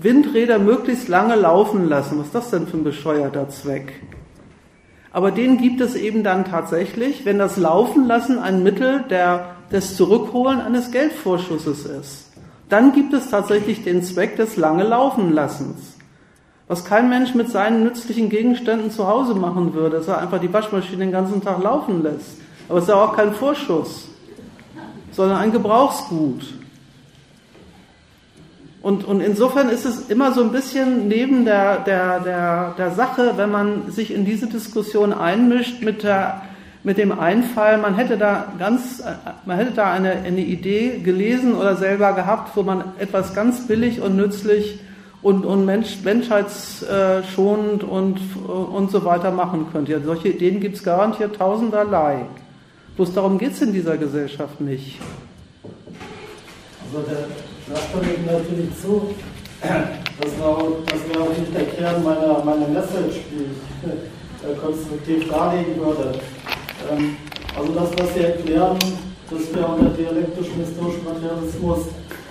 Windräder 0.00 0.58
möglichst 0.58 1.08
lange 1.08 1.34
laufen 1.34 1.88
lassen. 1.88 2.18
Was 2.18 2.26
ist 2.26 2.34
das 2.34 2.50
denn 2.50 2.66
für 2.68 2.78
ein 2.78 2.84
bescheuerter 2.84 3.48
Zweck? 3.48 4.00
Aber 5.10 5.30
den 5.30 5.58
gibt 5.58 5.80
es 5.80 5.94
eben 5.94 6.22
dann 6.22 6.44
tatsächlich, 6.44 7.24
wenn 7.24 7.38
das 7.38 7.56
Laufen 7.56 8.06
lassen 8.06 8.38
ein 8.38 8.62
Mittel 8.62 9.04
der, 9.10 9.56
des 9.72 9.96
Zurückholen 9.96 10.60
eines 10.60 10.90
Geldvorschusses 10.92 11.84
ist. 11.84 12.32
Dann 12.68 12.92
gibt 12.92 13.12
es 13.12 13.28
tatsächlich 13.28 13.82
den 13.82 14.02
Zweck 14.02 14.36
des 14.36 14.56
lange 14.56 14.84
Laufen 14.84 15.32
Lassens. 15.32 15.97
Was 16.68 16.84
kein 16.84 17.08
Mensch 17.08 17.34
mit 17.34 17.50
seinen 17.50 17.82
nützlichen 17.82 18.28
Gegenständen 18.28 18.90
zu 18.90 19.08
Hause 19.08 19.34
machen 19.34 19.72
würde, 19.72 19.96
dass 19.96 20.08
er 20.08 20.18
einfach 20.18 20.38
die 20.38 20.52
Waschmaschine 20.52 20.98
den 20.98 21.12
ganzen 21.12 21.42
Tag 21.42 21.62
laufen 21.62 22.02
lässt. 22.02 22.38
Aber 22.68 22.78
es 22.78 22.84
ist 22.84 22.90
ja 22.90 23.02
auch 23.02 23.16
kein 23.16 23.32
Vorschuss, 23.32 24.08
sondern 25.10 25.38
ein 25.38 25.50
Gebrauchsgut. 25.50 26.42
Und, 28.82 29.04
und 29.04 29.20
insofern 29.20 29.70
ist 29.70 29.86
es 29.86 30.08
immer 30.08 30.32
so 30.32 30.42
ein 30.42 30.52
bisschen 30.52 31.08
neben 31.08 31.46
der, 31.46 31.78
der, 31.78 32.20
der, 32.20 32.74
der 32.76 32.90
Sache, 32.92 33.32
wenn 33.36 33.50
man 33.50 33.90
sich 33.90 34.12
in 34.12 34.24
diese 34.24 34.46
Diskussion 34.46 35.12
einmischt 35.12 35.82
mit, 35.82 36.02
der, 36.02 36.42
mit 36.84 36.98
dem 36.98 37.18
Einfall, 37.18 37.78
man 37.78 37.96
hätte 37.96 38.18
da 38.18 38.52
ganz, 38.58 39.02
man 39.46 39.56
hätte 39.56 39.72
da 39.72 39.90
eine, 39.90 40.12
eine 40.12 40.40
Idee 40.40 41.00
gelesen 41.02 41.54
oder 41.54 41.76
selber 41.76 42.12
gehabt, 42.12 42.54
wo 42.56 42.62
man 42.62 42.84
etwas 42.98 43.34
ganz 43.34 43.66
billig 43.66 44.00
und 44.00 44.16
nützlich 44.16 44.78
und, 45.22 45.44
und 45.44 45.64
Mensch, 45.64 45.98
menschheitsschonend 46.04 47.84
und, 47.84 48.20
und 48.46 48.90
so 48.90 49.04
weiter 49.04 49.30
machen 49.30 49.66
könnte. 49.72 49.92
Ja, 49.92 50.00
solche 50.00 50.28
Ideen 50.28 50.60
gibt 50.60 50.76
es 50.76 50.82
garantiert 50.82 51.36
tausenderlei. 51.36 52.26
Bloß 52.96 53.14
darum 53.14 53.38
geht 53.38 53.52
es 53.52 53.62
in 53.62 53.72
dieser 53.72 53.96
Gesellschaft 53.96 54.60
nicht. 54.60 54.98
Also 56.92 57.06
da 57.06 57.74
ich 58.02 58.26
natürlich 58.26 58.70
zu. 58.80 59.14
Das 59.60 60.40
war, 60.40 60.62
das 60.86 61.08
wäre 61.08 61.22
auch 61.24 61.36
nicht 61.36 61.54
der 61.54 61.64
Kern 61.64 62.02
meiner, 62.02 62.44
meiner 62.44 62.68
Message, 62.68 63.22
die 63.30 63.44
ich 63.44 64.48
äh, 64.48 64.54
konstruktiv 64.54 65.28
darlegen 65.28 65.76
würde. 65.76 66.18
Ähm, 66.90 67.16
also 67.56 67.72
das, 67.72 67.90
was 67.98 68.14
Sie 68.14 68.20
erklären, 68.20 68.78
dass 69.30 69.54
wir 69.54 69.68
unter 69.68 69.90
dialektischen 69.90 70.54
historischen 70.64 71.04
Materialismus 71.04 71.86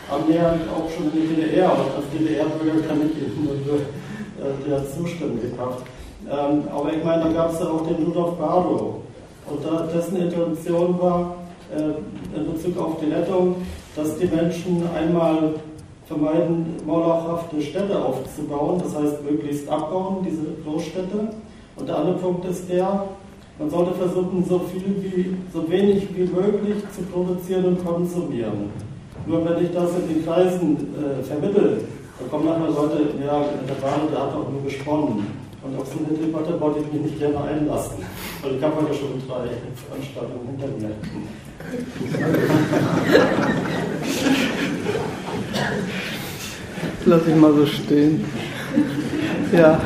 annähernd 0.09 0.61
auch 0.69 0.89
schon 0.89 1.11
die 1.11 1.27
DDR, 1.27 1.71
und 1.71 1.95
als 1.95 2.09
DDR-Bürger 2.13 2.87
kann 2.87 3.01
ich 3.05 3.17
Ihnen 3.17 3.45
nur 3.65 3.75
äh, 3.75 4.69
der 4.69 4.89
zustimmen 4.89 5.39
gehabt. 5.41 5.83
Ähm, 6.29 6.63
aber 6.73 6.93
ich 6.93 7.03
meine, 7.03 7.23
da 7.23 7.31
gab 7.31 7.53
es 7.53 7.59
ja 7.59 7.67
auch 7.67 7.85
den 7.87 8.05
Rudolf 8.05 8.37
Bardo. 8.37 9.01
Und 9.49 9.65
da, 9.65 9.87
dessen 9.93 10.17
Intention 10.17 10.99
war, 10.99 11.35
äh, 11.75 12.37
in 12.37 12.51
Bezug 12.51 12.77
auf 12.77 12.99
die 12.99 13.11
Rettung, 13.11 13.55
dass 13.95 14.17
die 14.17 14.27
Menschen 14.27 14.83
einmal 14.95 15.53
vermeiden, 16.07 16.65
mauerhafte 16.85 17.61
Städte 17.61 17.97
aufzubauen, 17.97 18.81
das 18.81 18.95
heißt 18.95 19.23
möglichst 19.23 19.67
abbauen, 19.69 20.25
diese 20.25 20.43
Großstädte. 20.63 21.29
Und 21.75 21.87
der 21.87 21.97
andere 21.97 22.15
Punkt 22.15 22.45
ist 22.45 22.69
der, 22.69 23.05
man 23.59 23.69
sollte 23.69 23.93
versuchen, 23.95 24.45
so 24.47 24.59
viel 24.59 24.95
wie, 25.01 25.35
so 25.53 25.69
wenig 25.69 26.07
wie 26.15 26.25
möglich 26.25 26.83
zu 26.95 27.01
produzieren 27.11 27.65
und 27.65 27.85
konsumieren. 27.85 28.69
Nur 29.25 29.43
wenn 29.45 29.65
ich 29.65 29.73
das 29.73 29.91
in 29.95 30.07
den 30.07 30.25
Kreisen 30.25 30.77
äh, 30.95 31.23
vermittle, 31.23 31.81
dann 32.19 32.29
kommen 32.29 32.45
nachher 32.45 32.69
Leute, 32.69 32.97
ja, 33.25 33.43
der 33.67 33.73
Bade, 33.75 34.07
der 34.11 34.21
hat 34.21 34.33
doch 34.33 34.51
nur 34.51 34.63
gesponnen. 34.63 35.25
Und 35.63 35.79
auf 35.79 35.87
so 35.87 35.99
eine 35.99 36.09
Debatte 36.17 36.59
wollte 36.59 36.79
ich 36.79 36.91
mich 36.93 37.03
nicht 37.03 37.19
gerne 37.19 37.39
einlassen. 37.41 37.97
Weil 38.41 38.55
ich 38.55 38.63
habe 38.63 38.87
ja 38.87 38.93
schon 38.93 39.21
drei 39.27 39.49
Veranstaltungen 39.75 40.47
hinter 40.47 40.67
mir. 40.77 40.89
Lass 47.05 47.27
ich 47.27 47.35
mal 47.35 47.53
so 47.53 47.65
stehen. 47.65 48.25
Ja. 49.51 49.81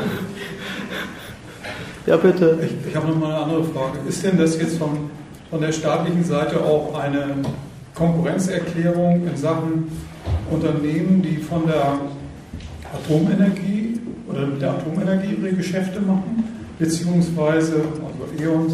Ja, 2.05 2.17
bitte. 2.17 2.59
Ich, 2.63 2.73
ich 2.89 2.95
habe 2.95 3.07
noch 3.07 3.17
mal 3.17 3.33
eine 3.33 3.43
andere 3.43 3.63
Frage. 3.63 3.97
Ist 4.07 4.23
denn 4.23 4.37
das 4.37 4.59
jetzt 4.59 4.77
von, 4.77 5.09
von 5.49 5.61
der 5.61 5.71
staatlichen 5.71 6.23
Seite 6.23 6.63
auch 6.63 6.93
eine 6.99 7.37
Konkurrenzerklärung 8.01 9.27
in 9.27 9.37
Sachen 9.37 9.85
Unternehmen, 10.49 11.21
die 11.21 11.37
von 11.37 11.67
der 11.67 11.99
Atomenergie 12.91 13.99
oder 14.27 14.47
mit 14.47 14.59
der 14.59 14.71
Atomenergie 14.71 15.35
ihre 15.39 15.53
Geschäfte 15.53 16.01
machen, 16.01 16.43
beziehungsweise 16.79 17.75
also 17.75 18.43
E.ON 18.43 18.71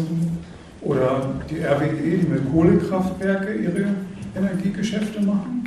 oder 0.80 1.28
die 1.50 1.58
RWE, 1.58 2.16
die 2.16 2.26
mit 2.26 2.50
Kohlekraftwerke 2.50 3.52
ihre 3.52 3.96
Energiegeschäfte 4.34 5.20
machen? 5.20 5.57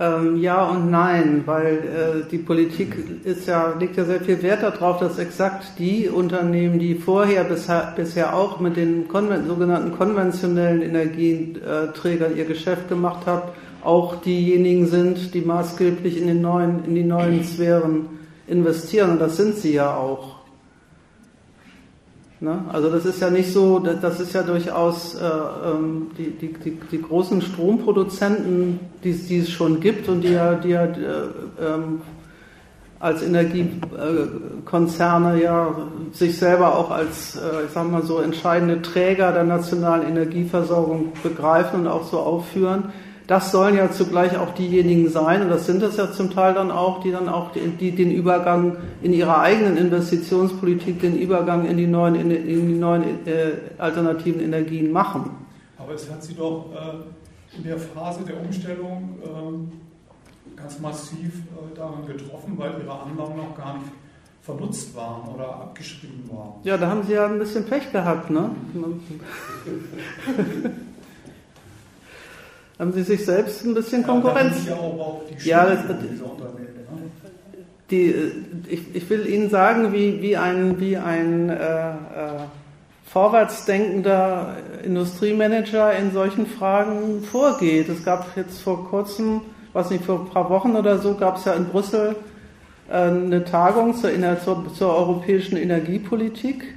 Ähm, 0.00 0.40
ja 0.40 0.64
und 0.64 0.90
nein, 0.90 1.42
weil 1.46 1.76
äh, 1.76 2.30
die 2.30 2.38
Politik 2.38 2.96
ist 3.24 3.48
ja, 3.48 3.74
legt 3.80 3.96
ja 3.96 4.04
sehr 4.04 4.20
viel 4.20 4.40
Wert 4.42 4.62
darauf, 4.62 5.00
dass 5.00 5.18
exakt 5.18 5.72
die 5.78 6.08
Unternehmen, 6.08 6.78
die 6.78 6.94
vorher 6.94 7.42
bisher, 7.42 7.92
bisher 7.96 8.36
auch 8.36 8.60
mit 8.60 8.76
den 8.76 9.08
konven 9.08 9.48
sogenannten 9.48 9.96
konventionellen 9.98 10.82
Energieträgern 10.82 12.36
ihr 12.36 12.44
Geschäft 12.44 12.88
gemacht 12.88 13.26
haben, 13.26 13.50
auch 13.82 14.20
diejenigen 14.20 14.86
sind, 14.86 15.34
die 15.34 15.40
maßgeblich 15.40 16.20
in, 16.20 16.28
den 16.28 16.42
neuen, 16.42 16.84
in 16.84 16.94
die 16.94 17.04
neuen 17.04 17.42
Sphären 17.42 18.06
investieren. 18.46 19.12
Und 19.12 19.20
das 19.20 19.36
sind 19.36 19.56
sie 19.56 19.74
ja 19.74 19.96
auch. 19.96 20.37
Ne? 22.40 22.64
Also 22.72 22.88
das 22.88 23.04
ist 23.04 23.20
ja 23.20 23.30
nicht 23.30 23.52
so, 23.52 23.80
das 23.80 24.20
ist 24.20 24.32
ja 24.32 24.42
durchaus 24.42 25.16
äh, 25.16 25.26
ähm, 25.26 26.12
die, 26.16 26.30
die, 26.30 26.52
die, 26.52 26.78
die, 26.92 27.02
großen 27.02 27.42
Stromproduzenten, 27.42 28.78
die, 29.02 29.12
die, 29.12 29.38
es 29.38 29.50
schon 29.50 29.80
gibt 29.80 30.08
und 30.08 30.20
die 30.20 30.34
ja, 30.34 30.54
die 30.54 30.68
ja 30.68 30.84
äh, 30.84 30.94
ähm, 31.60 32.00
als 33.00 33.22
Energiekonzerne 33.22 35.42
ja 35.42 35.74
sich 36.12 36.38
selber 36.38 36.78
auch 36.78 36.92
als, 36.92 37.34
äh, 37.36 37.64
ich 37.66 37.72
sag 37.72 37.90
mal 37.90 38.02
so, 38.02 38.20
entscheidende 38.20 38.82
Träger 38.82 39.32
der 39.32 39.42
nationalen 39.44 40.06
Energieversorgung 40.08 41.12
begreifen 41.22 41.80
und 41.80 41.88
auch 41.88 42.04
so 42.04 42.20
aufführen 42.20 42.92
das 43.28 43.52
sollen 43.52 43.76
ja 43.76 43.90
zugleich 43.90 44.38
auch 44.38 44.54
diejenigen 44.54 45.10
sein, 45.10 45.42
und 45.42 45.50
das 45.50 45.66
sind 45.66 45.82
es 45.82 45.98
ja 45.98 46.10
zum 46.10 46.30
Teil 46.30 46.54
dann 46.54 46.70
auch, 46.70 47.00
die 47.00 47.12
dann 47.12 47.28
auch 47.28 47.52
die, 47.52 47.60
die 47.60 47.92
den 47.92 48.10
Übergang 48.10 48.78
in 49.02 49.12
ihrer 49.12 49.40
eigenen 49.40 49.76
Investitionspolitik, 49.76 51.02
den 51.02 51.14
Übergang 51.14 51.66
in 51.66 51.76
die 51.76 51.86
neuen, 51.86 52.14
in 52.14 52.30
die 52.30 52.78
neuen 52.78 53.26
äh, 53.26 53.52
alternativen 53.76 54.40
Energien 54.40 54.90
machen. 54.90 55.30
Aber 55.76 55.92
es 55.92 56.10
hat 56.10 56.24
sie 56.24 56.34
doch 56.34 56.70
äh, 56.74 57.58
in 57.58 57.64
der 57.64 57.76
Phase 57.76 58.24
der 58.24 58.40
Umstellung 58.40 59.18
äh, 59.22 60.58
ganz 60.58 60.80
massiv 60.80 61.34
äh, 61.34 61.76
daran 61.76 62.06
getroffen, 62.06 62.54
weil 62.56 62.80
ihre 62.82 62.98
Anlagen 62.98 63.36
noch 63.36 63.54
gar 63.54 63.74
nicht 63.74 63.92
vernutzt 64.40 64.96
waren 64.96 65.28
oder 65.34 65.50
abgeschrieben 65.50 66.24
waren. 66.30 66.54
Ja, 66.62 66.78
da 66.78 66.88
haben 66.88 67.02
sie 67.02 67.12
ja 67.12 67.26
ein 67.26 67.38
bisschen 67.38 67.66
Pech 67.66 67.92
gehabt, 67.92 68.30
ne? 68.30 68.52
haben 72.78 72.92
sie 72.92 73.02
sich 73.02 73.24
selbst 73.24 73.64
ein 73.64 73.74
bisschen 73.74 74.04
Konkurrenz. 74.04 74.66
Ja, 75.44 75.66
ja, 75.66 75.66
das, 75.66 75.96
die, 77.90 78.14
ich, 78.68 78.94
ich 78.94 79.10
will 79.10 79.26
Ihnen 79.26 79.50
sagen, 79.50 79.92
wie, 79.92 80.20
wie 80.20 80.36
ein, 80.36 80.78
wie 80.78 80.96
ein 80.96 81.48
äh, 81.48 81.54
äh, 81.54 81.94
vorwärtsdenkender 83.06 84.56
Industriemanager 84.84 85.92
in 85.94 86.12
solchen 86.12 86.46
Fragen 86.46 87.22
vorgeht. 87.22 87.88
Es 87.88 88.04
gab 88.04 88.36
jetzt 88.36 88.60
vor 88.60 88.88
kurzem, 88.88 89.40
was 89.72 89.90
nicht, 89.90 90.04
vor 90.04 90.20
ein 90.20 90.28
paar 90.28 90.50
Wochen 90.50 90.76
oder 90.76 90.98
so, 90.98 91.14
gab 91.14 91.38
es 91.38 91.46
ja 91.46 91.54
in 91.54 91.66
Brüssel 91.66 92.16
äh, 92.90 92.94
eine 92.94 93.44
Tagung 93.44 93.94
zur, 93.94 94.10
zur, 94.44 94.74
zur 94.74 94.94
europäischen 94.94 95.56
Energiepolitik, 95.56 96.74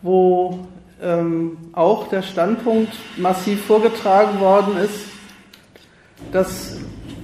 wo 0.00 0.58
ähm, 1.04 1.58
auch 1.72 2.08
der 2.08 2.22
Standpunkt 2.22 2.92
massiv 3.16 3.64
vorgetragen 3.64 4.40
worden 4.40 4.76
ist, 4.78 5.06
dass 6.32 6.78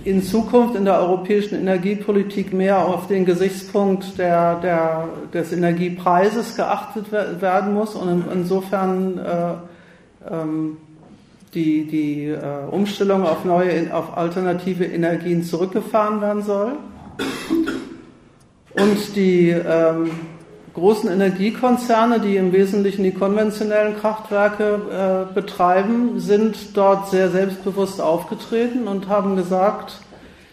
in 0.05 0.23
Zukunft 0.23 0.77
in 0.77 0.85
der 0.85 0.99
europäischen 0.99 1.57
Energiepolitik 1.57 2.53
mehr 2.53 2.87
auf 2.87 3.07
den 3.07 3.25
Gesichtspunkt 3.25 4.19
der, 4.19 4.57
der, 4.57 5.09
des 5.33 5.53
Energiepreises 5.53 6.57
geachtet 6.57 7.13
werden 7.13 7.75
muss 7.75 7.95
und 7.95 8.25
insofern 8.33 9.19
äh, 9.19 10.33
ähm, 10.33 10.77
die, 11.55 11.87
die 11.87 12.29
äh, 12.29 12.39
Umstellung 12.71 13.27
auf 13.27 13.45
neue, 13.45 13.95
auf 13.95 14.17
alternative 14.17 14.85
Energien 14.85 15.43
zurückgefahren 15.43 16.21
werden 16.21 16.43
soll. 16.43 16.73
Und 18.73 19.17
die 19.17 19.51
ähm, 19.51 20.11
großen 20.75 21.11
Energiekonzerne, 21.11 22.21
die 22.21 22.37
im 22.37 22.53
Wesentlichen 22.53 23.03
die 23.03 23.13
konventionellen 23.13 23.97
Kraftwerke 23.97 25.29
äh, 25.31 25.35
betreiben, 25.35 26.21
sind 26.21 26.77
dort 26.77 27.11
sehr 27.11 27.31
selbstbewusst 27.31 28.01
aufgetreten 28.01 28.87
und 28.87 29.09
haben 29.09 29.37
gesagt, 29.37 29.99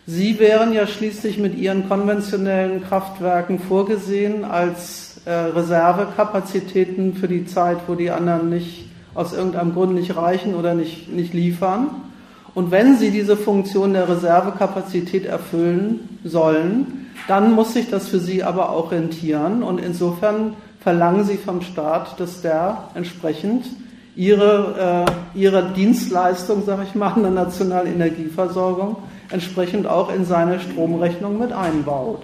sie 0.06 0.40
wären 0.40 0.74
ja 0.74 0.88
schließlich 0.88 1.38
mit 1.38 1.56
ihren 1.56 1.88
konventionellen 1.88 2.84
Kraftwerken 2.84 3.60
vorgesehen 3.60 4.44
als 4.44 5.22
äh, 5.26 5.32
Reservekapazitäten 5.32 7.14
für 7.14 7.28
die 7.28 7.46
Zeit, 7.46 7.78
wo 7.88 7.96
die 7.96 8.10
anderen 8.10 8.50
nicht 8.50 8.86
aus 9.14 9.34
irgendeinem 9.34 9.74
Grund 9.74 9.94
nicht 9.94 10.16
reichen 10.16 10.56
oder 10.56 10.74
nicht, 10.74 11.12
nicht 11.12 11.34
liefern. 11.34 11.90
Und 12.58 12.72
wenn 12.72 12.98
sie 12.98 13.12
diese 13.12 13.38
Funktion 13.38 13.94
der 13.94 14.10
Reservekapazität 14.10 15.28
erfüllen 15.28 16.18
sollen, 16.24 17.06
dann 17.28 17.54
muss 17.54 17.74
sich 17.74 17.92
das 17.92 18.08
für 18.08 18.18
sie 18.18 18.44
aber 18.44 18.72
auch 18.72 18.92
rentieren 18.92 19.62
und 19.62 19.80
insofern 19.80 20.56
verlangen 20.80 21.24
sie 21.24 21.38
vom 21.38 21.62
Staat, 21.62 22.20
dass 22.20 22.42
der 22.42 22.86
entsprechend 22.96 23.68
ihre, 24.16 25.06
äh, 25.36 25.40
ihre 25.40 25.72
Dienstleistung, 25.74 26.66
sage 26.66 26.86
ich 26.88 26.96
mal, 26.96 27.16
in 27.16 27.22
der 27.22 27.32
nationalen 27.32 27.94
Energieversorgung 27.94 28.96
entsprechend 29.30 29.86
auch 29.86 30.12
in 30.12 30.26
seine 30.26 30.60
Stromrechnung 30.60 31.38
mit 31.38 31.52
einbaut. 31.52 32.24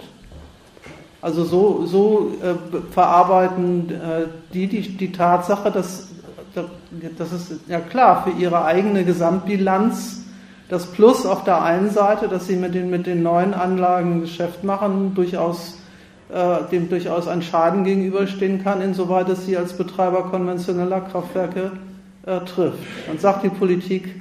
Also 1.22 1.44
so, 1.44 1.86
so 1.86 2.32
äh, 2.42 2.90
verarbeiten 2.90 3.88
äh, 3.88 4.26
die, 4.52 4.66
die 4.66 4.96
die 4.96 5.12
Tatsache, 5.12 5.70
dass, 5.70 6.08
das 7.18 7.32
ist 7.32 7.52
ja 7.68 7.80
klar 7.80 8.24
für 8.24 8.30
ihre 8.30 8.64
eigene 8.64 9.04
Gesamtbilanz 9.04 10.24
das 10.68 10.86
Plus 10.86 11.26
auf 11.26 11.44
der 11.44 11.62
einen 11.62 11.90
Seite, 11.90 12.28
dass 12.28 12.46
sie 12.46 12.56
mit 12.56 12.74
den, 12.74 12.90
mit 12.90 13.06
den 13.06 13.22
neuen 13.22 13.54
Anlagen 13.54 14.22
Geschäft 14.22 14.64
machen, 14.64 15.14
durchaus, 15.14 15.78
äh, 16.32 16.68
dem 16.70 16.88
durchaus 16.88 17.28
ein 17.28 17.42
Schaden 17.42 17.84
gegenüberstehen 17.84 18.64
kann, 18.64 18.80
insoweit 18.80 19.28
es 19.28 19.44
sie 19.44 19.56
als 19.56 19.74
Betreiber 19.74 20.24
konventioneller 20.24 21.02
Kraftwerke 21.02 21.72
äh, 22.24 22.40
trifft. 22.40 22.78
Dann 23.06 23.18
sagt 23.18 23.44
die 23.44 23.50
Politik, 23.50 24.20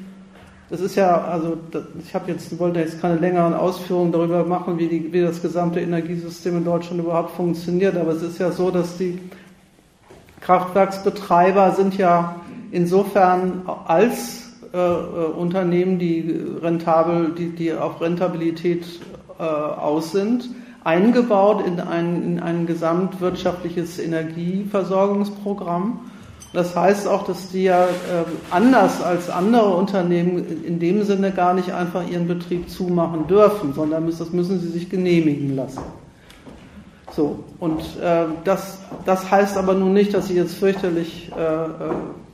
das 0.70 0.82
ist 0.82 0.96
ja, 0.96 1.24
also 1.24 1.58
ich 2.04 2.14
habe 2.14 2.32
jetzt, 2.32 2.58
wollte 2.60 2.80
jetzt 2.80 3.00
keine 3.00 3.18
längeren 3.18 3.54
Ausführungen 3.54 4.12
darüber 4.12 4.44
machen, 4.44 4.78
wie, 4.80 4.88
die, 4.88 5.14
wie 5.14 5.22
das 5.22 5.42
gesamte 5.42 5.80
Energiesystem 5.80 6.58
in 6.58 6.66
Deutschland 6.66 7.02
überhaupt 7.02 7.32
funktioniert, 7.32 7.96
aber 7.96 8.12
es 8.12 8.22
ist 8.22 8.40
ja 8.40 8.52
so, 8.52 8.72
dass 8.72 8.98
die 8.98 9.20
Kraftwerksbetreiber 10.44 11.72
sind 11.72 11.98
ja 11.98 12.36
insofern 12.72 13.64
als 13.86 14.54
äh, 14.74 14.78
äh, 14.78 15.00
Unternehmen, 15.38 16.00
die 16.00 16.44
rentabel, 16.62 17.34
die, 17.38 17.50
die 17.50 17.74
auf 17.74 18.02
Rentabilität 18.02 18.86
äh, 19.40 19.44
aus 19.44 20.12
sind, 20.12 20.50
eingebaut 20.84 21.66
in 21.66 21.80
ein, 21.80 22.22
in 22.24 22.42
ein 22.42 22.66
gesamtwirtschaftliches 22.66 24.00
Energieversorgungsprogramm. 24.00 26.02
Das 26.52 26.76
heißt 26.76 27.08
auch, 27.08 27.24
dass 27.26 27.48
die 27.50 27.64
ja 27.64 27.86
äh, 27.86 28.26
anders 28.52 29.02
als 29.02 29.30
andere 29.30 29.76
Unternehmen 29.76 30.66
in 30.66 30.80
dem 30.80 31.04
Sinne 31.04 31.32
gar 31.32 31.54
nicht 31.54 31.72
einfach 31.72 32.06
ihren 32.10 32.28
Betrieb 32.28 32.70
zumachen 32.70 33.28
dürfen, 33.28 33.74
sondern 33.74 34.08
das 34.08 34.34
müssen 34.34 34.60
sie 34.60 34.68
sich 34.68 34.90
genehmigen 34.90 35.56
lassen. 35.56 36.03
So, 37.16 37.44
und 37.60 37.80
äh, 38.02 38.26
das, 38.44 38.80
das 39.06 39.30
heißt 39.30 39.58
aber 39.58 39.76
nun 39.76 39.94
nicht, 39.94 40.14
dass 40.14 40.28
sie 40.28 40.36
jetzt 40.36 40.56
fürchterlich 40.56 41.32
äh, 41.38 41.66
äh 41.66 41.70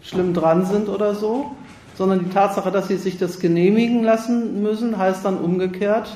schlimm 0.01 0.33
dran 0.33 0.65
sind 0.65 0.87
oder 0.87 1.13
so, 1.13 1.51
sondern 1.97 2.19
die 2.19 2.29
Tatsache, 2.29 2.71
dass 2.71 2.87
sie 2.87 2.95
sich 2.95 3.17
das 3.17 3.41
genehmigen 3.41 4.01
lassen 4.01 4.63
müssen, 4.63 4.97
heißt 4.97 5.25
dann 5.25 5.37
umgekehrt, 5.37 6.15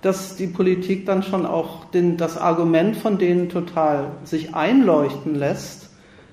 dass 0.00 0.34
die 0.34 0.48
Politik 0.48 1.06
dann 1.06 1.22
schon 1.22 1.46
auch 1.46 1.84
den, 1.84 2.16
das 2.16 2.36
Argument 2.36 2.96
von 2.96 3.18
denen 3.18 3.48
total 3.48 4.06
sich 4.24 4.56
einleuchten 4.56 5.36
lässt, 5.36 5.90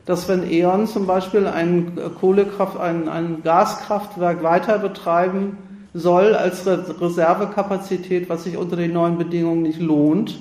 dass 0.08 0.28
wenn 0.28 0.52
E.ON 0.52 0.88
zum 0.88 1.06
Beispiel 1.06 1.46
ein 1.46 1.92
Kohlekraft, 2.20 2.80
ein, 2.80 3.08
ein 3.08 3.44
Gaskraftwerk 3.44 4.42
weiter 4.42 4.80
betreiben 4.80 5.60
soll 5.94 6.34
als 6.34 6.66
Reservekapazität, 6.66 8.28
was 8.28 8.46
sich 8.46 8.58
unter 8.58 8.76
den 8.76 8.94
neuen 8.94 9.20
Bedingungen 9.20 9.62
nicht 9.62 9.80
lohnt, 9.80 10.40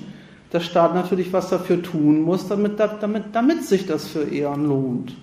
der 0.51 0.59
Staat 0.59 0.95
natürlich 0.95 1.31
was 1.31 1.49
dafür 1.49 1.81
tun 1.81 2.21
muss, 2.21 2.47
damit, 2.47 2.79
damit, 2.79 3.23
damit 3.33 3.65
sich 3.65 3.85
das 3.85 4.07
für 4.07 4.23
E.ON 4.23 4.65
lohnt. 4.65 5.15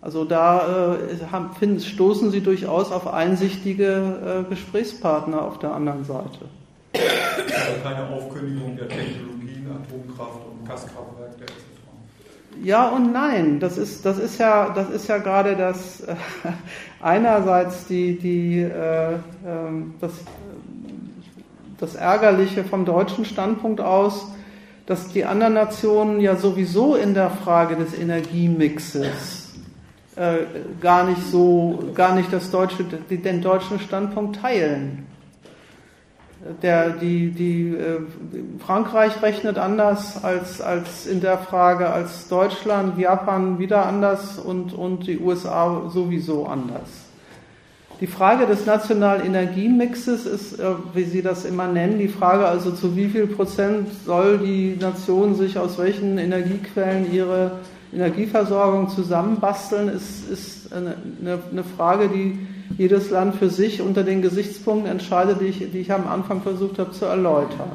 Also 0.00 0.24
da 0.24 0.96
äh, 0.96 1.32
haben, 1.32 1.54
finden, 1.54 1.80
stoßen 1.80 2.30
Sie 2.30 2.42
durchaus 2.42 2.92
auf 2.92 3.12
einsichtige 3.12 4.44
äh, 4.44 4.50
Gesprächspartner 4.50 5.40
auf 5.40 5.58
der 5.58 5.72
anderen 5.72 6.04
Seite. 6.04 6.40
Also 6.92 7.82
keine 7.82 8.08
Aufkündigung 8.08 8.76
der 8.76 8.88
Technologien, 8.88 9.66
Atomkraft 9.66 10.40
und 10.46 10.68
Gaskraftwerk 10.68 11.32
etc. 11.40 11.52
Ja 12.62 12.88
und 12.88 13.12
nein. 13.12 13.58
Das 13.60 13.78
ist, 13.78 14.04
das 14.04 14.18
ist 14.18 14.38
ja, 14.38 14.70
das 14.74 14.90
ist 14.90 15.08
ja 15.08 15.18
gerade 15.18 15.56
das 15.56 16.02
äh, 16.02 16.14
einerseits 17.00 17.86
die, 17.86 18.18
die, 18.18 18.60
äh, 18.60 19.14
ähm, 19.46 19.94
das, 20.00 20.12
das 21.84 21.96
Ärgerliche 21.96 22.64
vom 22.64 22.86
deutschen 22.86 23.26
Standpunkt 23.26 23.78
aus, 23.78 24.28
dass 24.86 25.08
die 25.08 25.26
anderen 25.26 25.52
Nationen 25.52 26.18
ja 26.18 26.34
sowieso 26.34 26.94
in 26.94 27.12
der 27.12 27.28
Frage 27.28 27.76
des 27.76 27.98
Energiemixes 27.98 29.52
äh, 30.16 30.46
gar 30.80 31.04
nicht 31.04 31.22
so, 31.30 31.90
gar 31.94 32.14
nicht 32.14 32.32
das 32.32 32.50
deutsche, 32.50 32.84
den 32.84 33.42
deutschen 33.42 33.78
Standpunkt 33.80 34.36
teilen. 34.36 35.06
Der, 36.62 36.90
die, 36.90 37.30
die, 37.30 37.74
äh, 37.74 38.00
Frankreich 38.64 39.20
rechnet 39.20 39.58
anders 39.58 40.24
als, 40.24 40.62
als 40.62 41.06
in 41.06 41.20
der 41.20 41.36
Frage 41.36 41.90
als 41.90 42.28
Deutschland, 42.28 42.98
Japan 42.98 43.58
wieder 43.58 43.84
anders 43.84 44.38
und, 44.38 44.72
und 44.72 45.06
die 45.06 45.18
USA 45.18 45.90
sowieso 45.90 46.46
anders. 46.46 47.03
Die 48.00 48.08
Frage 48.08 48.46
des 48.46 48.66
nationalen 48.66 49.24
Energiemixes 49.24 50.26
ist, 50.26 50.58
äh, 50.58 50.64
wie 50.94 51.04
Sie 51.04 51.22
das 51.22 51.44
immer 51.44 51.68
nennen, 51.68 51.98
die 51.98 52.08
Frage 52.08 52.46
also 52.46 52.72
zu 52.72 52.96
wie 52.96 53.08
viel 53.08 53.26
Prozent 53.28 53.88
soll 54.04 54.38
die 54.38 54.76
Nation 54.80 55.36
sich 55.36 55.58
aus 55.58 55.78
welchen 55.78 56.18
Energiequellen 56.18 57.12
ihre 57.12 57.52
Energieversorgung 57.92 58.88
zusammenbasteln, 58.88 59.88
ist, 59.88 60.28
ist 60.28 60.72
eine, 60.72 60.96
eine, 61.52 61.62
Frage, 61.62 62.08
die 62.08 62.38
jedes 62.76 63.10
Land 63.10 63.36
für 63.36 63.48
sich 63.48 63.80
unter 63.80 64.02
den 64.02 64.20
Gesichtspunkten 64.20 64.90
entscheidet, 64.90 65.40
die 65.40 65.46
ich, 65.46 65.58
die 65.70 65.78
ich 65.78 65.92
am 65.92 66.08
Anfang 66.08 66.42
versucht 66.42 66.80
habe 66.80 66.90
zu 66.90 67.04
erläutern. 67.04 67.70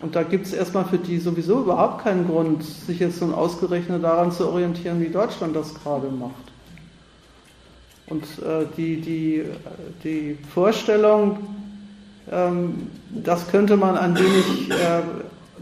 Und 0.00 0.16
da 0.16 0.22
gibt 0.22 0.46
es 0.46 0.54
erstmal 0.54 0.86
für 0.86 0.98
die 0.98 1.18
sowieso 1.18 1.60
überhaupt 1.60 2.04
keinen 2.04 2.26
Grund, 2.26 2.62
sich 2.62 3.00
jetzt 3.00 3.20
nun 3.20 3.34
ausgerechnet 3.34 4.02
daran 4.02 4.32
zu 4.32 4.48
orientieren, 4.48 5.00
wie 5.00 5.08
Deutschland 5.08 5.54
das 5.54 5.74
gerade 5.74 6.08
macht. 6.08 6.53
Und 8.06 8.24
äh, 8.24 8.66
die, 8.76 9.00
die, 9.00 9.44
die 10.02 10.38
Vorstellung, 10.52 11.38
ähm, 12.30 12.88
das 13.10 13.48
könnte 13.48 13.76
man 13.76 13.96
ein 13.96 14.16
wenig 14.16 14.70
äh, 14.70 15.02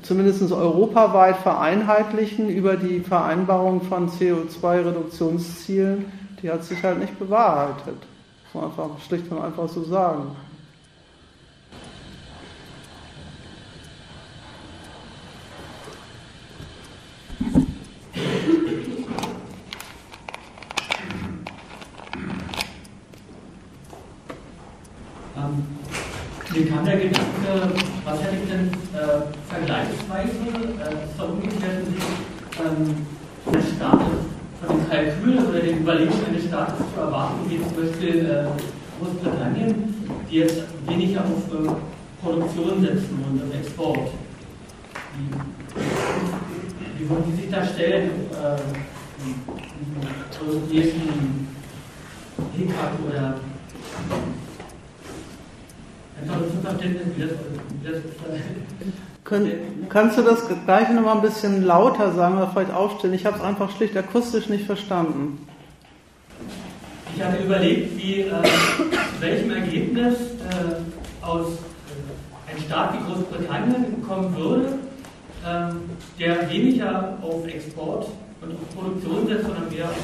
zumindest 0.02 0.50
europaweit 0.50 1.36
vereinheitlichen 1.36 2.48
über 2.48 2.76
die 2.76 3.00
Vereinbarung 3.00 3.82
von 3.82 4.10
CO2-Reduktionszielen, 4.10 6.06
die 6.42 6.50
hat 6.50 6.64
sich 6.64 6.82
halt 6.82 6.98
nicht 6.98 7.18
bewahrheitet. 7.18 7.94
Das 8.44 8.54
muss 8.54 8.62
man 8.62 8.64
einfach 8.64 9.00
schlicht 9.06 9.30
und 9.30 9.40
einfach 9.40 9.68
so 9.68 9.84
sagen. 9.84 10.36
Mir 26.54 26.68
kam 26.68 26.84
der 26.84 26.96
Gedanke, 26.96 27.72
was 28.04 28.22
hätte 28.22 28.36
ich 28.42 28.50
denn 28.50 28.68
äh, 28.92 29.22
vergleichsweise 29.48 30.32
äh, 30.82 31.22
umgekehrten 31.22 31.86
Sicht 31.86 32.06
ähm, 32.60 33.06
des 33.52 33.74
Staates, 33.74 34.18
von 34.60 34.76
den 34.76 34.88
Kalkülen 34.90 35.46
oder 35.46 35.60
den 35.60 35.78
Überlegungen 35.78 36.26
eines 36.26 36.44
Staates 36.44 36.84
zu 36.94 37.00
erwarten, 37.00 37.48
wie 37.48 37.58
zum 37.58 37.86
Beispiel 37.86 38.26
äh, 38.26 38.44
Großbritannien, 39.00 39.94
die 40.30 40.36
jetzt 40.36 40.62
weniger 40.86 41.20
auf 41.20 41.48
äh, 41.52 41.70
Produktion 42.22 42.82
setzen 42.82 43.24
und 43.30 43.42
auf 43.42 43.54
Export. 43.54 44.10
Wie, 45.16 45.30
wie 46.98 47.08
würden 47.08 47.24
Sie 47.34 47.42
sich 47.42 47.50
da 47.50 47.64
stellen, 47.64 48.10
äh, 48.30 48.60
europäischen 50.44 51.48
Hickhack 52.56 52.92
oder 53.08 53.40
kannst 59.88 60.18
du 60.18 60.22
das 60.22 60.42
gleich 60.64 60.90
nochmal 60.90 61.16
ein 61.16 61.22
bisschen 61.22 61.64
lauter 61.64 62.12
sagen 62.12 62.36
oder 62.36 62.48
vielleicht 62.48 62.72
aufstellen? 62.72 63.14
Ich 63.14 63.24
habe 63.24 63.36
es 63.36 63.42
einfach 63.42 63.74
schlicht 63.76 63.96
akustisch 63.96 64.48
nicht 64.48 64.66
verstanden. 64.66 65.46
Ich 67.14 67.22
hatte 67.22 67.42
überlegt, 67.42 67.96
wie, 67.96 68.20
äh, 68.20 68.30
zu 68.30 69.20
welchem 69.20 69.50
Ergebnis 69.50 70.14
äh, 70.14 71.24
aus 71.24 71.46
äh, 71.48 72.50
ein 72.50 72.62
Staat 72.66 72.94
wie 72.94 73.12
Großbritannien 73.12 74.02
kommen 74.06 74.36
würde, 74.36 74.78
äh, 75.44 75.72
der 76.18 76.50
weniger 76.50 77.18
auf 77.22 77.46
Export 77.46 78.08
und 78.40 78.52
auf 78.52 78.74
Produktion 78.74 79.26
setzt, 79.28 79.44
sondern 79.44 79.68
mehr 79.68 79.84
auf 79.84 79.96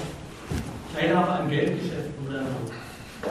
Teilhabe 0.94 1.28
an 1.28 1.50
Geldgeschäften 1.50 2.28
oder 2.28 2.40
so. 2.40 3.30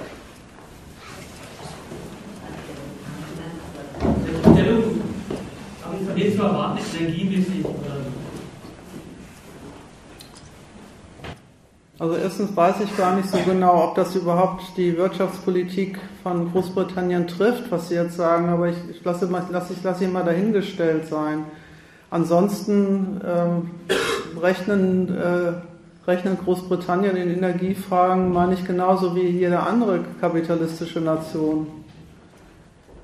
Stellung 4.58 4.84
haben 5.84 6.06
von 6.06 6.16
denen 6.16 6.36
zu 6.36 6.42
erwarten, 6.42 6.80
ist 6.80 7.00
energiemäßig 7.00 7.64
oder 7.64 7.98
Also 12.00 12.16
erstens 12.16 12.56
weiß 12.56 12.76
ich 12.84 12.96
gar 12.96 13.16
nicht 13.16 13.28
so 13.28 13.40
genau, 13.44 13.86
ob 13.86 13.96
das 13.96 14.16
überhaupt 14.16 14.78
die 14.78 14.96
Wirtschaftspolitik 14.98 15.98
von 16.22 16.52
Großbritannien 16.52 17.28
trifft, 17.28 17.72
was 17.72 17.90
Sie 17.90 17.96
jetzt 17.96 18.16
sagen, 18.16 18.50
aber 18.50 18.70
ich, 18.70 18.78
ich 18.92 19.04
lasse, 19.04 19.26
mal, 19.26 19.44
lasse, 19.50 19.74
ich 19.74 19.84
lasse 19.84 20.04
ihn 20.04 20.14
mal 20.14 20.24
dahingestellt 20.24 21.08
sein. 21.08 21.46
Ansonsten 22.12 23.20
ähm, 23.26 23.72
rechnen, 24.40 25.10
äh, 25.18 25.54
rechnen 26.08 26.38
Großbritannien 26.38 27.16
in 27.16 27.32
Energiefragen, 27.32 28.32
meine 28.32 28.54
ich, 28.54 28.64
genauso 28.64 29.16
wie 29.16 29.28
jede 29.28 29.60
andere 29.60 30.02
kapitalistische 30.22 31.02
Nation. 31.02 31.66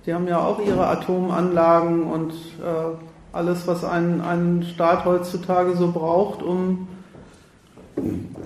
Die 0.06 0.14
haben 0.14 0.28
ja 0.28 0.40
auch 0.40 0.60
ihre 0.60 0.88
Atomanlagen 0.88 2.04
und 2.04 2.34
äh, 2.34 2.96
alles, 3.32 3.68
was 3.68 3.84
ein, 3.84 4.22
ein 4.22 4.66
Staat 4.74 5.06
heutzutage 5.06 5.76
so 5.76 5.92
braucht, 5.92 6.44
um 6.44 6.88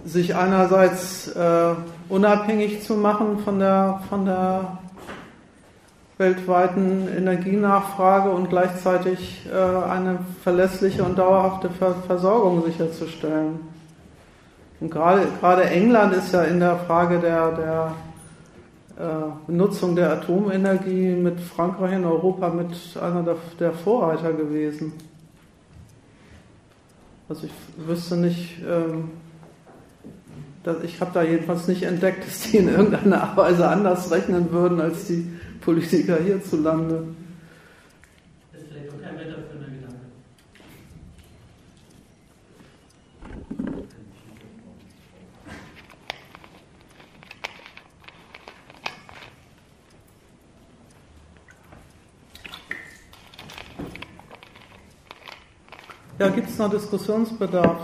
sich 0.06 0.36
einerseits 0.36 1.28
äh, 1.30 1.74
unabhängig 2.10 2.84
zu 2.84 2.96
machen 2.96 3.40
von 3.40 3.60
der, 3.60 4.02
von 4.10 4.26
der 4.26 4.78
weltweiten 6.18 7.08
Energienachfrage 7.16 8.30
und 8.30 8.50
gleichzeitig 8.50 9.48
äh, 9.52 9.56
eine 9.56 10.20
verlässliche 10.44 11.04
und 11.04 11.18
dauerhafte 11.18 11.70
Ver 11.70 11.96
Versorgung 12.08 12.64
sicherzustellen. 12.66 13.60
Und 14.80 14.92
gerade, 14.92 15.64
England 15.70 16.14
ist 16.14 16.34
ja 16.34 16.44
in 16.44 16.60
der 16.60 16.78
Frage 16.78 17.20
der, 17.20 17.52
der 17.52 17.92
Nutzung 19.48 19.96
der 19.96 20.12
Atomenergie 20.12 21.12
mit 21.12 21.40
Frankreich 21.40 21.94
in 21.94 22.06
Europa 22.06 22.50
mit 22.50 22.76
einer 23.00 23.36
der, 23.60 23.72
Vorreiter 23.72 24.34
gewesen. 24.34 24.94
Also 27.30 27.46
ich 27.46 27.88
wüsste 27.88 28.18
nicht, 28.18 28.58
ähm, 28.68 29.12
ich 30.84 31.00
habe 31.00 31.12
da 31.14 31.22
jedenfalls 31.22 31.68
nicht 31.68 31.84
entdeckt, 31.84 32.24
dass 32.26 32.50
die 32.50 32.58
in 32.58 32.70
irgendeiner 32.70 33.34
Weise 33.36 33.68
anders 33.68 34.10
rechnen 34.12 34.52
würden 34.52 34.82
als 34.82 35.06
die 35.06 35.32
Politiker 35.62 36.18
hierzulande. 36.18 37.04
Ja, 56.20 56.30
gibt 56.30 56.50
es 56.50 56.58
noch 56.58 56.72
Diskussionsbedarf? 56.72 57.78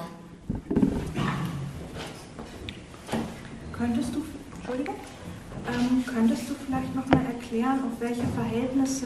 Könntest 3.78 4.16
du, 4.16 4.24
Entschuldigung, 4.56 4.96
ähm, 5.68 6.04
könntest 6.12 6.50
du 6.50 6.54
vielleicht 6.66 6.96
nochmal 6.96 7.22
erklären, 7.28 7.80
auf 7.86 8.00
welche 8.00 8.24
Verhältnisse 8.36 9.06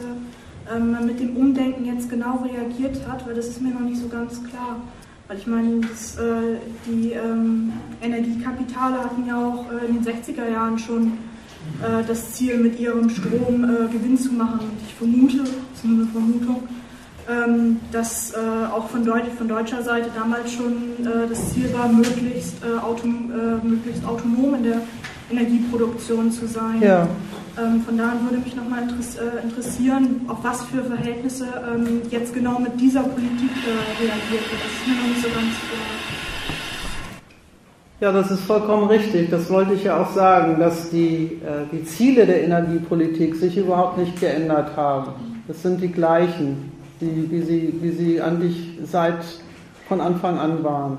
ähm, 0.74 0.92
man 0.92 1.04
mit 1.04 1.20
dem 1.20 1.36
Umdenken 1.36 1.84
jetzt 1.84 2.08
genau 2.08 2.42
reagiert 2.42 3.06
hat, 3.06 3.26
weil 3.26 3.34
das 3.34 3.48
ist 3.48 3.60
mir 3.60 3.74
noch 3.74 3.80
nicht 3.80 4.00
so 4.00 4.08
ganz 4.08 4.42
klar. 4.44 4.76
Weil 5.26 5.36
ich 5.36 5.46
meine, 5.46 5.80
das, 5.80 6.16
äh, 6.16 6.56
die 6.86 7.12
ähm, 7.12 7.74
Energiekapitale 8.00 9.04
hatten 9.04 9.26
ja 9.26 9.36
auch 9.36 9.66
äh, 9.70 9.88
in 9.88 10.02
den 10.02 10.04
60er 10.06 10.50
Jahren 10.50 10.78
schon 10.78 11.18
äh, 11.82 12.02
das 12.06 12.32
Ziel, 12.32 12.56
mit 12.56 12.80
ihrem 12.80 13.10
Strom 13.10 13.62
äh, 13.62 13.92
Gewinn 13.92 14.16
zu 14.16 14.32
machen. 14.32 14.60
Und 14.60 14.80
ich 14.86 14.94
vermute, 14.94 15.40
das 15.40 15.50
ist 15.74 15.84
nur 15.84 16.02
eine 16.02 16.06
Vermutung, 16.06 16.62
dass 17.92 18.32
äh, 18.32 18.36
auch 18.72 18.88
von, 18.88 19.04
Deut 19.04 19.24
von, 19.36 19.48
deutscher 19.48 19.82
Seite 19.82 20.08
damals 20.14 20.50
schon 20.50 20.72
äh, 21.00 21.28
das 21.28 21.52
Ziel 21.52 21.70
war, 21.74 21.86
möglichst, 21.88 22.54
äh, 22.64 22.78
autom 22.78 23.30
äh, 23.30 23.66
möglichst, 23.66 24.04
autonom 24.06 24.54
in 24.54 24.62
der 24.62 24.80
Energieproduktion 25.30 26.32
zu 26.32 26.46
sein. 26.46 26.80
Ja. 26.80 27.06
Ähm, 27.58 27.82
von 27.82 27.98
daher 27.98 28.20
würde 28.22 28.38
mich 28.38 28.56
nochmal 28.56 28.84
äh, 28.84 29.42
interessieren, 29.44 30.22
auf 30.28 30.38
was 30.42 30.62
für 30.64 30.82
Verhältnisse 30.84 31.46
ähm, 31.70 32.00
jetzt 32.08 32.32
genau 32.32 32.58
mit 32.60 32.80
dieser 32.80 33.02
Politik 33.02 33.50
äh, 33.66 34.02
reagiert 34.02 34.50
wird. 34.50 34.62
Das 34.62 34.72
ist 34.72 34.86
mir 34.86 34.94
noch 34.94 35.08
nicht 35.08 35.22
so 35.22 35.28
ganz 35.28 35.54
ja, 38.00 38.12
das 38.12 38.30
ist 38.30 38.44
vollkommen 38.44 38.86
richtig. 38.86 39.28
Das 39.28 39.50
wollte 39.50 39.74
ich 39.74 39.82
ja 39.82 40.00
auch 40.00 40.12
sagen, 40.12 40.60
dass 40.60 40.88
die, 40.90 41.42
die 41.72 41.84
Ziele 41.84 42.26
der 42.26 42.44
Energiepolitik 42.44 43.34
sich 43.34 43.56
überhaupt 43.56 43.98
nicht 43.98 44.20
geändert 44.20 44.76
haben. 44.76 45.14
Das 45.48 45.62
sind 45.62 45.82
die 45.82 45.90
gleichen 45.90 46.77
die, 47.00 47.30
wie, 47.30 47.42
sie, 47.42 47.74
wie 47.80 47.90
sie 47.90 48.20
eigentlich 48.20 48.78
seit 48.84 49.24
von 49.88 50.00
Anfang 50.00 50.38
an 50.38 50.62
waren. 50.64 50.98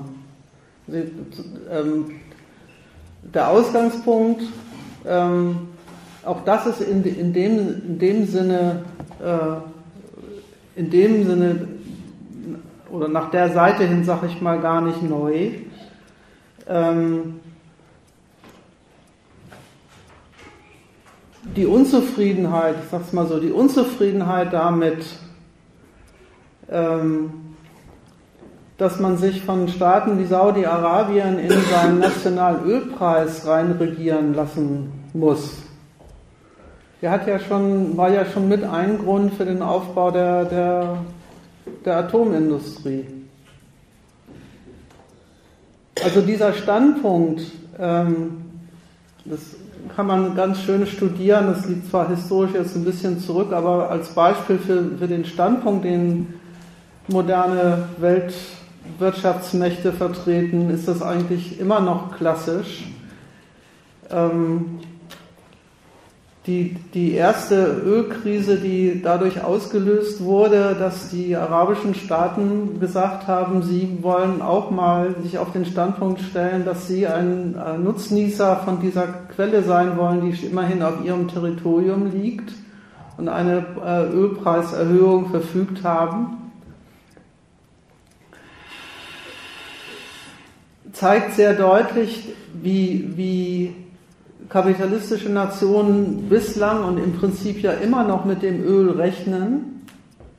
Sie, 0.88 1.04
ähm, 1.70 2.06
der 3.22 3.48
Ausgangspunkt, 3.48 4.42
ähm, 5.06 5.68
auch 6.24 6.44
das 6.44 6.66
ist 6.66 6.80
in, 6.80 7.04
in, 7.04 7.32
dem, 7.32 7.82
in 7.86 7.98
dem 7.98 8.26
Sinne, 8.26 8.84
äh, 9.22 10.78
in 10.78 10.90
dem 10.90 11.26
Sinne 11.26 11.68
oder 12.90 13.08
nach 13.08 13.30
der 13.30 13.50
Seite 13.52 13.84
hin, 13.84 14.04
sage 14.04 14.26
ich 14.26 14.40
mal, 14.40 14.60
gar 14.60 14.80
nicht 14.80 15.02
neu. 15.02 15.50
Ähm, 16.68 17.40
die 21.56 21.66
Unzufriedenheit, 21.66 22.76
ich 22.82 22.90
sag's 22.90 23.12
mal 23.12 23.26
so, 23.26 23.40
die 23.40 23.52
Unzufriedenheit 23.52 24.52
damit, 24.52 25.04
dass 28.80 28.98
man 28.98 29.18
sich 29.18 29.42
von 29.42 29.68
Staaten 29.68 30.18
wie 30.18 30.24
Saudi-Arabien 30.24 31.38
in 31.38 31.50
seinen 31.50 31.98
nationalen 31.98 32.64
Ölpreis 32.64 33.46
reinregieren 33.46 34.34
lassen 34.34 34.92
muss. 35.12 35.58
Der 37.02 37.10
hat 37.10 37.26
ja 37.26 37.38
schon, 37.38 37.96
war 37.96 38.10
ja 38.10 38.24
schon 38.24 38.48
mit 38.48 38.64
ein 38.64 38.98
Grund 38.98 39.34
für 39.34 39.44
den 39.44 39.60
Aufbau 39.60 40.10
der, 40.10 40.44
der, 40.44 40.98
der 41.84 41.96
Atomindustrie. 41.98 43.06
Also 46.02 46.22
dieser 46.22 46.54
Standpunkt, 46.54 47.42
ähm, 47.78 48.42
das 49.26 49.40
kann 49.94 50.06
man 50.06 50.34
ganz 50.34 50.60
schön 50.60 50.86
studieren, 50.86 51.48
das 51.48 51.66
liegt 51.66 51.90
zwar 51.90 52.08
historisch 52.08 52.54
jetzt 52.54 52.76
ein 52.76 52.84
bisschen 52.84 53.20
zurück, 53.20 53.52
aber 53.52 53.90
als 53.90 54.14
Beispiel 54.14 54.58
für, 54.58 54.96
für 54.98 55.08
den 55.08 55.26
Standpunkt, 55.26 55.84
den 55.84 56.39
moderne 57.10 57.88
Weltwirtschaftsmächte 57.98 59.92
vertreten, 59.92 60.70
ist 60.70 60.88
das 60.88 61.02
eigentlich 61.02 61.60
immer 61.60 61.80
noch 61.80 62.16
klassisch. 62.16 62.88
Ähm, 64.10 64.80
die, 66.46 66.74
die 66.94 67.12
erste 67.12 67.82
Ölkrise, 67.84 68.56
die 68.56 69.02
dadurch 69.02 69.44
ausgelöst 69.44 70.24
wurde, 70.24 70.74
dass 70.78 71.10
die 71.10 71.36
arabischen 71.36 71.94
Staaten 71.94 72.80
gesagt 72.80 73.26
haben, 73.26 73.62
sie 73.62 73.98
wollen 74.00 74.40
auch 74.40 74.70
mal 74.70 75.14
sich 75.22 75.38
auf 75.38 75.52
den 75.52 75.66
Standpunkt 75.66 76.20
stellen, 76.22 76.64
dass 76.64 76.88
sie 76.88 77.06
ein 77.06 77.54
Nutznießer 77.84 78.56
von 78.64 78.80
dieser 78.80 79.06
Quelle 79.34 79.62
sein 79.62 79.98
wollen, 79.98 80.22
die 80.22 80.46
immerhin 80.46 80.82
auf 80.82 81.04
ihrem 81.04 81.28
Territorium 81.28 82.10
liegt 82.10 82.52
und 83.18 83.28
eine 83.28 83.66
äh, 83.84 84.06
Ölpreiserhöhung 84.06 85.28
verfügt 85.28 85.84
haben, 85.84 86.39
zeigt 90.92 91.34
sehr 91.34 91.54
deutlich, 91.54 92.28
wie, 92.62 93.12
wie 93.16 93.74
kapitalistische 94.48 95.30
Nationen 95.30 96.28
bislang 96.28 96.84
und 96.84 96.98
im 96.98 97.12
Prinzip 97.12 97.62
ja 97.62 97.72
immer 97.72 98.04
noch 98.04 98.24
mit 98.24 98.42
dem 98.42 98.62
Öl 98.62 98.90
rechnen. 98.90 99.86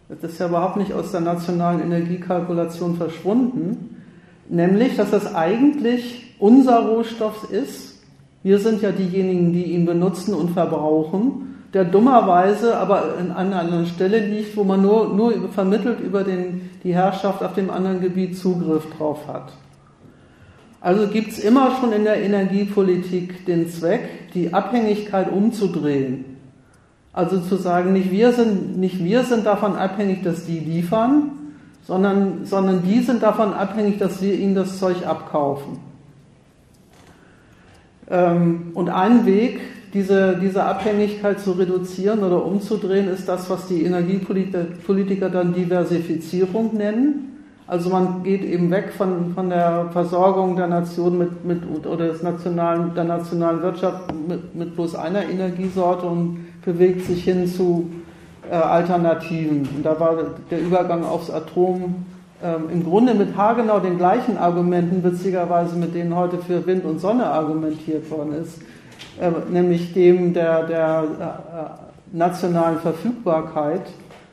Das 0.09 0.31
ist 0.31 0.39
ja 0.39 0.47
überhaupt 0.47 0.75
nicht 0.75 0.93
aus 0.93 1.11
der 1.11 1.21
nationalen 1.21 1.81
Energiekalkulation 1.81 2.97
verschwunden. 2.97 4.03
Nämlich, 4.49 4.97
dass 4.97 5.11
das 5.11 5.33
eigentlich 5.33 6.35
unser 6.39 6.79
Rohstoff 6.79 7.49
ist. 7.49 8.01
Wir 8.43 8.59
sind 8.59 8.81
ja 8.81 8.91
diejenigen, 8.91 9.53
die 9.53 9.63
ihn 9.71 9.85
benutzen 9.85 10.33
und 10.33 10.51
verbrauchen, 10.51 11.55
der 11.73 11.85
dummerweise 11.85 12.75
aber 12.75 13.15
an 13.17 13.31
einer 13.31 13.59
anderen 13.59 13.85
Stelle 13.85 14.19
liegt, 14.19 14.57
wo 14.57 14.65
man 14.65 14.81
nur, 14.81 15.13
nur 15.13 15.49
vermittelt 15.49 16.01
über 16.01 16.25
den, 16.25 16.69
die 16.83 16.93
Herrschaft 16.93 17.41
auf 17.41 17.53
dem 17.53 17.69
anderen 17.69 18.01
Gebiet 18.01 18.37
Zugriff 18.37 18.83
drauf 18.97 19.25
hat. 19.27 19.53
Also 20.81 21.07
gibt 21.07 21.31
es 21.31 21.39
immer 21.39 21.77
schon 21.79 21.93
in 21.93 22.03
der 22.03 22.21
Energiepolitik 22.23 23.45
den 23.45 23.69
Zweck, 23.69 24.33
die 24.33 24.51
Abhängigkeit 24.51 25.31
umzudrehen. 25.31 26.25
Also 27.13 27.39
zu 27.39 27.55
sagen, 27.57 27.93
nicht 27.93 28.09
wir 28.09 28.33
sind, 28.33 28.77
nicht 28.79 29.03
wir 29.03 29.23
sind 29.23 29.45
davon 29.45 29.75
abhängig, 29.75 30.23
dass 30.23 30.47
die 30.47 30.57
liefern, 30.57 31.31
sondern, 31.83 32.45
sondern 32.45 32.81
die 32.83 33.01
sind 33.01 33.21
davon 33.21 33.53
abhängig, 33.53 33.99
dass 33.99 34.23
wir 34.23 34.33
ihnen 34.33 34.55
das 34.55 34.79
Zeug 34.79 35.05
abkaufen. 35.05 35.77
Ähm, 38.09 38.71
und 38.73 38.89
ein 38.89 39.27
Weg, 39.27 39.59
diese, 39.93 40.39
diese 40.41 40.63
Abhängigkeit 40.63 41.39
zu 41.39 41.51
reduzieren 41.51 42.23
oder 42.23 42.43
umzudrehen, 42.43 43.07
ist 43.07 43.27
das, 43.27 43.49
was 43.51 43.67
die 43.67 43.83
Energiepolitiker 43.83 45.29
dann 45.29 45.53
Diversifizierung 45.53 46.75
nennen. 46.75 47.30
Also 47.71 47.89
man 47.89 48.21
geht 48.23 48.43
eben 48.43 48.69
weg 48.69 48.91
von, 48.97 49.33
von 49.33 49.49
der 49.49 49.85
Versorgung 49.93 50.57
der 50.57 50.67
Nation 50.67 51.17
mit, 51.17 51.45
mit 51.45 51.85
oder 51.85 52.07
des 52.07 52.21
nationalen, 52.21 52.93
der 52.95 53.05
nationalen 53.05 53.61
Wirtschaft 53.61 54.13
mit, 54.27 54.53
mit 54.53 54.75
bloß 54.75 54.95
einer 54.95 55.23
Energiesorte 55.23 56.05
und 56.05 56.47
bewegt 56.65 57.05
sich 57.05 57.23
hin 57.23 57.47
zu 57.47 57.89
äh, 58.51 58.55
Alternativen. 58.55 59.69
Und 59.73 59.85
da 59.85 59.97
war 59.97 60.17
der 60.49 60.59
Übergang 60.59 61.05
aufs 61.05 61.29
Atom 61.29 62.03
ähm, 62.43 62.63
im 62.73 62.83
Grunde 62.83 63.13
mit 63.13 63.37
haargenau 63.37 63.79
den 63.79 63.97
gleichen 63.97 64.37
Argumenten, 64.37 65.01
witzigerweise 65.01 65.77
mit 65.77 65.95
denen 65.95 66.13
heute 66.13 66.39
für 66.39 66.65
Wind 66.67 66.83
und 66.83 66.99
Sonne 66.99 67.25
argumentiert 67.27 68.11
worden 68.11 68.33
ist, 68.33 68.61
äh, 69.17 69.31
nämlich 69.49 69.93
dem 69.93 70.33
der, 70.33 70.63
der 70.63 71.03
äh, 72.13 72.17
nationalen 72.17 72.79
Verfügbarkeit 72.79 73.83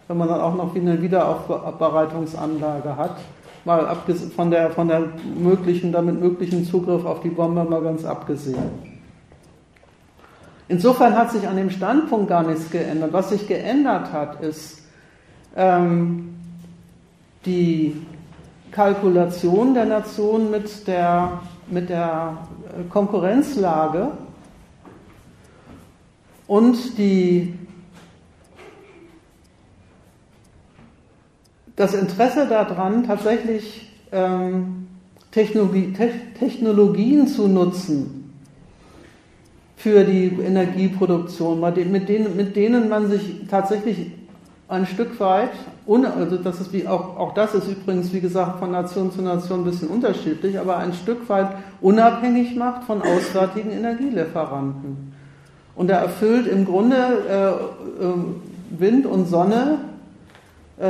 wenn 0.09 0.17
man 0.17 0.29
dann 0.29 0.41
auch 0.41 0.55
noch 0.55 0.75
eine 0.75 1.01
Wiederaufbereitungsanlage 1.01 2.97
hat. 2.97 3.17
Mal 3.65 3.95
von 4.35 4.51
der, 4.51 4.71
von 4.71 4.89
der 4.89 5.03
möglichen, 5.39 5.93
damit 5.93 6.19
möglichen 6.19 6.65
Zugriff 6.65 7.05
auf 7.05 7.21
die 7.21 7.29
Bombe 7.29 7.65
mal 7.65 7.83
ganz 7.83 8.05
abgesehen. 8.05 8.99
Insofern 10.69 11.15
hat 11.17 11.31
sich 11.31 11.47
an 11.47 11.57
dem 11.57 11.71
Standpunkt 11.71 12.29
gar 12.29 12.43
nichts 12.43 12.71
geändert. 12.71 13.13
Was 13.13 13.31
sich 13.31 13.47
geändert 13.47 14.13
hat, 14.13 14.41
ist 14.43 14.83
ähm, 15.57 16.35
die 17.45 18.07
Kalkulation 18.71 19.75
der 19.75 19.87
Nation 19.87 20.51
mit 20.51 20.87
der, 20.87 21.41
mit 21.69 21.91
der 21.91 22.39
Konkurrenzlage 22.91 24.09
und 26.47 26.97
die 26.97 27.59
das 31.79 31.95
Interesse 31.95 32.47
daran, 32.49 33.05
tatsächlich 33.05 33.89
ähm, 34.11 34.89
Technologie, 35.31 35.93
Te 35.93 36.11
Technologien 36.39 37.29
zu 37.29 37.47
nutzen 37.47 38.35
für 39.77 40.03
die 40.03 40.27
Energieproduktion, 40.45 41.61
mit 41.61 42.09
denen, 42.09 42.37
mit 42.37 42.57
denen 42.57 42.89
man 42.89 43.09
sich 43.09 43.47
tatsächlich 43.49 44.11
ein 44.67 44.87
Stück 44.87 45.19
weit, 45.21 45.51
also 45.87 46.37
das 46.37 46.61
ist 46.61 46.73
wie 46.73 46.87
auch, 46.87 47.17
auch 47.17 47.33
das 47.33 47.55
ist 47.55 47.69
übrigens, 47.69 48.13
wie 48.13 48.21
gesagt, 48.21 48.59
von 48.59 48.73
Nation 48.73 49.13
zu 49.13 49.23
Nation 49.23 49.61
ein 49.61 49.65
bisschen 49.65 49.89
unterschiedlich, 49.89 50.59
aber 50.59 50.79
ein 50.79 50.93
Stück 50.93 51.29
weit 51.29 51.51
unabhängig 51.81 52.57
macht 52.57 52.85
von 52.85 53.01
auswärtigen 53.03 53.71
Energielieferanten. 53.71 55.13
Und 55.77 55.91
er 55.91 55.99
erfüllt 55.99 56.49
im 56.49 56.65
Grunde 56.65 56.97
äh, 56.97 58.05
äh, 58.05 58.81
Wind 58.81 59.07
und 59.07 59.27
Sonne 59.27 59.79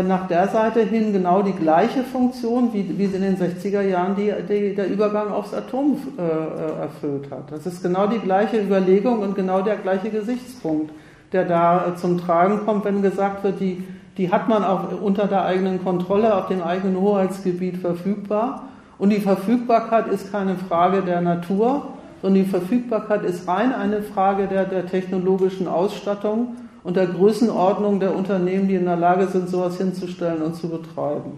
nach 0.02 0.28
der 0.28 0.48
Seite 0.48 0.80
hin 0.80 1.14
genau 1.14 1.40
die 1.40 1.52
gleiche 1.52 2.02
Funktion, 2.02 2.74
wie, 2.74 2.98
wie 2.98 3.04
in 3.04 3.22
den 3.22 3.38
60er 3.38 3.80
Jahren 3.80 4.16
die, 4.16 4.32
die, 4.46 4.74
der 4.74 4.86
Übergang 4.86 5.32
aufs 5.32 5.54
Atom 5.54 5.96
äh, 6.18 6.22
äh, 6.22 6.80
erfüllt 6.82 7.30
hat. 7.30 7.50
Das 7.50 7.64
ist 7.64 7.82
genau 7.82 8.06
die 8.06 8.18
gleiche 8.18 8.60
Überlegung 8.60 9.20
und 9.20 9.34
genau 9.34 9.62
der 9.62 9.76
gleiche 9.76 10.10
Gesichtspunkt, 10.10 10.92
der 11.32 11.46
da 11.46 11.86
äh, 11.86 11.96
zum 11.96 12.18
Tragen 12.18 12.66
kommt, 12.66 12.84
wenn 12.84 13.00
gesagt 13.00 13.44
wird, 13.44 13.60
die, 13.60 13.82
die 14.18 14.30
hat 14.30 14.46
man 14.46 14.62
auch 14.62 15.00
unter 15.00 15.26
der 15.26 15.46
eigenen 15.46 15.82
Kontrolle 15.82 16.34
auf 16.34 16.48
dem 16.48 16.62
eigenen 16.62 17.00
Hoheitsgebiet 17.00 17.78
verfügbar. 17.78 18.68
Und 18.98 19.08
die 19.10 19.20
Verfügbarkeit 19.20 20.08
ist 20.08 20.30
keine 20.30 20.56
Frage 20.56 21.00
der 21.00 21.22
Natur, 21.22 21.86
sondern 22.20 22.44
die 22.44 22.50
Verfügbarkeit 22.50 23.22
ist 23.22 23.48
rein 23.48 23.72
eine 23.72 24.02
Frage 24.02 24.48
der, 24.48 24.66
der 24.66 24.86
technologischen 24.86 25.66
Ausstattung 25.66 26.56
und 26.88 26.96
der 26.96 27.06
Größenordnung 27.06 28.00
der 28.00 28.16
Unternehmen, 28.16 28.66
die 28.66 28.76
in 28.76 28.86
der 28.86 28.96
Lage 28.96 29.26
sind, 29.26 29.50
sowas 29.50 29.76
hinzustellen 29.76 30.40
und 30.40 30.56
zu 30.56 30.70
betreiben, 30.70 31.32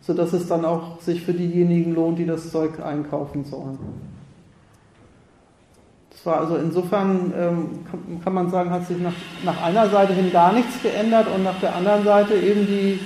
sodass 0.00 0.32
es 0.32 0.48
dann 0.48 0.64
auch 0.64 0.98
sich 1.02 1.20
für 1.20 1.34
diejenigen 1.34 1.94
lohnt, 1.94 2.18
die 2.18 2.24
das 2.24 2.50
Zeug 2.50 2.80
einkaufen 2.82 3.44
sollen. 3.44 3.78
Das 6.08 6.24
war 6.24 6.40
also 6.40 6.56
insofern, 6.56 7.34
ähm, 7.38 8.20
kann, 8.24 8.32
man 8.32 8.48
sagen, 8.48 8.70
hat 8.70 8.86
sich 8.86 8.98
nach, 8.98 9.12
nach 9.44 9.62
einer 9.62 9.90
Seite 9.90 10.14
hin 10.14 10.32
gar 10.32 10.54
nichts 10.54 10.82
geändert 10.82 11.26
und 11.36 11.44
nach 11.44 11.60
der 11.60 11.76
anderen 11.76 12.02
Seite 12.02 12.32
eben 12.36 12.66
die, 12.66 12.98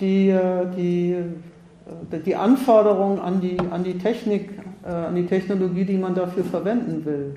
die, 0.00 0.30
äh, 0.30 0.66
die, 0.74 1.16
äh, 2.12 2.18
die 2.24 2.34
Anforderungen 2.34 3.18
an 3.18 3.42
die, 3.42 3.58
an 3.60 3.84
die 3.84 3.98
Technik, 3.98 4.58
äh, 4.86 4.88
an 4.88 5.16
die 5.16 5.26
Technologie, 5.26 5.84
die 5.84 5.98
man 5.98 6.14
dafür 6.14 6.44
verwenden 6.44 7.04
will. 7.04 7.36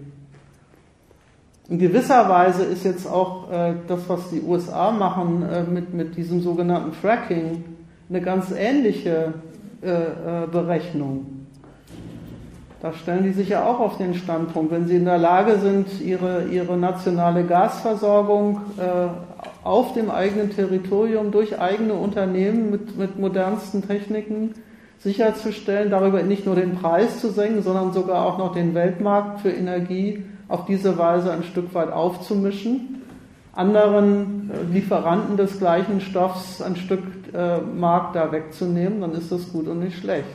In 1.70 1.80
gewisser 1.80 2.28
Weise 2.28 2.64
ist 2.64 2.84
jetzt 2.84 3.08
auch 3.10 3.50
äh, 3.50 3.74
das, 3.88 4.10
was 4.10 4.30
die 4.30 4.42
USA 4.42 4.92
machen 4.92 5.44
äh, 5.44 5.64
mit, 5.64 5.94
mit 5.94 6.18
diesem 6.18 6.42
sogenannten 6.42 6.92
Fracking, 6.92 7.64
eine 8.10 8.22
ganz 8.22 8.52
ähnliche 8.52 9.34
äh, 9.82 9.90
äh, 9.92 10.48
Berechnung. 10.52 11.48
Da 12.82 12.92
stellen 12.92 13.24
die 13.24 13.32
sich 13.32 13.48
ja 13.48 13.66
auch 13.66 13.80
auf 13.80 13.98
den 13.98 14.14
Standpunkt, 14.14 14.72
wenn 14.72 14.88
sie 14.88 14.98
in 14.98 15.06
der 15.06 15.18
Lage 15.18 15.58
sind, 15.60 16.02
ihre, 16.02 16.48
ihre 16.48 16.76
nationale 16.76 17.46
Gasversorgung 17.46 18.60
äh, 18.78 19.08
auf 19.66 19.94
dem 19.94 20.12
eigenen 20.12 20.50
Territorium 20.50 21.32
durch 21.32 21.62
eigene 21.62 21.94
Unternehmen 21.94 22.72
mit, 22.72 22.98
mit 22.98 23.18
modernsten 23.18 23.88
Techniken 23.88 24.54
sicherzustellen, 25.00 25.90
darüber 25.90 26.24
nicht 26.24 26.46
nur 26.46 26.56
den 26.56 26.76
Preis 26.76 27.20
zu 27.20 27.32
senken, 27.32 27.62
sondern 27.62 27.94
sogar 27.94 28.26
auch 28.26 28.38
noch 28.38 28.54
den 28.54 28.74
Weltmarkt 28.74 29.40
für 29.40 29.52
Energie 29.52 30.26
auf 30.48 30.66
diese 30.66 30.98
Weise 30.98 31.32
ein 31.32 31.44
Stück 31.44 31.74
weit 31.74 31.92
aufzumischen, 31.92 33.02
anderen 33.54 34.52
äh, 34.52 34.74
Lieferanten 34.74 35.38
des 35.38 35.60
gleichen 35.60 36.02
Stoffs 36.02 36.62
ein 36.62 36.76
Stück 36.76 37.04
äh, 37.34 37.60
Markt 37.60 38.16
da 38.16 38.32
wegzunehmen, 38.32 39.02
dann 39.02 39.14
ist 39.14 39.32
das 39.32 39.52
gut 39.52 39.68
und 39.68 39.80
nicht 39.80 39.98
schlecht. 39.98 40.28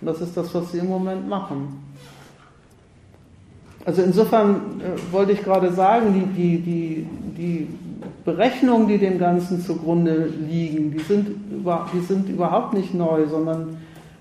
Und 0.00 0.06
das 0.06 0.20
ist 0.20 0.36
das, 0.36 0.54
was 0.54 0.72
sie 0.72 0.78
im 0.78 0.88
Moment 0.88 1.28
machen. 1.28 1.84
Also 3.84 4.02
insofern 4.02 4.80
äh, 4.80 5.12
wollte 5.12 5.32
ich 5.32 5.42
gerade 5.42 5.72
sagen, 5.72 6.12
die, 6.12 6.58
die, 6.58 6.58
die, 6.58 7.06
die 7.36 7.68
Berechnungen, 8.24 8.86
die 8.86 8.98
dem 8.98 9.18
Ganzen 9.18 9.62
zugrunde 9.62 10.26
liegen, 10.26 10.90
die 10.90 10.98
sind, 10.98 11.28
über, 11.50 11.88
die 11.94 12.00
sind 12.00 12.28
überhaupt 12.28 12.74
nicht 12.74 12.92
neu, 12.92 13.26
sondern 13.26 13.78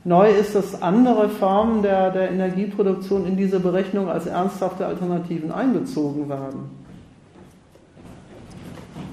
Neu 0.07 0.31
ist, 0.31 0.55
dass 0.55 0.81
andere 0.81 1.27
Formen 1.27 1.81
der, 1.81 2.11
der 2.11 2.31
Energieproduktion 2.31 3.25
in 3.25 3.35
diese 3.35 3.59
Berechnung 3.59 4.07
als 4.07 4.25
ernsthafte 4.25 4.85
Alternativen 4.85 5.51
einbezogen 5.51 6.29
werden. 6.29 6.69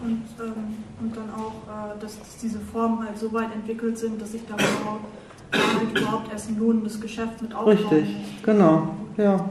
Und, 0.04 0.22
ähm, 0.38 0.52
und 1.00 1.16
dann 1.16 1.30
auch, 1.34 1.96
äh, 1.96 2.00
dass, 2.00 2.16
dass, 2.20 2.36
diese 2.40 2.60
Formen 2.60 3.04
halt 3.04 3.18
so 3.18 3.32
weit 3.32 3.52
entwickelt 3.52 3.98
sind, 3.98 4.22
dass 4.22 4.30
sich 4.30 4.42
da 4.46 4.54
überhaupt, 4.54 5.98
überhaupt 5.98 6.32
erst 6.32 6.50
ein 6.50 6.60
lohnendes 6.60 7.00
Geschäft 7.00 7.42
mit 7.42 7.52
aufbauen 7.52 7.76
Richtig, 7.76 8.16
genau, 8.44 8.88
ja. 9.16 9.44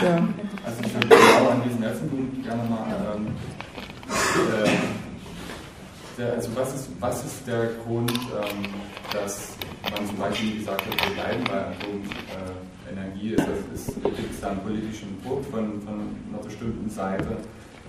Ja. 0.00 0.28
Also 0.64 0.82
ich 0.84 0.94
würde 0.94 1.08
genau 1.08 1.50
an 1.50 1.62
diesem 1.66 1.82
ersten 1.82 2.08
Punkt 2.08 2.44
gerne 2.44 2.62
mal 2.70 3.16
ähm, 3.16 3.26
äh, 4.36 4.68
der, 6.18 6.32
also 6.34 6.50
was 6.54 6.74
ist, 6.74 6.88
was 7.00 7.24
ist 7.24 7.46
der 7.46 7.70
Grund, 7.84 8.10
ähm, 8.10 8.64
dass 9.12 9.56
man 9.90 10.06
zum 10.06 10.16
Beispiel 10.16 10.58
gesagt 10.58 10.82
hat, 10.86 11.08
wir 11.08 11.14
bleiben 11.14 11.44
bei 11.44 11.74
Energie 12.90 13.34
ist. 13.34 13.40
Also 13.40 13.92
gibt 14.16 14.32
es 14.32 14.40
da 14.40 14.50
einen 14.50 14.60
politischen 14.60 15.20
Druck 15.24 15.44
von, 15.44 15.80
von 15.82 15.94
einer 16.32 16.42
bestimmten 16.42 16.88
Seite? 16.88 17.36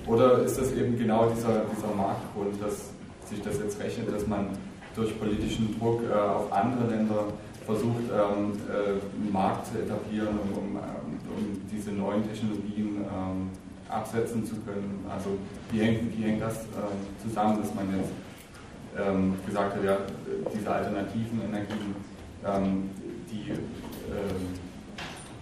Oder 0.06 0.40
ist 0.44 0.58
das 0.58 0.72
eben 0.72 0.98
genau 0.98 1.30
dieser, 1.30 1.66
dieser 1.66 1.94
Marktgrund, 1.96 2.62
dass 2.62 2.92
sich 3.30 3.42
das 3.42 3.60
jetzt 3.60 3.80
rechnet, 3.80 4.14
dass 4.14 4.26
man 4.26 4.48
durch 4.96 5.18
politischen 5.20 5.78
Druck 5.78 6.02
äh, 6.10 6.14
auf 6.14 6.52
andere 6.52 6.90
Länder 6.90 7.26
versucht, 7.66 8.04
ähm, 8.10 8.54
äh, 8.70 8.92
einen 8.92 9.32
Markt 9.32 9.68
zu 9.68 9.80
etablieren, 9.80 10.40
um, 10.56 10.58
um, 10.58 10.76
um 10.78 11.62
diese 11.72 11.92
neuen 11.92 12.28
Technologien 12.28 13.04
ähm, 13.04 13.50
absetzen 13.90 14.46
zu 14.46 14.56
können? 14.58 15.06
Also 15.10 15.38
wie 15.72 15.80
hängt, 15.80 16.18
wie 16.18 16.24
hängt 16.24 16.42
das 16.42 16.64
äh, 16.64 17.24
zusammen, 17.24 17.62
dass 17.62 17.74
man 17.74 17.86
jetzt 17.98 18.12
ähm, 18.98 19.36
gesagt 19.46 19.76
hat, 19.76 19.84
ja, 19.84 19.98
diese 20.54 20.72
alternativen 20.72 21.42
Energien, 21.42 21.96
ähm, 22.46 22.90
die, 23.32 23.52
ähm, 23.52 23.58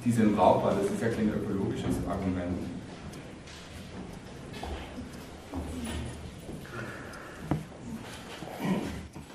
die 0.03 0.11
sind 0.11 0.35
brauchbar, 0.35 0.75
das 0.81 0.91
ist 0.91 1.01
ja 1.01 1.09
kein 1.09 1.29
ökologisches 1.29 1.95
Argument. 2.07 2.57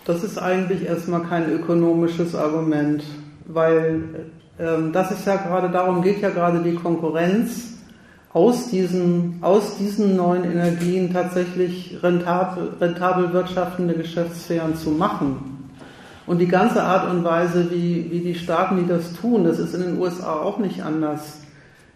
Das 0.05 0.25
ist 0.25 0.39
eigentlich 0.39 0.87
erstmal 0.87 1.23
kein 1.23 1.51
ökonomisches 1.51 2.35
Argument, 2.35 3.05
weil 3.47 4.31
ähm, 4.59 4.93
das 4.93 5.13
ist 5.13 5.25
ja 5.27 5.37
gerade, 5.37 5.71
darum 5.71 6.03
geht 6.03 6.21
ja 6.21 6.31
gerade 6.31 6.61
die 6.63 6.75
Konkurrenz, 6.75 7.70
aus 8.33 8.71
diesen, 8.71 9.39
aus 9.41 9.77
diesen 9.77 10.17
neuen 10.17 10.45
Energien 10.45 11.13
tatsächlich 11.13 11.99
rentabel, 12.03 12.71
rentabel 12.81 13.33
wirtschaftende 13.33 13.95
Geschäftssphären 13.95 14.77
zu 14.77 14.91
machen. 14.91 15.69
Und 16.27 16.39
die 16.39 16.47
ganze 16.47 16.83
Art 16.83 17.11
und 17.11 17.25
Weise, 17.25 17.71
wie, 17.73 18.09
wie 18.11 18.21
die 18.21 18.37
Staaten, 18.37 18.77
die 18.77 18.87
das 18.87 19.15
tun, 19.15 19.43
das 19.45 19.59
ist 19.59 19.75
in 19.75 19.83
den 19.83 19.99
USA 19.99 20.35
auch 20.35 20.59
nicht 20.59 20.83
anders, 20.83 21.41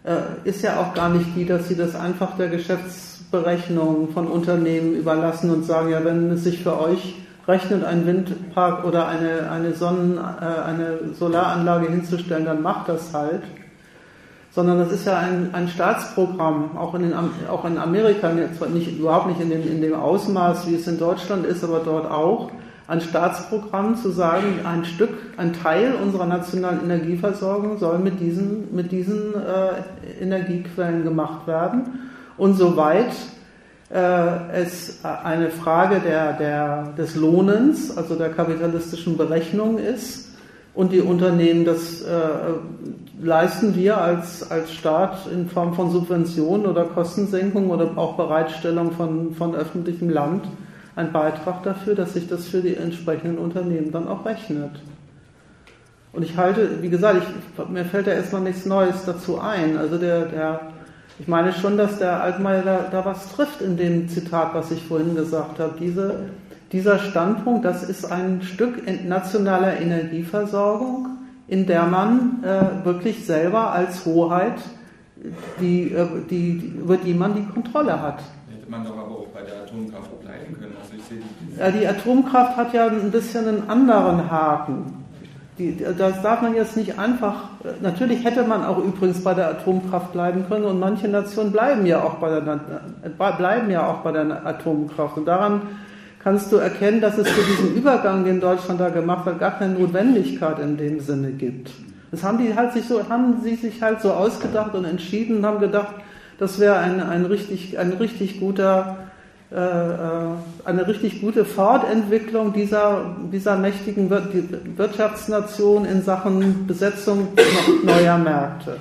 äh, 0.03 0.17
ist 0.43 0.63
ja 0.63 0.81
auch 0.81 0.93
gar 0.93 1.09
nicht 1.09 1.37
die, 1.37 1.47
dass 1.47 1.69
sie 1.69 1.77
das 1.77 1.95
einfach 1.95 2.37
der 2.37 2.49
Geschäftsberechnung 2.49 4.09
von 4.13 4.27
Unternehmen 4.27 4.97
überlassen 4.97 5.51
und 5.51 5.65
sagen, 5.65 5.91
ja, 5.91 6.05
wenn 6.05 6.33
es 6.33 6.43
sich 6.43 6.65
für 6.65 6.81
euch 6.81 7.15
rechnet, 7.47 7.85
einen 7.85 8.07
Windpark 8.07 8.85
oder 8.85 9.07
eine, 9.07 9.51
eine 9.53 9.73
Sonnen, 9.75 10.19
äh, 10.19 10.21
eine 10.21 11.15
Solaranlage 11.15 11.89
hinzustellen, 11.89 12.45
dann 12.45 12.61
macht 12.61 12.89
das 12.89 13.15
halt. 13.15 13.43
Sondern 14.55 14.79
das 14.79 14.93
ist 14.93 15.07
ja 15.07 15.19
ein, 15.19 15.51
ein 15.53 15.69
Staatsprogramm, 15.69 16.77
auch 16.77 16.95
in, 16.95 17.03
den, 17.03 17.15
auch 17.51 17.65
in 17.65 17.77
Amerika, 17.77 18.31
zwar 18.57 18.69
nicht, 18.69 18.99
überhaupt 18.99 19.27
nicht 19.27 19.41
in 19.41 19.51
dem, 19.51 19.67
in 19.67 19.81
dem 19.81 19.95
Ausmaß, 19.95 20.69
wie 20.69 20.77
es 20.77 20.87
in 20.87 20.99
Deutschland 20.99 21.45
ist, 21.45 21.65
aber 21.65 21.81
dort 21.85 22.09
auch, 22.09 22.51
ein 22.87 23.01
Staatsprogramm 23.01 23.97
zu 23.97 24.11
sagen, 24.11 24.61
ein 24.65 24.85
Stück, 24.85 25.11
ein 25.39 25.55
Teil 25.55 25.95
unserer 25.95 26.27
nationalen 26.27 26.83
Energieversorgung 26.83 27.79
soll 27.79 27.99
mit 27.99 28.21
diesen, 28.21 28.75
mit 28.75 28.93
diesen 28.93 29.35
äh, 29.35 30.23
Energiequellen 30.23 31.03
gemacht 31.03 31.47
werden. 31.47 32.11
Und 32.37 32.57
soweit 32.59 33.15
äh, 33.91 34.53
es 34.53 35.01
eine 35.03 35.51
Frage 35.51 36.01
der, 36.01 36.35
der, 36.35 36.93
des 36.99 37.17
Lohnens, 37.17 37.97
also 37.97 38.17
der 38.17 38.31
kapitalistischen 38.31 39.17
Berechnung 39.17 39.79
ist 39.79 40.24
und 40.75 40.93
die 40.93 41.01
Unternehmen 41.01 41.65
das 41.65 42.03
äh, 42.03 42.19
leisten 43.23 43.75
wir 43.75 43.99
als, 43.99 44.51
als 44.51 44.73
Staat 44.73 45.29
in 45.33 45.49
Form 45.49 45.75
von 45.75 45.91
Subventionen 45.91 46.67
oder 46.67 46.85
Kostensenkung 46.85 47.71
oder 47.71 47.97
auch 47.97 48.17
Bereitstellung 48.17 48.93
von, 48.93 49.35
von 49.35 49.55
öffentlichem 49.55 50.11
Land 50.11 50.47
einen 50.97 51.13
Beitrag 51.13 51.63
dafür, 51.63 51.95
dass 51.95 52.15
sich 52.15 52.29
das 52.29 52.47
für 52.47 52.61
die 52.61 52.77
entsprechenden 52.77 53.39
Unternehmen 53.39 53.93
dann 53.93 54.09
auch 54.09 54.25
rechnet. 54.25 54.71
Und 56.13 56.23
ich 56.23 56.37
halte, 56.37 56.83
wie 56.83 56.91
gesagt, 56.91 57.23
ich, 57.23 57.69
mir 57.69 57.85
fällt 57.85 58.07
da 58.07 58.13
erstmal 58.13 58.43
nichts 58.43 58.67
Neues 58.67 59.05
dazu 59.05 59.41
ein. 59.41 59.77
Also 59.77 59.99
der, 59.99 60.27
der 60.27 60.61
ich 61.19 61.29
meine 61.29 61.53
schon, 61.53 61.77
dass 61.77 61.99
der 61.99 62.23
Altmaier 62.23 62.63
da, 62.63 62.89
da, 62.91 63.05
was 63.05 63.33
trifft 63.33 63.61
in 63.61 63.77
dem 63.77 64.09
Zitat, 64.09 64.53
was 64.55 64.71
ich 64.73 64.83
vorhin 64.83 65.15
gesagt 65.15 65.61
habe. 65.61 65.75
Diese, 65.79 66.31
dieser 66.73 66.99
Standpunkt, 66.99 67.65
das 67.65 67.83
ist 67.83 68.11
ein 68.11 68.43
Stück 68.43 68.83
nationaler 69.07 69.81
Energieversorgung, 69.81 71.09
in 71.47 71.67
der 71.67 71.87
man 71.87 72.43
äh, 72.43 72.85
wirklich 72.85 73.27
selber 73.27 73.73
als 73.73 74.05
Hoheit, 74.05 74.59
die, 75.61 75.93
äh, 75.93 76.07
die, 76.31 76.75
über 76.79 76.97
die 76.97 77.15
man 77.15 77.35
die 77.35 77.45
Kontrolle 77.45 78.01
hat. 78.01 78.23
Hätte 78.51 78.71
man 78.71 78.85
doch 78.85 78.97
aber 78.97 79.11
auch 79.11 79.27
bei 79.29 79.43
der 79.43 79.63
Atomkraft 79.63 80.21
bleiben 80.21 80.55
können. 80.59 80.75
Also 80.81 80.95
ich 80.97 81.05
sehe 81.05 81.19
die, 81.19 81.59
ja, 81.59 81.71
die 81.71 81.87
Atomkraft 81.87 82.57
hat 82.57 82.73
ja 82.73 82.87
ein 82.87 83.11
bisschen 83.11 83.47
einen 83.47 83.71
anderen 83.71 84.31
Haken. 84.31 85.05
Die, 85.59 85.77
das 85.77 86.21
darf 86.23 86.43
man 86.43 86.57
jetzt 86.57 86.77
nicht 86.77 86.99
einfach, 86.99 87.45
natürlich 87.81 88.25
hätte 88.25 88.43
man 88.43 88.65
auch 88.65 88.79
übrigens 88.79 89.23
bei 89.23 89.35
der 89.35 89.51
Atomkraft 89.51 90.13
bleiben 90.13 90.47
können 90.49 90.65
und 90.65 90.81
manche 90.81 91.07
Nationen 91.07 91.53
bleiben 91.53 91.87
ja 91.87 92.03
auch 92.03 92.15
bei 92.15 92.41
der, 92.41 92.59
bleiben 93.37 93.71
ja 93.71 93.87
auch 93.87 93.99
bei 93.99 94.11
der 94.11 94.45
Atomkraft. 94.45 95.17
Und 95.17 95.27
daran 95.27 95.63
kannst 96.25 96.51
du 96.51 96.57
erkennen, 96.57 97.01
dass 97.01 97.19
es 97.19 97.29
für 97.29 97.43
diesen 97.43 97.77
Übergang, 97.77 98.25
den 98.25 98.41
Deutschland 98.41 98.81
da 98.81 98.89
gemacht 98.89 99.27
hat, 99.27 99.39
gar 99.39 99.59
keine 99.59 99.75
Notwendigkeit 99.75 100.59
in 100.59 100.77
dem 100.77 100.99
Sinne 100.99 101.31
gibt. 101.33 101.71
Das 102.11 102.25
haben 102.25 102.39
die 102.39 102.55
halt 102.55 102.73
sich 102.73 102.87
so, 102.87 103.09
haben 103.09 103.41
sie 103.43 103.57
sich 103.57 103.83
halt 103.83 104.01
so 104.01 104.13
ausgedacht 104.13 104.75
und 104.75 104.85
entschieden 104.85 105.37
und 105.37 105.47
haben 105.47 105.61
gedacht, 105.61 105.95
das 106.39 106.59
wäre 106.59 106.79
ein, 106.79 107.01
ein 107.01 107.27
richtig, 107.27 107.79
ein 107.79 107.93
richtig 107.93 108.41
guter 108.41 108.97
äh, 109.53 109.57
äh, 109.57 110.31
eine 110.65 110.89
richtig 110.89 111.21
gute 111.21 111.45
Fortentwicklung 111.45 112.53
dieser, 112.53 113.15
dieser 113.31 113.57
mächtigen 113.57 114.11
Wirtschaftsnation 114.11 115.85
in 115.85 116.03
Sachen 116.03 116.67
Besetzung 116.67 117.29
neuer 117.85 118.19
Märkte. 118.19 118.79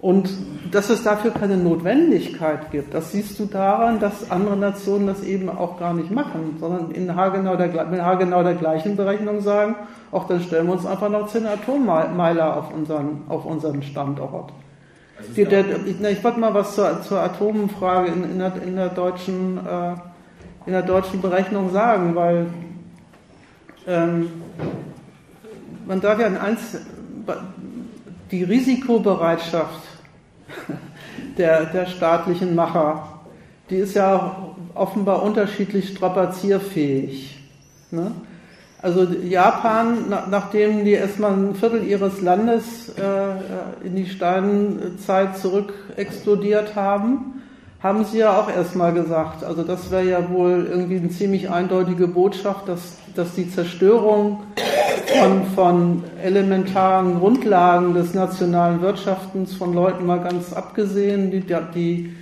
Und 0.00 0.30
dass 0.70 0.88
es 0.88 1.02
dafür 1.02 1.30
keine 1.30 1.58
Notwendigkeit 1.58 2.70
gibt, 2.70 2.94
das 2.94 3.12
siehst 3.12 3.38
du 3.38 3.44
daran, 3.44 4.00
dass 4.00 4.30
andere 4.30 4.56
Nationen 4.56 5.06
das 5.06 5.22
eben 5.22 5.50
auch 5.50 5.78
gar 5.78 5.92
nicht 5.92 6.10
machen, 6.10 6.56
sondern 6.58 6.90
in 6.92 7.14
haargenau 7.14 7.56
der, 7.56 7.68
mit 7.84 8.00
haargenau 8.00 8.42
der 8.42 8.54
gleichen 8.54 8.96
Berechnung 8.96 9.42
sagen, 9.42 9.76
auch 10.10 10.26
dann 10.26 10.40
stellen 10.40 10.68
wir 10.68 10.72
uns 10.72 10.86
einfach 10.86 11.10
noch 11.10 11.28
10 11.28 11.46
Atommeiler 11.46 12.56
auf 12.56 12.72
unseren, 12.72 13.22
auf 13.28 13.44
unseren 13.44 13.82
Standort. 13.82 14.52
Also 15.18 15.32
die, 15.34 15.44
der, 15.44 15.64
ich, 15.84 16.00
ich 16.00 16.24
wollte 16.24 16.40
mal 16.40 16.54
was 16.54 16.74
zur, 16.74 17.02
zur 17.02 17.20
Atomfrage 17.20 18.10
in, 18.10 18.24
in, 18.24 18.38
der, 18.38 18.52
in, 18.62 18.76
der 18.76 18.88
deutschen, 18.88 19.58
äh, 19.58 19.92
in 20.64 20.72
der 20.72 20.82
deutschen 20.82 21.20
Berechnung 21.20 21.72
sagen, 21.72 22.14
weil 22.14 22.46
ähm, 23.86 24.30
man 25.86 26.00
darf 26.00 26.18
ja 26.18 26.28
eins, 26.28 26.78
die 28.30 28.44
Risikobereitschaft 28.44 29.89
der, 31.38 31.66
der 31.66 31.86
staatlichen 31.86 32.54
Macher, 32.54 33.20
die 33.68 33.76
ist 33.76 33.94
ja 33.94 34.36
offenbar 34.74 35.22
unterschiedlich 35.22 35.90
strapazierfähig. 35.90 37.38
Ne? 37.90 38.12
Also 38.82 39.04
Japan, 39.04 40.08
nachdem 40.30 40.84
die 40.84 40.92
erstmal 40.92 41.32
ein 41.32 41.54
Viertel 41.54 41.86
ihres 41.86 42.22
Landes 42.22 42.88
äh, 42.96 43.86
in 43.86 43.94
die 43.94 44.06
Steinzeit 44.06 45.36
zurück 45.36 45.74
explodiert 45.96 46.76
haben, 46.76 47.42
haben 47.82 48.04
sie 48.04 48.18
ja 48.18 48.38
auch 48.38 48.50
erstmal 48.50 48.92
gesagt, 48.92 49.44
also 49.44 49.62
das 49.62 49.90
wäre 49.90 50.04
ja 50.04 50.30
wohl 50.30 50.66
irgendwie 50.70 50.96
eine 50.96 51.10
ziemlich 51.10 51.50
eindeutige 51.50 52.08
Botschaft, 52.08 52.68
dass, 52.68 52.98
dass 53.14 53.34
die 53.34 53.50
Zerstörung 53.50 54.44
von, 55.18 55.46
von 55.54 56.04
elementaren 56.22 57.18
Grundlagen 57.18 57.94
des 57.94 58.14
nationalen 58.14 58.80
Wirtschaftens 58.80 59.54
von 59.54 59.74
Leuten 59.74 60.06
mal 60.06 60.20
ganz 60.20 60.52
abgesehen, 60.52 61.30
die, 61.30 61.44
die 61.74 62.14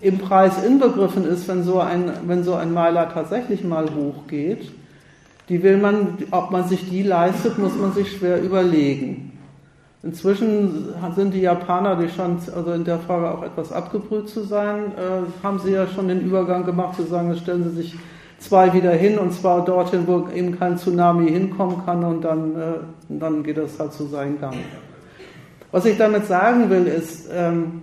im 0.00 0.18
Preis 0.18 0.64
inbegriffen 0.64 1.24
ist, 1.24 1.48
wenn 1.48 1.62
so 1.64 1.80
ein, 1.80 2.10
wenn 2.26 2.44
so 2.44 2.54
ein 2.54 2.72
Meiler 2.72 3.12
tatsächlich 3.12 3.64
mal 3.64 3.86
hochgeht 3.94 4.70
die 5.48 5.62
will 5.62 5.76
man, 5.76 6.18
ob 6.30 6.50
man 6.50 6.68
sich 6.68 6.88
die 6.88 7.02
leistet, 7.02 7.58
muss 7.58 7.76
man 7.76 7.92
sich 7.92 8.12
schwer 8.12 8.40
überlegen. 8.42 9.38
Inzwischen 10.02 10.88
sind 11.14 11.34
die 11.34 11.42
Japaner, 11.42 11.96
die 11.96 12.08
schon 12.08 12.38
also 12.54 12.72
in 12.72 12.84
der 12.84 12.98
Frage 12.98 13.30
auch 13.30 13.42
etwas 13.42 13.70
abgebrüht 13.70 14.28
zu 14.28 14.44
sein, 14.44 14.92
äh, 14.96 15.44
haben 15.44 15.60
sie 15.60 15.72
ja 15.72 15.86
schon 15.86 16.08
den 16.08 16.22
Übergang 16.22 16.64
gemacht 16.64 16.96
zu 16.96 17.04
sagen, 17.04 17.36
stellen 17.36 17.64
sie 17.64 17.82
sich 17.82 17.96
zwei 18.42 18.72
wieder 18.72 18.92
hin 18.92 19.18
und 19.18 19.32
zwar 19.32 19.64
dorthin, 19.64 20.06
wo 20.06 20.28
eben 20.34 20.58
kein 20.58 20.76
Tsunami 20.76 21.30
hinkommen 21.30 21.84
kann 21.84 22.04
und 22.04 22.22
dann, 22.22 22.54
äh, 22.56 22.74
dann 23.08 23.42
geht 23.42 23.56
das 23.56 23.78
halt 23.78 23.92
zu 23.92 24.06
seinem 24.06 24.40
Gang. 24.40 24.56
Was 25.70 25.86
ich 25.86 25.96
damit 25.96 26.26
sagen 26.26 26.68
will, 26.68 26.86
ist, 26.86 27.30
ähm, 27.32 27.82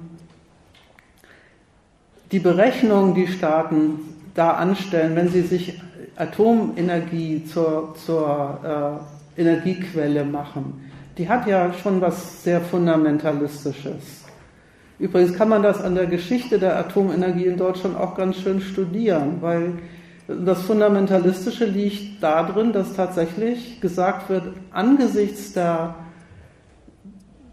die 2.32 2.40
Berechnung, 2.40 3.16
die 3.16 3.28
Staaten 3.28 4.00
da 4.36 4.52
anstellen, 4.52 5.16
wenn 5.16 5.30
sie 5.30 5.42
sich 5.42 5.82
Atomenergie 6.16 7.46
zur, 7.46 7.96
zur 8.06 9.02
äh, 9.38 9.42
Energiequelle 9.42 10.24
machen, 10.26 10.92
die 11.18 11.28
hat 11.28 11.48
ja 11.48 11.74
schon 11.74 12.00
was 12.02 12.44
sehr 12.44 12.62
Fundamentalistisches. 12.62 14.26
Übrigens 15.00 15.34
kann 15.34 15.50
man 15.50 15.64
das 15.64 15.82
an 15.82 15.96
der 15.96 16.08
Geschichte 16.08 16.60
der 16.60 16.78
Atomenergie 16.78 17.46
in 17.46 17.58
Deutschland 17.58 17.98
auch 17.98 18.16
ganz 18.16 18.36
schön 18.38 18.62
studieren, 18.62 19.38
weil 19.40 19.74
das 20.46 20.62
Fundamentalistische 20.62 21.66
liegt 21.66 22.22
darin, 22.22 22.72
dass 22.72 22.94
tatsächlich 22.94 23.82
gesagt 23.82 24.30
wird, 24.30 24.44
angesichts 24.72 25.54
der 25.54 25.96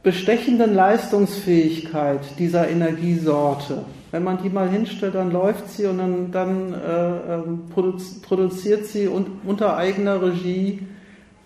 bestechenden 0.03 0.75
Leistungsfähigkeit 0.75 2.21
dieser 2.39 2.69
Energiesorte. 2.69 3.85
Wenn 4.11 4.23
man 4.23 4.43
die 4.43 4.51
mal 4.51 4.69
hinstellt, 4.69 5.15
dann 5.15 5.33
läuft 5.33 5.69
sie 5.71 5.87
und 5.87 5.99
dann, 5.99 6.31
dann 6.31 6.75
äh, 6.75 7.35
ähm, 7.35 7.65
produziert 8.23 8.87
sie 8.87 9.09
un 9.09 9.27
unter 9.45 9.77
eigener 9.77 10.23
Regie 10.23 10.87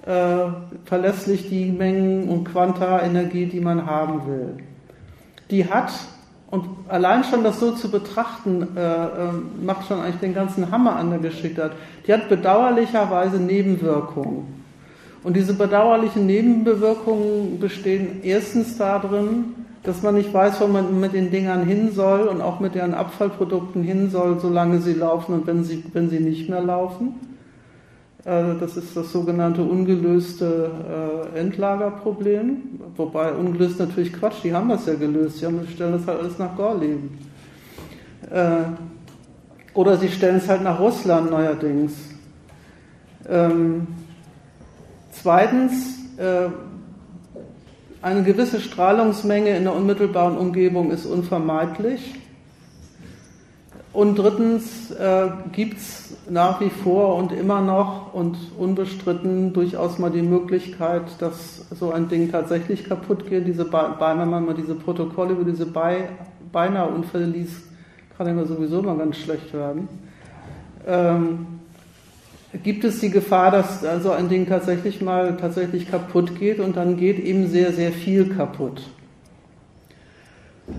äh, 0.04 0.46
verlässlich 0.84 1.48
die 1.48 1.70
Mengen 1.70 2.28
und 2.28 2.44
Quanta 2.44 3.02
Energie, 3.02 3.46
die 3.46 3.60
man 3.60 3.86
haben 3.86 4.26
will. 4.26 4.56
Die 5.50 5.66
hat, 5.66 5.92
und 6.50 6.64
allein 6.88 7.22
schon 7.22 7.44
das 7.44 7.60
so 7.60 7.72
zu 7.72 7.90
betrachten, 7.90 8.76
äh, 8.76 8.80
äh, 8.80 9.08
macht 9.62 9.86
schon 9.86 10.00
eigentlich 10.00 10.20
den 10.20 10.34
ganzen 10.34 10.70
Hammer 10.70 10.96
an 10.96 11.10
der 11.10 11.20
Geschicktheit, 11.20 11.72
die 12.06 12.12
hat 12.12 12.28
bedauerlicherweise 12.28 13.38
Nebenwirkungen. 13.38 14.60
Und 15.22 15.36
diese 15.36 15.54
bedauerlichen 15.54 16.26
Nebenwirkungen 16.26 17.60
bestehen 17.60 18.20
erstens 18.22 18.78
darin, 18.78 19.54
dass 19.82 20.02
man 20.02 20.14
nicht 20.14 20.32
weiß, 20.34 20.60
wo 20.60 20.66
man 20.66 20.98
mit 20.98 21.12
den 21.12 21.30
Dingern 21.30 21.64
hin 21.64 21.92
soll 21.92 22.22
und 22.22 22.40
auch 22.40 22.58
mit 22.58 22.74
deren 22.74 22.94
Abfallprodukten 22.94 23.82
hin 23.82 24.10
soll, 24.10 24.40
solange 24.40 24.80
sie 24.80 24.94
laufen 24.94 25.34
und 25.34 25.46
wenn 25.46 25.62
sie, 25.62 25.84
wenn 25.92 26.10
sie 26.10 26.20
nicht 26.20 26.48
mehr 26.48 26.62
laufen. 26.62 27.14
Äh, 28.24 28.54
das 28.60 28.76
ist 28.76 28.96
das 28.96 29.12
sogenannte 29.12 29.62
ungelöste 29.62 30.70
äh, 31.34 31.38
Endlagerproblem. 31.38 32.80
Wobei 32.96 33.32
ungelöst 33.32 33.78
natürlich 33.78 34.12
Quatsch, 34.12 34.42
die 34.44 34.52
haben 34.52 34.68
das 34.68 34.86
ja 34.86 34.94
gelöst. 34.94 35.40
Die 35.40 35.72
stellen 35.72 35.92
das 35.92 36.06
halt 36.06 36.20
alles 36.20 36.38
nach 36.38 36.56
Gorleben. 36.56 37.18
Äh, 38.30 38.62
oder 39.74 39.96
sie 39.96 40.08
stellen 40.08 40.36
es 40.36 40.48
halt 40.48 40.62
nach 40.62 40.78
Russland 40.80 41.30
neuerdings. 41.30 41.92
Ähm, 43.28 43.86
Zweitens, 45.22 45.98
äh, 46.16 46.48
eine 48.00 48.22
gewisse 48.22 48.58
Strahlungsmenge 48.58 49.54
in 49.54 49.64
der 49.64 49.74
unmittelbaren 49.74 50.38
Umgebung 50.38 50.90
ist 50.90 51.04
unvermeidlich. 51.04 52.14
Und 53.92 54.16
drittens 54.16 54.90
äh, 54.92 55.28
gibt 55.52 55.76
es 55.76 55.99
nach 56.30 56.60
wie 56.60 56.70
vor 56.70 57.16
und 57.16 57.32
immer 57.32 57.60
noch 57.60 58.14
und 58.14 58.36
unbestritten 58.56 59.52
durchaus 59.52 59.98
mal 59.98 60.10
die 60.10 60.22
Möglichkeit, 60.22 61.02
dass 61.18 61.66
so 61.70 61.92
ein 61.92 62.08
Ding 62.08 62.30
tatsächlich 62.30 62.84
kaputt 62.84 63.28
geht. 63.28 63.46
Diese 63.46 63.70
wenn 63.70 64.30
man 64.30 64.46
mal 64.46 64.54
diese 64.54 64.74
Protokolle 64.74 65.32
über 65.32 65.44
diese 65.44 65.66
beinahe 65.66 66.88
Unfälle 66.88 67.26
liest, 67.26 67.62
kann 68.16 68.28
immer 68.28 68.46
sowieso 68.46 68.80
mal 68.80 68.96
ganz 68.96 69.16
schlecht 69.16 69.52
werden. 69.52 69.88
Ähm, 70.86 71.46
gibt 72.62 72.84
es 72.84 73.00
die 73.00 73.10
Gefahr, 73.10 73.50
dass 73.50 73.84
also 73.84 74.12
ein 74.12 74.28
Ding 74.28 74.46
tatsächlich 74.46 75.00
mal 75.00 75.36
tatsächlich 75.36 75.90
kaputt 75.90 76.38
geht 76.38 76.60
und 76.60 76.76
dann 76.76 76.96
geht 76.96 77.18
eben 77.18 77.48
sehr, 77.48 77.72
sehr 77.72 77.92
viel 77.92 78.28
kaputt. 78.28 78.82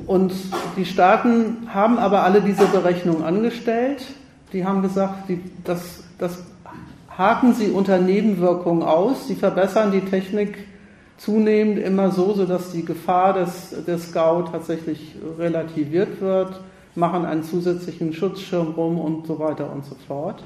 Und 0.07 0.31
die 0.77 0.85
Staaten 0.85 1.67
haben 1.73 1.97
aber 1.97 2.23
alle 2.23 2.41
diese 2.41 2.65
Berechnungen 2.67 3.23
angestellt. 3.23 4.05
Die 4.53 4.65
haben 4.65 4.81
gesagt, 4.81 5.29
die, 5.29 5.41
das, 5.63 6.03
das 6.17 6.43
haken 7.17 7.53
sie 7.53 7.71
unter 7.71 7.99
Nebenwirkungen 7.99 8.83
aus. 8.83 9.27
Sie 9.27 9.35
verbessern 9.35 9.91
die 9.91 10.01
Technik 10.01 10.67
zunehmend 11.17 11.79
immer 11.79 12.11
so, 12.11 12.33
sodass 12.33 12.71
die 12.71 12.83
Gefahr 12.83 13.33
des, 13.33 13.85
des 13.85 14.11
GAU 14.11 14.41
tatsächlich 14.43 15.15
relativiert 15.37 16.19
wird, 16.19 16.59
machen 16.95 17.25
einen 17.25 17.43
zusätzlichen 17.43 18.13
Schutzschirm 18.13 18.71
rum 18.71 18.99
und 18.99 19.27
so 19.27 19.39
weiter 19.39 19.71
und 19.71 19.85
so 19.85 19.95
fort. 20.07 20.43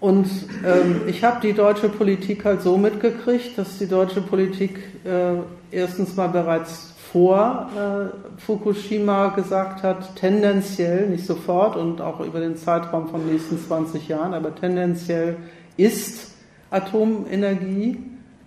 Und 0.00 0.26
ähm, 0.66 1.02
ich 1.06 1.22
habe 1.22 1.40
die 1.40 1.52
deutsche 1.52 1.88
Politik 1.88 2.44
halt 2.44 2.62
so 2.62 2.76
mitgekriegt, 2.76 3.56
dass 3.56 3.78
die 3.78 3.86
deutsche 3.86 4.20
Politik 4.20 4.78
äh, 5.04 5.36
erstens 5.70 6.16
mal 6.16 6.28
bereits 6.28 6.93
vor 7.14 7.68
äh, 7.76 8.40
Fukushima 8.40 9.28
gesagt 9.28 9.84
hat, 9.84 10.16
tendenziell, 10.16 11.08
nicht 11.08 11.24
sofort 11.24 11.76
und 11.76 12.00
auch 12.00 12.18
über 12.18 12.40
den 12.40 12.56
Zeitraum 12.56 13.06
von 13.06 13.24
nächsten 13.24 13.56
20 13.56 14.08
Jahren, 14.08 14.34
aber 14.34 14.52
tendenziell 14.52 15.36
ist 15.76 16.32
Atomenergie 16.72 17.98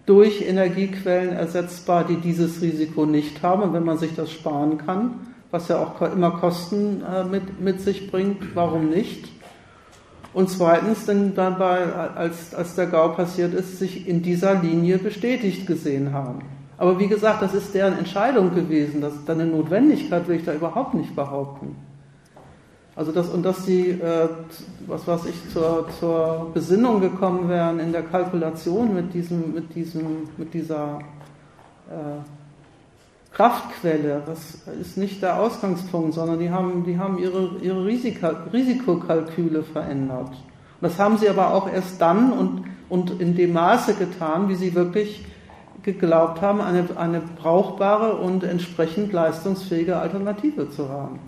durch 0.05 0.41
Energiequellen 0.45 1.29
ersetzbar, 1.29 2.03
die 2.03 2.17
dieses 2.17 2.61
Risiko 2.61 3.05
nicht 3.05 3.41
haben. 3.41 3.61
Und 3.61 3.73
wenn 3.73 3.85
man 3.85 3.99
sich 3.99 4.13
das 4.15 4.33
sparen 4.33 4.79
kann, 4.79 5.13
was 5.49 5.69
ja 5.69 5.79
auch 5.79 6.01
immer 6.01 6.31
Kosten 6.31 7.01
äh, 7.03 7.23
mit, 7.23 7.61
mit 7.61 7.79
sich 7.79 8.11
bringt, 8.11 8.53
warum 8.53 8.89
nicht? 8.89 9.29
Und 10.33 10.49
zweitens, 10.49 11.05
denn 11.05 11.35
dabei, 11.35 11.85
als, 11.93 12.53
als 12.53 12.75
der 12.75 12.87
GAU 12.87 13.13
passiert 13.15 13.53
ist, 13.53 13.79
sich 13.79 14.09
in 14.09 14.23
dieser 14.23 14.55
Linie 14.55 14.97
bestätigt 14.97 15.65
gesehen 15.65 16.11
haben. 16.11 16.56
Aber 16.77 16.99
wie 16.99 17.07
gesagt, 17.07 17.41
das 17.41 17.53
ist 17.53 17.73
deren 17.73 17.97
Entscheidung 17.97 18.53
gewesen. 18.53 19.01
Das, 19.01 19.13
eine 19.27 19.45
Notwendigkeit 19.45 20.27
will 20.27 20.37
ich 20.37 20.45
da 20.45 20.53
überhaupt 20.53 20.93
nicht 20.93 21.15
behaupten. 21.15 21.75
Also 22.95 23.11
das, 23.11 23.29
und 23.29 23.43
dass 23.43 23.65
sie, 23.65 23.91
äh, 23.91 24.27
was 24.87 25.07
weiß 25.07 25.25
ich, 25.25 25.53
zur, 25.53 25.87
zur 25.99 26.49
Besinnung 26.53 26.99
gekommen 26.99 27.47
wären 27.47 27.79
in 27.79 27.91
der 27.91 28.01
Kalkulation 28.01 28.93
mit 28.93 29.13
diesem, 29.13 29.53
mit 29.53 29.75
diesem, 29.75 30.27
mit 30.37 30.53
dieser 30.53 30.99
äh, 31.89 32.21
Kraftquelle, 33.33 34.23
das 34.25 34.63
ist 34.81 34.97
nicht 34.97 35.21
der 35.21 35.39
Ausgangspunkt, 35.39 36.15
sondern 36.15 36.39
die 36.39 36.49
haben, 36.49 36.85
die 36.85 36.97
haben 36.97 37.19
ihre, 37.19 37.51
ihre 37.61 37.85
Risika, 37.85 38.29
Risikokalküle 38.51 39.61
verändert. 39.61 40.29
Und 40.29 40.81
das 40.81 40.97
haben 40.97 41.19
sie 41.19 41.29
aber 41.29 41.53
auch 41.53 41.71
erst 41.71 42.01
dann 42.01 42.33
und, 42.33 42.63
und 42.89 43.21
in 43.21 43.35
dem 43.35 43.53
Maße 43.53 43.93
getan, 43.93 44.49
wie 44.49 44.55
sie 44.55 44.73
wirklich 44.73 45.23
geglaubt 45.87 46.41
haben, 46.41 46.59
eine, 46.59 46.85
eine 46.97 47.21
brauchbare 47.21 48.17
und 48.17 48.43
entsprechend 48.43 49.13
leistungsfähige 49.13 49.95
Alternative 49.95 50.69
zu 50.69 50.89
haben. 50.89 51.19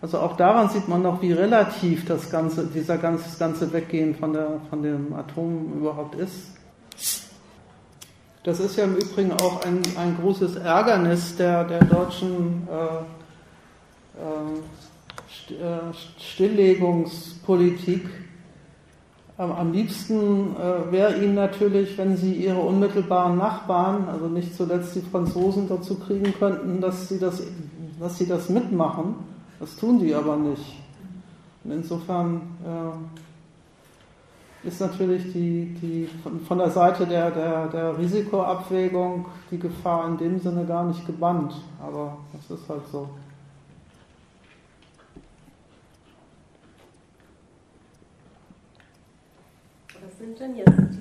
Also 0.00 0.20
auch 0.20 0.36
daran 0.36 0.68
sieht 0.68 0.86
man 0.86 1.02
noch, 1.02 1.20
wie 1.20 1.32
relativ 1.32 2.04
das 2.06 2.30
ganze, 2.30 2.66
dieser 2.66 2.98
ganze, 2.98 3.24
das 3.24 3.38
ganze 3.38 3.72
Weggehen 3.72 4.14
von, 4.14 4.32
der, 4.32 4.60
von 4.70 4.82
dem 4.82 5.12
Atom 5.12 5.72
überhaupt 5.80 6.14
ist. 6.14 6.52
Das 8.44 8.60
ist 8.60 8.76
ja 8.76 8.84
im 8.84 8.94
Übrigen 8.94 9.32
auch 9.32 9.64
ein, 9.64 9.82
ein 9.96 10.16
großes 10.20 10.54
Ärgernis 10.56 11.34
der, 11.36 11.64
der 11.64 11.82
deutschen 11.84 12.68
äh, 12.70 12.98
äh, 15.52 15.92
Stilllegungspolitik. 16.20 18.08
Am 19.36 19.72
liebsten 19.72 20.54
äh, 20.54 20.92
wäre 20.92 21.16
Ihnen 21.16 21.34
natürlich, 21.34 21.98
wenn 21.98 22.16
Sie 22.16 22.34
Ihre 22.34 22.60
unmittelbaren 22.60 23.36
Nachbarn, 23.36 24.08
also 24.08 24.28
nicht 24.28 24.54
zuletzt 24.54 24.94
die 24.94 25.00
Franzosen, 25.00 25.68
dazu 25.68 25.98
kriegen 25.98 26.32
könnten, 26.38 26.80
dass 26.80 27.08
Sie 27.08 27.18
das, 27.18 27.42
dass 27.98 28.16
sie 28.16 28.28
das 28.28 28.48
mitmachen. 28.48 29.16
Das 29.58 29.74
tun 29.76 29.98
die 29.98 30.14
aber 30.14 30.36
nicht. 30.36 30.76
Und 31.64 31.72
insofern 31.72 32.42
äh, 32.64 32.92
ist 34.68 34.80
natürlich 34.80 35.32
die, 35.32 35.74
die 35.82 36.08
von, 36.22 36.38
von 36.40 36.58
der 36.58 36.70
Seite 36.70 37.04
der, 37.06 37.32
der, 37.32 37.66
der 37.68 37.98
Risikoabwägung 37.98 39.26
die 39.50 39.58
Gefahr 39.58 40.06
in 40.08 40.16
dem 40.16 40.38
Sinne 40.38 40.64
gar 40.64 40.84
nicht 40.84 41.04
gebannt. 41.06 41.54
Aber 41.82 42.18
das 42.32 42.58
ist 42.58 42.68
halt 42.68 42.86
so. 42.92 43.08
Was 50.24 50.38
sind 50.38 50.40
denn 50.40 50.56
jetzt 50.56 50.70
die 50.78 50.82
äh, 50.82 50.93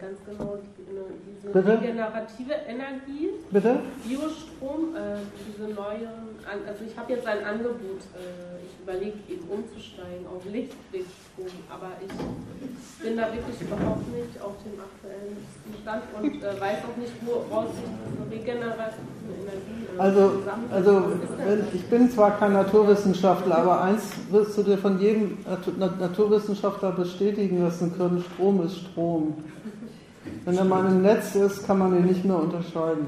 ganz 0.00 0.18
genau 0.24 0.56
die, 0.56 0.80
diese 0.88 1.52
Bitte? 1.52 1.80
regenerative 1.80 2.54
Energie? 2.66 3.28
Bitte? 3.50 3.80
Biostrom, 4.04 4.96
äh, 4.96 5.20
diese 5.46 5.68
neuen, 5.68 6.40
also 6.48 6.84
ich 6.84 6.96
habe 6.96 7.12
jetzt 7.12 7.26
ein 7.26 7.44
Angebot, 7.44 8.00
äh, 8.16 8.64
ich 8.64 8.80
überlege 8.82 9.18
eben 9.28 9.44
umzusteigen 9.48 10.26
auf 10.26 10.42
Lichtblickstrom, 10.44 11.52
aber 11.68 11.92
ich 12.00 13.04
bin 13.04 13.16
da 13.16 13.32
wirklich 13.32 13.60
überhaupt 13.60 14.08
nicht 14.08 14.40
auf 14.40 14.56
dem 14.64 14.80
aktuellen 14.80 15.36
Stand 15.82 16.02
und 16.16 16.42
äh, 16.42 16.60
weiß 16.60 16.78
auch 16.88 16.96
nicht, 16.96 17.12
woraus 17.24 17.68
sich 17.76 17.84
diese 17.84 18.24
regenerative 18.30 19.20
Energie 19.36 19.84
äh, 19.96 20.00
Also, 20.00 20.42
also 20.72 21.12
ich 21.74 21.84
bin 21.86 22.10
zwar 22.10 22.38
kein 22.38 22.54
Naturwissenschaftler, 22.54 23.58
aber 23.58 23.82
eins 23.82 24.12
wirst 24.30 24.56
du 24.56 24.62
dir 24.62 24.78
von 24.78 24.98
jedem 24.98 25.38
Naturwissenschaftler 25.78 26.92
bestätigen, 26.92 27.62
dass 27.62 27.82
ein 27.82 27.94
Körn 27.96 28.24
Strom 28.34 28.64
ist 28.64 28.78
Strom. 28.78 29.34
Wenn 30.44 30.56
er 30.56 30.64
mal 30.64 30.86
im 30.86 31.02
Netz 31.02 31.34
ist, 31.34 31.66
kann 31.66 31.78
man 31.78 31.96
ihn 31.96 32.06
nicht 32.06 32.24
mehr 32.24 32.36
unterscheiden. 32.36 33.06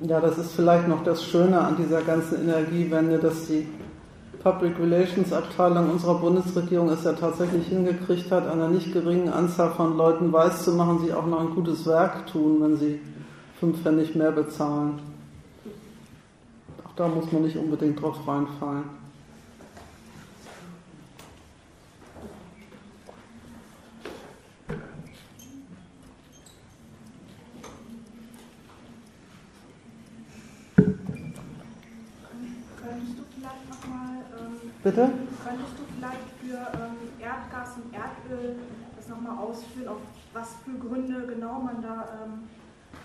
Ja, 0.00 0.20
das 0.20 0.36
ist 0.36 0.52
vielleicht 0.52 0.88
noch 0.88 1.04
das 1.04 1.24
Schöne 1.24 1.60
an 1.60 1.76
dieser 1.76 2.02
ganzen 2.02 2.42
Energiewende, 2.42 3.18
dass 3.18 3.46
die 3.46 3.66
Public 4.42 4.78
Relations 4.78 5.32
Abteilung 5.32 5.90
unserer 5.90 6.18
Bundesregierung 6.18 6.88
es 6.88 7.04
ja 7.04 7.12
tatsächlich 7.12 7.68
hingekriegt 7.68 8.30
hat, 8.32 8.48
einer 8.48 8.68
nicht 8.68 8.92
geringen 8.92 9.32
Anzahl 9.32 9.70
von 9.70 9.96
Leuten 9.96 10.32
weiß 10.32 10.64
zu 10.64 10.72
machen, 10.72 10.98
sie 11.04 11.12
auch 11.12 11.26
noch 11.26 11.40
ein 11.40 11.54
gutes 11.54 11.86
Werk 11.86 12.26
tun, 12.26 12.58
wenn 12.60 12.76
sie 12.76 13.00
fünf 13.60 13.80
Pfennig 13.82 14.16
mehr 14.16 14.32
bezahlen. 14.32 14.98
Auch 16.84 16.94
da 16.96 17.06
muss 17.06 17.30
man 17.30 17.42
nicht 17.42 17.56
unbedingt 17.56 18.02
drauf 18.02 18.16
reinfallen. 18.26 19.01
Bitte? 34.82 35.10
Könntest 35.44 35.78
du 35.78 35.84
vielleicht 35.94 36.26
für 36.42 36.58
ähm, 36.58 36.98
Erdgas 37.20 37.76
und 37.76 37.94
Erdöl 37.94 38.56
das 38.96 39.08
nochmal 39.08 39.38
ausführen, 39.38 39.88
auf 39.88 39.98
was 40.32 40.56
für 40.64 40.76
Gründe 40.78 41.26
genau 41.26 41.60
man 41.60 41.80
da 41.80 42.08
ähm, 42.24 42.48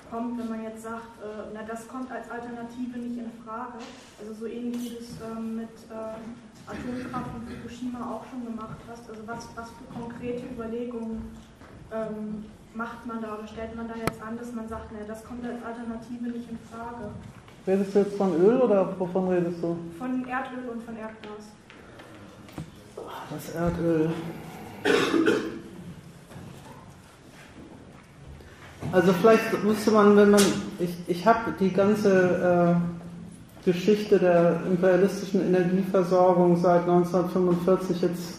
kommt, 0.09 0.39
wenn 0.39 0.49
man 0.49 0.63
jetzt 0.63 0.81
sagt, 0.81 1.21
äh, 1.21 1.53
na 1.53 1.61
das 1.67 1.87
kommt 1.87 2.11
als 2.11 2.31
Alternative 2.31 2.97
nicht 2.97 3.17
in 3.19 3.31
Frage. 3.45 3.77
Also 4.19 4.33
so 4.33 4.45
ähnlich 4.47 4.81
wie 4.81 4.89
du 4.89 4.97
es 4.97 5.21
ähm, 5.21 5.57
mit 5.57 5.75
äh, 5.91 6.17
Atomkraft 6.65 7.29
und 7.35 7.45
Fukushima 7.45 7.99
auch 8.09 8.25
schon 8.25 8.45
gemacht 8.45 8.77
hast. 8.89 9.09
Also 9.09 9.21
was, 9.27 9.47
was 9.55 9.69
für 9.69 9.85
konkrete 9.93 10.47
Überlegungen 10.47 11.29
ähm, 11.91 12.45
macht 12.73 13.05
man 13.05 13.21
da 13.21 13.37
oder 13.37 13.47
stellt 13.47 13.75
man 13.75 13.87
da 13.87 13.95
jetzt 13.95 14.21
an, 14.21 14.37
dass 14.37 14.51
man 14.51 14.67
sagt, 14.67 14.89
na 14.91 15.05
das 15.05 15.23
kommt 15.23 15.45
als 15.45 15.63
Alternative 15.63 16.25
nicht 16.25 16.49
in 16.49 16.57
Frage. 16.71 17.11
Redest 17.67 17.93
du 17.93 17.99
jetzt 17.99 18.17
von 18.17 18.33
Öl 18.33 18.61
oder 18.61 18.97
wovon 18.97 19.27
redest 19.27 19.61
du? 19.61 19.77
Von 19.99 20.25
Erdöl 20.27 20.69
und 20.71 20.81
von 20.81 20.97
Erdgas. 20.97 21.53
Das 23.29 23.55
Erdöl. 23.55 24.09
Also 28.91 29.13
vielleicht 29.13 29.63
müsste 29.63 29.91
man, 29.91 30.15
wenn 30.15 30.31
man, 30.31 30.41
ich, 30.79 30.95
ich 31.07 31.25
habe 31.25 31.53
die 31.59 31.71
ganze 31.71 32.77
äh, 33.65 33.69
Geschichte 33.69 34.17
der 34.17 34.61
imperialistischen 34.65 35.47
Energieversorgung 35.47 36.55
seit 36.57 36.81
1945 36.81 38.01
jetzt 38.01 38.37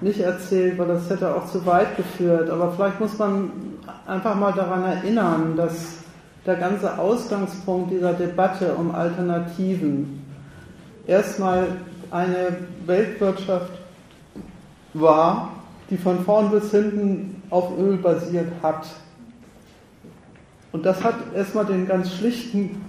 nicht 0.00 0.20
erzählt, 0.20 0.78
weil 0.78 0.88
das 0.88 1.10
hätte 1.10 1.34
auch 1.34 1.46
zu 1.50 1.64
weit 1.66 1.96
geführt. 1.96 2.48
Aber 2.50 2.72
vielleicht 2.72 3.00
muss 3.00 3.18
man 3.18 3.50
einfach 4.06 4.34
mal 4.34 4.52
daran 4.52 4.84
erinnern, 4.84 5.56
dass 5.56 5.98
der 6.46 6.56
ganze 6.56 6.98
Ausgangspunkt 6.98 7.90
dieser 7.90 8.12
Debatte 8.14 8.74
um 8.74 8.94
Alternativen 8.94 10.22
erstmal 11.06 11.66
eine 12.14 12.56
Weltwirtschaft 12.86 13.72
war, 14.94 15.50
die 15.90 15.96
von 15.96 16.24
vorn 16.24 16.52
bis 16.52 16.70
hinten 16.70 17.42
auf 17.50 17.76
Öl 17.76 17.96
basiert 17.96 18.52
hat. 18.62 18.86
Und 20.70 20.86
das 20.86 21.02
hat 21.02 21.16
erstmal 21.34 21.66
den 21.66 21.88
ganz 21.88 22.14
schlichten 22.14 22.80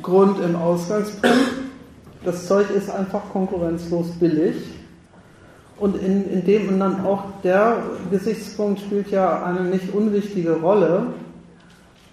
Grund 0.00 0.40
im 0.40 0.56
Ausgangspunkt. 0.56 1.36
Das 2.24 2.46
Zeug 2.46 2.70
ist 2.70 2.90
einfach 2.90 3.28
konkurrenzlos 3.30 4.06
billig. 4.18 4.56
Und 5.78 6.02
in, 6.02 6.26
in 6.30 6.44
dem 6.46 6.68
und 6.68 6.80
dann 6.80 7.04
auch 7.04 7.24
der 7.44 7.82
Gesichtspunkt 8.10 8.80
spielt 8.80 9.10
ja 9.10 9.44
eine 9.44 9.64
nicht 9.64 9.92
unwichtige 9.92 10.52
Rolle. 10.52 11.08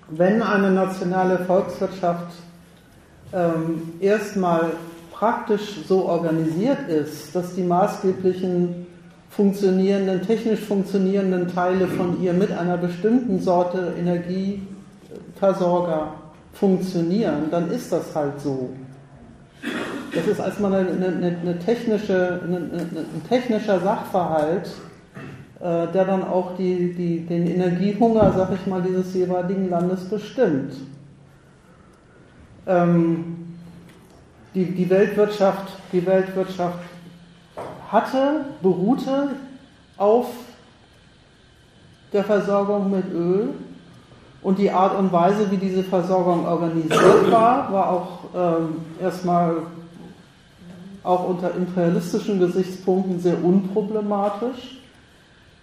Wenn 0.10 0.41
eine 0.41 0.72
nationale 0.72 1.40
Volkswirtschaft 1.45 2.34
ähm, 3.32 3.94
erstmal 4.02 4.74
praktisch 5.24 5.80
so 5.88 6.10
organisiert 6.10 6.90
ist, 6.90 7.34
dass 7.34 7.56
die 7.56 7.64
maßgeblichen 7.64 8.86
funktionierenden, 9.30 10.22
technisch 10.22 10.60
funktionierenden 10.60 11.48
Teile 11.48 11.88
von 11.88 12.22
ihr 12.22 12.34
mit 12.34 12.52
einer 12.52 12.76
bestimmten 12.76 13.40
Sorte 13.40 13.94
Energieversorger 13.98 16.16
funktionieren, 16.52 17.44
dann 17.50 17.72
ist 17.72 17.94
das 17.94 18.14
halt 18.14 18.41
so. 18.41 18.72
Das 20.14 20.28
ist 20.28 20.40
erstmal 20.40 20.74
eine, 20.74 20.90
eine, 20.90 21.38
eine 21.41 21.58
technische, 21.58 22.41
eine, 22.45 22.58
ein 22.58 23.22
technischer 23.30 23.80
Sachverhalt, 23.80 24.72
äh, 25.62 25.88
der 25.88 26.04
dann 26.04 26.26
auch 26.26 26.58
die, 26.58 26.94
die, 26.94 27.26
den 27.26 27.48
Energiehunger, 27.48 28.34
sag 28.36 28.52
ich 28.54 28.68
mal, 28.68 28.82
dieses 28.82 29.14
jeweiligen 29.14 29.70
Landes 29.70 30.04
bestimmt. 30.04 30.74
Ähm, 32.68 33.43
die, 34.54 34.66
die, 34.66 34.90
Weltwirtschaft, 34.90 35.78
die 35.92 36.06
Weltwirtschaft 36.06 36.80
hatte, 37.90 38.46
beruhte 38.62 39.30
auf 39.98 40.28
der 42.12 42.24
Versorgung 42.24 42.92
mit 42.92 43.12
Öl 43.12 43.50
und 44.42 44.60
die 44.60 44.70
Art 44.70 44.98
und 44.98 45.12
Weise, 45.12 45.50
wie 45.52 45.58
diese 45.58 45.84
Versorgung 45.84 46.46
organisiert 46.46 47.32
war, 47.32 47.72
war 47.72 47.90
auch 47.90 48.20
ähm, 48.36 48.82
erstmal 49.02 49.56
auch 51.04 51.28
unter 51.28 51.54
imperialistischen 51.56 52.40
Gesichtspunkten 52.40 53.20
sehr 53.20 53.44
unproblematisch. 53.44 54.80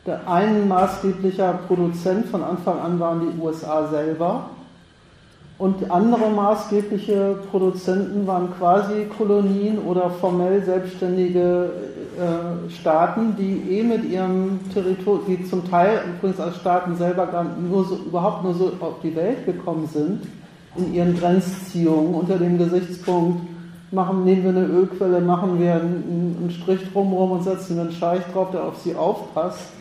Der 0.07 0.27
ein 0.27 0.67
maßgeblicher 0.67 1.61
Produzent 1.67 2.27
von 2.29 2.43
Anfang 2.43 2.79
an 2.81 2.99
waren 2.99 3.21
die 3.21 3.41
USA 3.41 3.87
selber. 3.89 4.51
Und 5.61 5.91
andere 5.91 6.31
maßgebliche 6.31 7.37
Produzenten 7.51 8.27
waren 8.27 8.49
quasi 8.57 9.05
Kolonien 9.19 9.77
oder 9.81 10.09
formell 10.09 10.65
selbstständige 10.65 11.71
äh, 12.19 12.71
Staaten, 12.71 13.37
die 13.37 13.71
eh 13.71 13.83
mit 13.83 14.07
ihrem 14.07 14.61
Territorium, 14.73 15.27
die 15.27 15.45
zum 15.45 15.69
Teil 15.69 16.01
übrigens 16.17 16.41
als 16.41 16.57
Staaten 16.57 16.97
selber 16.97 17.27
gar 17.27 17.45
nur 17.45 17.85
so, 17.85 17.97
überhaupt 17.97 18.43
nur 18.43 18.55
so 18.55 18.73
auf 18.81 19.01
die 19.03 19.15
Welt 19.15 19.45
gekommen 19.45 19.87
sind, 19.87 20.23
in 20.79 20.95
ihren 20.95 21.15
Grenzziehungen 21.15 22.15
unter 22.15 22.39
dem 22.39 22.57
Gesichtspunkt, 22.57 23.43
machen, 23.91 24.25
nehmen 24.25 24.45
wir 24.45 24.51
eine 24.53 24.65
Ölquelle, 24.65 25.21
machen 25.21 25.61
wir 25.61 25.75
einen, 25.75 26.39
einen 26.41 26.51
Strich 26.51 26.91
drumherum 26.91 27.33
und 27.33 27.45
setzen 27.45 27.79
einen 27.79 27.93
Scheich 27.93 28.23
drauf, 28.33 28.51
der 28.51 28.65
auf 28.65 28.79
sie 28.79 28.95
aufpasst 28.95 29.73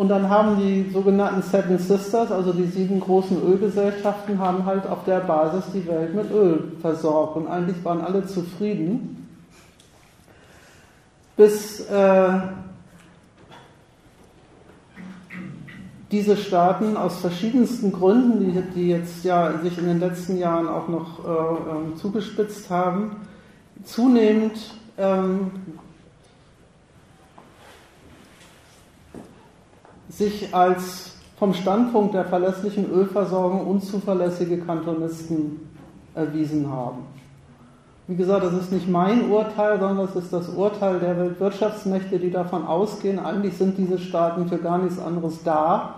und 0.00 0.08
dann 0.08 0.30
haben 0.30 0.56
die 0.56 0.90
sogenannten 0.90 1.42
Seven 1.42 1.76
Sisters, 1.76 2.32
also 2.32 2.54
die 2.54 2.64
sieben 2.64 3.00
großen 3.00 3.36
Ölgesellschaften, 3.42 4.38
haben 4.38 4.64
halt 4.64 4.86
auf 4.86 5.04
der 5.04 5.20
Basis 5.20 5.64
die 5.74 5.86
Welt 5.86 6.14
mit 6.14 6.30
Öl 6.30 6.72
versorgt. 6.80 7.36
Und 7.36 7.48
eigentlich 7.48 7.84
waren 7.84 8.00
alle 8.00 8.24
zufrieden, 8.24 9.28
bis 11.36 11.80
äh, 11.80 12.30
diese 16.10 16.38
Staaten 16.38 16.96
aus 16.96 17.18
verschiedensten 17.18 17.92
Gründen, 17.92 18.38
die, 18.40 18.62
die, 18.74 18.88
jetzt 18.88 19.22
ja 19.22 19.58
sich 19.58 19.76
in 19.76 19.84
den 19.84 20.00
letzten 20.00 20.38
Jahren 20.38 20.66
auch 20.66 20.88
noch 20.88 21.26
äh, 21.26 21.28
ähm, 21.28 21.96
zugespitzt 21.96 22.70
haben, 22.70 23.16
zunehmend 23.84 24.58
ähm, 24.96 25.50
sich 30.20 30.54
als 30.54 31.12
vom 31.38 31.54
Standpunkt 31.54 32.12
der 32.12 32.26
verlässlichen 32.26 32.90
Ölversorgung 32.90 33.66
unzuverlässige 33.66 34.58
Kantonisten 34.58 35.68
erwiesen 36.14 36.70
haben. 36.70 36.98
Wie 38.06 38.16
gesagt, 38.16 38.44
das 38.44 38.52
ist 38.52 38.72
nicht 38.72 38.88
mein 38.88 39.30
Urteil, 39.30 39.80
sondern 39.80 40.06
das 40.06 40.16
ist 40.16 40.32
das 40.32 40.50
Urteil 40.50 40.98
der 40.98 41.16
Weltwirtschaftsmächte, 41.16 42.18
die 42.18 42.30
davon 42.30 42.66
ausgehen, 42.66 43.18
eigentlich 43.18 43.56
sind 43.56 43.78
diese 43.78 43.98
Staaten 43.98 44.48
für 44.48 44.58
gar 44.58 44.78
nichts 44.78 44.98
anderes 44.98 45.42
da, 45.42 45.94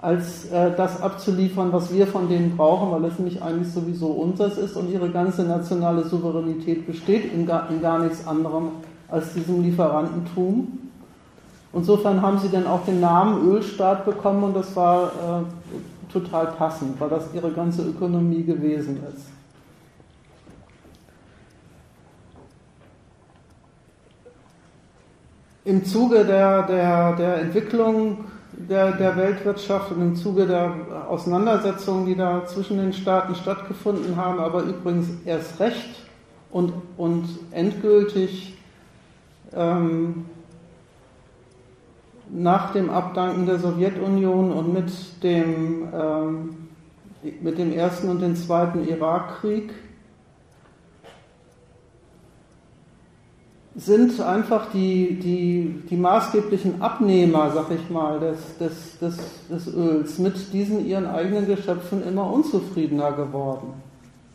als 0.00 0.50
äh, 0.50 0.70
das 0.76 1.02
abzuliefern, 1.02 1.72
was 1.72 1.92
wir 1.92 2.06
von 2.06 2.28
denen 2.28 2.56
brauchen, 2.56 2.92
weil 2.92 3.04
es 3.10 3.18
nicht 3.18 3.42
eigentlich 3.42 3.72
sowieso 3.72 4.06
unseres 4.06 4.56
ist 4.56 4.76
und 4.76 4.90
ihre 4.90 5.10
ganze 5.10 5.44
nationale 5.44 6.04
Souveränität 6.04 6.86
besteht 6.86 7.30
in 7.32 7.46
gar, 7.46 7.68
in 7.68 7.82
gar 7.82 7.98
nichts 7.98 8.26
anderem 8.26 8.68
als 9.08 9.34
diesem 9.34 9.62
Lieferantentum. 9.62 10.83
Insofern 11.74 12.22
haben 12.22 12.38
sie 12.38 12.48
dann 12.48 12.66
auch 12.66 12.84
den 12.84 13.00
Namen 13.00 13.48
Ölstaat 13.48 14.04
bekommen 14.04 14.44
und 14.44 14.54
das 14.54 14.76
war 14.76 15.06
äh, 15.06 16.12
total 16.12 16.46
passend, 16.52 17.00
weil 17.00 17.08
das 17.08 17.34
ihre 17.34 17.50
ganze 17.50 17.82
Ökonomie 17.82 18.44
gewesen 18.44 19.02
ist. 19.12 19.26
Im 25.64 25.84
Zuge 25.84 26.24
der, 26.24 26.62
der, 26.62 27.16
der 27.16 27.40
Entwicklung 27.40 28.26
der, 28.52 28.92
der 28.92 29.16
Weltwirtschaft 29.16 29.90
und 29.90 30.00
im 30.00 30.14
Zuge 30.14 30.46
der 30.46 30.74
Auseinandersetzungen, 31.08 32.06
die 32.06 32.14
da 32.14 32.46
zwischen 32.46 32.76
den 32.76 32.92
Staaten 32.92 33.34
stattgefunden 33.34 34.16
haben, 34.16 34.38
aber 34.38 34.62
übrigens 34.62 35.08
erst 35.24 35.58
recht 35.58 36.02
und, 36.50 36.72
und 36.96 37.28
endgültig 37.50 38.56
ähm, 39.54 40.26
nach 42.30 42.72
dem 42.72 42.90
Abdanken 42.90 43.46
der 43.46 43.58
Sowjetunion 43.58 44.52
und 44.52 44.72
mit 44.72 44.90
dem, 45.22 45.88
ähm, 45.92 46.56
mit 47.40 47.58
dem 47.58 47.72
ersten 47.72 48.08
und 48.08 48.20
dem 48.20 48.36
zweiten 48.36 48.86
Irakkrieg 48.88 49.72
sind 53.76 54.20
einfach 54.20 54.70
die, 54.72 55.18
die, 55.18 55.82
die 55.90 55.96
maßgeblichen 55.96 56.80
Abnehmer, 56.80 57.50
sag 57.52 57.70
ich 57.72 57.90
mal, 57.90 58.20
des, 58.20 58.58
des, 58.58 58.98
des, 59.00 59.16
des 59.50 59.74
Öls 59.74 60.18
mit 60.18 60.52
diesen 60.52 60.86
ihren 60.86 61.06
eigenen 61.06 61.46
Geschöpfen 61.46 62.06
immer 62.06 62.30
unzufriedener 62.30 63.12
geworden. 63.12 63.74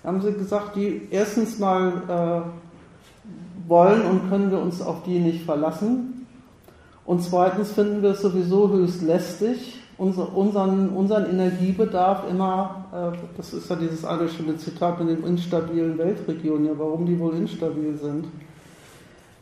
Haben 0.03 0.21
sie 0.21 0.33
gesagt, 0.33 0.75
die 0.75 1.07
erstens 1.09 1.57
mal 1.57 2.43
äh, 2.45 3.69
wollen 3.69 4.01
und 4.01 4.29
können 4.29 4.51
wir 4.51 4.59
uns 4.59 4.81
auf 4.81 5.03
die 5.03 5.19
nicht 5.19 5.45
verlassen. 5.45 6.18
Und 7.09 7.23
zweitens 7.23 7.71
finden 7.71 8.03
wir 8.03 8.11
es 8.11 8.21
sowieso 8.21 8.69
höchst 8.69 9.01
lästig, 9.01 9.79
unser, 9.97 10.37
unseren, 10.37 10.89
unseren 10.89 11.27
Energiebedarf 11.27 12.21
immer, 12.29 12.85
äh, 12.93 13.17
das 13.35 13.51
ist 13.51 13.67
ja 13.67 13.75
dieses 13.75 14.05
eine 14.05 14.29
schöne 14.29 14.57
Zitat 14.57 14.99
mit 14.99 15.09
den 15.09 15.25
instabilen 15.25 15.97
Weltregionen, 15.97 16.67
ja, 16.67 16.73
warum 16.77 17.07
die 17.07 17.19
wohl 17.19 17.33
instabil 17.33 17.97
sind 17.97 18.25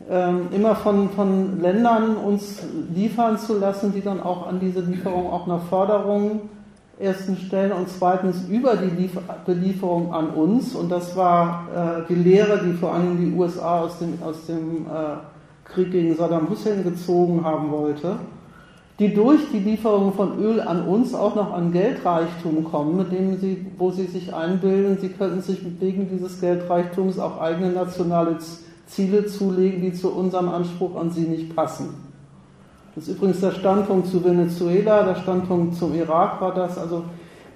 ähm, 0.09 0.47
immer 0.53 0.75
von, 0.75 1.09
von 1.09 1.59
Ländern 1.59 2.15
uns 2.15 2.61
liefern 2.95 3.37
zu 3.37 3.59
lassen, 3.59 3.93
die 3.93 4.01
dann 4.01 4.21
auch 4.21 4.47
an 4.47 4.61
diese 4.61 4.79
Lieferung 4.79 5.29
auch 5.29 5.45
eine 5.47 5.59
Förderung 5.59 6.43
erstens 6.99 7.41
stellen 7.41 7.73
und 7.73 7.89
zweitens 7.89 8.47
über 8.47 8.77
die 8.77 8.95
Liefer 9.01 9.21
Belieferung 9.45 10.13
an 10.13 10.29
uns. 10.29 10.73
Und 10.73 10.89
das 10.89 11.17
war 11.17 11.67
äh, 11.75 12.07
die 12.07 12.15
Lehre, 12.15 12.61
die 12.63 12.73
vor 12.73 12.93
allem 12.93 13.17
die 13.17 13.37
USA 13.37 13.81
aus 13.81 13.99
dem, 13.99 14.17
aus 14.23 14.45
dem 14.45 14.85
äh, 14.85 15.17
Krieg 15.73 15.91
gegen 15.91 16.15
Saddam 16.15 16.49
Hussein 16.49 16.83
gezogen 16.83 17.43
haben 17.43 17.71
wollte, 17.71 18.17
die 18.99 19.13
durch 19.13 19.41
die 19.51 19.59
Lieferung 19.59 20.13
von 20.13 20.39
Öl 20.39 20.59
an 20.59 20.87
uns 20.87 21.13
auch 21.13 21.35
noch 21.35 21.53
an 21.53 21.71
Geldreichtum 21.71 22.63
kommen, 22.63 22.97
mit 22.97 23.11
dem 23.11 23.37
sie, 23.39 23.65
wo 23.77 23.91
sie 23.91 24.07
sich 24.07 24.33
einbilden, 24.33 24.97
sie 24.99 25.09
könnten 25.09 25.41
sich 25.41 25.59
wegen 25.79 26.09
dieses 26.09 26.41
Geldreichtums 26.41 27.19
auch 27.19 27.39
eigene 27.39 27.71
nationale 27.71 28.37
Ziele 28.87 29.25
zulegen, 29.27 29.81
die 29.81 29.93
zu 29.93 30.11
unserem 30.11 30.49
Anspruch 30.49 30.95
an 30.95 31.11
sie 31.11 31.27
nicht 31.27 31.55
passen. 31.55 31.89
Das 32.95 33.07
ist 33.07 33.15
übrigens 33.15 33.41
der 33.41 33.51
Standpunkt 33.51 34.07
zu 34.07 34.23
Venezuela, 34.25 35.03
der 35.03 35.15
Standpunkt 35.15 35.75
zum 35.75 35.93
Irak 35.93 36.41
war 36.41 36.55
das, 36.55 36.79
also 36.79 37.03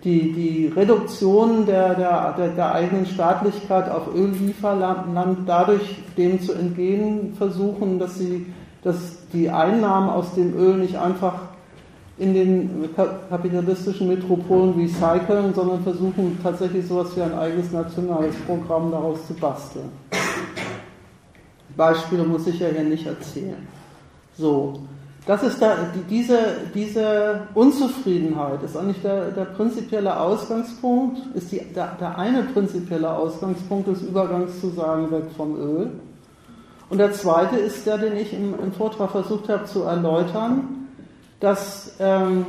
die, 0.04 0.32
die 0.34 0.68
Reduktion 0.76 1.66
der, 1.66 1.94
der, 1.94 2.50
der, 2.50 2.74
eigenen 2.74 3.06
Staatlichkeit 3.06 3.90
auf 3.90 4.14
Öllieferland 4.16 5.48
dadurch 5.48 5.98
dem 6.18 6.42
zu 6.42 6.54
entgehen 6.54 7.34
versuchen, 7.38 8.00
dass 8.00 8.18
sie 8.18 8.48
dass 8.84 9.28
die 9.32 9.50
Einnahmen 9.50 10.10
aus 10.10 10.34
dem 10.34 10.58
Öl 10.58 10.78
nicht 10.78 10.96
einfach 10.96 11.36
in 12.18 12.34
den 12.34 12.90
kapitalistischen 13.30 14.08
Metropolen 14.08 14.74
recyceln, 14.76 15.54
sondern 15.54 15.82
versuchen 15.84 16.38
tatsächlich 16.42 16.86
so 16.86 17.02
etwas 17.02 17.18
wie 17.18 17.22
ein 17.22 17.34
eigenes 17.34 17.72
nationales 17.72 18.36
Programm 18.46 18.92
daraus 18.92 19.26
zu 19.28 19.34
basteln. 19.34 19.90
Beispiele 21.76 22.24
muss 22.24 22.48
ich 22.48 22.60
ja 22.60 22.68
hier 22.68 22.84
nicht 22.84 23.08
erzählen. 23.08 23.68
So, 24.38 24.74
das 25.26 25.44
ist 25.44 25.62
da, 25.62 25.78
diese, 26.10 26.40
diese 26.74 27.42
Unzufriedenheit 27.54 28.64
ist 28.64 28.76
eigentlich 28.76 29.02
der, 29.04 29.30
der 29.32 29.46
prinzipielle 29.46 30.20
Ausgangspunkt, 30.20 31.20
ist 31.36 31.52
die, 31.52 31.60
der, 31.60 31.96
der 32.00 32.18
eine 32.18 32.44
prinzipielle 32.44 33.12
Ausgangspunkt 33.12 33.88
des 33.88 34.02
Übergangs 34.02 34.60
zu 34.60 34.70
sagen, 34.72 35.12
weg 35.12 35.26
vom 35.38 35.56
Öl. 35.56 35.92
Und 36.90 36.98
der 36.98 37.14
zweite 37.14 37.58
ist 37.58 37.86
der, 37.86 38.00
den 38.00 38.18
ich 38.18 38.34
im, 38.34 38.56
im 38.60 38.74
Vortrag 38.74 39.12
versucht 39.12 39.48
habe 39.48 39.66
zu 39.66 39.84
erläutern, 39.84 40.88
dass 41.40 41.96
ähm, 42.00 42.46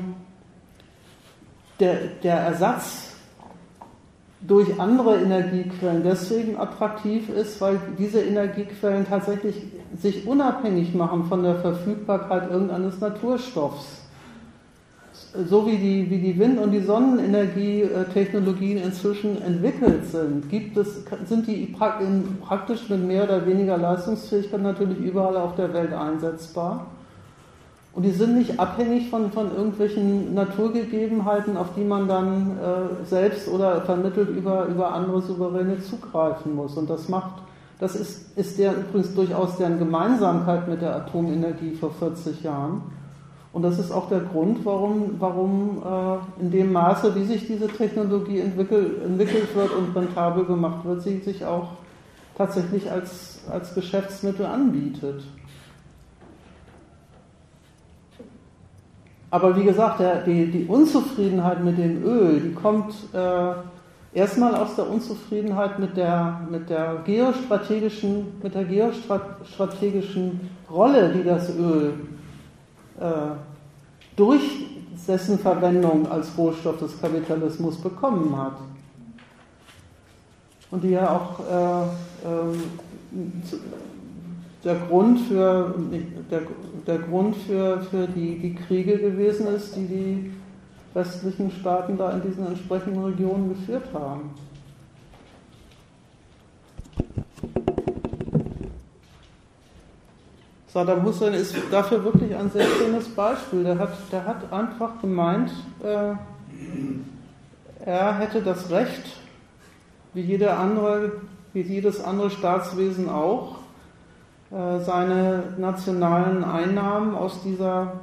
der, 1.78 1.96
der 2.22 2.36
Ersatz 2.36 3.11
durch 4.46 4.80
andere 4.80 5.20
Energiequellen 5.20 6.02
deswegen 6.02 6.58
attraktiv 6.58 7.28
ist, 7.28 7.60
weil 7.60 7.78
diese 7.98 8.20
Energiequellen 8.20 9.06
tatsächlich 9.06 9.54
sich 10.00 10.26
unabhängig 10.26 10.94
machen 10.94 11.24
von 11.24 11.42
der 11.42 11.56
Verfügbarkeit 11.56 12.50
irgendeines 12.50 13.00
Naturstoffs. 13.00 14.00
So 15.48 15.66
wie 15.66 15.76
die, 15.76 16.10
wie 16.10 16.18
die 16.18 16.38
Wind- 16.38 16.58
und 16.58 16.72
die 16.72 16.80
Sonnenenergietechnologien 16.80 18.78
inzwischen 18.78 19.40
entwickelt 19.40 20.06
sind, 20.06 20.50
gibt 20.50 20.76
es, 20.76 21.04
sind 21.26 21.46
die 21.46 21.74
praktisch 22.46 22.88
mit 22.88 23.06
mehr 23.06 23.24
oder 23.24 23.46
weniger 23.46 23.78
Leistungsfähigkeit 23.78 24.60
natürlich 24.60 24.98
überall 24.98 25.36
auf 25.36 25.54
der 25.54 25.72
Welt 25.72 25.92
einsetzbar. 25.92 26.86
Und 27.94 28.04
die 28.04 28.10
sind 28.10 28.38
nicht 28.38 28.58
abhängig 28.58 29.10
von, 29.10 29.30
von 29.32 29.54
irgendwelchen 29.54 30.32
Naturgegebenheiten, 30.32 31.58
auf 31.58 31.74
die 31.76 31.84
man 31.84 32.08
dann 32.08 32.58
äh, 32.58 33.04
selbst 33.04 33.48
oder 33.48 33.82
vermittelt 33.82 34.30
über, 34.30 34.66
über 34.66 34.94
andere 34.94 35.20
Souveräne 35.20 35.82
zugreifen 35.82 36.54
muss. 36.54 36.76
Und 36.78 36.88
das 36.88 37.10
macht, 37.10 37.42
das 37.78 37.94
ist, 37.94 38.36
ist 38.38 38.58
der, 38.58 38.74
übrigens 38.76 39.14
durchaus 39.14 39.58
deren 39.58 39.78
Gemeinsamkeit 39.78 40.68
mit 40.68 40.80
der 40.80 40.96
Atomenergie 40.96 41.74
vor 41.74 41.90
40 41.90 42.42
Jahren. 42.42 42.80
Und 43.52 43.60
das 43.60 43.78
ist 43.78 43.90
auch 43.90 44.08
der 44.08 44.20
Grund, 44.20 44.64
warum, 44.64 45.16
warum 45.18 45.82
äh, 45.84 46.42
in 46.42 46.50
dem 46.50 46.72
Maße, 46.72 47.14
wie 47.14 47.24
sich 47.24 47.46
diese 47.46 47.68
Technologie 47.68 48.40
entwickelt, 48.40 49.04
entwickelt 49.04 49.54
wird 49.54 49.70
und 49.74 49.94
rentabel 49.94 50.46
gemacht 50.46 50.86
wird, 50.86 51.02
sie 51.02 51.18
sich 51.18 51.44
auch 51.44 51.72
tatsächlich 52.38 52.90
als, 52.90 53.40
als 53.50 53.74
Geschäftsmittel 53.74 54.46
anbietet. 54.46 55.22
Aber 59.32 59.56
wie 59.56 59.64
gesagt, 59.64 59.98
der, 59.98 60.20
die, 60.20 60.50
die, 60.50 60.66
Unzufriedenheit 60.66 61.64
mit 61.64 61.78
dem 61.78 62.04
Öl, 62.04 62.38
die 62.38 62.52
kommt 62.52 62.92
äh, 63.14 63.54
erstmal 64.12 64.54
aus 64.54 64.76
der 64.76 64.90
Unzufriedenheit 64.90 65.78
mit 65.78 65.96
der, 65.96 66.38
mit 66.50 66.68
der 66.68 66.96
geostrategischen, 67.06 68.26
mit 68.42 68.54
der 68.54 68.64
geostrategischen 68.64 70.50
Rolle, 70.70 71.14
die 71.14 71.24
das 71.24 71.48
Öl 71.56 71.94
äh, 73.00 73.04
durch 74.16 74.66
dessen 75.08 75.38
Verwendung 75.38 76.06
als 76.12 76.36
Rohstoff 76.36 76.78
des 76.78 77.00
Kapitalismus 77.00 77.78
bekommen 77.78 78.36
hat. 78.36 78.58
Und 80.70 80.84
die 80.84 80.90
ja 80.90 81.08
auch 81.08 81.40
äh, 81.40 82.28
ähm, 82.28 82.62
der 84.64 84.76
Grund 84.76 85.20
für, 85.20 85.74
der, 86.30 86.42
der 86.86 86.98
Grund 86.98 87.36
für, 87.36 87.80
für 87.82 88.06
die, 88.06 88.38
die 88.38 88.54
Kriege 88.54 88.98
gewesen 88.98 89.48
ist, 89.48 89.74
die 89.76 89.86
die 89.86 90.32
westlichen 90.94 91.50
Staaten 91.50 91.96
da 91.96 92.10
in 92.12 92.22
diesen 92.22 92.46
entsprechenden 92.46 93.04
Regionen 93.04 93.48
geführt 93.48 93.88
haben. 93.92 94.30
Saddam 100.68 101.04
Hussein 101.04 101.34
ist 101.34 101.54
dafür 101.70 102.02
wirklich 102.02 102.34
ein 102.34 102.50
sehr 102.50 102.64
schönes 102.64 103.08
Beispiel. 103.08 103.62
Der 103.62 103.78
hat, 103.78 103.90
der 104.10 104.24
hat 104.24 104.50
einfach 104.50 105.00
gemeint, 105.02 105.52
äh, 105.82 106.14
er 107.84 108.18
hätte 108.18 108.40
das 108.40 108.70
Recht, 108.70 109.20
wie, 110.14 110.22
jeder 110.22 110.58
andere, 110.58 111.12
wie 111.52 111.60
jedes 111.60 112.02
andere 112.02 112.30
Staatswesen 112.30 113.10
auch, 113.10 113.61
seine 114.52 115.44
nationalen 115.56 116.44
Einnahmen 116.44 117.14
aus 117.14 117.42
dieser 117.42 117.94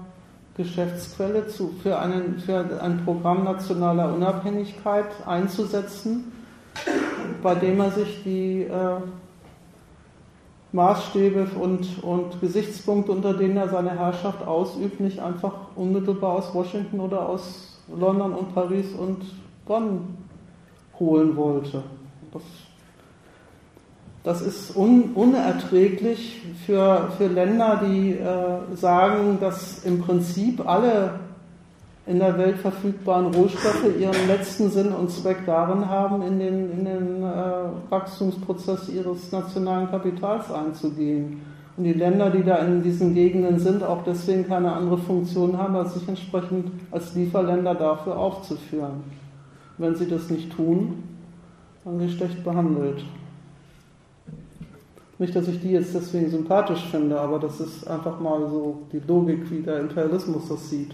Geschäftsquelle 0.58 1.48
zu, 1.48 1.70
für, 1.82 2.00
einen, 2.00 2.40
für 2.40 2.82
ein 2.82 3.06
Programm 3.06 3.44
nationaler 3.44 4.14
Unabhängigkeit 4.14 5.06
einzusetzen, 5.26 6.32
bei 7.44 7.56
dem 7.56 7.80
er 7.80 7.92
sich 7.92 8.24
die 8.24 8.64
äh, 8.64 8.96
Maßstäbe 10.72 11.48
und, 11.60 12.04
und 12.04 12.42
Gesichtspunkte, 12.42 13.12
unter 13.12 13.34
denen 13.36 13.58
er 13.58 13.70
seine 13.70 13.92
Herrschaft 13.92 14.46
ausübt, 14.46 15.00
nicht 15.00 15.20
einfach 15.20 15.54
unmittelbar 15.76 16.34
aus 16.34 16.54
Washington 16.54 17.00
oder 17.00 17.30
aus 17.30 17.80
London 17.88 18.34
und 18.34 18.54
Paris 18.54 18.88
und 18.98 19.24
Bonn 19.66 20.18
holen 21.00 21.36
wollte. 21.36 21.84
Das 22.34 22.42
das 24.30 24.43
ist 24.43 24.76
un, 24.76 25.14
unerträglich 25.15 26.43
für, 26.64 27.10
für 27.18 27.26
Länder, 27.26 27.81
die 27.84 28.11
äh, 28.11 28.76
sagen, 28.76 29.39
dass 29.41 29.84
im 29.85 30.01
Prinzip 30.01 30.69
alle 30.69 31.14
in 32.06 32.19
der 32.19 32.38
Welt 32.38 32.60
verfügbaren 32.60 33.34
Rohstoffe 33.34 33.88
ihren 33.99 34.27
letzten 34.27 34.69
Sinn 34.69 34.89
und 34.89 35.10
Zweck 35.10 35.47
darin 35.47 35.89
haben, 35.89 36.22
in 36.22 36.38
den, 36.38 36.72
in 36.72 36.85
den 36.85 37.23
äh, 37.23 37.89
Wachstumsprozess 37.89 38.89
ihres 38.89 39.31
nationalen 39.31 39.89
Kapitals 39.89 40.51
einzugehen. 40.51 41.41
Und 41.76 41.85
die 41.85 41.93
Länder, 41.93 42.30
die 42.30 42.43
da 42.43 42.57
in 42.57 42.84
diesen 42.84 43.15
Gegenden 43.15 43.57
sind, 43.57 43.81
auch 43.81 44.03
deswegen 44.03 44.47
keine 44.47 44.73
andere 44.73 44.99
Funktion 44.99 45.57
haben, 45.57 45.76
als 45.76 45.95
sich 45.95 46.07
entsprechend 46.07 46.69
als 46.91 47.15
Lieferländer 47.15 47.73
dafür 47.73 48.15
aufzuführen. 48.15 49.01
Wenn 49.80 49.95
sie 49.95 50.07
das 50.07 50.30
nicht 50.30 50.56
tun, 50.56 51.01
sind 51.84 51.99
sie 51.99 52.11
schlecht 52.11 52.43
behandelt. 52.43 53.03
Nicht, 55.20 55.36
dass 55.36 55.50
ich 55.50 55.60
die 55.60 55.72
jetzt 55.72 55.94
deswegen 55.94 56.30
sympathisch 56.30 56.86
finde, 56.90 57.20
aber 57.20 57.40
das 57.40 57.60
ist 57.60 57.86
einfach 57.86 58.22
mal 58.22 58.40
so 58.50 58.88
die 58.94 59.02
Logik, 59.06 59.52
wie 59.52 59.62
der 59.62 59.82
Imperialismus 59.82 60.48
das 60.48 60.70
sieht. 60.70 60.91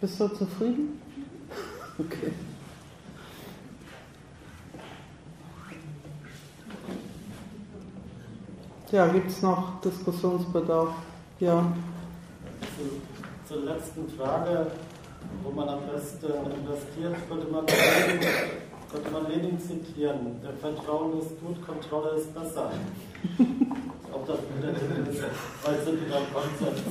Bist 0.00 0.20
du 0.20 0.28
zufrieden? 0.28 1.00
Okay. 1.98 2.32
Ja, 8.92 9.08
gibt 9.08 9.28
es 9.28 9.42
noch 9.42 9.80
Diskussionsbedarf? 9.80 10.90
Ja. 11.40 11.72
Zu, 12.76 13.52
zur 13.52 13.64
letzten 13.64 14.08
Frage, 14.16 14.68
wo 15.42 15.50
man 15.50 15.68
am 15.68 15.80
besten 15.92 16.26
investiert, 16.26 17.16
könnte 17.28 17.48
man 17.48 17.66
Lenin, 17.66 18.26
könnte 18.92 19.10
man 19.10 19.28
Lenin 19.28 19.60
zitieren. 19.60 20.40
Der 20.44 20.52
Vertrauen 20.52 21.18
ist 21.18 21.40
gut, 21.40 21.66
Kontrolle 21.66 22.20
ist 22.20 22.32
besser. 22.32 22.70
Ob 24.12 24.26
das 24.28 24.38
mit 24.54 24.62
der 24.62 24.70
ist, 25.12 25.22
weil 25.64 25.84
sind 25.84 26.06
wieder 26.06 26.20
Konsens. 26.32 26.82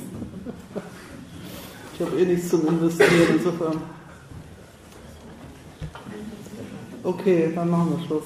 Ich 1.99 2.05
habe 2.05 2.15
eh 2.15 2.25
nichts 2.25 2.49
zum 2.49 2.67
Investieren, 2.67 3.39
insofern. 3.39 3.81
Okay, 7.03 7.51
dann 7.55 7.71
machen 7.71 7.97
wir 7.97 8.05
Schluss. 8.05 8.23